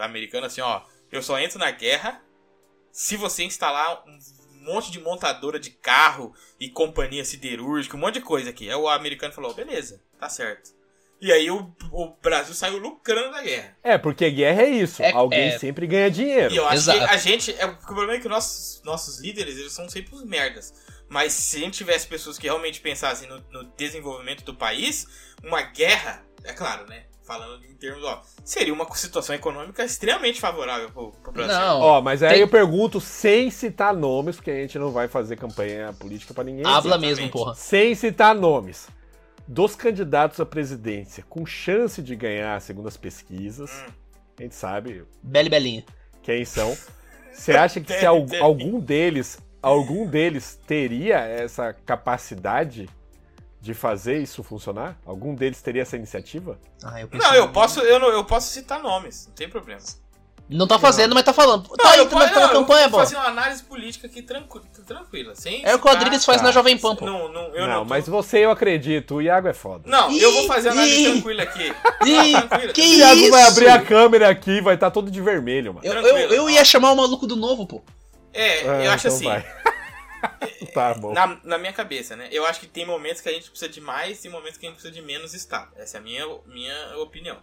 americano 0.01 0.47
assim, 0.47 0.61
ó, 0.61 0.82
eu 1.11 1.22
só 1.22 1.39
entro 1.39 1.59
na 1.59 1.70
guerra 1.70 2.20
se 2.91 3.16
você 3.16 3.45
instalar 3.45 4.03
um 4.09 4.18
monte 4.64 4.90
de 4.90 5.00
montadora 5.00 5.59
de 5.59 5.70
carro 5.70 6.34
e 6.59 6.68
companhia 6.68 7.24
siderúrgica, 7.24 7.96
um 7.96 8.00
monte 8.00 8.14
de 8.14 8.20
coisa 8.20 8.50
aqui. 8.50 8.68
Aí 8.68 8.74
o 8.74 8.88
americano 8.88 9.32
falou, 9.32 9.54
beleza, 9.54 10.00
tá 10.18 10.28
certo. 10.28 10.76
E 11.20 11.32
aí 11.32 11.50
o, 11.50 11.74
o 11.90 12.14
Brasil 12.22 12.54
saiu 12.54 12.78
lucrando 12.78 13.32
da 13.32 13.42
guerra. 13.42 13.76
É, 13.82 13.98
porque 13.98 14.30
guerra 14.30 14.62
é 14.62 14.70
isso. 14.70 15.02
É- 15.02 15.11
Alguém 15.12 15.48
é- 15.48 15.59
sempre 15.59 15.86
ganha 15.86 16.11
dinheiro. 16.11 16.54
E 16.54 16.56
eu 16.56 16.64
acho 16.66 16.76
Exato. 16.76 16.98
que 16.98 17.04
a 17.04 17.16
gente. 17.16 17.52
É, 17.59 17.66
o 17.66 17.76
problema 17.76 18.14
é 18.14 18.20
que 18.20 18.28
nossos, 18.28 18.80
nossos 18.84 19.18
líderes, 19.18 19.59
eles 19.59 19.72
são 19.72 19.88
sempre 19.88 20.14
os 20.14 20.22
merdas. 20.24 20.72
Mas 21.09 21.32
se 21.32 21.56
a 21.56 21.61
gente 21.61 21.78
tivesse 21.78 22.06
pessoas 22.06 22.38
que 22.38 22.46
realmente 22.46 22.80
pensassem 22.80 23.28
no, 23.28 23.42
no 23.50 23.64
desenvolvimento 23.76 24.44
do 24.44 24.54
país, 24.54 25.09
uma 25.42 25.62
guerra, 25.62 26.24
é 26.44 26.52
claro, 26.52 26.86
né? 26.86 27.04
Falando 27.29 27.62
em 27.66 27.74
termos, 27.74 28.03
ó, 28.05 28.22
seria 28.43 28.72
uma 28.72 28.91
situação 28.97 29.35
econômica 29.35 29.85
extremamente 29.85 30.41
favorável 30.41 30.91
pro, 30.91 31.12
pro 31.22 31.31
Brasil. 31.31 31.55
Não. 31.55 31.81
Ó, 31.83 32.01
mas 32.01 32.22
aí 32.22 32.31
Tem- 32.31 32.41
eu 32.41 32.49
pergunto 32.49 33.01
sem 33.03 33.51
citar 33.51 33.95
nomes, 33.95 34.37
porque 34.37 34.51
a 34.51 34.55
gente 34.55 34.79
não 34.79 34.91
vai 34.91 35.09
fazer 35.09 35.37
campanha 35.37 35.93
política 35.93 36.33
pra 36.33 36.43
ninguém. 36.43 36.64
Habla 36.64 36.79
exatamente. 36.93 37.16
mesmo, 37.16 37.31
porra. 37.31 37.55
Sem 37.55 37.95
citar 37.95 38.35
nomes. 38.35 38.89
Dos 39.47 39.76
candidatos 39.76 40.41
à 40.41 40.47
presidência 40.47 41.22
com 41.29 41.45
chance 41.45 42.01
de 42.03 42.16
ganhar, 42.16 42.59
segundo 42.62 42.89
as 42.89 42.97
pesquisas, 42.97 43.70
Hum. 43.70 43.93
a 44.39 44.43
gente 44.45 44.55
sabe 44.55 45.05
Bela 45.22 45.51
Belinha. 45.51 45.85
quem 46.22 46.47
são. 46.47 46.74
Você 47.31 47.53
acha 47.53 47.79
que 47.79 47.93
se 47.93 48.07
al- 48.07 48.26
algum 48.41 48.81
deles, 48.81 49.39
algum 49.62 50.07
deles 50.07 50.59
teria 50.66 51.18
essa 51.18 51.72
capacidade 51.72 52.89
de 53.61 53.74
fazer 53.74 54.18
isso 54.18 54.42
funcionar? 54.42 54.96
Algum 55.04 55.34
deles 55.34 55.61
teria 55.61 55.82
essa 55.82 55.96
iniciativa? 55.96 56.59
Ah, 56.84 57.00
eu 57.00 57.09
Não, 57.12 57.34
eu 57.34 57.48
posso, 57.50 57.80
eu, 57.80 57.98
não, 57.98 58.09
eu 58.09 58.24
posso 58.24 58.50
citar 58.52 58.80
nomes, 58.82 59.26
não 59.28 59.34
tem 59.34 59.48
problema. 59.48 59.80
Não 60.50 60.66
tá 60.66 60.78
fazendo, 60.78 61.14
mas 61.14 61.24
tá 61.24 61.32
falando. 61.34 61.68
Não, 61.68 61.76
tá 61.76 61.90
aí, 61.90 61.98
eu, 61.98 62.06
tá 62.09 62.11
posso- 62.16 62.26
na 62.26 62.32
tá 62.32 62.40
na 62.40 62.46
não, 62.46 62.54
eu 62.54 62.61
campanha, 62.61 62.88
vou 62.88 63.00
fazer 63.00 63.16
uma 63.16 63.26
análise 63.26 63.62
política 63.64 64.06
aqui 64.06 64.22
tranquila, 64.22 64.64
tranquila 64.86 65.34
sem 65.34 65.62
É 65.62 65.74
o 65.74 65.78
que 65.78 65.86
o 65.86 65.90
Rodrigues 65.90 66.24
faz 66.24 66.38
Tá. 66.38 66.44
na 66.44 66.52
Jovem 66.52 66.78
Pan, 66.78 66.96
pô. 66.96 67.04
Não, 67.04 67.30
não, 67.30 67.54
eu 67.54 67.66
não, 67.66 67.74
não. 67.74 67.78
tô- 67.80 67.84
mas 67.90 68.09
você 68.09 68.38
eu 68.46 68.50
acredito, 68.50 69.16
o 69.16 69.20
Iago 69.22 69.46
é 69.48 69.52
foda. 69.52 69.82
Não, 69.84 70.11
Ih, 70.11 70.22
eu 70.22 70.32
vou 70.32 70.46
fazer 70.46 70.70
a 70.70 70.72
análise 70.72 71.00
ih. 71.02 71.12
tranquila 71.12 71.42
aqui. 71.42 71.64
Ih, 72.06 72.32
tranquila. 72.48 72.72
que 72.72 72.80
O 72.80 72.94
Iago 72.94 73.20
isso? 73.20 73.30
vai 73.30 73.42
abrir 73.42 73.68
a 73.68 73.82
câmera 73.82 74.30
aqui 74.30 74.52
e 74.52 74.61
vai 74.62 74.74
estar 74.76 74.90
todo 74.90 75.11
de 75.11 75.20
vermelho, 75.20 75.74
mano. 75.74 75.86
Eu, 75.86 75.92
eu, 75.92 76.16
eu 76.32 76.48
ia 76.48 76.64
chamar 76.64 76.92
o 76.92 76.96
maluco 76.96 77.26
do 77.26 77.36
novo, 77.36 77.66
pô. 77.66 77.82
É, 78.32 78.61
Ah, 78.70 78.84
eu 78.84 78.90
acho 78.92 79.09
então 79.09 79.16
assim. 79.34 79.44
tá 80.74 80.94
bom. 80.94 81.12
Na, 81.12 81.40
na 81.44 81.58
minha 81.58 81.72
cabeça, 81.72 82.16
né? 82.16 82.28
Eu 82.30 82.46
acho 82.46 82.60
que 82.60 82.66
tem 82.66 82.84
momentos 82.84 83.20
que 83.20 83.28
a 83.28 83.32
gente 83.32 83.50
precisa 83.50 83.70
de 83.70 83.80
mais 83.80 84.24
e 84.24 84.28
momentos 84.28 84.58
que 84.58 84.66
a 84.66 84.68
gente 84.68 84.80
precisa 84.80 84.94
de 84.94 85.02
menos 85.02 85.34
Estado. 85.34 85.72
Essa 85.76 85.98
é 85.98 86.00
a 86.00 86.02
minha, 86.02 86.26
minha 86.46 86.98
opinião. 86.98 87.42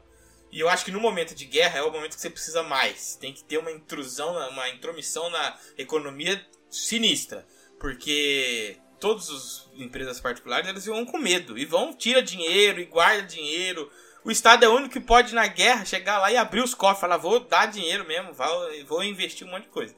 E 0.51 0.59
eu 0.59 0.69
acho 0.69 0.85
que 0.85 0.91
no 0.91 0.99
momento 0.99 1.35
de 1.35 1.45
guerra 1.45 1.79
é 1.79 1.83
o 1.83 1.91
momento 1.91 2.15
que 2.15 2.21
você 2.21 2.29
precisa 2.29 2.63
mais. 2.63 3.15
Tem 3.15 3.33
que 3.33 3.43
ter 3.43 3.57
uma 3.57 3.71
intrusão, 3.71 4.37
uma 4.49 4.69
intromissão 4.69 5.29
na 5.29 5.57
economia 5.77 6.43
sinistra. 6.69 7.45
Porque 7.79 8.77
todas 8.99 9.29
as 9.29 9.69
empresas 9.75 10.19
particulares 10.19 10.67
elas 10.67 10.85
vão 10.85 11.05
com 11.05 11.17
medo. 11.17 11.57
E 11.57 11.65
vão, 11.65 11.93
tira 11.93 12.21
dinheiro 12.21 12.79
e 12.79 12.85
guarda 12.85 13.23
dinheiro. 13.23 13.91
O 14.23 14.31
Estado 14.31 14.65
é 14.65 14.67
o 14.67 14.73
único 14.73 14.93
que 14.93 14.99
pode, 14.99 15.35
na 15.35 15.45
guerra, 15.45 15.85
chegar 15.85 16.19
lá 16.19 16.31
e 16.31 16.37
abrir 16.37 16.63
os 16.63 16.73
cofres. 16.73 17.01
Falar, 17.01 17.17
vou 17.17 17.41
dar 17.41 17.67
dinheiro 17.67 18.05
mesmo, 18.07 18.31
vou 18.87 19.03
investir 19.03 19.45
um 19.45 19.51
monte 19.51 19.63
de 19.63 19.69
coisa. 19.69 19.93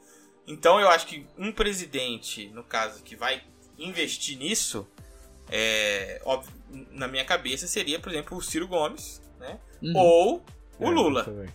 Então 0.48 0.80
eu 0.80 0.88
acho 0.88 1.06
que 1.06 1.26
um 1.36 1.52
presidente, 1.52 2.48
no 2.48 2.64
caso, 2.64 3.02
que 3.02 3.14
vai 3.14 3.42
investir 3.78 4.36
nisso, 4.36 4.88
é, 5.50 6.20
óbvio, 6.24 6.52
na 6.90 7.06
minha 7.06 7.24
cabeça 7.24 7.66
seria, 7.66 8.00
por 8.00 8.10
exemplo, 8.10 8.36
o 8.36 8.42
Ciro 8.42 8.66
Gomes, 8.66 9.22
né? 9.38 9.58
Uhum. 9.82 9.92
Ou 9.96 10.44
o 10.78 10.86
É, 10.86 10.90
Lula. 10.90 11.24
também. 11.24 11.48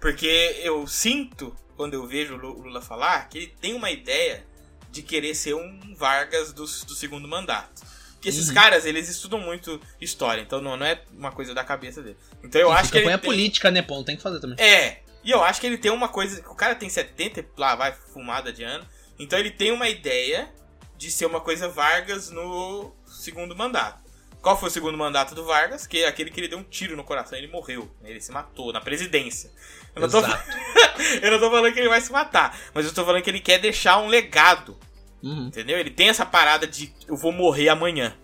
Porque 0.00 0.56
eu 0.62 0.84
sinto, 0.86 1.54
quando 1.76 1.94
eu 1.94 2.06
vejo 2.06 2.34
o 2.34 2.36
Lu- 2.36 2.58
o 2.58 2.62
Lula 2.62 2.82
falar, 2.82 3.28
que 3.28 3.38
ele 3.38 3.46
tem 3.60 3.74
uma 3.74 3.90
ideia 3.90 4.44
de 4.90 5.00
querer 5.02 5.34
ser 5.34 5.54
um 5.54 5.94
Vargas 5.94 6.52
do, 6.52 6.64
do 6.64 6.94
segundo 6.94 7.28
mandato. 7.28 7.82
Porque 8.14 8.28
esses 8.28 8.48
Uhum. 8.48 8.54
caras, 8.54 8.84
eles 8.84 9.08
estudam 9.08 9.38
muito 9.40 9.80
história, 10.00 10.40
então 10.42 10.60
não, 10.60 10.76
não 10.76 10.84
é 10.86 11.02
uma 11.12 11.30
coisa 11.32 11.54
da 11.54 11.62
cabeça 11.64 12.02
dele. 12.02 12.16
Então 12.42 12.60
eu 12.60 12.72
acho 12.72 12.90
que 12.90 12.96
ele 12.98 13.04
campanha 13.04 13.18
tem... 13.18 13.30
política, 13.30 13.70
né, 13.70 13.80
pô? 13.82 13.94
Não 13.96 14.04
tem 14.04 14.16
que 14.16 14.22
fazer 14.22 14.40
também. 14.40 14.56
É, 14.64 15.01
e 15.24 15.30
eu 15.30 15.42
acho 15.42 15.60
que 15.60 15.66
ele 15.66 15.78
tem 15.78 15.90
uma 15.90 16.08
coisa. 16.08 16.40
O 16.48 16.54
cara 16.54 16.74
tem 16.74 16.88
70 16.88 17.40
e 17.40 17.44
lá 17.56 17.74
vai 17.74 17.92
fumada 17.92 18.52
de 18.52 18.62
ano. 18.64 18.86
Então 19.18 19.38
ele 19.38 19.50
tem 19.50 19.70
uma 19.70 19.88
ideia 19.88 20.48
de 20.96 21.10
ser 21.10 21.26
uma 21.26 21.40
coisa 21.40 21.68
Vargas 21.68 22.30
no 22.30 22.92
segundo 23.06 23.54
mandato. 23.56 24.00
Qual 24.40 24.58
foi 24.58 24.68
o 24.68 24.72
segundo 24.72 24.98
mandato 24.98 25.34
do 25.34 25.44
Vargas? 25.44 25.86
Que 25.86 26.02
é 26.02 26.08
aquele 26.08 26.30
que 26.30 26.40
ele 26.40 26.48
deu 26.48 26.58
um 26.58 26.64
tiro 26.64 26.96
no 26.96 27.04
coração 27.04 27.38
e 27.38 27.42
ele 27.42 27.52
morreu. 27.52 27.88
né? 28.00 28.10
Ele 28.10 28.20
se 28.20 28.32
matou 28.32 28.72
na 28.72 28.80
presidência. 28.80 29.52
Eu 29.94 30.02
não, 30.02 30.08
tô, 30.08 30.18
eu 31.22 31.30
não 31.30 31.38
tô 31.38 31.50
falando 31.50 31.72
que 31.72 31.78
ele 31.78 31.88
vai 31.88 32.00
se 32.00 32.10
matar, 32.10 32.58
mas 32.74 32.84
eu 32.86 32.92
tô 32.92 33.04
falando 33.04 33.22
que 33.22 33.30
ele 33.30 33.38
quer 33.40 33.58
deixar 33.58 33.98
um 33.98 34.08
legado. 34.08 34.76
Uhum. 35.22 35.46
Entendeu? 35.46 35.78
Ele 35.78 35.90
tem 35.90 36.08
essa 36.08 36.26
parada 36.26 36.66
de 36.66 36.92
eu 37.06 37.16
vou 37.16 37.30
morrer 37.30 37.68
amanhã. 37.68 38.16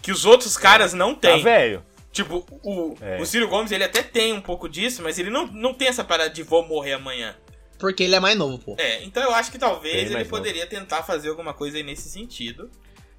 Que 0.00 0.12
os 0.12 0.24
outros 0.24 0.56
caras 0.56 0.92
não 0.92 1.12
Tá 1.14 1.32
têm. 1.32 1.42
velho. 1.42 1.84
Tipo, 2.22 2.44
o, 2.62 2.94
É. 3.00 3.20
o 3.20 3.24
Ciro 3.26 3.48
Gomes, 3.48 3.70
ele 3.70 3.84
até 3.84 4.02
tem 4.02 4.32
um 4.32 4.40
pouco 4.40 4.68
disso, 4.68 5.02
mas 5.02 5.18
ele 5.18 5.30
não, 5.30 5.46
não 5.46 5.72
tem 5.74 5.88
essa 5.88 6.02
parada 6.04 6.30
de 6.30 6.42
vou 6.42 6.66
morrer 6.66 6.94
amanhã. 6.94 7.34
Porque 7.78 8.02
ele 8.02 8.14
é 8.16 8.20
mais 8.20 8.36
novo, 8.36 8.58
pô. 8.58 8.74
É, 8.78 9.04
então 9.04 9.22
eu 9.22 9.32
acho 9.34 9.52
que 9.52 9.58
talvez 9.58 10.10
ele 10.10 10.24
poderia 10.24 10.66
tentar 10.66 11.02
fazer 11.04 11.28
alguma 11.28 11.54
coisa 11.54 11.76
aí 11.76 11.82
nesse 11.84 12.08
sentido. 12.08 12.68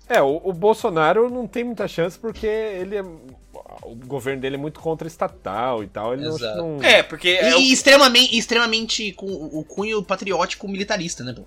É, 0.07 0.21
o, 0.21 0.41
o 0.43 0.51
Bolsonaro 0.51 1.29
não 1.29 1.47
tem 1.47 1.63
muita 1.63 1.87
chance 1.87 2.17
porque 2.19 2.47
ele 2.47 2.97
é. 2.97 3.01
O 3.83 3.95
governo 3.95 4.41
dele 4.41 4.55
é 4.55 4.59
muito 4.59 4.79
contra-estatal 4.79 5.83
e 5.83 5.87
tal. 5.87 6.13
Ele 6.13 6.23
não, 6.25 6.35
Exato. 6.35 6.57
não- 6.57 6.83
É, 6.83 7.03
porque. 7.03 7.29
é 7.29 7.51
E, 7.51 7.53
o- 7.53 7.59
extremamente, 7.59 8.37
extremamente 8.37 9.11
com 9.13 9.27
o 9.27 9.63
cunho 9.63 10.03
patriótico 10.03 10.67
militarista, 10.67 11.23
né, 11.23 11.33
pô? 11.33 11.43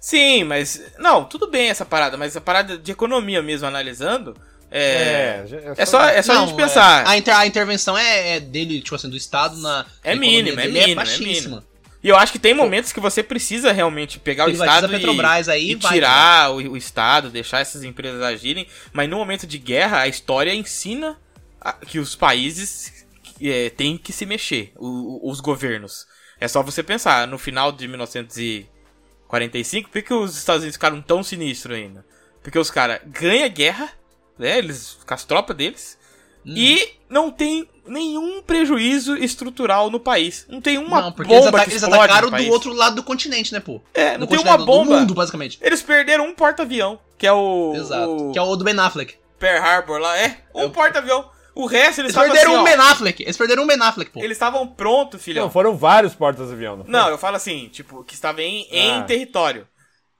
Sim, 0.00 0.44
mas. 0.44 0.82
Não, 0.98 1.24
tudo 1.24 1.48
bem 1.50 1.68
essa 1.68 1.84
parada, 1.84 2.16
mas 2.16 2.36
a 2.36 2.40
parada 2.40 2.76
de 2.78 2.90
economia 2.90 3.42
mesmo 3.42 3.66
analisando. 3.66 4.34
É. 4.70 5.44
É, 5.50 5.72
É 5.82 5.86
só, 5.86 6.02
é 6.04 6.22
só 6.22 6.32
a 6.32 6.34
Não, 6.36 6.46
gente 6.48 6.56
pensar. 6.56 7.06
A, 7.06 7.16
inter- 7.16 7.36
a 7.36 7.46
intervenção 7.46 7.96
é, 7.96 8.36
é 8.36 8.40
dele, 8.40 8.80
tipo 8.80 8.94
assim, 8.94 9.08
do 9.08 9.16
Estado 9.16 9.56
na. 9.58 9.86
É 10.02 10.14
mínima, 10.14 10.60
é 10.62 10.66
mínima, 10.66 10.90
é 10.90 10.94
baixíssima. 10.94 11.64
E 12.02 12.08
eu 12.08 12.16
acho 12.16 12.30
que 12.30 12.38
tem 12.38 12.54
momentos 12.54 12.92
que 12.92 13.00
você 13.00 13.22
precisa 13.22 13.72
realmente 13.72 14.18
pegar 14.20 14.46
o 14.46 14.50
Estado 14.50 14.86
a 14.86 14.88
Petrobras 14.88 15.48
e, 15.48 15.50
aí, 15.50 15.70
e 15.72 15.74
vai, 15.74 15.92
tirar 15.92 16.52
o, 16.52 16.56
o 16.56 16.76
Estado, 16.76 17.30
deixar 17.30 17.60
essas 17.60 17.82
empresas 17.82 18.22
agirem. 18.22 18.66
Mas 18.92 19.08
no 19.08 19.16
momento 19.16 19.46
de 19.46 19.58
guerra, 19.58 20.00
a 20.00 20.08
história 20.08 20.54
ensina 20.54 21.18
a- 21.60 21.72
que 21.72 21.98
os 21.98 22.14
países 22.14 23.06
é, 23.42 23.70
têm 23.70 23.98
que 23.98 24.12
se 24.12 24.24
mexer, 24.24 24.72
o- 24.76 25.26
o- 25.26 25.30
os 25.30 25.40
governos. 25.40 26.06
É 26.38 26.46
só 26.46 26.62
você 26.62 26.82
pensar, 26.82 27.26
no 27.26 27.38
final 27.38 27.72
de 27.72 27.88
1945, 27.88 29.88
por 29.88 29.92
que, 29.94 30.02
que 30.02 30.14
os 30.14 30.36
Estados 30.36 30.62
Unidos 30.62 30.76
ficaram 30.76 31.00
tão 31.02 31.22
sinistros 31.22 31.76
ainda? 31.76 32.04
Porque 32.42 32.58
os 32.58 32.70
caras 32.70 33.00
ganham 33.06 33.48
guerra, 33.48 33.90
né, 34.38 34.58
eles, 34.58 34.98
com 35.06 35.14
as 35.14 35.24
tropas 35.24 35.56
deles, 35.56 35.98
Hum. 36.44 36.54
e 36.56 36.88
não 37.08 37.30
tem 37.30 37.68
nenhum 37.86 38.40
prejuízo 38.42 39.16
estrutural 39.16 39.90
no 39.90 39.98
país. 39.98 40.46
Não 40.48 40.60
tem 40.60 40.78
uma 40.78 41.00
não, 41.02 41.12
porque 41.12 41.32
eles, 41.32 41.44
bomba 41.44 41.58
ata- 41.58 41.70
eles 41.70 41.82
explode 41.82 42.04
atacaram 42.04 42.30
do 42.30 42.50
outro 42.52 42.72
lado 42.72 42.96
do 42.96 43.02
continente, 43.02 43.52
né, 43.52 43.58
pô? 43.60 43.80
É, 43.92 44.16
não 44.16 44.26
Do 44.26 44.30
tem 44.30 44.38
uma 44.38 44.56
do 44.56 44.64
bomba. 44.64 44.98
mundo, 45.00 45.12
basicamente. 45.14 45.58
Eles 45.60 45.82
perderam 45.82 46.24
um 46.26 46.34
porta-avião, 46.34 46.98
que 47.18 47.26
é 47.26 47.32
o, 47.32 47.72
Exato. 47.74 48.28
o 48.28 48.32
Que 48.32 48.38
é 48.38 48.42
o 48.42 48.54
do 48.56 48.64
Ben 48.64 48.78
Affleck. 48.78 49.14
Pearl 49.38 49.62
Harbor 49.64 49.98
lá. 49.98 50.16
É, 50.18 50.38
um 50.54 50.62
Eu- 50.62 50.70
porta-avião. 50.70 51.28
O 51.54 51.64
resto 51.66 52.00
eles 52.02 52.10
Eles 52.10 52.10
estavam 52.10 52.30
perderam 52.30 52.52
assim, 52.52 52.60
um 52.60 52.64
Ben 52.64 52.74
Affleck. 52.90 53.22
Eles 53.22 53.36
perderam 53.36 53.62
um 53.62 53.66
Ben 53.66 53.80
Affleck, 53.80 54.10
pô. 54.10 54.20
Eles 54.20 54.36
estavam 54.36 54.66
prontos, 54.68 55.22
filhão. 55.22 55.44
Não, 55.44 55.50
foram 55.50 55.74
vários 55.76 56.14
portas-avião. 56.14 56.82
foi? 56.84 56.92
Não, 56.92 57.08
eu 57.08 57.16
falo 57.18 57.36
assim, 57.36 57.68
tipo, 57.72 58.04
que 58.04 58.14
estava 58.14 58.42
em, 58.42 58.66
em 58.70 58.90
Ah. 58.98 59.02
território. 59.02 59.66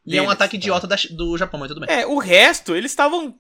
E 0.07 0.17
é 0.17 0.21
um 0.21 0.25
Deles, 0.27 0.35
ataque 0.35 0.57
idiota 0.57 0.87
da- 0.87 0.97
do 1.11 1.37
Japão, 1.37 1.59
mas 1.59 1.69
tudo 1.69 1.85
bem. 1.85 1.95
É, 1.95 2.07
o 2.07 2.19
resto, 2.19 2.77
eles 2.77 2.93
estavam 2.93 3.37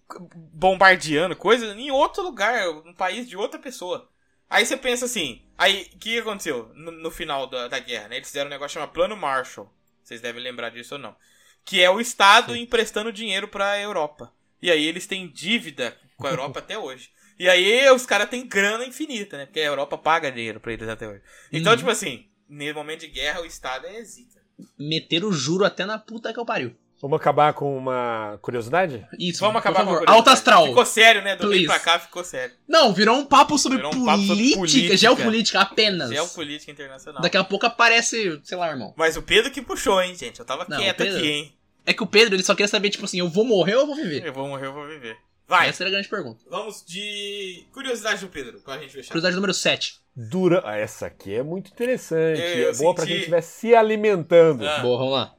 bombardeando 0.53 1.37
coisa 1.37 1.67
em 1.75 1.91
outro 1.91 2.23
lugar, 2.23 2.69
um 2.69 2.93
país 2.95 3.29
de 3.29 3.37
outra 3.37 3.59
pessoa. 3.59 4.09
Aí 4.49 4.65
você 4.65 4.77
pensa 4.77 5.05
assim, 5.07 5.43
aí, 5.59 5.89
o 5.95 5.99
que 5.99 6.19
aconteceu 6.19 6.71
no, 6.75 6.91
no 6.91 7.11
final 7.11 7.47
da, 7.47 7.69
da 7.69 7.79
guerra, 7.79 8.09
né? 8.09 8.17
Eles 8.17 8.29
fizeram 8.29 8.47
um 8.47 8.51
negócio 8.53 8.75
chamado 8.75 8.93
Plano 8.93 9.17
Marshall. 9.17 9.71
Vocês 10.03 10.21
devem 10.21 10.43
lembrar 10.43 10.71
disso 10.71 10.95
ou 10.95 11.01
não. 11.01 11.17
Que 11.65 11.83
é 11.83 11.91
o 11.91 12.01
Estado 12.01 12.55
emprestando 12.57 13.13
dinheiro 13.13 13.49
pra 13.49 13.79
Europa. 13.81 14.33
E 14.63 14.71
aí 14.71 14.87
eles 14.87 15.07
têm 15.07 15.29
dívida 15.29 15.97
com 16.17 16.27
a 16.27 16.31
Europa 16.31 16.59
até 16.61 16.79
hoje. 16.79 17.11
E 17.39 17.49
aí 17.49 17.91
os 17.91 18.07
caras 18.07 18.31
têm 18.31 18.47
grana 18.47 18.85
infinita, 18.87 19.37
né? 19.37 19.47
Porque 19.47 19.61
a 19.61 19.65
Europa 19.65 19.99
paga 19.99 20.31
dinheiro 20.33 20.61
pra 20.61 20.73
eles 20.73 20.89
até 20.89 21.07
hoje. 21.09 21.23
Então, 21.53 21.73
Uhum. 21.73 21.79
tipo 21.79 21.91
assim, 21.91 22.29
nesse 22.49 22.73
momento 22.73 23.01
de 23.01 23.09
guerra, 23.09 23.41
o 23.41 23.45
Estado 23.47 23.87
é 23.87 24.03
zica. 24.05 24.41
Meteram 24.79 25.29
o 25.29 25.33
juro 25.33 25.65
até 25.65 25.85
na 25.85 25.99
puta 25.99 26.33
que 26.33 26.39
eu 26.41 26.45
pariu. 26.47 26.75
Vamos 27.01 27.21
acabar 27.21 27.53
com 27.53 27.77
uma 27.77 28.39
curiosidade? 28.41 29.07
Isso, 29.19 29.41
Vamos 29.41 29.57
acabar 29.57 29.81
por 29.81 29.85
com 29.85 29.91
a 29.91 29.95
favor. 29.95 29.99
curiosidade. 29.99 30.17
Alto 30.19 30.31
astral. 30.31 30.67
Ficou 30.69 30.87
sério, 30.87 31.23
né? 31.23 31.37
Do 31.37 31.47
meio 31.49 31.67
pra 31.67 31.79
cá 31.79 31.99
ficou 31.99 32.25
sério. 32.25 32.55
Não, 32.67 32.95
virou 32.95 33.19
um 33.19 33.27
papo 33.27 33.59
sobre 33.59 33.79
um 33.79 33.83
papo 33.83 33.99
sobre 34.23 34.27
política, 34.35 34.57
política. 34.59 34.97
geopolítica 34.97 35.61
apenas. 35.61 36.09
Geopolítica 36.09 36.73
internacional. 36.73 37.21
Daqui 37.21 37.37
a 37.37 37.45
pouco 37.45 37.67
aparece, 37.67 38.41
sei 38.43 38.57
lá, 38.57 38.71
irmão. 38.71 38.95
Mas 38.97 39.15
o 39.15 39.23
Pedro 39.23 39.51
que 39.51 39.61
puxou, 39.61 40.01
hein, 40.01 40.15
gente? 40.15 40.41
Eu 40.41 40.47
tava 40.47 40.65
Não, 40.71 40.79
quieto 40.79 40.97
Pedro- 40.97 41.19
aqui, 41.19 41.29
hein? 41.29 41.53
É 41.85 41.93
que 41.93 42.03
o 42.03 42.07
Pedro, 42.07 42.35
ele 42.35 42.43
só 42.43 42.55
queria 42.55 42.67
saber, 42.67 42.89
tipo 42.89 43.05
assim, 43.05 43.19
eu 43.19 43.29
vou 43.29 43.45
morrer 43.45 43.75
ou 43.75 43.83
eu 43.83 43.87
vou 43.87 43.95
viver? 43.97 44.25
Eu 44.25 44.33
vou 44.33 44.49
morrer, 44.49 44.67
eu 44.67 44.73
vou 44.73 44.87
viver. 44.89 45.19
Vai, 45.47 45.69
Essa 45.69 45.85
era 45.85 45.91
a 45.91 45.93
grande 45.93 46.09
pergunta. 46.09 46.43
vamos 46.51 46.83
de 46.85 47.65
curiosidade 47.73 48.21
do 48.23 48.29
Pedro, 48.29 48.59
pra 48.65 48.79
gente 48.79 48.93
fechar. 48.95 49.09
Curiosidade 49.09 49.37
número 49.37 49.53
7. 49.55 50.01
Dura... 50.17 50.63
Ah, 50.65 50.77
essa 50.79 51.07
aqui 51.07 51.35
é 51.35 51.43
muito 51.43 51.71
interessante. 51.71 52.41
Eu 52.41 52.71
é 52.71 52.73
boa 52.75 52.95
pra 52.95 53.03
senti- 53.03 53.13
quem 53.13 53.19
estiver 53.19 53.41
se 53.43 53.75
alimentando. 53.75 54.67
Ah. 54.67 54.79
Boa, 54.79 54.97
vamos 54.99 55.13
lá. 55.13 55.33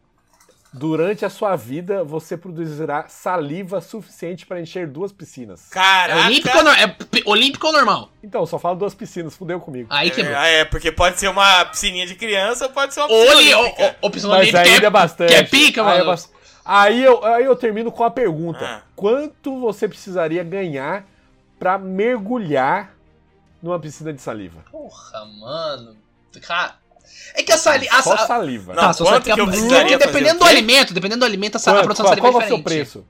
Durante 0.74 1.26
a 1.26 1.30
sua 1.30 1.56
vida, 1.56 2.04
você 2.04 2.38
produzirá 2.38 3.06
saliva 3.08 3.82
suficiente 3.82 4.46
para 4.46 4.62
encher 4.62 4.86
duas 4.86 5.12
piscinas. 5.12 5.72
É 5.72 5.74
Caraca! 5.74 6.26
olímpico 6.28 6.58
ou, 6.58 6.64
nor- 6.64 6.78
é 6.78 6.96
olímpico 7.26 7.66
ou 7.68 7.74
normal? 7.74 8.10
Então, 8.22 8.46
só 8.46 8.60
falo 8.60 8.76
duas 8.76 8.94
piscinas, 8.94 9.36
fudeu 9.36 9.60
comigo. 9.60 9.88
Aí 9.90 10.12
quebrou. 10.12 10.36
É, 10.36 10.60
é, 10.60 10.66
porque 10.66 10.92
pode 10.92 11.18
ser 11.20 11.30
uma 11.30 11.66
piscininha 11.66 12.06
de 12.06 12.14
criança 12.14 12.66
ou 12.66 12.72
pode 12.72 12.94
ser 12.94 13.00
uma 13.00 13.08
piscina 13.08 13.32
ali, 13.38 13.54
olímpica. 13.56 13.96
o, 14.02 14.08
opção 14.08 14.30
Mas 14.30 14.40
olímpica 14.42 14.62
ainda 14.62 14.88
é 14.88 14.90
bastante. 14.90 15.30
que 15.30 15.36
é 15.36 15.44
pica, 15.44 15.82
Aí, 15.90 16.00
é 16.02 16.04
mano. 16.04 16.22
aí, 16.64 17.04
eu, 17.04 17.26
aí 17.26 17.46
eu 17.46 17.56
termino 17.56 17.92
com 17.92 18.04
a 18.04 18.12
pergunta: 18.12 18.64
Ah. 18.64 18.82
quanto 18.96 19.60
você 19.60 19.88
precisaria 19.88 20.44
ganhar 20.44 21.08
pra 21.58 21.78
mergulhar 21.80 22.94
numa 23.62 23.80
piscina 23.80 24.12
de 24.14 24.22
saliva? 24.22 24.62
Porra, 24.72 25.26
mano. 25.40 25.96
Cara. 26.42 26.76
É 27.34 27.42
que 27.44 27.52
a 27.52 27.58
saliva. 27.58 28.02
Só 28.04 28.18
saliva. 28.18 28.74
Não, 28.74 28.82
Tá, 28.84 28.94
só 28.94 29.06
quanto 29.06 29.24
que 29.24 29.32
a- 29.32 29.36
que 29.36 29.42
eu 29.42 29.48
precisaria 29.48 29.98
dependendo 29.98 30.40
do 30.40 30.46
alimento, 30.46 30.94
dependendo 30.94 31.20
do 31.22 31.26
alimento, 31.26 31.56
a, 31.56 31.60
sa- 31.60 31.72
a 31.80 31.84
produção 31.84 32.06
qual, 32.06 32.16
de 32.16 32.22
qual 32.22 32.34
saliva 32.34 32.44
é 32.44 32.46
o 32.46 32.50
seu 32.50 32.58
diferente. 32.58 32.92
preço? 32.92 33.06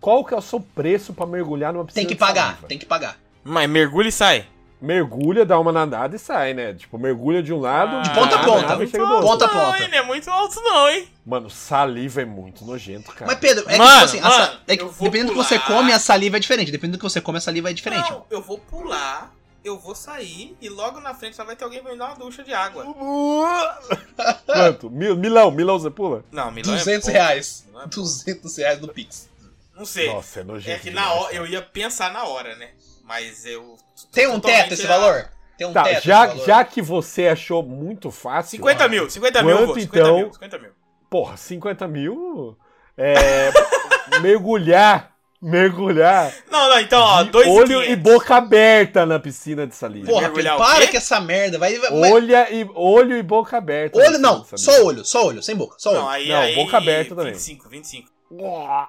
Qual 0.00 0.24
que 0.24 0.34
é 0.34 0.36
o 0.36 0.42
seu 0.42 0.60
preço 0.60 1.12
pra 1.14 1.26
mergulhar 1.26 1.72
numa 1.72 1.84
piscina 1.84 2.00
Tem 2.06 2.06
que 2.08 2.18
pagar, 2.18 2.46
saliva? 2.50 2.66
tem 2.68 2.78
que 2.78 2.86
pagar. 2.86 3.16
Mas 3.42 3.68
mergulha 3.70 4.08
e 4.08 4.12
sai. 4.12 4.46
Mergulha, 4.80 5.46
dá 5.46 5.58
uma 5.58 5.72
nadada 5.72 6.14
e 6.16 6.18
sai, 6.18 6.52
né? 6.52 6.74
Tipo, 6.74 6.98
mergulha 6.98 7.42
de 7.42 7.50
um 7.52 7.58
lado, 7.58 8.02
De 8.02 8.10
ponta 8.10 8.36
a 8.36 8.44
ponta. 8.44 8.62
nada. 8.76 8.86
Ponta 9.22 9.44
a 9.46 9.48
ponta. 9.48 9.88
Não 9.88 9.98
é 9.98 10.02
muito 10.02 10.30
alto 10.30 10.60
não, 10.60 10.88
hein? 10.90 11.08
Mano, 11.24 11.48
saliva 11.48 12.20
é 12.20 12.24
muito 12.26 12.62
nojento, 12.64 13.10
cara. 13.12 13.26
Mas, 13.26 13.38
Pedro, 13.38 13.64
é 13.68 13.72
que, 13.72 13.78
Mano, 13.78 13.90
tipo 13.92 14.04
assim, 14.04 14.18
a 14.20 14.28
mano, 14.28 14.58
é 14.68 14.76
que 14.76 14.84
dependendo 14.84 15.32
do 15.32 15.32
que 15.32 15.38
você 15.48 15.58
come, 15.60 15.92
a 15.92 15.98
saliva 15.98 16.36
é 16.36 16.40
diferente. 16.40 16.70
Dependendo 16.70 16.98
do 16.98 17.00
que 17.00 17.08
você 17.10 17.20
come, 17.22 17.38
a 17.38 17.40
saliva 17.40 17.70
é 17.70 17.72
diferente. 17.72 18.10
Não, 18.10 18.26
eu 18.28 18.42
vou 18.42 18.58
pular, 18.58 19.32
eu 19.68 19.78
vou 19.78 19.94
sair 19.94 20.56
e 20.60 20.68
logo 20.68 21.00
na 21.00 21.14
frente 21.14 21.36
só 21.36 21.44
vai 21.44 21.56
ter 21.56 21.64
alguém 21.64 21.82
pra 21.82 21.92
me 21.92 21.98
dar 21.98 22.06
uma 22.06 22.14
ducha 22.16 22.42
de 22.44 22.52
água. 22.54 22.84
Quanto? 24.46 24.90
Mil, 24.90 25.16
milão, 25.16 25.50
milão 25.50 25.78
você 25.78 25.90
pula? 25.90 26.24
Não, 26.30 26.50
Milão 26.50 26.74
é 26.74 26.78
200 26.78 27.04
pouco. 27.04 27.12
reais. 27.18 27.64
Milão 27.66 27.80
é 27.80 27.84
pouco. 27.84 27.96
200 28.00 28.56
reais 28.56 28.80
no 28.80 28.88
Pix. 28.88 29.28
Não 29.74 29.84
sei. 29.84 30.12
Nossa, 30.12 30.40
é 30.40 30.44
nojento. 30.44 30.76
é 30.76 30.78
que 30.78 30.90
na 30.90 31.12
hora, 31.12 31.34
eu 31.34 31.46
ia 31.46 31.60
pensar 31.62 32.12
na 32.12 32.24
hora, 32.24 32.54
né? 32.56 32.70
Mas 33.04 33.44
eu... 33.44 33.76
Tem 34.12 34.26
um 34.26 34.40
teto 34.40 34.72
esse 34.74 34.84
era- 34.84 34.98
valor? 34.98 35.28
Tem 35.58 35.66
um 35.66 35.72
Tá, 35.72 35.84
teto 35.84 36.02
já, 36.04 36.36
já 36.36 36.64
que 36.64 36.82
você 36.82 37.28
achou 37.28 37.62
muito 37.62 38.10
fácil. 38.10 38.50
50 38.58 38.88
mil, 38.88 39.08
50 39.08 39.42
mil, 39.42 39.50
eu 39.50 39.56
vou, 39.58 39.66
Quanto, 39.68 39.80
50 39.80 39.98
então? 39.98 40.16
mil, 40.18 40.32
50 40.32 40.58
mil. 40.58 40.70
Porra, 41.10 41.36
50 41.36 41.88
mil. 41.88 42.58
É. 42.96 43.50
mergulhar. 44.20 45.15
Mergulhar. 45.48 46.34
Não, 46.50 46.68
não, 46.68 46.80
então, 46.80 47.00
ó, 47.00 47.22
de 47.22 47.30
2 47.30 47.46
olho 47.46 47.84
e 47.84 47.94
boca 47.94 48.34
aberta 48.34 49.06
na 49.06 49.18
piscina 49.20 49.64
de 49.64 49.76
saliva. 49.76 50.06
Porra, 50.08 50.22
Mergulhar 50.22 50.56
para 50.58 50.88
com 50.88 50.96
essa 50.96 51.20
merda. 51.20 51.56
Vai, 51.56 51.78
vai- 51.78 51.90
Olha 52.12 52.52
e, 52.52 52.68
olho 52.74 53.16
e 53.16 53.22
boca 53.22 53.56
aberta. 53.56 53.96
na 53.96 54.04
Olho 54.06 54.18
não, 54.18 54.44
só 54.56 54.84
olho, 54.84 55.04
só 55.04 55.24
olho, 55.26 55.40
sem 55.42 55.54
boca, 55.54 55.76
só 55.78 55.90
olho. 55.90 56.00
Não, 56.00 56.08
aí, 56.08 56.28
Não, 56.28 56.36
aí, 56.40 56.54
boca 56.56 56.76
aberta 56.76 57.14
também. 57.14 57.32
25, 57.34 57.68
25. 57.68 58.08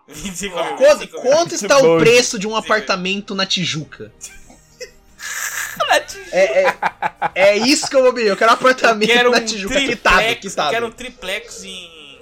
25 0.08 0.56
mil, 0.56 0.64
Quanto, 0.78 0.98
25 1.00 1.22
mil. 1.22 1.32
quanto 1.32 1.54
está 1.54 1.78
o 1.78 2.00
preço 2.00 2.40
de 2.40 2.48
um 2.48 2.56
apartamento 2.56 3.36
na 3.36 3.46
Tijuca? 3.46 4.12
É, 6.32 6.64
é, 6.64 6.76
é 7.36 7.58
isso 7.58 7.88
que 7.90 7.96
eu 7.96 8.02
vou 8.02 8.12
ver. 8.12 8.26
Eu 8.28 8.36
quero 8.36 8.50
um 8.52 8.54
apartamento 8.56 9.08
Quero 9.12 9.30
na 9.32 9.38
um 9.38 9.46
Tijuca 9.46 9.76
quitado, 9.80 10.16
triplex, 10.18 10.44
eu 10.44 10.50
quitado. 10.50 10.70
quero 10.72 10.88
um 10.88 10.92
triplex 10.92 11.64
em 11.64 12.20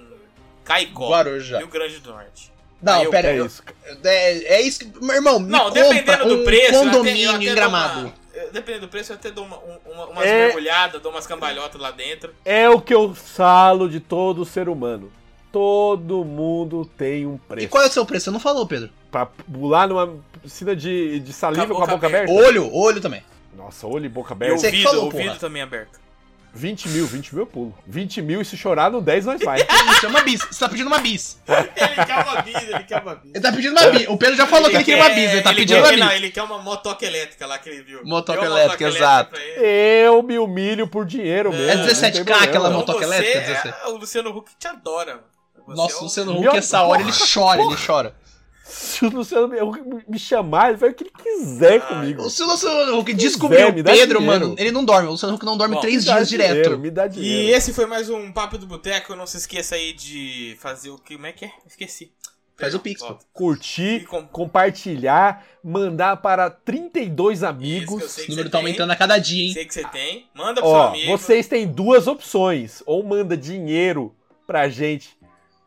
Caicó, 0.63 1.09
Guarujá. 1.09 1.57
Rio 1.59 1.67
Grande 1.67 1.99
do 1.99 2.11
Norte. 2.11 2.51
Não, 2.85 3.09
pera 3.09 3.27
É 3.29 3.39
eu- 3.39 3.45
isso. 3.45 3.63
É, 4.03 4.55
é 4.57 4.61
isso 4.61 4.79
que. 4.79 5.03
Meu 5.03 5.15
irmão, 5.15 5.39
me 5.39 5.49
Não, 5.49 5.65
compra 5.69 5.83
dependendo 5.83 6.25
do 6.27 6.41
um 6.41 6.43
preço, 6.45 6.73
condomínio 6.79 7.29
até 7.31 7.43
em 7.45 7.55
gramado. 7.55 7.99
uma- 8.01 8.13
dependendo 8.53 8.85
do 8.85 8.89
preço, 8.89 9.11
eu 9.11 9.15
até 9.15 9.31
dou 9.31 9.45
uma, 9.45 9.57
um- 9.57 9.79
uma, 9.93 10.05
umas 10.07 10.25
É. 10.25 10.45
mergulhadas, 10.47 11.01
dou 11.01 11.11
umas 11.11 11.25
cambalhotas 11.27 11.79
lá 11.81 11.91
dentro. 11.91 12.33
É 12.45 12.69
o 12.69 12.79
que 12.81 12.93
eu 12.93 13.13
falo 13.15 13.89
de 13.89 13.99
todo 13.99 14.45
ser 14.45 14.69
humano. 14.69 15.11
Todo 15.51 16.25
mundo 16.25 16.85
tem 16.97 17.25
um 17.25 17.35
E 17.35 17.39
preço. 17.47 17.69
qual 17.69 17.83
é 17.83 17.87
o 17.87 17.91
seu 17.91 18.05
preço? 18.05 18.25
Você 18.25 18.31
não 18.31 18.39
falou, 18.41 18.67
Pedro. 18.67 18.89
Pra 19.09 19.25
pular 19.25 19.87
numa 19.87 20.17
piscina 20.43 20.75
de, 20.75 21.19
de 21.21 21.31
saliva 21.31 21.65
Com 21.67 21.73
a 21.73 21.77
com 21.77 21.83
a 21.83 21.87
boca 21.95 22.07
aberta? 22.07 22.31
Olho, 22.33 22.69
olho 22.73 22.99
também. 22.99 23.23
Nossa, 23.55 23.87
olho 23.87 24.05
e 24.05 24.09
boca 24.09 24.31
E 24.31 24.33
aberta. 24.33 24.57
Você 24.57 24.69
que 24.69 24.75
ouvido, 24.77 24.89
falou, 24.89 25.05
ouvido 25.05 25.27
porra. 25.27 25.39
também 25.39 25.61
aberto. 25.61 25.97
20 26.55 26.87
mil, 26.89 27.05
20 27.05 27.35
mil 27.35 27.43
eu 27.43 27.47
pulo. 27.47 27.77
20 27.85 28.21
mil 28.21 28.41
e 28.41 28.45
se 28.45 28.55
chorar 28.55 28.89
no 28.89 29.01
10 29.01 29.25
nós 29.25 29.41
vai. 29.41 29.61
Que 29.63 29.73
Isso, 29.91 30.05
é 30.05 30.09
uma 30.09 30.21
bis. 30.21 30.41
Você 30.41 30.59
tá 30.59 30.69
pedindo 30.69 30.87
uma 30.87 30.99
bis. 30.99 31.37
Ele 31.47 32.05
quer 32.05 32.23
uma 32.23 32.41
bis, 32.41 32.55
ele 32.55 32.83
quer 32.85 33.01
uma 33.01 33.15
bis. 33.15 33.31
Ele 33.33 33.41
tá 33.41 33.51
pedindo 33.51 33.71
uma 33.73 33.89
bis. 33.89 34.07
O 34.07 34.17
Pedro 34.17 34.35
já 34.37 34.47
falou 34.47 34.69
que 34.69 34.75
ele 34.77 34.83
queria 34.85 35.03
uma 35.03 35.09
bis. 35.09 35.31
Ele 35.33 35.41
tá 35.41 35.49
ele 35.51 35.59
pedindo 35.59 35.83
quer, 35.83 35.91
uma 35.91 35.97
Não, 35.97 36.07
bis. 36.07 36.15
ele 36.15 36.31
quer 36.31 36.43
uma 36.43 36.57
motoca 36.59 37.05
elétrica 37.05 37.45
lá 37.45 37.57
que 37.59 37.69
ele 37.69 37.83
viu. 37.83 38.05
Motoca 38.05 38.45
elétrica, 38.45 38.87
exato. 38.87 39.35
ele. 39.37 39.67
Eu 40.07 40.23
me 40.23 40.39
humilho 40.39 40.87
por 40.87 41.05
dinheiro 41.05 41.51
mesmo. 41.51 41.69
É 41.69 41.75
não 41.75 41.85
17K 41.85 42.11
tem 42.11 42.23
problema. 42.23 42.43
aquela 42.45 42.69
motoca 42.69 43.03
elétrica, 43.03 43.37
é- 43.37 43.41
17. 43.41 43.77
o 43.87 43.97
Luciano 43.97 44.29
Huck 44.37 44.51
te 44.57 44.67
adora. 44.67 45.19
Você 45.67 45.75
Nossa, 45.81 45.93
é 45.93 45.97
o 45.97 45.99
um- 45.99 46.03
Luciano 46.03 46.39
Huck, 46.39 46.57
essa 46.57 46.81
hora, 46.83 47.01
ele 47.01 47.11
porra, 47.11 47.25
chora, 47.33 47.61
ele 47.63 47.75
chora. 47.85 48.15
Se 48.67 49.05
o 49.05 49.09
Luciano 49.11 49.47
me- 49.47 50.03
me 50.07 50.17
chamar, 50.17 50.69
ele 50.69 50.77
faz 50.79 50.91
o 50.91 50.95
que 50.95 51.03
ele 51.03 51.11
quiser 51.11 51.73
Ai, 51.83 51.87
comigo. 51.87 52.21
O 52.21 52.25
Luciano 52.25 52.97
Huck 52.99 53.13
descobriu 53.13 53.67
o 53.69 53.73
Pedro, 53.73 53.91
dinheiro. 53.93 54.21
mano. 54.21 54.55
Ele 54.57 54.71
não 54.71 54.83
dorme. 54.83 55.07
O 55.07 55.11
Luciano 55.11 55.35
Huck 55.35 55.45
não 55.45 55.55
dorme 55.55 55.75
Bom, 55.75 55.81
três 55.81 56.03
dias 56.03 56.27
dinheiro, 56.27 56.53
direto. 56.63 56.79
Me 56.79 56.89
dá 56.89 57.05
E 57.05 57.09
dinheiro. 57.09 57.55
esse 57.57 57.71
foi 57.73 57.85
mais 57.85 58.09
um 58.09 58.31
Papo 58.31 58.57
do 58.57 58.65
Boteco. 58.65 59.15
Não 59.15 59.27
se 59.27 59.37
esqueça 59.37 59.75
aí 59.75 59.93
de 59.93 60.57
fazer 60.59 60.89
o 60.89 60.97
que. 60.97 61.13
Como 61.15 61.27
é 61.27 61.31
que 61.31 61.45
é? 61.45 61.51
Esqueci. 61.67 62.11
Faz 62.57 62.73
o 62.73 62.79
Pix, 62.79 63.01
pô. 63.01 63.19
Curtir, 63.33 63.97
E 64.01 64.05
com- 64.05 64.25
compartilhar, 64.27 65.45
mandar 65.63 66.17
para 66.17 66.49
32 66.49 67.39
Isso, 67.39 67.45
amigos. 67.45 67.97
que 67.97 68.03
eu 68.05 68.09
sei 68.09 68.25
O 68.25 68.29
número 68.29 68.49
tá 68.49 68.57
tem. 68.57 68.65
aumentando 68.65 68.91
a 68.91 68.95
cada 68.95 69.17
dia, 69.19 69.43
hein? 69.47 69.53
Sei 69.53 69.65
que 69.65 69.73
você 69.73 69.83
tem. 69.89 70.25
Manda 70.33 70.61
pro 70.61 70.69
seu 70.69 70.79
Ó, 70.79 70.87
amigo. 70.87 71.11
vocês 71.17 71.47
têm 71.47 71.67
duas 71.67 72.07
opções. 72.07 72.81
Ou 72.85 73.03
manda 73.03 73.35
dinheiro 73.37 74.15
pra 74.47 74.69
gente 74.69 75.09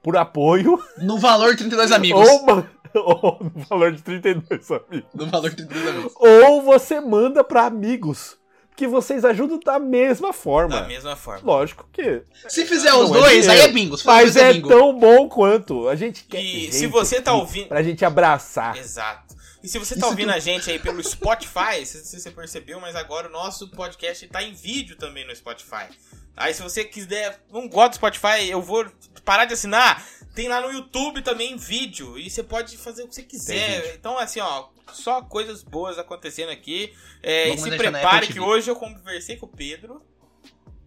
por 0.03 0.16
apoio, 0.16 0.82
No 1.03 1.18
valor 1.18 1.55
32 1.57 1.92
amigos. 1.92 2.26
ou, 2.26 2.64
ou 2.95 3.39
no 3.55 3.64
valor 3.64 3.93
de 3.93 4.03
32 4.03 4.70
amigos. 4.70 5.11
No 5.14 5.26
valor 5.26 5.53
32 5.55 5.86
amigos. 5.89 6.12
Ou 6.16 6.62
você 6.62 7.01
manda 7.01 7.43
pra 7.45 7.64
amigos, 7.66 8.36
que 8.76 8.86
vocês 8.86 9.24
ajudam 9.24 9.59
da 9.59 9.78
mesma 9.78 10.32
forma. 10.32 10.80
Da 10.80 10.86
mesma 10.86 11.16
forma. 11.16 11.43
Lógico 11.45 11.89
que. 11.93 12.22
Se 12.49 12.64
fizer 12.64 12.95
os 12.95 13.11
Não 13.11 13.16
é 13.16 13.20
dois, 13.20 13.49
aí 13.49 13.55
dinheiro. 13.57 13.62
é 13.62 13.72
bingo. 13.72 13.97
Mas 14.05 14.34
dois, 14.34 14.36
é 14.36 14.53
bingo. 14.53 14.68
tão 14.68 14.99
bom 14.99 15.28
quanto. 15.28 15.89
A 15.89 15.97
gente 15.97 16.24
quer. 16.24 16.41
E 16.43 16.61
gente 16.62 16.74
se 16.76 16.86
você 16.86 17.20
tá 17.20 17.32
ouvindo- 17.34 17.68
Pra 17.68 17.82
gente 17.82 18.05
abraçar. 18.05 18.76
Exato. 18.76 19.36
E 19.61 19.66
se 19.68 19.76
você 19.78 19.95
tá 19.95 20.03
Isso 20.03 20.07
ouvindo 20.11 20.28
tu- 20.30 20.34
a 20.36 20.39
gente 20.39 20.70
aí 20.70 20.78
pelo 20.78 21.03
Spotify, 21.03 21.82
se 21.84 22.05
se 22.05 22.20
você 22.20 22.30
percebeu, 22.30 22.78
mas 22.80 22.95
agora 22.95 23.26
o 23.28 23.32
nosso 23.32 23.68
podcast 23.70 24.26
tá 24.28 24.41
em 24.43 24.53
vídeo 24.53 24.97
também 24.97 25.26
no 25.26 25.34
Spotify. 25.34 25.89
Aí 26.36 26.55
se 26.55 26.62
você 26.62 26.84
quiser, 26.84 27.41
não 27.53 27.68
gosta 27.68 27.89
do 27.91 27.95
Spotify, 27.97 28.49
eu 28.49 28.62
vou 28.62 28.86
parar 29.24 29.45
de 29.47 29.55
assinar. 29.55 30.07
Tem 30.39 30.47
lá 30.47 30.61
no 30.61 30.70
YouTube 30.70 31.20
também 31.22 31.57
vídeo. 31.57 32.16
E 32.16 32.30
você 32.30 32.45
pode 32.45 32.76
fazer 32.76 33.03
o 33.03 33.09
que 33.09 33.14
você 33.16 33.24
quiser. 33.24 33.97
Então, 33.97 34.16
assim, 34.16 34.39
ó, 34.39 34.68
só 34.93 35.20
coisas 35.20 35.64
boas 35.64 35.99
acontecendo 35.99 36.51
aqui. 36.51 36.95
É, 37.20 37.49
e 37.49 37.59
se 37.59 37.68
prepare 37.76 38.28
que 38.28 38.39
hoje 38.39 38.70
eu 38.70 38.76
conversei 38.76 39.34
com 39.36 39.47
o 39.47 39.49
Pedro. 39.49 40.01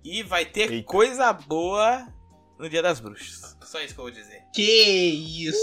E 0.05 0.23
vai 0.23 0.45
ter 0.45 0.71
Eita. 0.71 0.87
coisa 0.87 1.33
boa 1.33 2.07
no 2.57 2.69
Dia 2.69 2.81
das 2.81 3.01
Bruxas. 3.01 3.57
Só 3.61 3.81
isso 3.81 3.93
que 3.93 3.99
eu 3.99 4.05
vou 4.05 4.11
dizer. 4.13 4.41
Que 4.55 4.63
isso. 4.63 5.59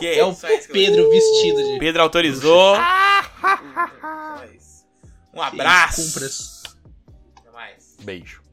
Que 0.00 0.18
É 0.18 0.24
o 0.24 0.32
vou 0.32 0.50
Pedro 0.72 1.08
vestido 1.08 1.62
de. 1.62 1.78
Pedro 1.78 2.02
autorizou. 2.02 2.74
Isso. 4.52 4.84
Um 5.32 5.40
abraço. 5.40 6.08
Compras. 6.08 6.62
Até 7.36 7.50
mais. 7.52 7.96
Beijo. 8.00 8.42